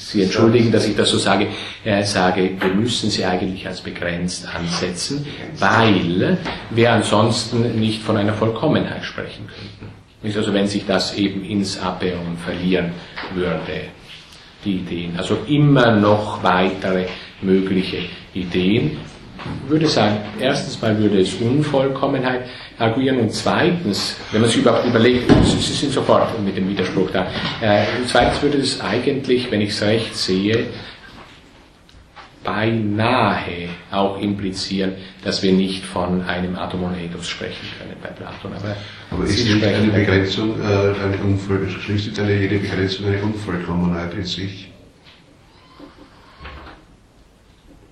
Sie 0.00 0.22
entschuldigen, 0.22 0.72
dass 0.72 0.86
ich 0.88 0.96
das 0.96 1.10
so 1.10 1.18
sage, 1.18 1.48
äh, 1.84 2.02
sage, 2.04 2.52
wir 2.58 2.74
müssen 2.74 3.10
sie 3.10 3.22
eigentlich 3.24 3.66
als 3.68 3.82
begrenzt 3.82 4.48
ansetzen, 4.52 5.26
weil 5.58 6.38
wir 6.70 6.92
ansonsten 6.92 7.78
nicht 7.78 8.02
von 8.02 8.16
einer 8.16 8.32
Vollkommenheit 8.32 9.04
sprechen 9.04 9.46
könnten. 9.46 10.36
Also 10.38 10.54
wenn 10.54 10.66
sich 10.66 10.86
das 10.86 11.14
eben 11.16 11.44
ins 11.44 11.78
Apeon 11.78 12.38
verlieren 12.42 12.92
würde. 13.34 13.90
Die 14.64 14.76
Ideen. 14.76 15.16
Also 15.16 15.38
immer 15.46 15.92
noch 15.96 16.42
weitere 16.42 17.06
mögliche 17.42 17.98
Ideen. 18.34 18.98
Ich 19.64 19.70
würde 19.70 19.86
sagen, 19.86 20.18
erstens 20.38 20.80
mal 20.82 20.98
würde 20.98 21.20
es 21.20 21.34
Unvollkommenheit 21.34 22.42
arguieren 22.78 23.20
und 23.20 23.32
zweitens, 23.32 24.16
wenn 24.32 24.42
man 24.42 24.50
sich 24.50 24.60
überhaupt 24.60 24.86
überlegt, 24.86 25.32
Sie 25.44 25.58
sind 25.58 25.92
sofort 25.92 26.38
mit 26.42 26.56
dem 26.56 26.68
Widerspruch 26.68 27.10
da, 27.10 27.26
äh, 27.62 27.84
zweitens 28.06 28.42
würde 28.42 28.58
es 28.58 28.80
eigentlich, 28.80 29.50
wenn 29.50 29.62
ich 29.62 29.70
es 29.70 29.82
recht 29.82 30.14
sehe, 30.14 30.66
beinahe 32.42 33.68
auch 33.90 34.18
implizieren, 34.18 34.92
dass 35.24 35.42
wir 35.42 35.52
nicht 35.52 35.84
von 35.84 36.22
einem 36.22 36.56
Atomon 36.56 36.94
Egos 36.98 37.28
sprechen 37.28 37.66
können 37.78 37.96
bei 38.02 38.08
Platon. 38.08 38.52
Aber, 38.54 38.76
Aber 39.10 39.24
ist 39.24 39.44
nicht 39.44 39.62
eine 39.62 39.92
Begrenzung, 39.92 40.58
äh, 40.60 40.64
eine 40.64 41.18
Unvoll, 41.22 41.68
schließt 41.68 42.18
eine 42.18 42.34
jede 42.34 42.58
Begrenzung 42.58 43.06
eine 43.06 43.22
Unvollkommenheit 43.22 44.14
in 44.14 44.24
sich? 44.24 44.70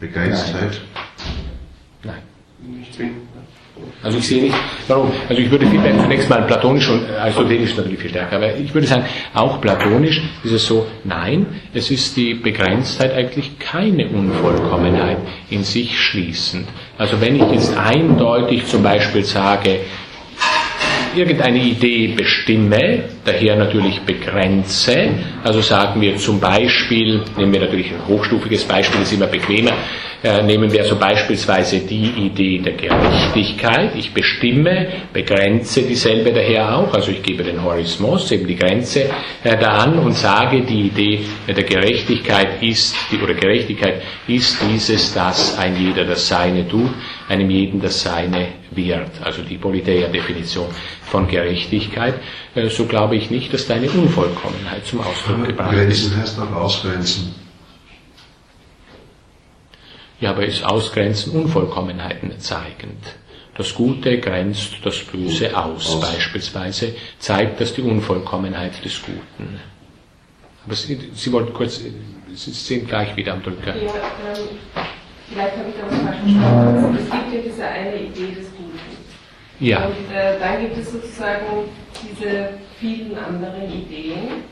Begrenztheit? 0.01 0.81
Nein. 2.05 2.23
Nein. 2.99 3.28
Also 4.03 4.19
ich 4.19 4.29
sehe 4.29 4.43
nicht, 4.43 4.55
warum. 4.87 5.11
Also 5.29 5.43
ich 5.43 5.51
würde 5.51 5.67
vielmehr 5.67 5.99
zunächst 5.99 6.31
mal 6.31 6.43
platonisch 6.43 6.89
und 6.89 7.05
aristotelisch 7.11 7.77
natürlich 7.77 7.99
viel 7.99 8.11
stärker, 8.11 8.37
aber 8.37 8.57
ich 8.57 8.73
würde 8.73 8.87
sagen, 8.87 9.05
auch 9.35 9.61
platonisch 9.61 10.23
ist 10.45 10.53
es 10.53 10.67
so, 10.67 10.87
nein, 11.03 11.47
es 11.75 11.91
ist 11.91 12.17
die 12.17 12.35
Begrenztheit 12.35 13.13
eigentlich 13.13 13.59
keine 13.59 14.07
Unvollkommenheit 14.09 15.19
in 15.51 15.65
sich 15.65 15.99
schließend. 15.99 16.69
Also 16.97 17.21
wenn 17.21 17.37
ich 17.37 17.51
jetzt 17.51 17.77
eindeutig 17.77 18.67
zum 18.67 18.85
Beispiel 18.85 19.25
sage, 19.25 19.81
irgendeine 21.17 21.59
Idee 21.59 22.09
bestimme, 22.09 23.05
daher 23.25 23.57
natürlich 23.57 24.01
begrenze, 24.03 25.11
also 25.43 25.61
sagen 25.61 26.01
wir 26.01 26.17
zum 26.17 26.41
Beispiel, 26.41 27.23
nehmen 27.37 27.53
wir 27.53 27.61
natürlich 27.61 27.93
ein 27.93 28.07
hochstufiges 28.07 28.65
Beispiel, 28.65 29.03
ist 29.03 29.13
immer 29.13 29.27
bequemer, 29.27 29.73
äh, 30.18 30.18
nehmen 30.43 30.73
wir 30.73 30.85
so 30.85 30.97
beispielsweise 30.97 31.81
die 31.81 32.11
Idee 32.27 32.59
der 32.59 32.73
Gerechtigkeit. 32.73 33.95
Ich 33.97 34.13
bestimme, 34.13 34.89
begrenze 35.13 35.83
dieselbe 35.83 36.33
daher 36.33 36.77
auch, 36.77 36.93
also 36.93 37.13
ich 37.13 37.23
gebe 37.23 37.45
den 37.45 37.63
Horismus, 37.63 38.31
eben 38.33 38.47
die 38.47 38.57
Grenze 38.57 39.11
äh, 39.45 39.57
da 39.57 39.79
an 39.79 39.99
und 39.99 40.15
sage, 40.15 40.63
die 40.63 40.87
Idee 40.89 41.21
der 41.47 41.63
Gerechtigkeit 41.63 42.63
ist, 42.63 42.97
oder 43.23 43.35
Gerechtigkeit 43.35 44.03
ist 44.27 44.59
dieses, 44.69 45.15
dass 45.15 45.57
ein 45.57 45.77
jeder 45.77 46.05
das 46.05 46.27
Seine 46.27 46.67
tut, 46.69 46.91
einem 47.29 47.51
jeden 47.51 47.81
das 47.81 48.03
Seine 48.03 48.49
wird, 48.73 49.11
also 49.23 49.43
die 49.43 49.57
Politeia-Definition 49.57 50.67
von 51.03 51.29
Gerechtigkeit, 51.29 52.15
äh, 52.55 52.69
so 52.69 52.87
glaube 52.87 53.17
ich 53.17 53.31
nicht, 53.31 53.55
dass 53.55 53.67
da 53.67 53.75
eine 53.75 53.89
Unvollkommenheit 53.89 54.85
zum 54.85 55.01
Ausdruck 55.01 55.47
gebracht 55.47 55.75
ist. 55.75 56.11
Grenzen 56.13 56.17
heißt 56.21 56.39
auch 56.41 56.57
ausgrenzen. 56.57 57.48
Ja, 60.21 60.31
aber 60.31 60.45
ist 60.45 60.65
Ausgrenzen 60.65 61.33
Unvollkommenheiten 61.33 62.39
zeigend. 62.41 63.17
Das 63.57 63.75
Gute 63.75 64.21
grenzt 64.21 64.75
das 64.85 64.99
Böse 64.99 65.57
aus, 65.57 65.95
aus. 65.95 66.01
beispielsweise, 66.01 66.95
zeigt 67.19 67.61
das 67.61 67.75
die 67.75 67.83
Unvollkommenheit 67.83 68.85
des 68.85 69.03
Guten. 69.03 69.61
Aber 70.65 70.75
Sie, 70.75 71.11
Sie 71.15 71.33
wollten 71.33 71.53
kurz, 71.53 71.81
Sie 71.81 72.51
sind 72.53 72.89
gleich 72.89 73.17
wieder 73.17 73.33
am 73.33 73.43
Drücker. 73.43 73.75
Ja, 73.75 73.83
ähm, 73.83 74.49
vielleicht 75.29 75.57
habe 75.57 75.69
ich 75.69 75.75
da 75.75 75.87
was 75.91 75.99
falsch 75.99 76.19
verstanden. 76.21 76.99
Es 76.99 77.11
gibt 77.11 77.35
ja 77.35 77.51
diese 77.51 77.65
eine 77.65 77.97
Idee 77.97 78.35
des 78.35 78.47
Guten. 78.57 78.79
Ja. 79.61 79.87
Und 79.87 80.15
äh, 80.15 80.39
dann 80.39 80.61
gibt 80.61 80.79
es 80.79 80.93
sozusagen 80.93 81.47
diese 82.03 82.51
vielen 82.79 83.17
anderen 83.19 83.73
Ideen 83.73 84.45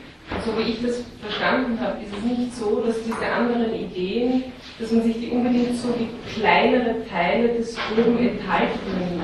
so 0.45 0.57
wie 0.57 0.71
ich 0.71 0.81
das 0.81 1.03
verstanden 1.21 1.79
habe, 1.79 2.03
ist 2.03 2.13
es 2.13 2.23
nicht 2.23 2.55
so, 2.55 2.81
dass 2.81 3.01
diese 3.03 3.25
anderen 3.25 3.73
Ideen, 3.73 4.43
dass 4.79 4.91
man 4.91 5.03
sich 5.03 5.19
die 5.19 5.29
unbedingt 5.29 5.75
so 5.77 5.89
wie 5.97 6.09
kleinere 6.33 7.07
Teile 7.07 7.49
des 7.49 7.77
oben 7.97 8.17
enthaltenen 8.17 9.21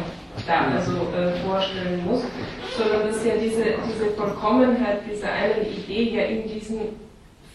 da 0.47 0.71
also 0.75 0.93
äh, 1.15 1.31
vorstellen 1.45 2.03
muss, 2.05 2.23
sondern 2.75 3.07
dass 3.07 3.23
ja 3.23 3.33
diese, 3.35 3.63
diese 3.87 4.09
Vollkommenheit 4.17 5.01
dieser 5.09 5.31
einen 5.31 5.65
Idee 5.65 6.15
ja 6.15 6.23
in 6.23 6.51
diesen 6.51 6.79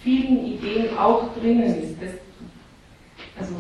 vielen 0.02 0.46
Ideen 0.46 0.96
auch 0.96 1.24
drinnen 1.34 1.64
ist. 1.64 2.00
Das, 2.00 2.10
also 3.38 3.56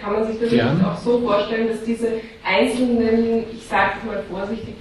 kann 0.00 0.14
man 0.14 0.26
sich 0.26 0.40
das 0.40 0.52
ja. 0.52 0.74
auch 0.84 0.98
so 0.98 1.20
vorstellen, 1.20 1.68
dass 1.68 1.84
diese 1.84 2.20
einzelnen, 2.44 3.44
ich 3.52 3.64
sage 3.64 3.92
es 4.00 4.06
mal 4.06 4.22
vorsichtig, 4.28 4.74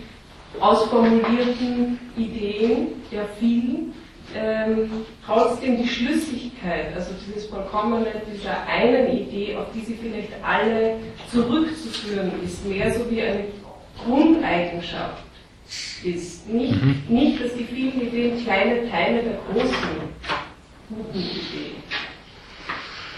ausformulierten 0.60 2.00
Ideen, 2.18 2.88
ja 3.12 3.22
vielen, 3.40 3.94
ähm, 4.36 4.90
trotzdem 5.26 5.78
die 5.78 5.88
Schlüssigkeit, 5.88 6.96
also 6.96 7.12
dieses 7.26 7.48
Vollkommene 7.48 8.08
dieser 8.34 8.66
einen 8.68 9.18
Idee, 9.18 9.56
auf 9.58 9.68
die 9.74 9.82
sie 9.82 9.98
vielleicht 10.02 10.32
alle 10.44 10.98
zurückzuführen 11.30 12.32
ist, 12.44 12.66
mehr 12.66 12.94
so 12.94 13.10
wie 13.10 13.22
eine 13.22 13.46
Grundeigenschaft 14.04 15.24
ist. 16.04 16.48
Nicht, 16.50 16.82
mhm. 16.82 17.04
nicht 17.08 17.44
dass 17.44 17.56
die 17.56 17.66
vielen 17.66 18.02
Ideen 18.02 18.44
kleine 18.44 18.90
Teile 18.90 19.22
der 19.24 19.38
großen 19.52 19.78
guten 20.90 21.20
Idee 21.20 21.76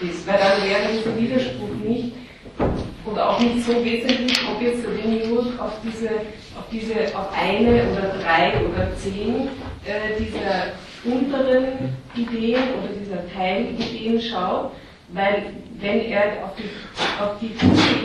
ist, 0.02 0.28
weil 0.28 0.38
dann 0.38 0.68
wäre 0.68 0.94
dieser 0.94 1.18
Widerspruch 1.18 1.70
nicht 1.84 2.14
und 3.06 3.20
auch 3.20 3.40
nicht 3.40 3.66
so 3.66 3.84
wesentlich, 3.84 4.40
ob 4.50 4.62
jetzt 4.62 4.84
nur 5.28 5.42
auf 5.60 5.74
diese, 5.84 6.10
auf 6.56 6.66
diese, 6.72 6.94
auf 7.18 7.28
eine 7.36 7.84
oder 7.92 8.16
drei 8.22 8.54
oder 8.66 8.96
zehn 8.96 9.50
äh, 9.86 10.18
dieser 10.18 10.74
unteren 11.04 11.96
Ideen 12.16 12.62
oder 12.82 12.94
dieser 13.00 13.34
Teilideen 13.34 14.22
schaut, 14.22 14.72
weil 15.10 15.54
wenn 15.80 16.02
er 16.06 16.46
auf 16.46 16.52
die, 16.56 17.22
auf 17.22 17.40
die 17.42 17.48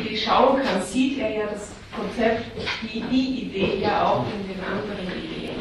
Idee 0.02 0.16
schauen 0.16 0.60
kann, 0.62 0.82
sieht 0.82 1.18
er 1.20 1.30
ja 1.30 1.46
das 1.50 1.72
Konzept, 1.94 2.44
die, 2.82 3.00
die 3.00 3.42
Idee 3.42 3.80
ja 3.80 4.04
auch 4.08 4.24
in 4.26 4.48
den 4.48 4.62
anderen 4.64 5.06
Ideen. 5.06 5.56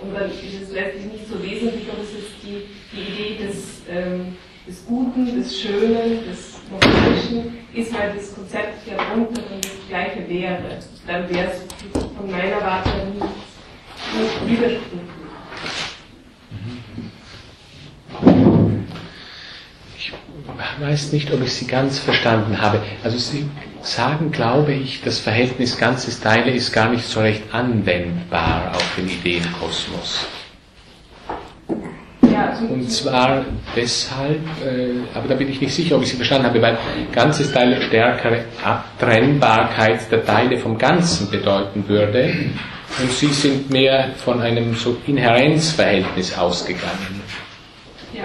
Und 0.00 0.14
dann 0.14 0.30
ist 0.30 0.62
es 0.62 0.72
letztlich 0.72 1.12
nicht 1.12 1.28
so 1.28 1.42
wesentlich, 1.42 1.88
ob 1.90 2.02
es 2.02 2.12
jetzt 2.12 2.42
die, 2.42 2.66
die 2.92 3.34
Idee 3.34 3.46
des, 3.46 3.82
ähm, 3.90 4.36
des 4.66 4.86
Guten, 4.86 5.36
des 5.36 5.60
Schönen, 5.60 6.24
des 6.28 6.57
Moralischen 6.70 7.58
ist, 7.74 7.94
weil 7.94 8.14
das 8.14 8.34
Konzept 8.34 8.86
ja 8.86 8.96
drunter 8.96 9.42
das 9.60 9.70
gleiche 9.88 10.28
wäre. 10.28 10.78
Dann 11.06 11.28
wäre 11.30 11.50
es 11.50 11.62
von 11.92 12.30
meiner 12.30 12.60
Warte 12.60 12.90
nicht, 13.14 13.24
nicht 14.18 14.46
widersprüchlich. 14.46 15.18
Ich 19.96 20.12
weiß 20.80 21.12
nicht, 21.12 21.32
ob 21.32 21.42
ich 21.42 21.52
Sie 21.52 21.66
ganz 21.66 21.98
verstanden 21.98 22.60
habe. 22.60 22.82
Also 23.02 23.18
Sie 23.18 23.48
sagen, 23.82 24.30
glaube 24.30 24.72
ich, 24.72 25.02
das 25.02 25.18
Verhältnis 25.18 25.78
ganzes 25.78 26.20
Teile 26.20 26.50
ist 26.50 26.72
gar 26.72 26.90
nicht 26.90 27.04
so 27.04 27.20
recht 27.20 27.42
anwendbar 27.52 28.72
auf 28.74 28.94
den 28.96 29.08
Ideenkosmos. 29.08 30.26
Und 32.70 32.90
zwar 32.90 33.44
deshalb, 33.76 34.40
äh, 34.64 34.90
aber 35.14 35.28
da 35.28 35.34
bin 35.34 35.48
ich 35.48 35.60
nicht 35.60 35.74
sicher, 35.74 35.96
ob 35.96 36.02
ich 36.02 36.10
Sie 36.10 36.16
verstanden 36.16 36.46
habe, 36.46 36.60
weil 36.60 36.78
ganzes 37.12 37.52
Teil 37.52 37.80
stärkere 37.82 38.44
Abtrennbarkeit 38.64 40.10
der 40.10 40.24
Teile 40.24 40.56
vom 40.58 40.76
Ganzen 40.78 41.30
bedeuten 41.30 41.84
würde. 41.88 42.34
Und 43.00 43.12
Sie 43.12 43.28
sind 43.28 43.70
mehr 43.70 44.10
von 44.16 44.40
einem 44.40 44.74
so 44.74 44.96
Inhärenzverhältnis 45.06 46.36
ausgegangen. 46.36 47.22
Ja. 48.12 48.24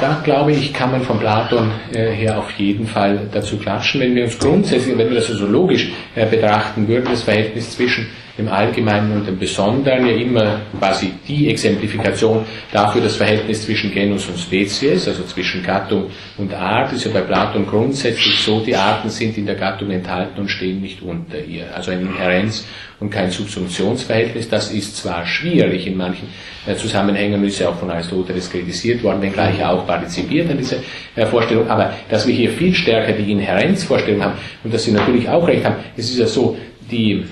Da 0.00 0.20
glaube 0.24 0.52
ich, 0.52 0.72
kann 0.72 0.90
man 0.90 1.02
von 1.02 1.18
Platon 1.18 1.70
äh, 1.92 2.10
her 2.10 2.38
auf 2.38 2.50
jeden 2.52 2.86
Fall 2.86 3.28
dazu 3.30 3.58
klatschen, 3.58 4.00
wenn 4.00 4.14
wir 4.14 4.24
uns 4.24 4.38
grundsätzlich, 4.38 4.96
wenn 4.96 5.10
wir 5.10 5.16
das 5.16 5.28
also 5.30 5.46
logisch 5.46 5.90
äh, 6.14 6.24
betrachten 6.24 6.88
würden, 6.88 7.08
das 7.10 7.24
Verhältnis 7.24 7.72
zwischen 7.72 8.08
dem 8.38 8.48
Allgemeinen 8.48 9.12
und 9.12 9.26
dem 9.26 9.38
Besonderen 9.38 10.06
ja 10.06 10.14
immer 10.14 10.60
quasi 10.78 11.12
die 11.26 11.48
Exemplifikation 11.48 12.44
dafür 12.70 13.00
das 13.00 13.16
Verhältnis 13.16 13.64
zwischen 13.64 13.92
Genus 13.92 14.28
und 14.28 14.38
Spezies, 14.38 15.08
also 15.08 15.22
zwischen 15.24 15.62
Gattung 15.62 16.10
und 16.36 16.52
Art, 16.52 16.92
ist 16.92 17.04
ja 17.04 17.10
bei 17.12 17.22
Platon 17.22 17.66
grundsätzlich 17.66 18.38
so, 18.40 18.60
die 18.60 18.76
Arten 18.76 19.08
sind 19.08 19.38
in 19.38 19.46
der 19.46 19.54
Gattung 19.54 19.90
enthalten 19.90 20.40
und 20.40 20.48
stehen 20.48 20.82
nicht 20.82 21.00
unter 21.02 21.38
ihr. 21.38 21.74
Also 21.74 21.92
ein 21.92 22.02
Inherenz- 22.02 22.66
und 23.00 23.10
kein 23.10 23.30
Subsumptionsverhältnis, 23.30 24.48
das 24.48 24.70
ist 24.70 24.96
zwar 24.96 25.26
schwierig 25.26 25.86
in 25.86 25.96
manchen 25.96 26.28
äh, 26.66 26.74
Zusammenhängen, 26.74 27.42
ist 27.44 27.58
ja 27.58 27.70
auch 27.70 27.76
von 27.76 27.90
Aristoteles 27.90 28.50
kritisiert 28.50 29.02
worden, 29.02 29.22
wenngleich 29.22 29.58
er 29.58 29.72
auch 29.72 29.86
partizipiert 29.86 30.50
an 30.50 30.58
dieser 30.58 30.76
äh, 31.14 31.26
Vorstellung, 31.26 31.68
aber 31.68 31.92
dass 32.08 32.26
wir 32.26 32.34
hier 32.34 32.50
viel 32.50 32.74
stärker 32.74 33.12
die 33.12 33.32
Inherenzvorstellung 33.32 34.22
haben 34.22 34.34
und 34.64 34.72
dass 34.72 34.84
Sie 34.84 34.92
natürlich 34.92 35.28
auch 35.28 35.46
recht 35.46 35.64
haben, 35.64 35.76
es 35.96 36.10
ist 36.10 36.18
ja 36.18 36.26
so, 36.26 36.56
die 36.90 37.24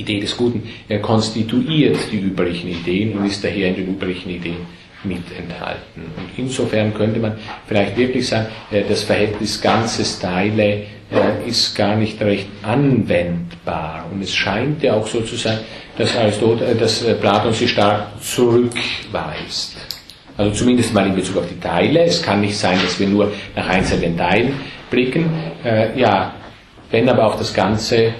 Idee 0.00 0.20
des 0.20 0.36
Guten, 0.36 0.62
er 0.88 1.00
konstituiert 1.00 1.98
die 2.12 2.18
übrigen 2.18 2.68
Ideen 2.68 3.16
und 3.16 3.26
ist 3.26 3.42
daher 3.44 3.68
in 3.68 3.76
den 3.76 3.88
übrigen 3.88 4.30
Ideen 4.30 4.66
mit 5.04 5.24
enthalten. 5.36 6.02
Und 6.16 6.28
insofern 6.36 6.92
könnte 6.92 7.20
man 7.20 7.38
vielleicht 7.66 7.96
wirklich 7.96 8.28
sagen, 8.28 8.48
äh, 8.70 8.82
das 8.88 9.02
Verhältnis 9.02 9.60
ganzes 9.60 10.18
Teile 10.18 10.82
äh, 11.10 11.48
ist 11.48 11.74
gar 11.74 11.96
nicht 11.96 12.20
recht 12.20 12.48
anwendbar. 12.62 14.06
Und 14.12 14.22
es 14.22 14.34
scheint 14.34 14.82
ja 14.82 14.94
auch 14.94 15.06
so 15.06 15.22
zu 15.22 15.36
sein, 15.36 15.58
dass, 15.96 16.16
Aristoteles, 16.16 16.78
dass 16.78 17.18
Platon 17.18 17.52
sie 17.52 17.68
stark 17.68 18.22
zurückweist. 18.22 19.76
Also 20.36 20.52
zumindest 20.52 20.94
mal 20.94 21.06
in 21.06 21.14
Bezug 21.14 21.38
auf 21.38 21.48
die 21.48 21.60
Teile. 21.60 22.04
Es 22.04 22.22
kann 22.22 22.40
nicht 22.40 22.56
sein, 22.56 22.78
dass 22.82 22.98
wir 22.98 23.08
nur 23.08 23.32
nach 23.56 23.68
einzelnen 23.68 24.16
Teilen 24.16 24.54
blicken. 24.90 25.30
Äh, 25.64 25.98
ja, 25.98 26.34
wenn 26.90 27.08
aber 27.08 27.26
auf 27.26 27.36
das 27.36 27.52
Ganze, 27.52 28.14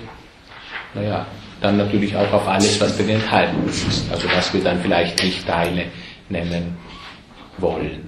naja, 0.95 1.27
dann 1.61 1.77
natürlich 1.77 2.17
auch 2.17 2.33
auf 2.33 2.49
alles, 2.49 2.81
was 2.81 2.97
drin 2.97 3.11
enthalten 3.11 3.69
ist. 3.69 4.11
Also 4.11 4.29
was 4.35 4.53
wir 4.53 4.63
dann 4.63 4.81
vielleicht 4.81 5.23
nicht 5.23 5.47
Teile 5.47 5.87
nennen 6.29 6.77
wollen. 7.59 8.01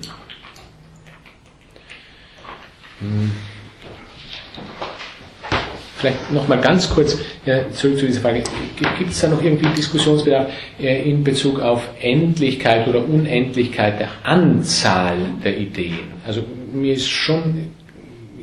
Hm. 3.01 3.33
Vielleicht 5.97 6.33
nochmal 6.33 6.61
ganz 6.61 6.91
kurz 6.91 7.17
ja, 7.47 7.71
zurück 7.71 7.99
zu 7.99 8.07
dieser 8.07 8.21
Frage. 8.21 8.43
Gibt 8.99 9.11
es 9.13 9.21
da 9.21 9.29
noch 9.29 9.41
irgendwie 9.41 9.69
Diskussionsbedarf 9.69 10.51
äh, 10.81 11.09
in 11.09 11.23
Bezug 11.23 11.61
auf 11.61 11.89
Endlichkeit 12.01 12.89
oder 12.89 13.05
Unendlichkeit 13.07 14.01
der 14.01 14.09
Anzahl 14.25 15.17
der 15.45 15.57
Ideen? 15.57 16.11
Also 16.27 16.43
mir 16.73 16.95
ist 16.95 17.09
schon, 17.09 17.71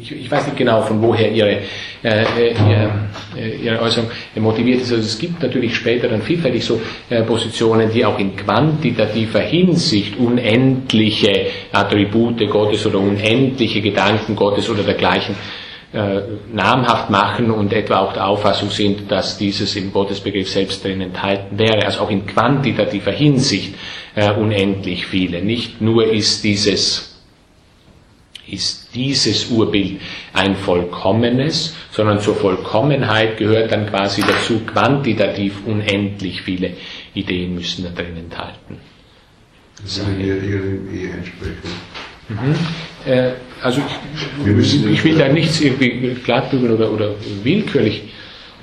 ich, 0.01 0.11
ich 0.11 0.31
weiß 0.31 0.45
nicht 0.45 0.57
genau, 0.57 0.81
von 0.81 1.01
woher 1.01 1.31
Ihre, 1.31 1.49
äh, 1.51 1.61
äh 2.03 2.51
ihre, 2.51 2.91
äh, 3.38 3.55
ihre 3.57 3.81
Äußerung 3.81 4.09
motiviert 4.35 4.81
ist. 4.81 4.91
Also 4.91 5.03
es 5.03 5.19
gibt 5.19 5.41
natürlich 5.41 5.76
später 5.76 6.07
dann 6.07 6.21
vielfältig 6.21 6.63
so 6.63 6.81
äh, 7.09 7.23
Positionen, 7.23 7.91
die 7.91 8.05
auch 8.05 8.17
in 8.17 8.35
quantitativer 8.35 9.41
Hinsicht 9.41 10.17
unendliche 10.17 11.47
Attribute 11.71 12.49
Gottes 12.49 12.85
oder 12.85 12.99
unendliche 12.99 13.81
Gedanken 13.81 14.35
Gottes 14.35 14.69
oder 14.69 14.84
dergleichen 14.84 15.35
äh, 15.91 16.21
namhaft 16.53 17.09
machen 17.09 17.51
und 17.51 17.73
etwa 17.73 17.99
auch 17.99 18.13
der 18.13 18.27
Auffassung 18.27 18.69
sind, 18.69 19.11
dass 19.11 19.38
dieses 19.38 19.76
im 19.76 19.91
Gottesbegriff 19.91 20.49
selbst 20.49 20.84
drin 20.84 21.01
enthalten 21.01 21.57
wäre, 21.57 21.84
also 21.85 22.01
auch 22.01 22.11
in 22.11 22.26
quantitativer 22.26 23.11
Hinsicht 23.11 23.76
äh, 24.15 24.31
unendlich 24.31 25.05
viele. 25.05 25.41
Nicht 25.41 25.81
nur 25.81 26.05
ist 26.05 26.43
dieses, 26.43 27.19
ist 28.47 28.78
dieses 28.94 29.49
Urbild 29.49 30.02
ein 30.34 30.56
vollkommenes, 30.56 31.76
sondern 31.91 32.20
zur 32.20 32.36
Vollkommenheit 32.36 33.38
gehört 33.38 33.72
dann 33.72 33.88
quasi 33.88 34.22
dazu 34.22 34.60
quantitativ 34.66 35.56
unendlich 35.66 36.41
viele 36.41 36.72
Ideen 37.14 37.56
müssen 37.56 37.84
da 37.84 37.90
drin 37.91 38.18
enthalten. 38.18 38.78
Ihrem 39.86 40.88
eh. 40.94 41.10
Mhm. 42.30 42.56
Äh, 43.06 43.32
also 43.61 43.82
ich, 44.45 44.86
ich, 44.86 45.03
will 45.03 45.18
da 45.18 45.28
nichts 45.28 45.61
irgendwie 45.61 46.16
glattbügeln 46.24 46.74
oder, 46.74 46.91
oder 46.91 47.16
willkürlich 47.44 48.03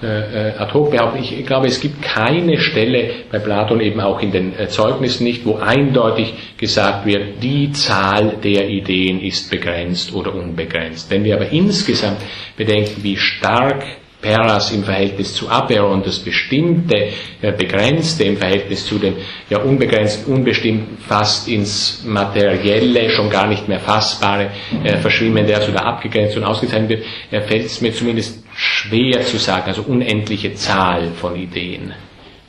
äh, 0.02 0.51
äh, 0.51 0.55
ad 0.59 0.74
hoc 0.74 0.90
behaupten. 0.90 1.23
Ich 1.23 1.47
glaube, 1.47 1.68
es 1.68 1.81
gibt 1.81 2.02
keine 2.02 2.59
Stelle 2.59 3.10
bei 3.32 3.39
Platon, 3.39 3.81
eben 3.81 4.01
auch 4.01 4.20
in 4.20 4.31
den 4.31 4.59
äh, 4.59 4.68
Zeugnissen 4.68 5.24
nicht, 5.24 5.47
wo 5.47 5.56
eindeutig 5.56 6.35
gesagt 6.59 7.06
wird, 7.06 7.43
die 7.43 7.73
Zahl 7.73 8.36
der 8.44 8.68
Ideen 8.68 9.23
ist 9.23 9.51
begrenzt 9.51 10.12
oder 10.12 10.35
unbegrenzt. 10.35 11.10
Wenn 11.10 11.24
wir 11.24 11.36
aber 11.36 11.48
insgesamt 11.51 12.18
bedenken, 12.59 13.02
wie 13.02 13.16
stark 13.16 13.85
Peras 14.20 14.73
im 14.73 14.85
Verhältnis 14.85 15.35
zu 15.35 15.48
Aperon, 15.48 16.02
das 16.02 16.18
Bestimmte, 16.18 17.09
äh, 17.40 17.52
Begrenzte 17.52 18.24
im 18.24 18.36
Verhältnis 18.36 18.85
zu 18.85 18.98
dem 18.98 19.14
ja 19.48 19.59
unbegrenzt, 19.59 20.27
unbestimmt 20.27 21.01
fast 21.06 21.48
ins 21.48 22.02
Materielle, 22.05 23.09
schon 23.10 23.31
gar 23.31 23.47
nicht 23.47 23.68
mehr 23.68 23.81
Fassbare 23.81 24.51
äh, 24.85 24.97
verschwimmen, 24.98 25.47
der 25.47 25.59
also 25.59 25.73
da 25.73 25.81
abgegrenzt 25.81 26.36
und 26.36 26.44
ausgezeichnet 26.44 26.89
wird, 26.90 27.05
äh, 27.31 27.40
fällt 27.43 27.66
es 27.66 27.81
mir 27.81 27.94
zumindest 27.94 28.45
schwer 28.57 29.24
zu 29.24 29.37
sagen, 29.37 29.66
also 29.69 29.83
unendliche 29.83 30.55
Zahl 30.55 31.12
von 31.12 31.37
Ideen 31.37 31.93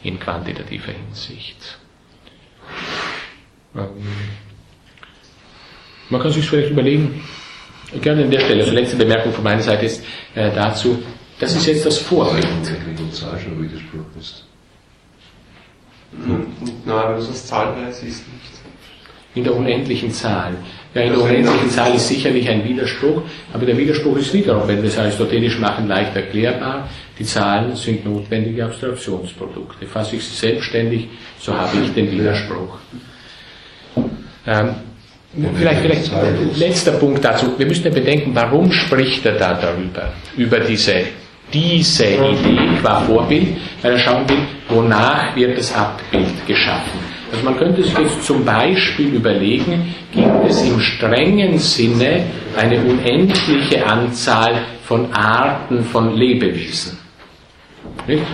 in 0.03 0.19
quantitativer 0.19 0.93
Hinsicht. 0.93 1.77
Ähm, 3.75 3.89
man 6.09 6.21
kann 6.21 6.31
sich 6.31 6.47
vielleicht 6.49 6.71
überlegen, 6.71 7.23
gerne 8.01 8.23
an 8.23 8.31
der 8.31 8.39
Stelle, 8.39 8.61
also 8.63 8.73
letzte 8.73 8.95
Bemerkung 8.95 9.33
von 9.33 9.43
meiner 9.43 9.61
Seite 9.61 9.85
ist 9.85 10.03
äh, 10.33 10.49
dazu, 10.51 11.03
das 11.39 11.55
ist 11.55 11.67
jetzt 11.67 11.85
das 11.85 11.97
Vorbild. 11.97 12.47
ist. 14.17 14.45
Nein, 16.13 16.95
aber 16.95 17.15
das 17.15 17.29
ist 17.29 17.47
zahlweise 17.47 18.07
ist 18.07 18.25
nicht. 18.31 18.43
In 19.35 19.43
der 19.43 19.55
unendlichen 19.55 20.11
Zahl. 20.11 20.55
In 21.05 21.13
der 21.13 21.21
unendlichen 21.21 21.69
Zahl 21.69 21.95
ist 21.95 22.07
sicherlich 22.07 22.49
ein 22.49 22.63
Widerspruch, 22.63 23.21
aber 23.53 23.65
der 23.65 23.77
Widerspruch 23.77 24.17
ist 24.17 24.33
wiederum, 24.33 24.67
wenn 24.67 24.81
wir 24.81 24.89
es 24.89 24.97
aristotelisch 24.97 25.59
machen, 25.59 25.87
leicht 25.87 26.15
erklärbar. 26.15 26.89
Die 27.19 27.23
Zahlen 27.23 27.75
sind 27.75 28.05
notwendige 28.05 28.65
Abstraktionsprodukte. 28.65 29.85
Fasse 29.85 30.15
ich 30.15 30.23
sie 30.23 30.35
selbstständig, 30.35 31.07
so 31.39 31.53
habe 31.53 31.77
ich 31.83 31.93
den 31.93 32.11
Widerspruch. 32.11 32.77
Ähm, 34.45 34.75
Vielleicht, 35.55 35.81
vielleicht 35.81 36.57
letzter 36.57 36.93
Punkt 36.93 37.23
dazu. 37.23 37.53
Wir 37.59 37.67
müssen 37.67 37.83
ja 37.83 37.91
bedenken, 37.91 38.31
warum 38.33 38.71
spricht 38.71 39.23
er 39.25 39.33
da 39.33 39.53
darüber? 39.53 40.13
Über 40.35 40.61
diese 40.61 41.03
diese 41.53 42.05
Idee 42.05 42.79
qua 42.81 43.01
Vorbild, 43.01 43.55
weil 43.81 43.93
er 43.93 43.99
schauen 43.99 44.27
will, 44.27 44.39
wonach 44.67 45.35
wird 45.35 45.57
das 45.57 45.73
Abbild 45.73 46.45
geschaffen. 46.45 47.06
Also 47.31 47.43
man 47.43 47.57
könnte 47.57 47.83
sich 47.83 47.97
jetzt 47.97 48.23
zum 48.23 48.45
Beispiel 48.45 49.15
überlegen, 49.15 49.93
gibt 50.11 50.47
es 50.47 50.61
im 50.61 50.79
strengen 50.79 51.57
Sinne 51.57 52.23
eine 52.55 52.79
unendliche 52.81 53.85
Anzahl 53.85 54.61
von 54.85 55.11
Arten 55.13 55.83
von 55.83 56.15
Lebewesen? 56.15 56.97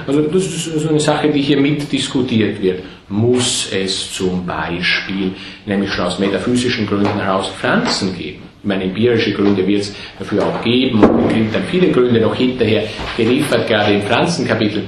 Also 0.05 0.21
das 0.21 0.43
ist 0.43 0.65
so 0.65 0.89
eine 0.89 0.99
Sache, 0.99 1.29
die 1.29 1.41
hier 1.41 1.59
mitdiskutiert 1.59 2.61
wird. 2.61 2.83
Muss 3.09 3.69
es 3.73 4.13
zum 4.13 4.45
Beispiel, 4.45 5.31
nämlich 5.65 5.91
schon 5.91 6.05
aus 6.05 6.19
metaphysischen 6.19 6.85
Gründen 6.85 7.19
heraus, 7.19 7.49
Pflanzen 7.59 8.15
geben? 8.15 8.43
Ich 8.61 8.67
meine, 8.67 8.85
empirische 8.85 9.33
Gründe 9.33 9.65
wird 9.67 9.81
es 9.81 9.95
dafür 10.17 10.45
auch 10.45 10.63
geben 10.63 11.03
und 11.03 11.27
es 11.27 11.33
gibt 11.33 11.55
dann 11.55 11.63
viele 11.69 11.91
Gründe 11.91 12.21
noch 12.21 12.35
hinterher 12.35 12.83
geliefert, 13.17 13.67
gerade 13.67 13.93
im 13.93 14.01
Pflanzenkapitel 14.03 14.83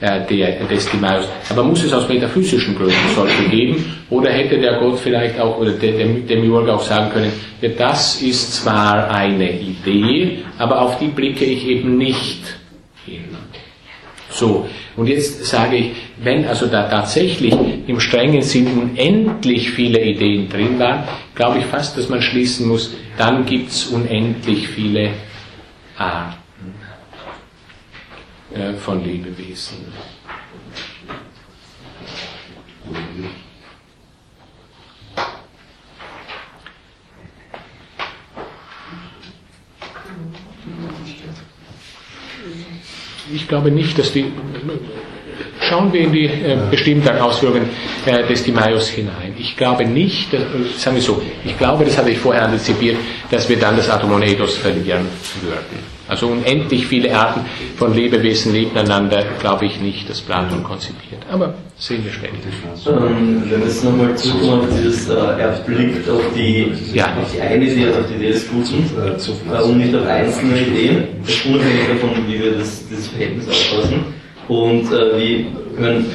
äh, 0.00 0.66
des 0.66 0.88
Timaeus. 0.88 1.26
Aber 1.50 1.62
muss 1.62 1.84
es 1.84 1.92
aus 1.92 2.08
metaphysischen 2.08 2.74
Gründen 2.76 2.94
solche 3.14 3.42
geben? 3.48 3.84
Oder 4.08 4.30
hätte 4.30 4.58
der 4.58 4.78
Gott 4.78 4.98
vielleicht 4.98 5.38
auch, 5.38 5.58
oder 5.58 5.72
der, 5.72 5.92
der, 5.92 6.06
der 6.06 6.38
Miurg 6.38 6.68
auch 6.68 6.82
sagen 6.82 7.10
können, 7.12 7.32
ja, 7.60 7.68
das 7.68 8.22
ist 8.22 8.54
zwar 8.54 9.10
eine 9.10 9.52
Idee, 9.52 10.38
aber 10.58 10.80
auf 10.80 10.98
die 10.98 11.08
blicke 11.08 11.44
ich 11.44 11.66
eben 11.66 11.98
nicht 11.98 12.40
hin. 13.04 13.24
So, 14.30 14.66
und 14.96 15.08
jetzt 15.08 15.44
sage 15.44 15.76
ich, 15.76 15.90
wenn 16.22 16.46
also 16.46 16.66
da 16.66 16.88
tatsächlich 16.88 17.54
im 17.86 18.00
strengen 18.00 18.42
Sinn 18.42 18.68
unendlich 18.78 19.70
viele 19.70 20.00
Ideen 20.02 20.48
drin 20.48 20.78
waren, 20.78 21.04
glaube 21.34 21.58
ich 21.58 21.66
fast, 21.66 21.98
dass 21.98 22.08
man 22.08 22.22
schließen 22.22 22.68
muss, 22.68 22.94
dann 23.18 23.44
gibt 23.44 23.70
es 23.70 23.86
unendlich 23.86 24.68
viele 24.68 25.10
Arten 25.98 26.40
äh, 28.54 28.74
von 28.74 29.04
Lebewesen. 29.04 29.78
ich 43.32 43.48
glaube 43.48 43.70
nicht, 43.70 43.98
dass 43.98 44.12
die. 44.12 44.26
Schauen 45.60 45.92
wir 45.92 46.00
in 46.00 46.12
die 46.12 46.24
äh, 46.24 46.58
bestimmten 46.70 47.16
Ausführungen 47.18 47.68
äh, 48.04 48.26
des 48.26 48.42
Timaeus 48.42 48.88
hinein. 48.88 49.34
Ich 49.38 49.56
glaube 49.56 49.84
nicht, 49.84 50.32
dass, 50.32 50.42
sagen 50.82 50.96
wir 50.96 51.02
so, 51.02 51.22
ich 51.44 51.56
glaube, 51.56 51.84
das 51.84 51.96
hatte 51.96 52.10
ich 52.10 52.18
vorher 52.18 52.44
antizipiert, 52.44 52.96
dass 53.30 53.48
wir 53.48 53.58
dann 53.58 53.76
das 53.76 53.88
Atomonedos 53.88 54.56
verlieren 54.56 55.06
würden. 55.42 55.89
Also 56.10 56.26
unendlich 56.26 56.88
viele 56.88 57.16
Arten 57.16 57.42
von 57.76 57.94
Lebewesen 57.94 58.50
nebeneinander, 58.50 59.24
glaube 59.38 59.66
ich 59.66 59.80
nicht, 59.80 60.10
dass 60.10 60.20
Platon 60.20 60.64
konzipiert. 60.64 61.22
Aber 61.30 61.54
sehen 61.78 62.04
wir 62.04 62.10
später. 62.10 62.34
Ähm, 62.88 63.44
wenn 63.48 63.62
jetzt 63.62 63.84
nochmal 63.84 64.16
zurückkommen 64.16 64.62
auf 64.62 64.76
dieses, 64.76 65.08
äh, 65.08 65.14
er 65.14 65.52
blickt 65.64 66.10
auf 66.10 66.22
die, 66.34 66.72
ja. 66.92 67.14
auf 67.16 67.32
die 67.32 67.40
eine 67.40 67.64
Idee, 67.64 67.90
auf 67.90 68.08
die 68.08 68.14
Idee 68.16 68.32
des 68.32 68.50
Guten 68.50 68.90
äh, 68.98 69.62
und 69.62 69.78
nicht 69.78 69.94
auf 69.94 70.04
einzelne 70.04 70.60
Ideen, 70.60 71.08
unabhängig 71.48 71.86
davon, 71.88 72.10
wie 72.26 72.42
wir 72.42 72.58
das, 72.58 72.88
dieses 72.88 73.06
Verhältnis 73.06 73.48
auffassen. 73.48 74.04
Und 74.48 74.92
äh, 74.92 75.16
wie, 75.16 75.46
wenn, 75.78 76.06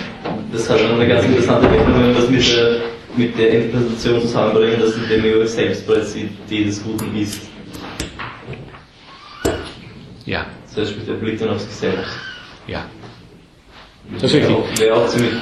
das 0.51 0.69
hat 0.69 0.79
eine 0.81 1.07
ganz 1.07 1.25
interessante 1.25 1.71
Wendung, 1.71 2.01
wenn 2.01 2.07
wir 2.09 2.15
das 2.15 2.29
mit 2.29 2.51
der, 2.51 2.77
mit 3.15 3.39
der 3.39 3.49
Interpretation 3.49 4.21
zusammenbringen, 4.23 4.81
dass 4.81 4.93
der 4.93 5.17
Demiurg 5.17 5.47
selbst 5.47 5.87
bereits 5.87 6.13
die 6.13 6.27
Idee 6.47 6.65
des 6.65 6.83
Guten 6.83 7.15
ist. 7.15 7.54
Ja. 10.25 10.45
Das 10.67 10.77
heißt, 10.77 10.91
spricht 10.91 11.07
der 11.07 11.13
Blick 11.13 11.39
dann 11.39 11.49
auf 11.49 11.59
sich 11.59 11.71
selbst. 11.71 12.11
Ja. 12.67 12.85
Das 14.13 14.23
ist 14.23 14.35
richtig. 14.35 14.79
Wäre 14.79 14.95
auch 14.95 15.07
ziemlich. 15.07 15.33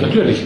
Natürlich. 0.00 0.42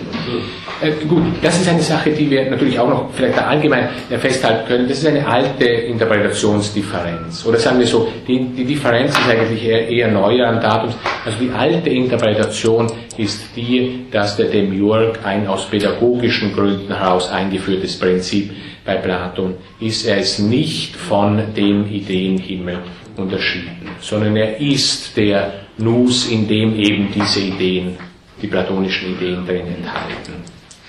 Äh, 0.81 0.93
gut, 1.07 1.23
das 1.43 1.61
ist 1.61 1.69
eine 1.69 1.83
Sache, 1.83 2.11
die 2.11 2.31
wir 2.31 2.49
natürlich 2.49 2.79
auch 2.79 2.89
noch 2.89 3.11
vielleicht 3.13 3.39
allgemein 3.39 3.89
äh, 4.09 4.19
festhalten 4.19 4.67
können. 4.69 4.89
Das 4.89 4.99
ist 4.99 5.07
eine 5.07 5.27
alte 5.27 5.65
Interpretationsdifferenz. 5.65 7.45
Oder 7.45 7.59
sagen 7.59 7.81
wir 7.81 7.87
so, 7.87 8.09
die, 8.27 8.45
die 8.57 8.65
Differenz 8.65 9.11
ist 9.11 9.29
eigentlich 9.29 9.65
eher, 9.65 9.89
eher 9.89 10.09
neuer 10.09 10.53
Datums. 10.61 10.95
Also 11.25 11.39
die 11.41 11.51
alte 11.51 11.91
Interpretation 11.91 12.91
ist 13.17 13.43
die, 13.57 14.07
dass 14.11 14.37
der 14.37 14.47
Demiurg 14.47 15.19
ein 15.25 15.47
aus 15.49 15.67
pädagogischen 15.67 16.55
Gründen 16.55 16.95
heraus 16.95 17.31
eingeführtes 17.31 17.99
Prinzip 17.99 18.53
bei 18.87 18.97
Platon 18.97 19.55
ist. 19.81 20.07
Er 20.07 20.19
ist 20.19 20.39
nicht 20.39 20.97
von 20.97 21.55
dem 21.55 21.91
Ideenhimmel 21.91 22.79
unterschieden, 23.17 23.91
sondern 24.01 24.37
er 24.37 24.59
ist 24.61 25.17
der 25.17 25.53
Nus, 25.79 26.29
in 26.29 26.49
dem 26.49 26.79
eben 26.79 27.09
diese 27.13 27.41
Ideen 27.41 27.97
die 28.41 28.47
platonischen 28.47 29.17
Ideen 29.17 29.47
drin 29.47 29.67
enthalten 29.67 30.45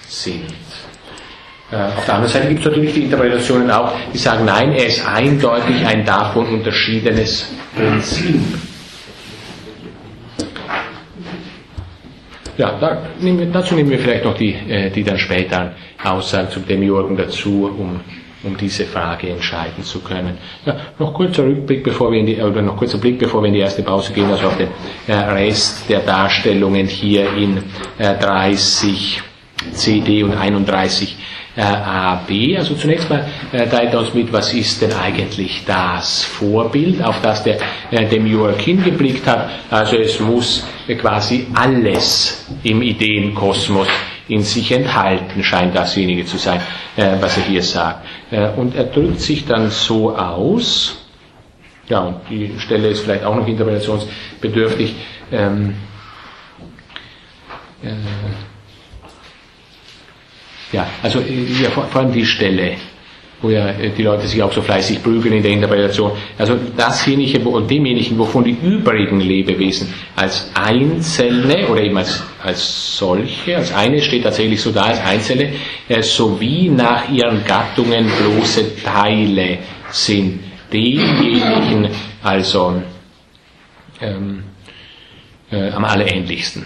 sind. 0.08 0.44
Äh, 1.72 1.76
auf 1.76 2.06
der 2.06 2.16
anderen 2.16 2.34
Seite 2.34 2.48
gibt 2.48 2.60
es 2.62 2.66
natürlich 2.66 2.94
die 2.94 3.04
Interpretationen 3.04 3.70
auch, 3.72 3.94
die 4.14 4.18
sagen, 4.18 4.46
nein, 4.46 4.72
er 4.72 4.86
ist 4.88 5.06
eindeutig 5.06 5.86
ein 5.86 6.06
davon 6.06 6.48
unterschiedenes 6.48 7.52
Prinzip. 7.76 8.40
Ja, 12.58 12.78
da 12.80 13.02
nehmen 13.20 13.40
wir, 13.40 13.46
dazu 13.48 13.76
nehmen 13.76 13.90
wir 13.92 14.00
vielleicht 14.00 14.26
noch 14.26 14.36
die, 14.36 14.54
äh, 14.54 14.90
die 14.90 15.04
dann 15.04 15.18
späteren 15.18 15.72
Aussagen 16.04 16.50
zum 16.50 16.66
Demiurgen 16.68 17.16
dazu, 17.16 17.72
um 17.78 18.00
um 18.44 18.56
diese 18.56 18.86
Frage 18.86 19.30
entscheiden 19.30 19.84
zu 19.84 20.00
können. 20.00 20.38
Ja, 20.66 20.78
noch 21.00 21.14
kurzer 21.14 21.44
Rückblick, 21.44 21.84
bevor 21.84 22.12
wir 22.12 22.20
in 22.20 22.26
die, 22.28 22.40
oder 22.40 22.62
noch 22.62 22.78
kurzer 22.78 22.98
Blick, 22.98 23.20
bevor 23.20 23.42
wir 23.42 23.48
in 23.48 23.56
die 23.56 23.60
erste 23.60 23.84
Pause 23.84 24.14
gehen, 24.14 24.30
also 24.30 24.48
auf 24.48 24.58
den 24.58 24.70
äh, 25.08 25.14
Rest 25.14 25.90
der 25.90 26.00
Darstellungen 26.02 26.88
hier 26.88 27.34
in 27.34 27.58
äh, 27.98 28.16
30 28.16 29.22
CD 29.74 30.24
und 30.24 30.36
31 30.36 31.18
äh, 31.58 31.62
AB. 31.64 32.56
Also 32.58 32.76
zunächst 32.76 33.10
mal 33.10 33.26
äh, 33.52 33.68
teilt 33.68 33.94
uns 33.96 34.14
mit, 34.14 34.32
was 34.32 34.54
ist 34.54 34.82
denn 34.82 34.94
eigentlich 34.94 35.64
das 35.66 36.24
Vorbild, 36.24 37.04
auf 37.04 37.20
das 37.22 37.44
der 37.44 37.58
äh, 37.92 38.06
Demiurg 38.06 38.62
hingeblickt 38.62 39.26
hat. 39.28 39.50
Also 39.70 39.98
es 39.98 40.20
muss 40.20 40.66
äh, 40.88 40.96
quasi 40.96 41.48
alles 41.56 42.46
im 42.64 42.82
Ideenkosmos 42.82 43.88
in 44.30 44.44
sich 44.44 44.72
enthalten, 44.72 45.44
scheint 45.44 45.76
dasjenige 45.76 46.26
zu 46.26 46.38
sein, 46.38 46.62
äh, 46.96 47.16
was 47.20 47.38
er 47.38 47.44
hier 47.44 47.64
sagt. 47.64 48.06
Äh, 48.32 48.50
und 48.50 48.76
er 48.76 48.84
drückt 48.86 49.20
sich 49.20 49.46
dann 49.46 49.70
so 49.72 50.16
aus, 50.16 51.04
ja, 51.90 52.00
und 52.02 52.18
die 52.30 52.54
Stelle 52.60 52.90
ist 52.90 53.00
vielleicht 53.02 53.24
auch 53.24 53.36
noch 53.36 53.48
interpretationsbedürftig, 53.48 54.96
ähm, 55.32 55.76
äh, 57.84 57.90
ja, 60.72 60.88
also 61.04 61.20
äh, 61.20 61.64
ja, 61.64 61.70
vor, 61.70 61.86
vor 61.88 62.02
allem 62.02 62.12
die 62.12 62.26
Stelle, 62.26 62.76
wo 63.42 63.50
ja 63.50 63.70
äh, 63.70 63.90
die 63.92 64.04
Leute 64.04 64.28
sich 64.28 64.42
auch 64.42 64.52
so 64.52 64.62
fleißig 64.62 65.02
prügeln 65.04 65.36
in 65.36 65.44
der 65.44 65.52
Interpretation. 65.52 66.12
Also 66.38 66.58
dasjenige 66.76 67.40
und 67.48 67.70
demjenigen, 67.70 68.18
wovon 68.18 68.44
die 68.44 68.58
übrigen 68.62 69.20
Lebewesen 69.22 69.94
als 70.16 70.52
Einzelne 70.54 71.68
oder 71.68 71.82
eben 71.82 71.98
als, 71.98 72.24
als 72.44 72.98
solche, 72.98 73.58
als 73.58 73.74
eine 73.74 74.02
steht 74.02 74.24
tatsächlich 74.24 74.62
so 74.62 74.72
da 74.72 74.84
als 74.84 75.00
Einzelne, 75.02 75.54
äh, 75.88 76.02
sowie 76.02 76.70
nach 76.70 77.10
ihren 77.10 77.44
Gattungen 77.46 78.08
bloße 78.20 78.84
Teile 78.84 79.60
sind. 79.92 80.40
Demjenigen 80.72 81.88
also 82.24 82.82
ähm, 84.02 84.44
äh, 85.50 85.70
am 85.72 85.86
allerähnlichsten 85.86 86.66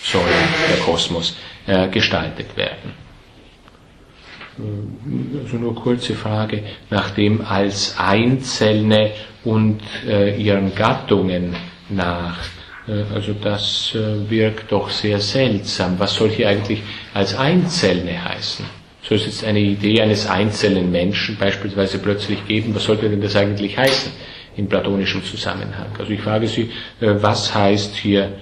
soll 0.00 0.22
der 0.70 0.78
Kosmos 0.84 1.36
äh, 1.66 1.88
gestaltet 1.88 2.56
werden. 2.56 3.03
Also 4.56 5.56
nur 5.56 5.74
kurze 5.74 6.14
Frage, 6.14 6.62
nachdem 6.90 7.40
als 7.44 7.96
Einzelne 7.98 9.10
und 9.44 9.80
äh, 10.06 10.40
ihren 10.40 10.74
Gattungen 10.74 11.56
nach. 11.88 12.38
Äh, 12.86 13.02
also 13.12 13.32
das 13.32 13.94
äh, 13.94 14.30
wirkt 14.30 14.70
doch 14.70 14.90
sehr 14.90 15.20
seltsam. 15.20 15.98
Was 15.98 16.14
soll 16.14 16.30
hier 16.30 16.48
eigentlich 16.48 16.82
als 17.12 17.34
Einzelne 17.36 18.24
heißen? 18.24 18.64
Soll 19.02 19.18
es 19.18 19.26
jetzt 19.26 19.44
eine 19.44 19.60
Idee 19.60 20.00
eines 20.00 20.26
einzelnen 20.26 20.90
Menschen 20.90 21.36
beispielsweise 21.36 21.98
plötzlich 21.98 22.46
geben? 22.46 22.74
Was 22.74 22.84
sollte 22.84 23.08
denn 23.10 23.20
das 23.20 23.36
eigentlich 23.36 23.76
heißen 23.76 24.12
im 24.56 24.68
platonischen 24.68 25.22
Zusammenhang? 25.24 25.88
Also 25.98 26.12
ich 26.12 26.20
frage 26.20 26.46
Sie, 26.46 26.70
äh, 27.00 27.14
was 27.20 27.54
heißt 27.54 27.96
hier 27.96 28.32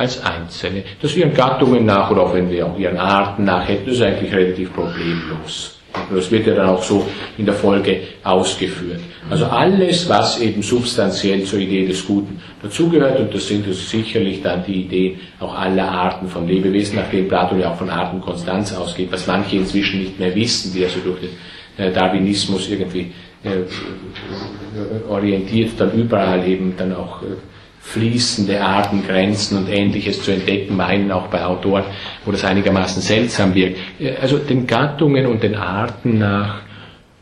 als 0.00 0.24
Einzelne. 0.24 0.82
Das 1.02 1.14
ihren 1.14 1.34
Gattungen 1.34 1.84
nach 1.84 2.10
oder 2.10 2.22
auch 2.22 2.34
wenn 2.34 2.50
wir 2.50 2.66
auch 2.66 2.78
ihren 2.78 2.96
Arten 2.96 3.44
nach 3.44 3.68
hätten, 3.68 3.90
ist 3.90 4.00
eigentlich 4.00 4.32
relativ 4.32 4.72
problemlos. 4.72 5.76
Das 6.14 6.30
wird 6.30 6.46
ja 6.46 6.54
dann 6.54 6.70
auch 6.70 6.82
so 6.82 7.06
in 7.36 7.44
der 7.44 7.54
Folge 7.54 8.00
ausgeführt. 8.24 9.00
Also 9.28 9.44
alles, 9.46 10.08
was 10.08 10.40
eben 10.40 10.62
substanziell 10.62 11.42
zur 11.42 11.58
Idee 11.58 11.86
des 11.86 12.06
Guten 12.06 12.40
dazugehört, 12.62 13.20
und 13.20 13.34
das 13.34 13.46
sind 13.48 13.66
sicherlich 13.74 14.40
dann 14.42 14.64
die 14.64 14.84
Ideen 14.84 15.20
auch 15.40 15.54
aller 15.54 15.88
Arten 15.88 16.28
von 16.28 16.46
Lebewesen, 16.48 16.96
nachdem 16.96 17.28
Platon 17.28 17.60
ja 17.60 17.72
auch 17.72 17.76
von 17.76 17.90
Artenkonstanz 17.90 18.72
ausgeht, 18.72 19.08
was 19.10 19.26
manche 19.26 19.56
inzwischen 19.56 20.00
nicht 20.00 20.18
mehr 20.18 20.34
wissen, 20.34 20.72
die 20.72 20.84
also 20.84 21.00
durch 21.00 21.20
den 21.20 21.84
äh, 21.84 21.92
Darwinismus 21.92 22.70
irgendwie 22.70 23.12
äh, 23.42 25.10
orientiert 25.10 25.72
dann 25.78 25.92
überall 25.92 26.46
eben 26.46 26.74
dann 26.76 26.94
auch 26.94 27.22
äh, 27.22 27.36
fließende 27.80 28.62
Arten, 28.62 29.02
Grenzen 29.06 29.56
und 29.56 29.68
ähnliches 29.68 30.22
zu 30.22 30.30
entdecken, 30.30 30.76
meinen 30.76 31.10
auch 31.10 31.28
bei 31.28 31.44
Autoren, 31.44 31.84
wo 32.24 32.30
das 32.30 32.44
einigermaßen 32.44 33.02
seltsam 33.02 33.54
wirkt. 33.54 33.78
Also 34.20 34.38
den 34.38 34.66
Gattungen 34.66 35.26
und 35.26 35.42
den 35.42 35.56
Arten 35.56 36.18
nach, 36.18 36.62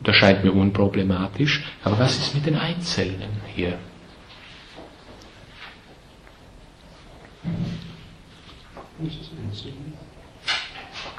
das 0.03 0.15
scheint 0.15 0.43
mir 0.43 0.51
unproblematisch, 0.51 1.63
aber 1.83 1.97
was 1.99 2.17
ist 2.17 2.35
mit 2.35 2.45
den 2.45 2.55
Einzelnen 2.55 3.29
hier? 3.55 3.79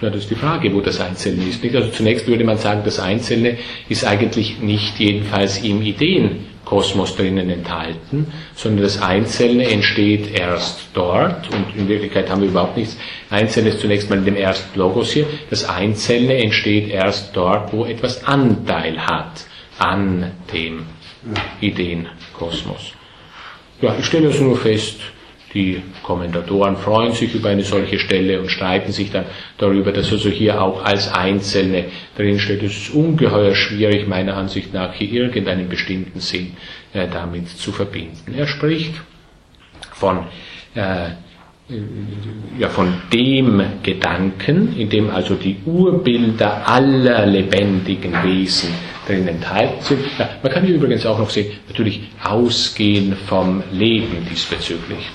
Ja, 0.01 0.09
das 0.09 0.23
ist 0.23 0.31
die 0.31 0.35
Frage, 0.35 0.73
wo 0.73 0.81
das 0.81 1.01
Einzelne 1.01 1.45
ist. 1.45 1.65
Also 1.75 1.91
zunächst 1.91 2.27
würde 2.27 2.45
man 2.45 2.59
sagen, 2.59 2.83
das 2.85 3.01
Einzelne 3.01 3.59
ist 3.89 4.05
eigentlich 4.05 4.61
nicht 4.61 4.99
jedenfalls 4.99 5.63
im 5.63 5.83
Ideen 5.83 6.47
Kosmos 6.71 7.17
drinnen 7.17 7.51
enthalten, 7.51 8.33
sondern 8.55 8.85
das 8.85 9.03
Einzelne 9.03 9.69
entsteht 9.69 10.33
erst 10.33 10.91
dort 10.95 11.53
und 11.53 11.75
in 11.77 11.89
Wirklichkeit 11.89 12.31
haben 12.31 12.43
wir 12.43 12.49
überhaupt 12.49 12.77
nichts 12.77 12.97
Einzelnes 13.29 13.81
zunächst 13.81 14.09
mal 14.09 14.21
in 14.21 14.25
dem 14.25 14.37
ersten 14.37 14.79
Logos 14.79 15.11
hier. 15.11 15.27
Das 15.51 15.69
Einzelne 15.69 16.37
entsteht 16.41 16.89
erst 16.89 17.35
dort, 17.35 17.73
wo 17.73 17.87
etwas 17.87 18.23
Anteil 18.23 19.05
hat 19.05 19.47
an 19.81 20.31
dem 20.53 20.87
Ideenkosmos. 21.61 22.93
Ja, 23.83 23.97
ich 23.99 24.07
stelle 24.07 24.29
also 24.29 24.45
nur 24.45 24.57
fest, 24.57 25.01
die 25.55 25.83
Kommentatoren 26.05 26.77
freuen 26.77 27.13
sich 27.13 27.35
über 27.35 27.49
eine 27.49 27.63
solche 27.63 27.99
Stelle 27.99 28.41
und 28.41 28.51
streiten 28.51 28.93
sich 28.93 29.11
dann 29.11 29.25
darüber, 29.59 29.91
dass 29.91 30.13
also 30.13 30.29
hier 30.29 30.63
auch 30.63 30.85
als 30.85 31.13
Einzelne 31.13 31.87
drinsteht. 32.17 32.63
Es 32.63 32.77
ist 32.77 32.95
ungeheuer 32.95 33.55
schwierig, 33.55 34.07
meiner 34.07 34.37
Ansicht 34.37 34.73
nach, 34.73 34.93
hier 34.95 35.25
irgendeinen 35.25 35.69
bestimmten 35.69 36.21
Sinn 36.21 36.53
äh, 36.93 37.09
damit 37.09 37.49
zu 37.49 37.73
verbinden. 37.73 38.35
Er 38.37 38.47
spricht 38.47 38.95
von, 39.93 40.21
äh, 40.75 41.11
ja, 42.59 42.69
von 42.69 42.95
dem 43.13 43.63
Gedanken, 43.83 44.77
in 44.77 44.89
dem 44.89 45.11
also 45.11 45.35
die 45.35 45.57
Urbilder 45.67 46.69
aller 46.69 47.27
lebendigen 47.27 48.13
Wesen 48.23 48.71
drin 49.07 49.27
enthalten 49.27 49.83
sind. 49.83 50.01
Ja, 50.19 50.29
man 50.43 50.53
kann 50.53 50.65
hier 50.65 50.77
übrigens 50.77 51.05
auch 51.07 51.19
noch 51.19 51.31
sehen, 51.31 51.53
natürlich 51.69 52.03
ausgehen 52.23 53.17
vom 53.27 53.63
Leben 53.73 54.27
diesbezüglich 54.31 55.11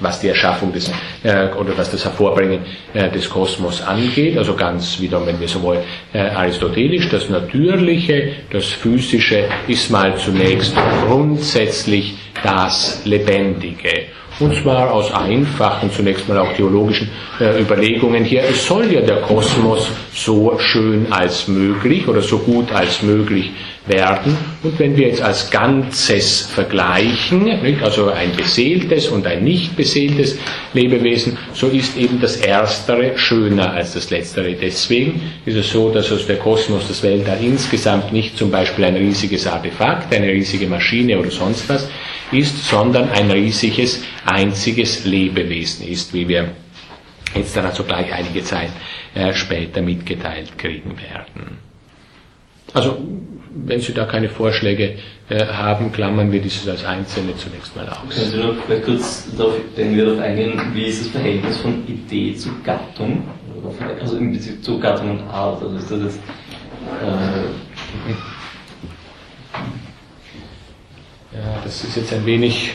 was 0.00 0.20
die 0.20 0.28
Erschaffung 0.28 0.72
des, 0.72 0.90
äh, 1.22 1.48
oder 1.58 1.76
was 1.76 1.90
das 1.90 2.04
Hervorbringen 2.04 2.60
äh, 2.94 3.10
des 3.10 3.28
Kosmos 3.28 3.82
angeht. 3.82 4.36
Also 4.38 4.54
ganz 4.54 5.00
wieder, 5.00 5.24
wenn 5.26 5.38
wir 5.40 5.48
so 5.48 5.62
wollen, 5.62 5.80
äh, 6.12 6.18
aristotelisch, 6.18 7.08
das 7.08 7.28
Natürliche, 7.28 8.32
das 8.50 8.66
Physische 8.66 9.44
ist 9.68 9.90
mal 9.90 10.16
zunächst 10.16 10.74
grundsätzlich 11.06 12.14
das 12.42 13.02
Lebendige. 13.04 14.06
Und 14.40 14.54
zwar 14.56 14.90
aus 14.92 15.12
einfachen, 15.12 15.90
zunächst 15.90 16.28
mal 16.28 16.38
auch 16.38 16.52
theologischen 16.54 17.10
äh, 17.38 17.60
Überlegungen 17.60 18.24
hier. 18.24 18.42
Es 18.42 18.66
soll 18.66 18.90
ja 18.90 19.00
der 19.02 19.20
Kosmos 19.20 19.88
so 20.12 20.58
schön 20.58 21.12
als 21.12 21.48
möglich 21.48 22.08
oder 22.08 22.22
so 22.22 22.38
gut 22.38 22.72
als 22.72 23.02
möglich 23.02 23.50
werden. 23.86 24.36
Und 24.62 24.78
wenn 24.78 24.96
wir 24.96 25.08
jetzt 25.08 25.22
als 25.22 25.50
Ganzes 25.50 26.42
vergleichen, 26.42 27.50
also 27.82 28.10
ein 28.10 28.34
beseeltes 28.36 29.08
und 29.08 29.26
ein 29.26 29.42
nicht 29.42 29.76
beseeltes 29.76 30.38
Lebewesen, 30.72 31.36
so 31.52 31.68
ist 31.68 31.96
eben 31.96 32.20
das 32.20 32.36
Erstere 32.36 33.18
schöner 33.18 33.72
als 33.72 33.94
das 33.94 34.10
Letztere. 34.10 34.54
Deswegen 34.54 35.20
ist 35.44 35.56
es 35.56 35.70
so, 35.70 35.90
dass 35.90 36.12
aus 36.12 36.26
der 36.26 36.36
Kosmos, 36.36 36.86
das 36.88 37.02
Weltall 37.02 37.38
insgesamt 37.42 38.12
nicht 38.12 38.36
zum 38.36 38.50
Beispiel 38.50 38.84
ein 38.84 38.96
riesiges 38.96 39.46
Artefakt, 39.46 40.14
eine 40.14 40.28
riesige 40.28 40.66
Maschine 40.66 41.18
oder 41.18 41.30
sonst 41.30 41.68
was 41.68 41.88
ist, 42.30 42.64
sondern 42.64 43.10
ein 43.10 43.30
riesiges, 43.30 44.02
einziges 44.24 45.04
Lebewesen 45.04 45.86
ist, 45.86 46.14
wie 46.14 46.28
wir 46.28 46.50
jetzt 47.34 47.56
dann 47.56 47.66
also 47.66 47.82
gleich 47.84 48.12
einige 48.12 48.42
Zeit 48.42 48.70
äh, 49.14 49.32
später 49.34 49.82
mitgeteilt 49.82 50.56
kriegen 50.56 50.90
werden. 50.90 51.58
Also, 52.74 52.98
wenn 53.54 53.80
Sie 53.80 53.92
da 53.92 54.04
keine 54.04 54.28
Vorschläge 54.28 54.94
äh, 55.28 55.46
haben, 55.46 55.92
klammern 55.92 56.32
wir 56.32 56.40
dieses 56.40 56.68
als 56.68 56.84
Einzelne 56.84 57.36
zunächst 57.36 57.74
mal 57.76 57.88
aus. 57.88 58.14
Können 58.14 58.30
Sie 58.30 58.36
noch 58.38 58.54
vielleicht 58.66 58.84
kurz 58.84 59.28
darauf, 59.36 59.54
darauf 59.76 60.18
eingehen, 60.18 60.60
wie 60.74 60.84
ist 60.84 61.02
das 61.02 61.08
Verhältnis 61.08 61.58
von 61.58 61.86
Idee 61.86 62.34
zu 62.34 62.50
Gattung? 62.64 63.22
Also 64.00 64.16
in 64.16 64.32
Bezug 64.32 64.62
zu 64.62 64.78
Gattung 64.78 65.10
und 65.10 65.20
Art. 65.28 65.62
Also 65.62 65.76
ist 65.76 65.90
das 65.90 66.00
jetzt 66.02 66.20
äh, 67.00 68.12
ja, 71.34 71.60
das 71.64 71.84
ist 71.84 71.96
jetzt 71.96 72.12
ein 72.12 72.26
wenig 72.26 72.72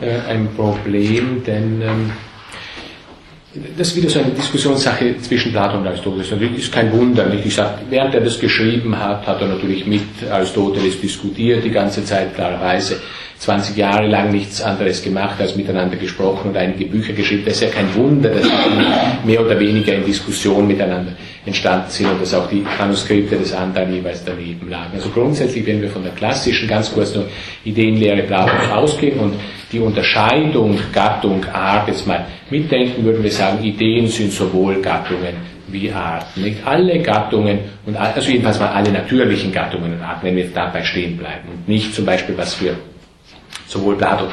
äh, 0.00 0.18
ein 0.28 0.48
Problem, 0.54 1.42
denn 1.44 1.82
ähm, 1.82 2.12
das 3.76 3.88
ist 3.88 3.96
wieder 3.96 4.08
so 4.08 4.18
eine 4.20 4.30
Diskussionssache 4.30 5.16
zwischen 5.20 5.52
Platon 5.52 5.80
und 5.80 5.86
Aristoteles. 5.86 6.30
Natürlich 6.30 6.58
ist 6.58 6.72
kein 6.72 6.90
Wunder. 6.92 7.26
Nicht? 7.26 7.44
Ich 7.44 7.54
sage, 7.54 7.80
während 7.90 8.14
er 8.14 8.22
das 8.22 8.40
geschrieben 8.40 8.98
hat, 8.98 9.26
hat 9.26 9.40
er 9.42 9.48
natürlich 9.48 9.86
mit 9.86 10.02
Aristoteles 10.30 11.00
diskutiert, 11.00 11.62
die 11.62 11.70
ganze 11.70 12.04
Zeit 12.04 12.34
klarerweise. 12.34 13.00
20 13.42 13.76
Jahre 13.76 14.06
lang 14.06 14.30
nichts 14.30 14.62
anderes 14.62 15.02
gemacht 15.02 15.40
als 15.40 15.56
miteinander 15.56 15.96
gesprochen 15.96 16.50
und 16.50 16.56
einige 16.56 16.84
Bücher 16.84 17.12
geschrieben. 17.12 17.42
Das 17.44 17.54
ist 17.56 17.62
ja 17.62 17.70
kein 17.70 17.92
Wunder, 17.96 18.28
dass 18.28 18.44
die 18.44 19.26
mehr 19.26 19.44
oder 19.44 19.58
weniger 19.58 19.94
in 19.94 20.06
Diskussion 20.06 20.68
miteinander 20.68 21.10
entstanden 21.44 21.90
sind 21.90 22.08
und 22.08 22.22
dass 22.22 22.34
auch 22.34 22.48
die 22.48 22.64
Manuskripte 22.78 23.36
des 23.36 23.52
anderen 23.52 23.92
jeweils 23.92 24.24
daneben 24.24 24.70
lagen. 24.70 24.92
Also 24.94 25.08
grundsätzlich, 25.08 25.66
wenn 25.66 25.82
wir 25.82 25.90
von 25.90 26.04
der 26.04 26.12
klassischen, 26.12 26.68
ganz 26.68 26.94
kurz 26.94 27.16
nur 27.16 27.26
Ideenlehre 27.64 28.22
Platons 28.22 28.70
ausgehen 28.70 29.18
und 29.18 29.34
die 29.72 29.80
Unterscheidung 29.80 30.78
Gattung, 30.92 31.44
Art 31.52 31.88
jetzt 31.88 32.06
mal 32.06 32.24
mitdenken, 32.48 33.04
würden 33.04 33.24
wir 33.24 33.32
sagen, 33.32 33.64
Ideen 33.64 34.06
sind 34.06 34.30
sowohl 34.30 34.80
Gattungen 34.80 35.34
wie 35.66 35.90
Arten. 35.90 36.44
Nicht 36.44 36.64
alle 36.64 37.00
Gattungen 37.00 37.58
und 37.86 37.96
also 37.96 38.30
jedenfalls 38.30 38.60
mal 38.60 38.68
alle 38.68 38.92
natürlichen 38.92 39.50
Gattungen 39.50 39.94
und 39.94 40.00
Arten, 40.00 40.26
wenn 40.26 40.36
wir 40.36 40.46
dabei 40.54 40.84
stehen 40.84 41.16
bleiben 41.16 41.48
und 41.52 41.68
nicht 41.68 41.92
zum 41.92 42.06
Beispiel 42.06 42.38
was 42.38 42.54
für 42.54 42.76
sowohl 43.72 43.96
Plato 43.96 44.26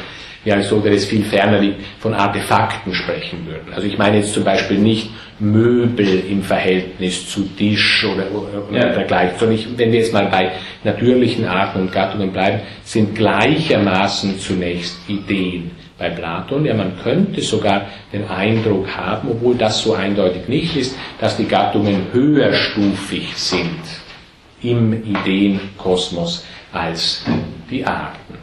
wie 0.43 0.53
Aristoteles 0.53 1.05
viel 1.05 1.23
ferner 1.23 1.59
liegt, 1.59 1.81
von 1.99 2.13
Artefakten 2.13 2.93
sprechen 2.93 3.45
würden. 3.45 3.73
Also 3.73 3.87
ich 3.87 3.97
meine 3.97 4.17
jetzt 4.17 4.33
zum 4.33 4.43
Beispiel 4.43 4.77
nicht 4.77 5.09
Möbel 5.39 6.23
im 6.29 6.43
Verhältnis 6.43 7.29
zu 7.29 7.43
Tisch 7.57 8.05
oder, 8.05 8.25
oder 8.31 8.77
ja. 8.77 8.93
dergleichen, 8.93 9.37
sondern 9.37 9.57
ich, 9.57 9.67
wenn 9.77 9.91
wir 9.91 9.99
jetzt 9.99 10.13
mal 10.13 10.27
bei 10.27 10.51
natürlichen 10.83 11.45
Arten 11.45 11.81
und 11.81 11.91
Gattungen 11.91 12.31
bleiben, 12.31 12.61
sind 12.83 13.15
gleichermaßen 13.15 14.39
zunächst 14.39 14.97
Ideen 15.09 15.71
bei 15.97 16.09
Platon. 16.09 16.65
Ja, 16.65 16.73
man 16.73 16.97
könnte 17.03 17.41
sogar 17.41 17.87
den 18.13 18.27
Eindruck 18.27 18.87
haben, 18.95 19.29
obwohl 19.31 19.55
das 19.55 19.81
so 19.81 19.93
eindeutig 19.93 20.47
nicht 20.47 20.75
ist, 20.75 20.97
dass 21.19 21.35
die 21.37 21.47
Gattungen 21.47 22.07
höherstufig 22.11 23.33
sind 23.35 23.81
im 24.61 24.93
Ideenkosmos 24.93 26.45
als 26.71 27.25
die 27.69 27.85
Arten. 27.85 28.38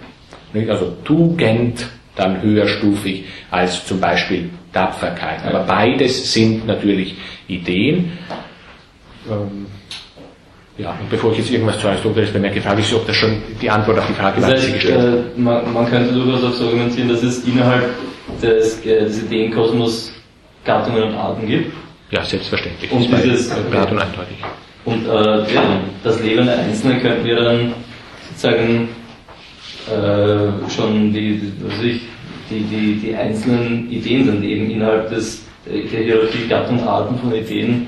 Also 0.68 0.96
Tugend 1.04 1.86
dann 2.16 2.42
höherstufig 2.42 3.24
als 3.50 3.84
zum 3.86 4.00
Beispiel 4.00 4.50
Tapferkeit. 4.72 5.44
Aber 5.44 5.60
beides 5.60 6.32
sind 6.32 6.66
natürlich 6.66 7.14
Ideen. 7.48 8.12
Ähm, 9.30 9.66
ja, 10.78 10.90
und 10.90 11.08
bevor 11.08 11.32
ich 11.32 11.38
jetzt 11.38 11.50
irgendwas 11.50 11.78
zu 11.78 11.88
Aristoteles 11.88 12.30
bemerke, 12.30 12.60
frage 12.60 12.80
ich 12.80 12.86
Sie, 12.86 12.94
ob 12.94 13.06
das 13.06 13.16
schon 13.16 13.42
die 13.60 13.70
Antwort 13.70 13.98
auf 13.98 14.06
die 14.06 14.12
Frage 14.12 14.42
war, 14.42 14.52
die 14.52 14.60
Sie 14.60 14.72
gestellt 14.72 15.00
haben. 15.00 15.14
Äh, 15.36 15.40
man, 15.40 15.72
man, 15.72 15.90
könnte 15.90 16.12
durchaus 16.12 16.44
auch 16.44 16.52
so 16.52 16.66
argumentieren, 16.66 17.08
dass 17.08 17.22
es 17.22 17.44
innerhalb 17.46 17.94
des, 18.42 18.84
äh, 18.84 19.04
des 19.04 19.22
Ideenkosmos 19.22 20.12
Gattungen 20.64 21.04
und 21.04 21.14
Arten 21.14 21.46
gibt. 21.46 21.72
Ja, 22.10 22.24
selbstverständlich. 22.24 22.90
Und 22.90 23.10
das 23.10 23.22
dieses, 23.22 23.48
Platon 23.70 23.98
eindeutig. 23.98 24.36
Und 24.84 25.06
äh, 25.06 25.54
ja, 25.54 25.80
das 26.04 26.22
Leben 26.22 26.46
der 26.46 26.58
Einzelnen 26.58 27.00
könnten 27.00 27.24
wir 27.24 27.36
dann 27.36 27.74
sozusagen 28.28 28.88
äh, 29.88 30.70
schon 30.70 31.12
die, 31.12 31.40
die, 32.50 32.60
die, 32.60 32.94
die 33.02 33.14
einzelnen 33.14 33.90
Ideen 33.90 34.26
sind 34.26 34.44
eben 34.44 34.70
innerhalb 34.70 35.10
des, 35.10 35.44
der 35.66 36.02
Hierarchie 36.02 36.48
Gattung 36.48 36.86
Arten 36.86 37.18
von 37.18 37.34
Ideen 37.34 37.86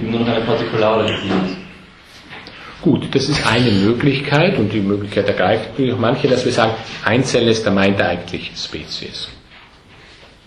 eben 0.00 0.10
nur 0.10 0.20
noch 0.20 0.28
eine 0.28 0.44
partikulare 0.44 1.04
Idee 1.04 1.56
Gut, 2.82 3.14
das 3.14 3.28
ist 3.28 3.46
eine 3.46 3.70
Möglichkeit 3.70 4.58
und 4.58 4.72
die 4.72 4.80
Möglichkeit 4.80 5.28
ergreift 5.28 5.70
natürlich 5.70 5.94
auch 5.94 6.00
manche, 6.00 6.26
dass 6.26 6.44
wir 6.44 6.50
sagen, 6.50 6.72
Einzelnes, 7.04 7.62
da 7.62 7.70
meint 7.70 8.00
er 8.00 8.08
eigentlich 8.08 8.50
Spezies. 8.56 9.28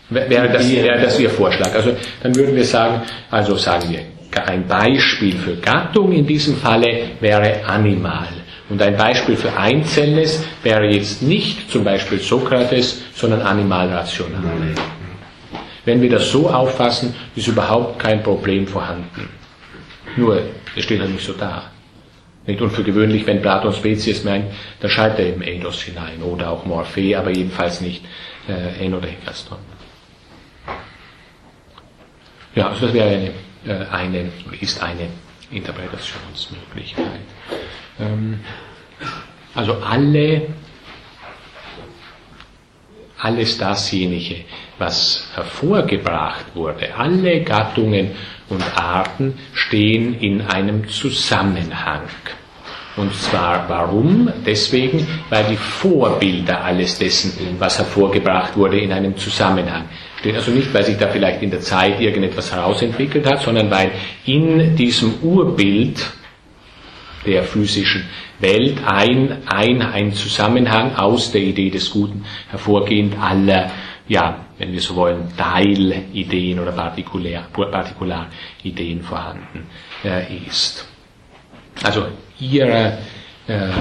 Wäre 0.10 0.50
das, 0.50 0.70
wäre 0.70 1.02
das 1.02 1.18
Ihr 1.18 1.30
Vorschlag? 1.30 1.74
Also 1.74 1.96
dann 2.22 2.36
würden 2.36 2.54
wir 2.54 2.66
sagen, 2.66 3.04
also 3.32 3.56
sagen 3.56 3.90
wir, 3.90 4.00
ein 4.46 4.68
Beispiel 4.68 5.38
für 5.38 5.56
Gattung 5.56 6.12
in 6.12 6.28
diesem 6.28 6.58
Falle 6.58 7.12
wäre 7.22 7.64
Animal. 7.66 8.28
Und 8.70 8.82
ein 8.82 8.98
Beispiel 8.98 9.36
für 9.36 9.56
Einzelnes 9.56 10.44
wäre 10.64 10.86
jetzt 10.86 11.22
nicht 11.22 11.70
zum 11.70 11.84
Beispiel 11.84 12.20
Sokrates, 12.20 13.02
sondern 13.14 13.42
Animalrational. 13.42 14.42
Wenn 15.86 16.02
wir 16.02 16.10
das 16.10 16.32
so 16.32 16.50
auffassen, 16.50 17.14
ist 17.36 17.48
überhaupt 17.48 18.00
kein 18.00 18.24
Problem 18.24 18.66
vorhanden. 18.66 19.30
Nur, 20.16 20.42
es 20.76 20.84
steht 20.84 21.00
halt 21.00 21.12
nicht 21.12 21.26
so 21.26 21.34
da. 21.34 21.72
Nicht? 22.48 22.62
Und 22.62 22.76
wenn 23.28 23.42
Platon 23.42 23.74
Spezies 23.74 24.24
meint, 24.24 24.46
da 24.80 24.90
schreibt 24.90 25.20
er 25.20 25.28
eben 25.28 25.44
Eidos 25.44 25.82
hinein 25.84 26.22
oder 26.24 26.50
auch 26.50 26.66
Morphe, 26.66 27.18
aber 27.18 27.32
jedenfalls 27.32 27.82
nicht 27.82 28.04
äh, 28.48 28.88
oder 28.92 29.08
Hekaston. 29.08 29.58
Ja, 32.56 32.70
also 32.70 32.86
das 32.86 32.94
wäre 32.94 33.10
eine, 33.10 33.32
äh, 33.68 33.86
eine, 33.92 34.32
ist 34.60 34.82
eine 34.82 35.10
Interpretationsmöglichkeit. 35.52 37.06
Ähm, 38.00 38.40
also 39.54 39.74
alle, 39.74 40.48
alles 43.20 43.58
dasjenige, 43.58 44.44
was 44.78 45.30
hervorgebracht 45.34 46.46
wurde, 46.54 46.94
alle 46.96 47.42
Gattungen 47.42 48.12
und 48.50 48.64
Arten 48.78 49.38
stehen 49.54 50.20
in 50.20 50.42
einem 50.42 50.88
Zusammenhang. 50.90 52.02
Und 52.98 53.14
zwar 53.14 53.68
warum? 53.68 54.32
Deswegen, 54.46 55.06
weil 55.30 55.46
die 55.46 55.58
Vorbilder 55.58 56.64
alles 56.64 56.98
dessen, 56.98 57.34
was 57.60 57.78
hervorgebracht 57.78 58.56
wurde, 58.56 58.80
in 58.80 58.92
einem 58.92 59.18
Zusammenhang 59.18 59.86
stehen. 60.20 60.36
Also 60.36 60.52
nicht, 60.52 60.74
weil 60.74 60.86
sich 60.86 60.98
da 60.98 61.08
vielleicht 61.08 61.42
in 61.42 61.52
der 61.52 61.60
Zeit 61.60 62.00
irgendetwas 62.00 62.54
herausentwickelt 62.54 63.26
hat, 63.26 63.42
sondern 63.42 63.70
weil 63.70 63.92
in 64.26 64.76
diesem 64.78 65.16
Urbild 65.22 66.06
der 67.26 67.44
physischen 67.44 68.06
Welt 68.40 68.78
ein, 68.86 69.44
ein, 69.48 69.82
ein 69.82 70.14
Zusammenhang 70.14 70.96
aus 70.96 71.32
der 71.32 71.42
Idee 71.42 71.70
des 71.70 71.90
Guten 71.92 72.26
hervorgehend 72.50 73.18
aller, 73.20 73.72
ja, 74.08 74.46
wenn 74.58 74.72
wir 74.72 74.82
so 74.82 74.96
wollen, 74.96 75.32
Teilideen 75.38 76.60
oder 76.60 76.72
Partikular, 76.72 77.44
Partikularideen 77.52 79.02
vorhanden 79.02 79.68
äh, 80.04 80.36
ist. 80.48 80.88
Also 81.84 82.08
ihre, 82.40 82.98
ähm, 83.48 83.72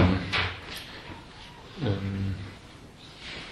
ähm, 1.83 2.35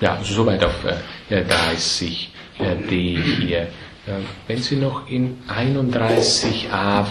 ja, 0.01 0.14
also 0.14 0.35
soweit 0.35 0.64
auf 0.64 0.85
äh, 1.31 1.44
30 1.44 2.31
äh, 2.59 2.77
D 2.89 3.19
hier. 3.40 3.69
Äh, 4.06 4.14
wenn 4.48 4.59
Sie 4.59 4.77
noch 4.77 5.09
in 5.09 5.39
31a 5.48 7.05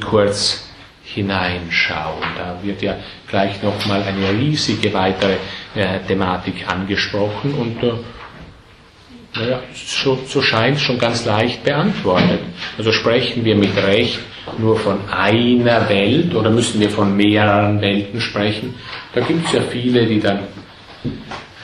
kurz 0.00 0.68
hineinschauen. 1.04 2.22
Da 2.36 2.58
wird 2.62 2.82
ja 2.82 2.96
gleich 3.28 3.62
nochmal 3.62 4.02
eine 4.02 4.30
riesige 4.30 4.92
weitere 4.92 5.36
äh, 5.74 6.00
Thematik 6.06 6.66
angesprochen 6.66 7.54
und 7.54 7.82
äh, 7.82 7.92
naja, 9.36 9.60
so, 9.74 10.18
so 10.26 10.40
scheint 10.42 10.76
es 10.76 10.82
schon 10.82 10.98
ganz 10.98 11.24
leicht 11.24 11.64
beantwortet. 11.64 12.40
Also 12.78 12.92
sprechen 12.92 13.44
wir 13.44 13.56
mit 13.56 13.76
Recht 13.76 14.20
nur 14.58 14.78
von 14.78 14.98
einer 15.10 15.88
Welt 15.88 16.34
oder 16.34 16.50
müssen 16.50 16.80
wir 16.80 16.90
von 16.90 17.16
mehreren 17.16 17.80
Welten 17.80 18.20
sprechen? 18.20 18.74
Da 19.12 19.20
gibt 19.20 19.46
es 19.46 19.52
ja 19.52 19.60
viele, 19.62 20.06
die 20.06 20.20
dann 20.20 20.40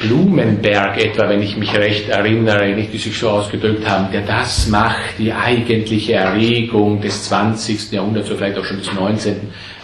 Blumenberg 0.01 0.97
etwa, 0.97 1.29
wenn 1.29 1.43
ich 1.43 1.59
mich 1.59 1.75
recht 1.77 2.09
erinnere, 2.09 2.75
nicht, 2.75 2.93
die 2.93 2.99
sich 2.99 3.19
so 3.19 3.29
ausgedrückt 3.29 3.89
haben, 3.89 4.11
der 4.11 4.23
das 4.23 4.67
macht, 4.69 5.19
die 5.19 5.33
eigentliche 5.33 6.15
Erregung 6.15 7.03
des 7.03 7.25
20. 7.25 7.93
Jahrhunderts 7.93 8.29
oder 8.31 8.39
vielleicht 8.39 8.59
auch 8.59 8.65
schon 8.65 8.79
des 8.79 8.93
19. 8.93 9.37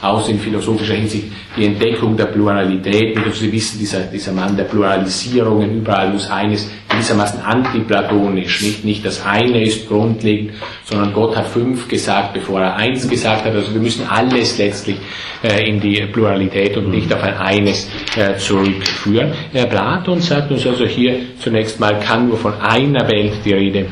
aus 0.02 0.28
in 0.28 0.38
philosophischer 0.38 0.94
Hinsicht, 0.94 1.26
die 1.56 1.66
Entdeckung 1.66 2.16
der 2.16 2.26
Pluralität. 2.26 3.16
Und 3.16 3.34
Sie 3.34 3.50
wissen, 3.50 3.78
dieser, 3.78 4.00
dieser 4.00 4.32
Mann 4.32 4.56
der 4.56 4.64
Pluralisierungen, 4.64 5.78
überall 5.78 6.10
muss 6.10 6.30
eines 6.30 6.68
gewissermaßen 6.88 7.40
antiplatonisch, 7.40 8.62
nicht, 8.62 8.84
nicht 8.84 9.04
das 9.04 9.24
eine 9.24 9.62
ist 9.62 9.88
grundlegend, 9.88 10.52
sondern 10.84 11.12
Gott 11.12 11.36
hat 11.36 11.46
fünf 11.46 11.88
gesagt, 11.88 12.34
bevor 12.34 12.60
er 12.60 12.76
eins 12.76 13.08
gesagt 13.08 13.44
hat. 13.44 13.54
Also 13.54 13.72
wir 13.72 13.80
müssen 13.80 14.06
alles 14.08 14.58
letztlich 14.58 14.96
äh, 15.42 15.68
in 15.68 15.80
die 15.80 16.00
Pluralität 16.12 16.76
und 16.76 16.90
nicht 16.90 17.12
auf 17.12 17.22
ein 17.22 17.36
eines 17.36 17.88
äh, 18.16 18.36
zurückführen. 18.36 19.32
Äh, 19.52 19.66
Platon 19.66 20.20
sagt 20.20 20.50
uns 20.50 20.66
also 20.66 20.86
hier 20.86 21.18
zunächst 21.38 21.80
mal, 21.80 21.98
kann 22.00 22.28
nur 22.28 22.38
von 22.38 22.54
einer 22.60 23.08
Welt 23.08 23.32
die 23.44 23.52
Rede 23.52 23.86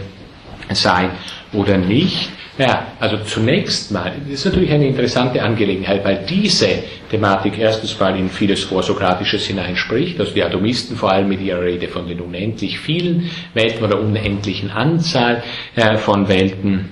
sein. 0.73 1.11
oder 1.55 1.79
nicht? 1.79 2.31
Ja, 2.57 2.87
also 3.01 3.17
zunächst 3.25 3.91
mal, 3.91 4.13
das 4.25 4.41
ist 4.41 4.45
natürlich 4.45 4.71
eine 4.71 4.87
interessante 4.87 5.43
Angelegenheit, 5.43 6.05
weil 6.05 6.25
diese 6.29 6.85
Thematik 7.11 7.59
erstens 7.59 7.99
mal 7.99 8.17
in 8.17 8.31
vieles 8.31 8.63
Vorsokratisches 8.63 9.47
hineinspricht, 9.47 10.21
also 10.21 10.33
die 10.33 10.43
Atomisten 10.45 10.97
vor 10.97 11.11
allem 11.11 11.29
mit 11.29 11.41
ihrer 11.41 11.63
Rede 11.63 11.89
von 11.89 12.07
den 12.07 12.21
unendlich 12.21 12.79
vielen 12.79 13.29
Welten 13.55 13.85
oder 13.85 13.99
unendlichen 13.99 14.71
Anzahl 14.71 15.43
äh, 15.75 15.97
von 15.97 16.29
Welten, 16.29 16.91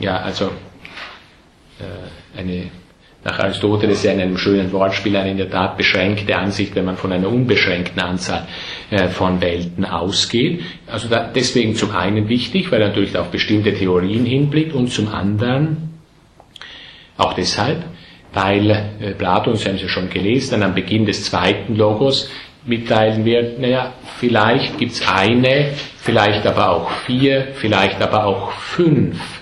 ja, 0.00 0.16
also 0.16 0.46
äh, 1.78 2.38
eine 2.38 2.70
nach 3.22 3.38
Aristoteles 3.38 4.02
ja 4.02 4.12
in 4.12 4.20
einem 4.20 4.38
schönen 4.38 4.72
Wortspiel 4.72 5.14
eine 5.16 5.32
in 5.32 5.36
der 5.36 5.50
Tat 5.50 5.76
beschränkte 5.76 6.34
Ansicht, 6.36 6.74
wenn 6.74 6.86
man 6.86 6.96
von 6.96 7.12
einer 7.12 7.28
unbeschränkten 7.28 8.00
Anzahl 8.00 8.46
äh, 8.90 9.08
von 9.08 9.40
Welten 9.40 9.84
ausgeht. 9.84 10.62
Also 10.86 11.08
da, 11.08 11.30
deswegen 11.34 11.74
zum 11.74 11.92
einen 11.92 12.28
wichtig, 12.28 12.70
weil 12.70 12.82
er 12.82 12.88
natürlich 12.88 13.16
auf 13.16 13.30
bestimmte 13.30 13.72
Theorien 13.74 14.24
hinblickt 14.24 14.74
und 14.74 14.90
zum 14.90 15.08
anderen 15.08 15.90
auch 17.16 17.34
deshalb, 17.34 17.84
weil 18.32 18.70
äh, 18.70 19.12
Platon, 19.12 19.56
Sie 19.56 19.68
haben 19.68 19.76
es 19.76 19.82
ja 19.82 19.88
schon 19.88 20.10
gelesen, 20.10 20.52
dann 20.52 20.62
am 20.70 20.74
Beginn 20.74 21.06
des 21.06 21.24
zweiten 21.24 21.76
Logos 21.76 22.30
mitteilen 22.66 23.24
wird, 23.24 23.58
naja, 23.58 23.94
vielleicht 24.18 24.78
gibt's 24.78 25.06
eine, 25.08 25.72
vielleicht 25.98 26.46
aber 26.46 26.70
auch 26.70 26.90
vier, 27.06 27.48
vielleicht 27.54 28.02
aber 28.02 28.26
auch 28.26 28.52
fünf 28.52 29.40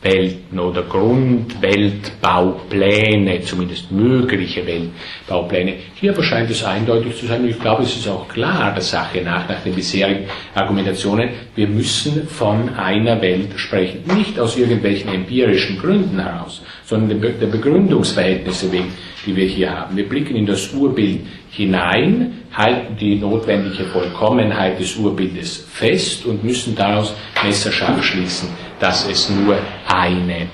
Welten 0.00 0.60
oder 0.60 0.82
Grundweltbaupläne, 0.82 3.42
zumindest 3.42 3.90
mögliche 3.90 4.64
Weltbaupläne. 4.64 5.74
Hier 5.96 6.12
aber 6.12 6.22
scheint 6.22 6.48
es 6.50 6.62
eindeutig 6.62 7.16
zu 7.16 7.26
sein, 7.26 7.42
und 7.42 7.48
ich 7.48 7.58
glaube, 7.58 7.82
es 7.82 7.96
ist 7.96 8.06
auch 8.06 8.28
klar 8.28 8.72
der 8.72 8.82
Sache 8.82 9.22
nach, 9.22 9.48
nach 9.48 9.60
den 9.64 9.74
bisherigen 9.74 10.26
Argumentationen, 10.54 11.30
wir 11.56 11.66
müssen 11.66 12.28
von 12.28 12.68
einer 12.76 13.20
Welt 13.20 13.48
sprechen. 13.56 14.04
Nicht 14.16 14.38
aus 14.38 14.56
irgendwelchen 14.56 15.12
empirischen 15.12 15.80
Gründen 15.80 16.20
heraus, 16.20 16.62
sondern 16.84 17.20
der 17.20 17.48
Begründungsverhältnisse 17.48 18.70
wegen, 18.70 18.92
die 19.26 19.34
wir 19.34 19.46
hier 19.46 19.76
haben. 19.76 19.96
Wir 19.96 20.08
blicken 20.08 20.36
in 20.36 20.46
das 20.46 20.72
Urbild 20.72 21.22
hinein, 21.58 22.44
halten 22.52 22.96
die 22.96 23.16
notwendige 23.16 23.84
Vollkommenheit 23.84 24.80
des 24.80 24.96
Urbildes 24.96 25.66
fest 25.70 26.24
und 26.24 26.42
müssen 26.42 26.74
daraus 26.74 27.14
messerscharf 27.44 28.02
schließen 28.02 28.48
dass 28.78 29.08
es 29.08 29.28
nur 29.30 29.58
eine, 29.86 30.48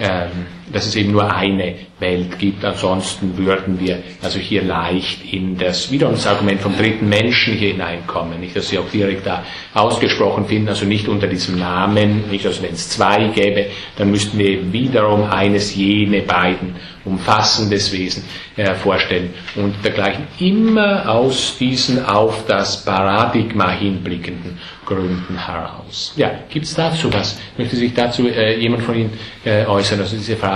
ähm, 0.00 0.46
dass 0.72 0.86
es 0.86 0.96
eben 0.96 1.12
nur 1.12 1.32
eine 1.32 1.74
Welt 1.98 2.38
gibt. 2.38 2.64
Ansonsten 2.64 3.36
würden 3.38 3.80
wir 3.80 4.02
also 4.22 4.38
hier 4.38 4.62
leicht 4.62 5.32
in 5.32 5.56
das, 5.56 5.90
wiederum 5.90 6.14
das 6.14 6.26
Argument 6.26 6.60
vom 6.60 6.76
dritten 6.76 7.08
Menschen 7.08 7.54
hier 7.54 7.70
hineinkommen. 7.72 8.40
Nicht, 8.40 8.56
dass 8.56 8.68
Sie 8.68 8.78
auch 8.78 8.88
direkt 8.90 9.26
da 9.26 9.44
ausgesprochen 9.74 10.46
finden, 10.46 10.68
also 10.68 10.84
nicht 10.84 11.08
unter 11.08 11.26
diesem 11.26 11.58
Namen, 11.58 12.28
nicht, 12.30 12.46
also 12.46 12.62
wenn 12.62 12.74
es 12.74 12.88
zwei 12.90 13.28
gäbe, 13.28 13.66
dann 13.96 14.10
müssten 14.10 14.38
wir 14.38 14.48
eben 14.48 14.72
wiederum 14.72 15.24
eines 15.24 15.74
jene 15.74 16.22
beiden 16.22 16.76
umfassendes 17.06 17.92
Wesen 17.92 18.24
äh, 18.56 18.74
vorstellen 18.74 19.32
und 19.54 19.74
dergleichen. 19.84 20.26
Immer 20.40 21.08
aus 21.08 21.56
diesen 21.58 22.04
auf 22.04 22.44
das 22.46 22.84
Paradigma 22.84 23.70
hinblickenden 23.70 24.58
Gründen 24.84 25.36
heraus. 25.46 26.12
Ja, 26.16 26.30
gibt 26.48 26.66
es 26.66 26.74
dazu 26.74 27.12
was? 27.12 27.38
Möchte 27.56 27.76
sich 27.76 27.94
dazu 27.94 28.26
äh, 28.28 28.58
jemand 28.58 28.82
von 28.82 28.96
Ihnen 28.96 29.12
äh, 29.44 29.64
äußern? 29.64 30.00
Also 30.00 30.16
diese 30.16 30.36
Frage, 30.36 30.55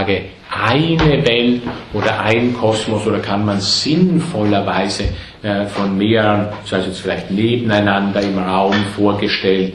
eine 0.50 1.26
Welt 1.26 1.62
oder 1.92 2.20
ein 2.20 2.54
Kosmos 2.54 3.06
oder 3.06 3.20
kann 3.20 3.44
man 3.44 3.60
sinnvollerweise 3.60 5.04
äh, 5.42 5.66
von 5.66 5.96
mehreren, 5.96 6.48
das 6.62 6.72
heißt 6.72 6.88
jetzt 6.88 7.00
vielleicht 7.00 7.30
nebeneinander 7.30 8.20
im 8.20 8.38
Raum 8.38 8.74
vorgestellt, 8.96 9.74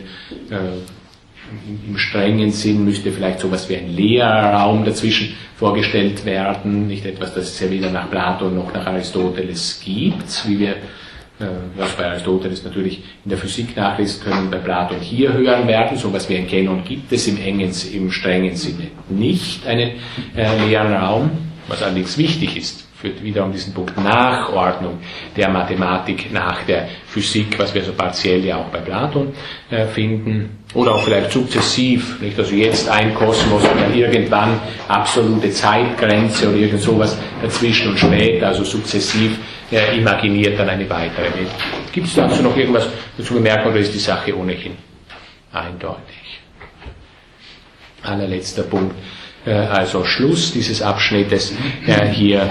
äh, 0.50 1.88
im 1.88 1.98
strengen 1.98 2.52
Sinn 2.52 2.84
müsste 2.84 3.12
vielleicht 3.12 3.40
sowas 3.40 3.70
wie 3.70 3.78
ein 3.78 3.96
leerer 3.96 4.54
Raum 4.54 4.84
dazwischen 4.84 5.36
vorgestellt 5.58 6.26
werden, 6.26 6.88
nicht 6.88 7.06
etwas, 7.06 7.34
das 7.34 7.46
es 7.46 7.60
ja 7.60 7.70
weder 7.70 7.90
nach 7.90 8.10
Platon 8.10 8.56
noch 8.56 8.74
nach 8.74 8.86
Aristoteles 8.86 9.82
gibt, 9.84 10.48
wie 10.48 10.60
wir 10.60 10.76
was 11.76 11.92
bei 11.94 12.06
Aristoteles 12.06 12.64
natürlich 12.64 13.04
in 13.24 13.30
der 13.30 13.38
Physik 13.38 13.76
nachlesen 13.76 14.24
können, 14.24 14.50
bei 14.50 14.58
Platon 14.58 15.00
hier 15.00 15.34
hören 15.34 15.68
werden. 15.68 15.98
So 15.98 16.08
etwas 16.08 16.30
wie 16.30 16.38
ein 16.38 16.48
Kanon 16.48 16.84
gibt 16.84 17.12
es 17.12 17.28
im 17.28 17.38
engen, 17.38 17.72
im 17.94 18.12
strengen 18.12 18.56
Sinne 18.56 18.88
nicht 19.10 19.66
einen 19.68 19.92
äh, 20.36 20.66
leeren 20.66 20.94
Raum, 20.94 21.32
was 21.68 21.84
allerdings 21.84 22.18
wichtig 22.18 22.56
ist, 22.56 22.88
führt 22.96 23.22
wiederum 23.24 23.52
diesen 23.52 23.74
Punkt 23.74 23.98
Nachordnung 23.98 25.00
der 25.36 25.50
Mathematik 25.50 26.32
nach 26.32 26.64
der 26.64 26.88
Physik, 27.08 27.60
was 27.60 27.74
wir 27.74 27.84
so 27.84 27.94
partiell 27.94 28.44
ja 28.46 28.58
auch 28.58 28.70
bei 28.70 28.80
Platon 28.80 29.34
äh, 29.70 29.86
finden. 29.88 30.65
Oder 30.76 30.94
auch 30.94 31.04
vielleicht 31.04 31.32
sukzessiv, 31.32 32.22
nicht? 32.22 32.38
Also 32.38 32.54
jetzt 32.54 32.90
ein 32.90 33.16
Kosmos 33.16 33.64
und 33.64 33.82
dann 33.82 33.94
irgendwann 33.94 34.60
absolute 34.88 35.50
Zeitgrenze 35.50 36.50
oder 36.50 36.58
irgend 36.58 36.82
sowas 36.82 37.18
dazwischen 37.42 37.92
und 37.92 37.98
später, 37.98 38.48
also 38.48 38.64
sukzessiv 38.64 39.40
er 39.72 39.94
imaginiert 39.94 40.60
dann 40.60 40.70
eine 40.70 40.88
weitere 40.90 41.34
Welt. 41.34 41.50
Gibt 41.92 42.08
es 42.08 42.16
dazu 42.16 42.44
noch 42.44 42.56
irgendwas 42.56 42.88
dazu 43.18 43.34
bemerken 43.34 43.70
oder 43.70 43.80
ist 43.80 43.94
die 43.94 44.00
Sache 44.00 44.38
ohnehin 44.38 44.74
eindeutig? 45.52 46.42
Allerletzter 48.04 48.64
Punkt, 48.64 48.96
äh, 49.46 49.52
also 49.52 50.04
Schluss 50.04 50.52
dieses 50.54 50.82
Abschnittes 50.82 51.54
äh, 51.88 52.08
hier. 52.08 52.42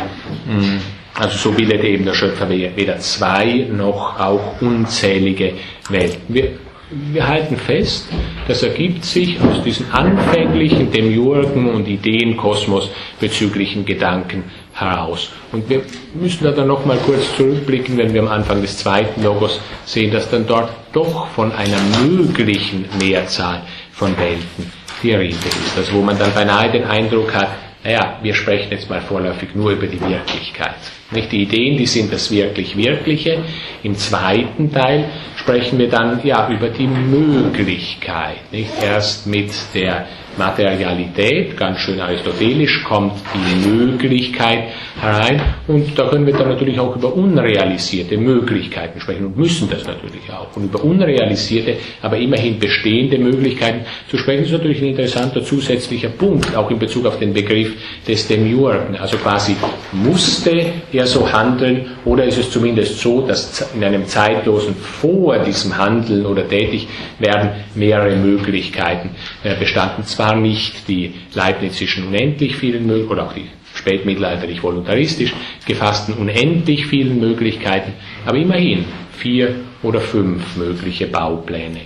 Hm, 0.47 0.81
also 1.15 1.39
so 1.39 1.53
bildet 1.53 1.85
eben 1.85 2.05
der 2.05 2.15
Schöpfer 2.15 2.49
weder 2.49 2.99
zwei 2.99 3.69
noch 3.71 4.19
auch 4.19 4.61
unzählige 4.61 5.53
Welten. 5.89 6.23
Wir, 6.35 6.59
wir 6.91 7.27
halten 7.27 7.57
fest, 7.57 8.09
das 8.47 8.63
ergibt 8.63 9.05
sich 9.05 9.41
aus 9.41 9.63
diesen 9.63 9.91
anfänglichen 9.91 10.91
Demiurgen 10.91 11.71
und 11.71 11.89
Ideenkosmos 11.89 12.91
bezüglichen 13.21 13.85
Gedanken 13.85 14.45
heraus. 14.75 15.31
Und 15.53 15.69
wir 15.69 15.83
müssen 16.15 16.45
da 16.45 16.51
dann 16.51 16.69
nochmal 16.69 16.99
kurz 16.99 17.35
zurückblicken, 17.37 17.97
wenn 17.97 18.13
wir 18.13 18.23
am 18.23 18.29
Anfang 18.29 18.61
des 18.61 18.79
zweiten 18.79 19.23
Logos 19.23 19.61
sehen, 19.85 20.13
dass 20.13 20.31
dann 20.31 20.47
dort 20.47 20.71
doch 20.93 21.29
von 21.29 21.53
einer 21.53 21.79
möglichen 22.05 22.85
Mehrzahl 22.99 23.63
von 23.93 24.17
Welten 24.19 24.71
die 25.03 25.13
Rede 25.13 25.37
ist. 25.37 25.77
Also 25.77 25.95
wo 25.95 26.03
man 26.03 26.19
dann 26.19 26.35
beinahe 26.35 26.71
den 26.71 26.85
Eindruck 26.85 27.35
hat, 27.35 27.49
naja, 27.83 28.19
wir 28.23 28.35
sprechen 28.35 28.71
jetzt 28.71 28.89
mal 28.89 29.01
vorläufig 29.01 29.55
nur 29.55 29.71
über 29.71 29.87
die 29.87 30.01
Wirklichkeit. 30.01 30.77
Nicht 31.11 31.33
die 31.33 31.43
Ideen, 31.43 31.77
die 31.77 31.87
sind 31.87 32.13
das 32.13 32.31
wirklich 32.31 32.77
Wirkliche. 32.77 33.39
Im 33.83 33.95
zweiten 33.97 34.73
Teil 34.73 35.05
sprechen 35.37 35.79
wir 35.79 35.89
dann 35.89 36.21
ja 36.25 36.49
über 36.49 36.69
die 36.69 36.87
Möglichkeit. 36.87 38.51
Nicht 38.51 38.71
erst 38.83 39.27
mit 39.27 39.51
der 39.75 40.07
Materialität, 40.37 41.57
ganz 41.57 41.79
schön 41.81 42.01
aristotelisch, 42.01 42.83
kommt 42.85 43.13
die 43.35 43.69
Möglichkeit 43.69 44.65
herein 45.01 45.41
und 45.69 45.97
da 45.99 46.09
können 46.09 46.27
wir 46.27 46.35
dann 46.35 46.49
natürlich 46.49 46.79
auch 46.81 46.97
über 46.97 47.15
unrealisierte 47.15 48.17
Möglichkeiten 48.17 49.01
sprechen 49.01 49.27
und 49.27 49.37
müssen 49.37 49.69
das 49.71 49.87
natürlich 49.87 50.31
auch. 50.31 50.57
Und 50.57 50.65
über 50.65 50.83
unrealisierte, 50.83 51.77
aber 52.03 52.17
immerhin 52.17 52.59
bestehende 52.59 53.19
Möglichkeiten 53.19 53.85
zu 54.09 54.19
sprechen, 54.19 54.45
ist 54.45 54.53
natürlich 54.53 54.81
ein 54.83 54.89
interessanter 54.89 55.43
zusätzlicher 55.43 56.09
Punkt, 56.09 56.57
auch 56.57 56.71
in 56.71 56.79
Bezug 56.79 57.07
auf 57.07 57.19
den 57.19 57.33
Begriff 57.33 57.73
des 58.07 58.27
Demiurgen. 58.27 58.97
Also 58.97 59.17
quasi 59.19 59.57
musste 59.93 60.67
er 60.95 61.07
so 61.07 61.31
handeln 61.33 61.87
oder 62.05 62.25
ist 62.25 62.39
es 62.39 62.51
zumindest 62.51 63.01
so, 63.01 63.27
dass 63.27 63.73
in 63.75 63.83
einem 63.85 64.07
zeitlosen 64.07 64.75
vor 64.77 65.39
diesem 65.39 65.77
Handeln 65.77 66.25
oder 66.27 66.49
Tätigwerden 66.49 67.51
mehrere 67.75 68.17
Möglichkeiten 68.17 69.11
äh, 69.43 69.55
bestanden. 69.57 70.05
Zwar 70.05 70.37
nicht 70.37 70.89
die 70.89 71.15
Leibnizischen 71.35 72.07
unendlich 72.07 72.57
vielen 72.57 72.91
oder 73.09 73.27
auch 73.27 73.33
die 73.33 73.49
spätmittelalterlich 73.75 74.63
voluntaristisch 74.63 75.35
gefassten 75.67 76.15
unendlich 76.15 76.87
vielen 76.87 77.19
Möglichkeiten, 77.19 77.95
aber 78.25 78.39
immerhin 78.39 78.85
vier 79.13 79.55
oder 79.83 80.01
fünf 80.01 80.57
mögliche 80.57 81.07
Baupläne 81.07 81.81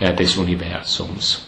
äh, 0.00 0.14
des 0.14 0.36
Universums. 0.36 1.46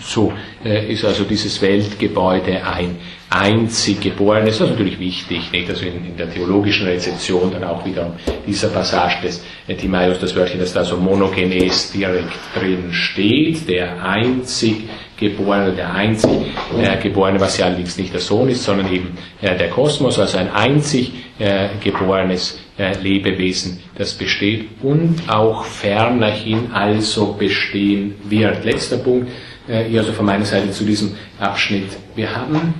So 0.00 0.32
äh, 0.64 0.92
ist 0.92 1.04
also 1.04 1.24
dieses 1.24 1.60
Weltgebäude 1.62 2.64
ein 2.64 2.96
einzig 3.34 4.00
geborenes, 4.00 4.58
das 4.58 4.66
ist 4.68 4.72
natürlich 4.72 4.98
wichtig, 4.98 5.50
nicht? 5.52 5.68
also 5.68 5.84
in, 5.86 6.04
in, 6.04 6.16
der 6.16 6.30
theologischen 6.30 6.86
Rezeption 6.86 7.50
dann 7.50 7.64
auch 7.64 7.84
wieder 7.84 8.12
dieser 8.46 8.68
Passage 8.68 9.16
des 9.22 9.42
Timaios, 9.78 10.18
das 10.18 10.34
Wörtchen, 10.36 10.60
das 10.60 10.72
da 10.72 10.84
so 10.84 10.96
monogenes 10.96 11.92
direkt 11.92 12.32
drin 12.54 12.92
steht, 12.92 13.68
der 13.68 14.04
einzig 14.04 14.84
Geborene, 15.16 15.72
der 15.72 15.94
einzig 15.94 16.30
äh, 16.76 16.96
Geborene, 17.00 17.40
was 17.40 17.56
ja 17.56 17.66
allerdings 17.66 17.96
nicht 17.96 18.12
der 18.12 18.20
Sohn 18.20 18.48
ist, 18.48 18.64
sondern 18.64 18.92
eben 18.92 19.16
äh, 19.40 19.56
der 19.56 19.70
Kosmos, 19.70 20.18
also 20.18 20.38
ein 20.38 20.50
einzig 20.50 21.12
äh, 21.38 21.68
geborenes 21.82 22.58
äh, 22.76 22.98
Lebewesen, 23.00 23.80
das 23.96 24.14
besteht 24.14 24.66
und 24.82 25.22
auch 25.28 25.64
fernerhin 25.64 26.72
also 26.72 27.34
bestehen 27.34 28.16
wird. 28.24 28.64
Letzter 28.64 28.96
Punkt, 28.96 29.30
äh, 29.68 29.84
hier 29.84 30.00
also 30.00 30.12
von 30.12 30.26
meiner 30.26 30.44
Seite 30.44 30.70
zu 30.72 30.84
diesem 30.84 31.14
Abschnitt. 31.38 31.90
Wir 32.16 32.34
haben 32.34 32.74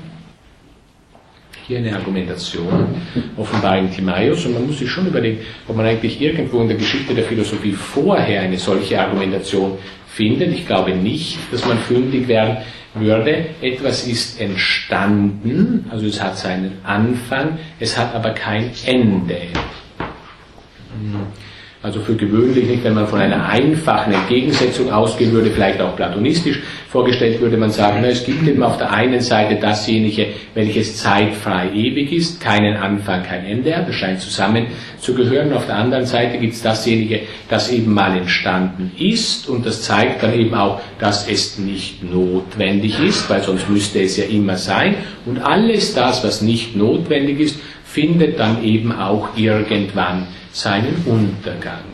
hier 1.66 1.78
eine 1.78 1.94
Argumentation, 1.94 2.86
offenbar 3.36 3.78
in 3.78 3.90
Timaeus, 3.90 4.44
und 4.46 4.54
man 4.54 4.66
muss 4.66 4.78
sich 4.78 4.90
schon 4.90 5.06
überlegen, 5.06 5.40
ob 5.68 5.76
man 5.76 5.86
eigentlich 5.86 6.20
irgendwo 6.20 6.60
in 6.60 6.68
der 6.68 6.76
Geschichte 6.76 7.14
der 7.14 7.24
Philosophie 7.24 7.72
vorher 7.72 8.42
eine 8.42 8.58
solche 8.58 9.00
Argumentation 9.00 9.78
findet. 10.06 10.52
Ich 10.52 10.66
glaube 10.66 10.92
nicht, 10.92 11.38
dass 11.50 11.64
man 11.66 11.78
fündig 11.78 12.28
werden 12.28 12.58
würde. 12.94 13.46
Etwas 13.60 14.06
ist 14.06 14.40
entstanden, 14.40 15.86
also 15.90 16.06
es 16.06 16.22
hat 16.22 16.36
seinen 16.36 16.78
Anfang, 16.84 17.58
es 17.80 17.96
hat 17.96 18.14
aber 18.14 18.30
kein 18.30 18.70
Ende. 18.84 19.38
Also 21.84 21.98
für 21.98 22.14
gewöhnlich 22.14 22.68
nicht, 22.68 22.84
wenn 22.84 22.94
man 22.94 23.08
von 23.08 23.18
einer 23.18 23.48
einfachen 23.48 24.12
Entgegensetzung 24.12 24.92
ausgehen 24.92 25.32
würde, 25.32 25.50
vielleicht 25.50 25.80
auch 25.80 25.96
platonistisch 25.96 26.60
vorgestellt, 26.88 27.40
würde 27.40 27.56
man 27.56 27.70
sagen, 27.70 27.98
na, 28.02 28.08
es 28.08 28.24
gibt 28.24 28.46
eben 28.46 28.62
auf 28.62 28.78
der 28.78 28.92
einen 28.92 29.20
Seite 29.20 29.56
dasjenige, 29.56 30.28
welches 30.54 30.98
zeitfrei 30.98 31.70
ewig 31.74 32.12
ist, 32.12 32.40
keinen 32.40 32.76
Anfang, 32.76 33.24
kein 33.24 33.44
Ende 33.44 33.76
hat, 33.76 33.88
das 33.88 33.96
scheint 33.96 34.20
zusammen 34.20 34.66
zu 35.00 35.12
gehören. 35.12 35.52
Auf 35.52 35.66
der 35.66 35.74
anderen 35.74 36.06
Seite 36.06 36.38
gibt 36.38 36.54
es 36.54 36.62
dasjenige, 36.62 37.22
das 37.48 37.72
eben 37.72 37.92
mal 37.92 38.16
entstanden 38.16 38.92
ist 38.96 39.48
und 39.48 39.66
das 39.66 39.82
zeigt 39.82 40.22
dann 40.22 40.38
eben 40.38 40.54
auch, 40.54 40.80
dass 41.00 41.28
es 41.28 41.58
nicht 41.58 42.04
notwendig 42.04 43.00
ist, 43.00 43.28
weil 43.28 43.42
sonst 43.42 43.68
müsste 43.68 44.00
es 44.00 44.16
ja 44.16 44.24
immer 44.26 44.56
sein. 44.56 44.94
Und 45.26 45.40
alles 45.40 45.94
das, 45.94 46.22
was 46.22 46.42
nicht 46.42 46.76
notwendig 46.76 47.40
ist, 47.40 47.56
findet 47.92 48.38
dann 48.38 48.64
eben 48.64 48.92
auch 48.92 49.36
irgendwann 49.36 50.26
seinen 50.52 51.02
Untergang. 51.06 51.84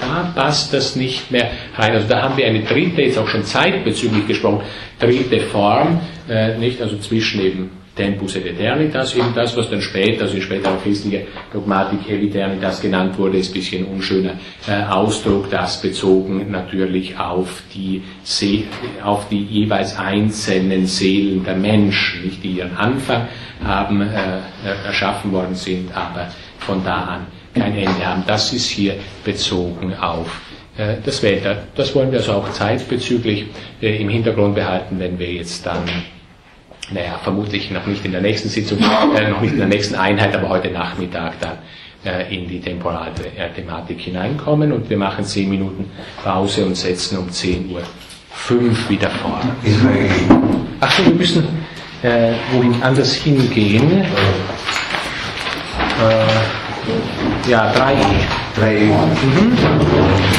Da 0.00 0.32
passt 0.34 0.72
das 0.72 0.96
nicht 0.96 1.30
mehr 1.30 1.50
rein. 1.76 1.92
Also 1.92 2.08
da 2.08 2.22
haben 2.22 2.36
wir 2.36 2.46
eine 2.46 2.62
dritte, 2.62 3.02
jetzt 3.02 3.18
auch 3.18 3.28
schon 3.28 3.44
zeitbezüglich 3.44 4.26
gesprochen, 4.26 4.62
dritte 4.98 5.40
Form, 5.40 6.00
äh, 6.28 6.56
nicht 6.58 6.80
also 6.80 6.96
zwischen 6.98 7.40
eben 7.40 7.70
Tempus 7.96 8.36
et 8.36 8.46
Eternitas, 8.46 9.14
eben 9.14 9.32
das, 9.34 9.56
was 9.56 9.70
dann 9.70 9.80
später, 9.80 10.24
also 10.24 10.36
in 10.36 10.42
späterer 10.42 10.76
christlicher 10.82 11.22
Dogmatik 11.52 12.08
Eviternitas 12.08 12.80
genannt 12.82 13.18
wurde, 13.18 13.38
ist 13.38 13.50
ein 13.50 13.54
bisschen 13.54 13.84
unschöner 13.86 14.34
äh, 14.68 14.84
Ausdruck, 14.84 15.50
das 15.50 15.80
bezogen 15.80 16.50
natürlich 16.50 17.18
auf 17.18 17.62
die, 17.74 18.02
See 18.22 18.64
auf 19.02 19.28
die 19.30 19.42
jeweils 19.42 19.98
einzelnen 19.98 20.86
Seelen 20.86 21.42
der 21.44 21.56
Menschen, 21.56 22.24
nicht 22.24 22.44
die 22.44 22.58
ihren 22.58 22.76
Anfang 22.76 23.28
haben, 23.64 24.02
äh, 24.02 24.40
erschaffen 24.84 25.32
worden 25.32 25.54
sind, 25.54 25.96
aber 25.96 26.28
von 26.58 26.84
da 26.84 26.96
an 26.96 27.26
kein 27.54 27.76
Ende 27.76 28.06
haben. 28.06 28.24
Das 28.26 28.52
ist 28.52 28.68
hier 28.68 28.96
bezogen 29.24 29.94
auf 29.94 30.40
äh, 30.76 30.96
das 31.04 31.22
Wetter. 31.22 31.62
Das 31.74 31.94
wollen 31.94 32.12
wir 32.12 32.18
also 32.18 32.32
auch 32.32 32.50
zeitbezüglich 32.52 33.46
äh, 33.80 34.00
im 34.00 34.08
Hintergrund 34.08 34.54
behalten, 34.54 34.98
wenn 34.98 35.18
wir 35.18 35.32
jetzt 35.32 35.64
dann, 35.64 35.82
naja, 36.90 37.18
vermutlich 37.22 37.70
noch 37.70 37.86
nicht 37.86 38.04
in 38.04 38.12
der 38.12 38.20
nächsten 38.20 38.48
Sitzung, 38.48 38.78
äh, 38.78 39.30
noch 39.30 39.40
nicht 39.40 39.52
in 39.52 39.58
der 39.58 39.68
nächsten 39.68 39.94
Einheit, 39.96 40.34
aber 40.34 40.48
heute 40.48 40.70
Nachmittag 40.70 41.34
dann 41.40 41.58
äh, 42.04 42.32
in 42.34 42.48
die 42.48 42.60
Temporalthematik 42.60 44.00
hineinkommen 44.00 44.72
und 44.72 44.88
wir 44.88 44.96
machen 44.96 45.24
zehn 45.24 45.48
Minuten 45.50 45.90
Pause 46.22 46.64
und 46.64 46.76
setzen 46.76 47.18
um 47.18 47.30
10 47.30 47.70
Uhr 47.70 47.82
fünf 48.30 48.88
wieder 48.88 49.10
fort. 49.10 49.42
Ach 50.80 50.90
so, 50.92 51.04
wir 51.06 51.14
müssen 51.14 51.48
äh, 52.02 52.32
wohin 52.52 52.80
anders 52.82 53.14
hingehen. 53.14 54.04
Äh, 56.02 57.50
ja, 57.50 57.72
3E. 57.72 58.60
3E. 58.60 58.84
Mhm. 58.84 60.35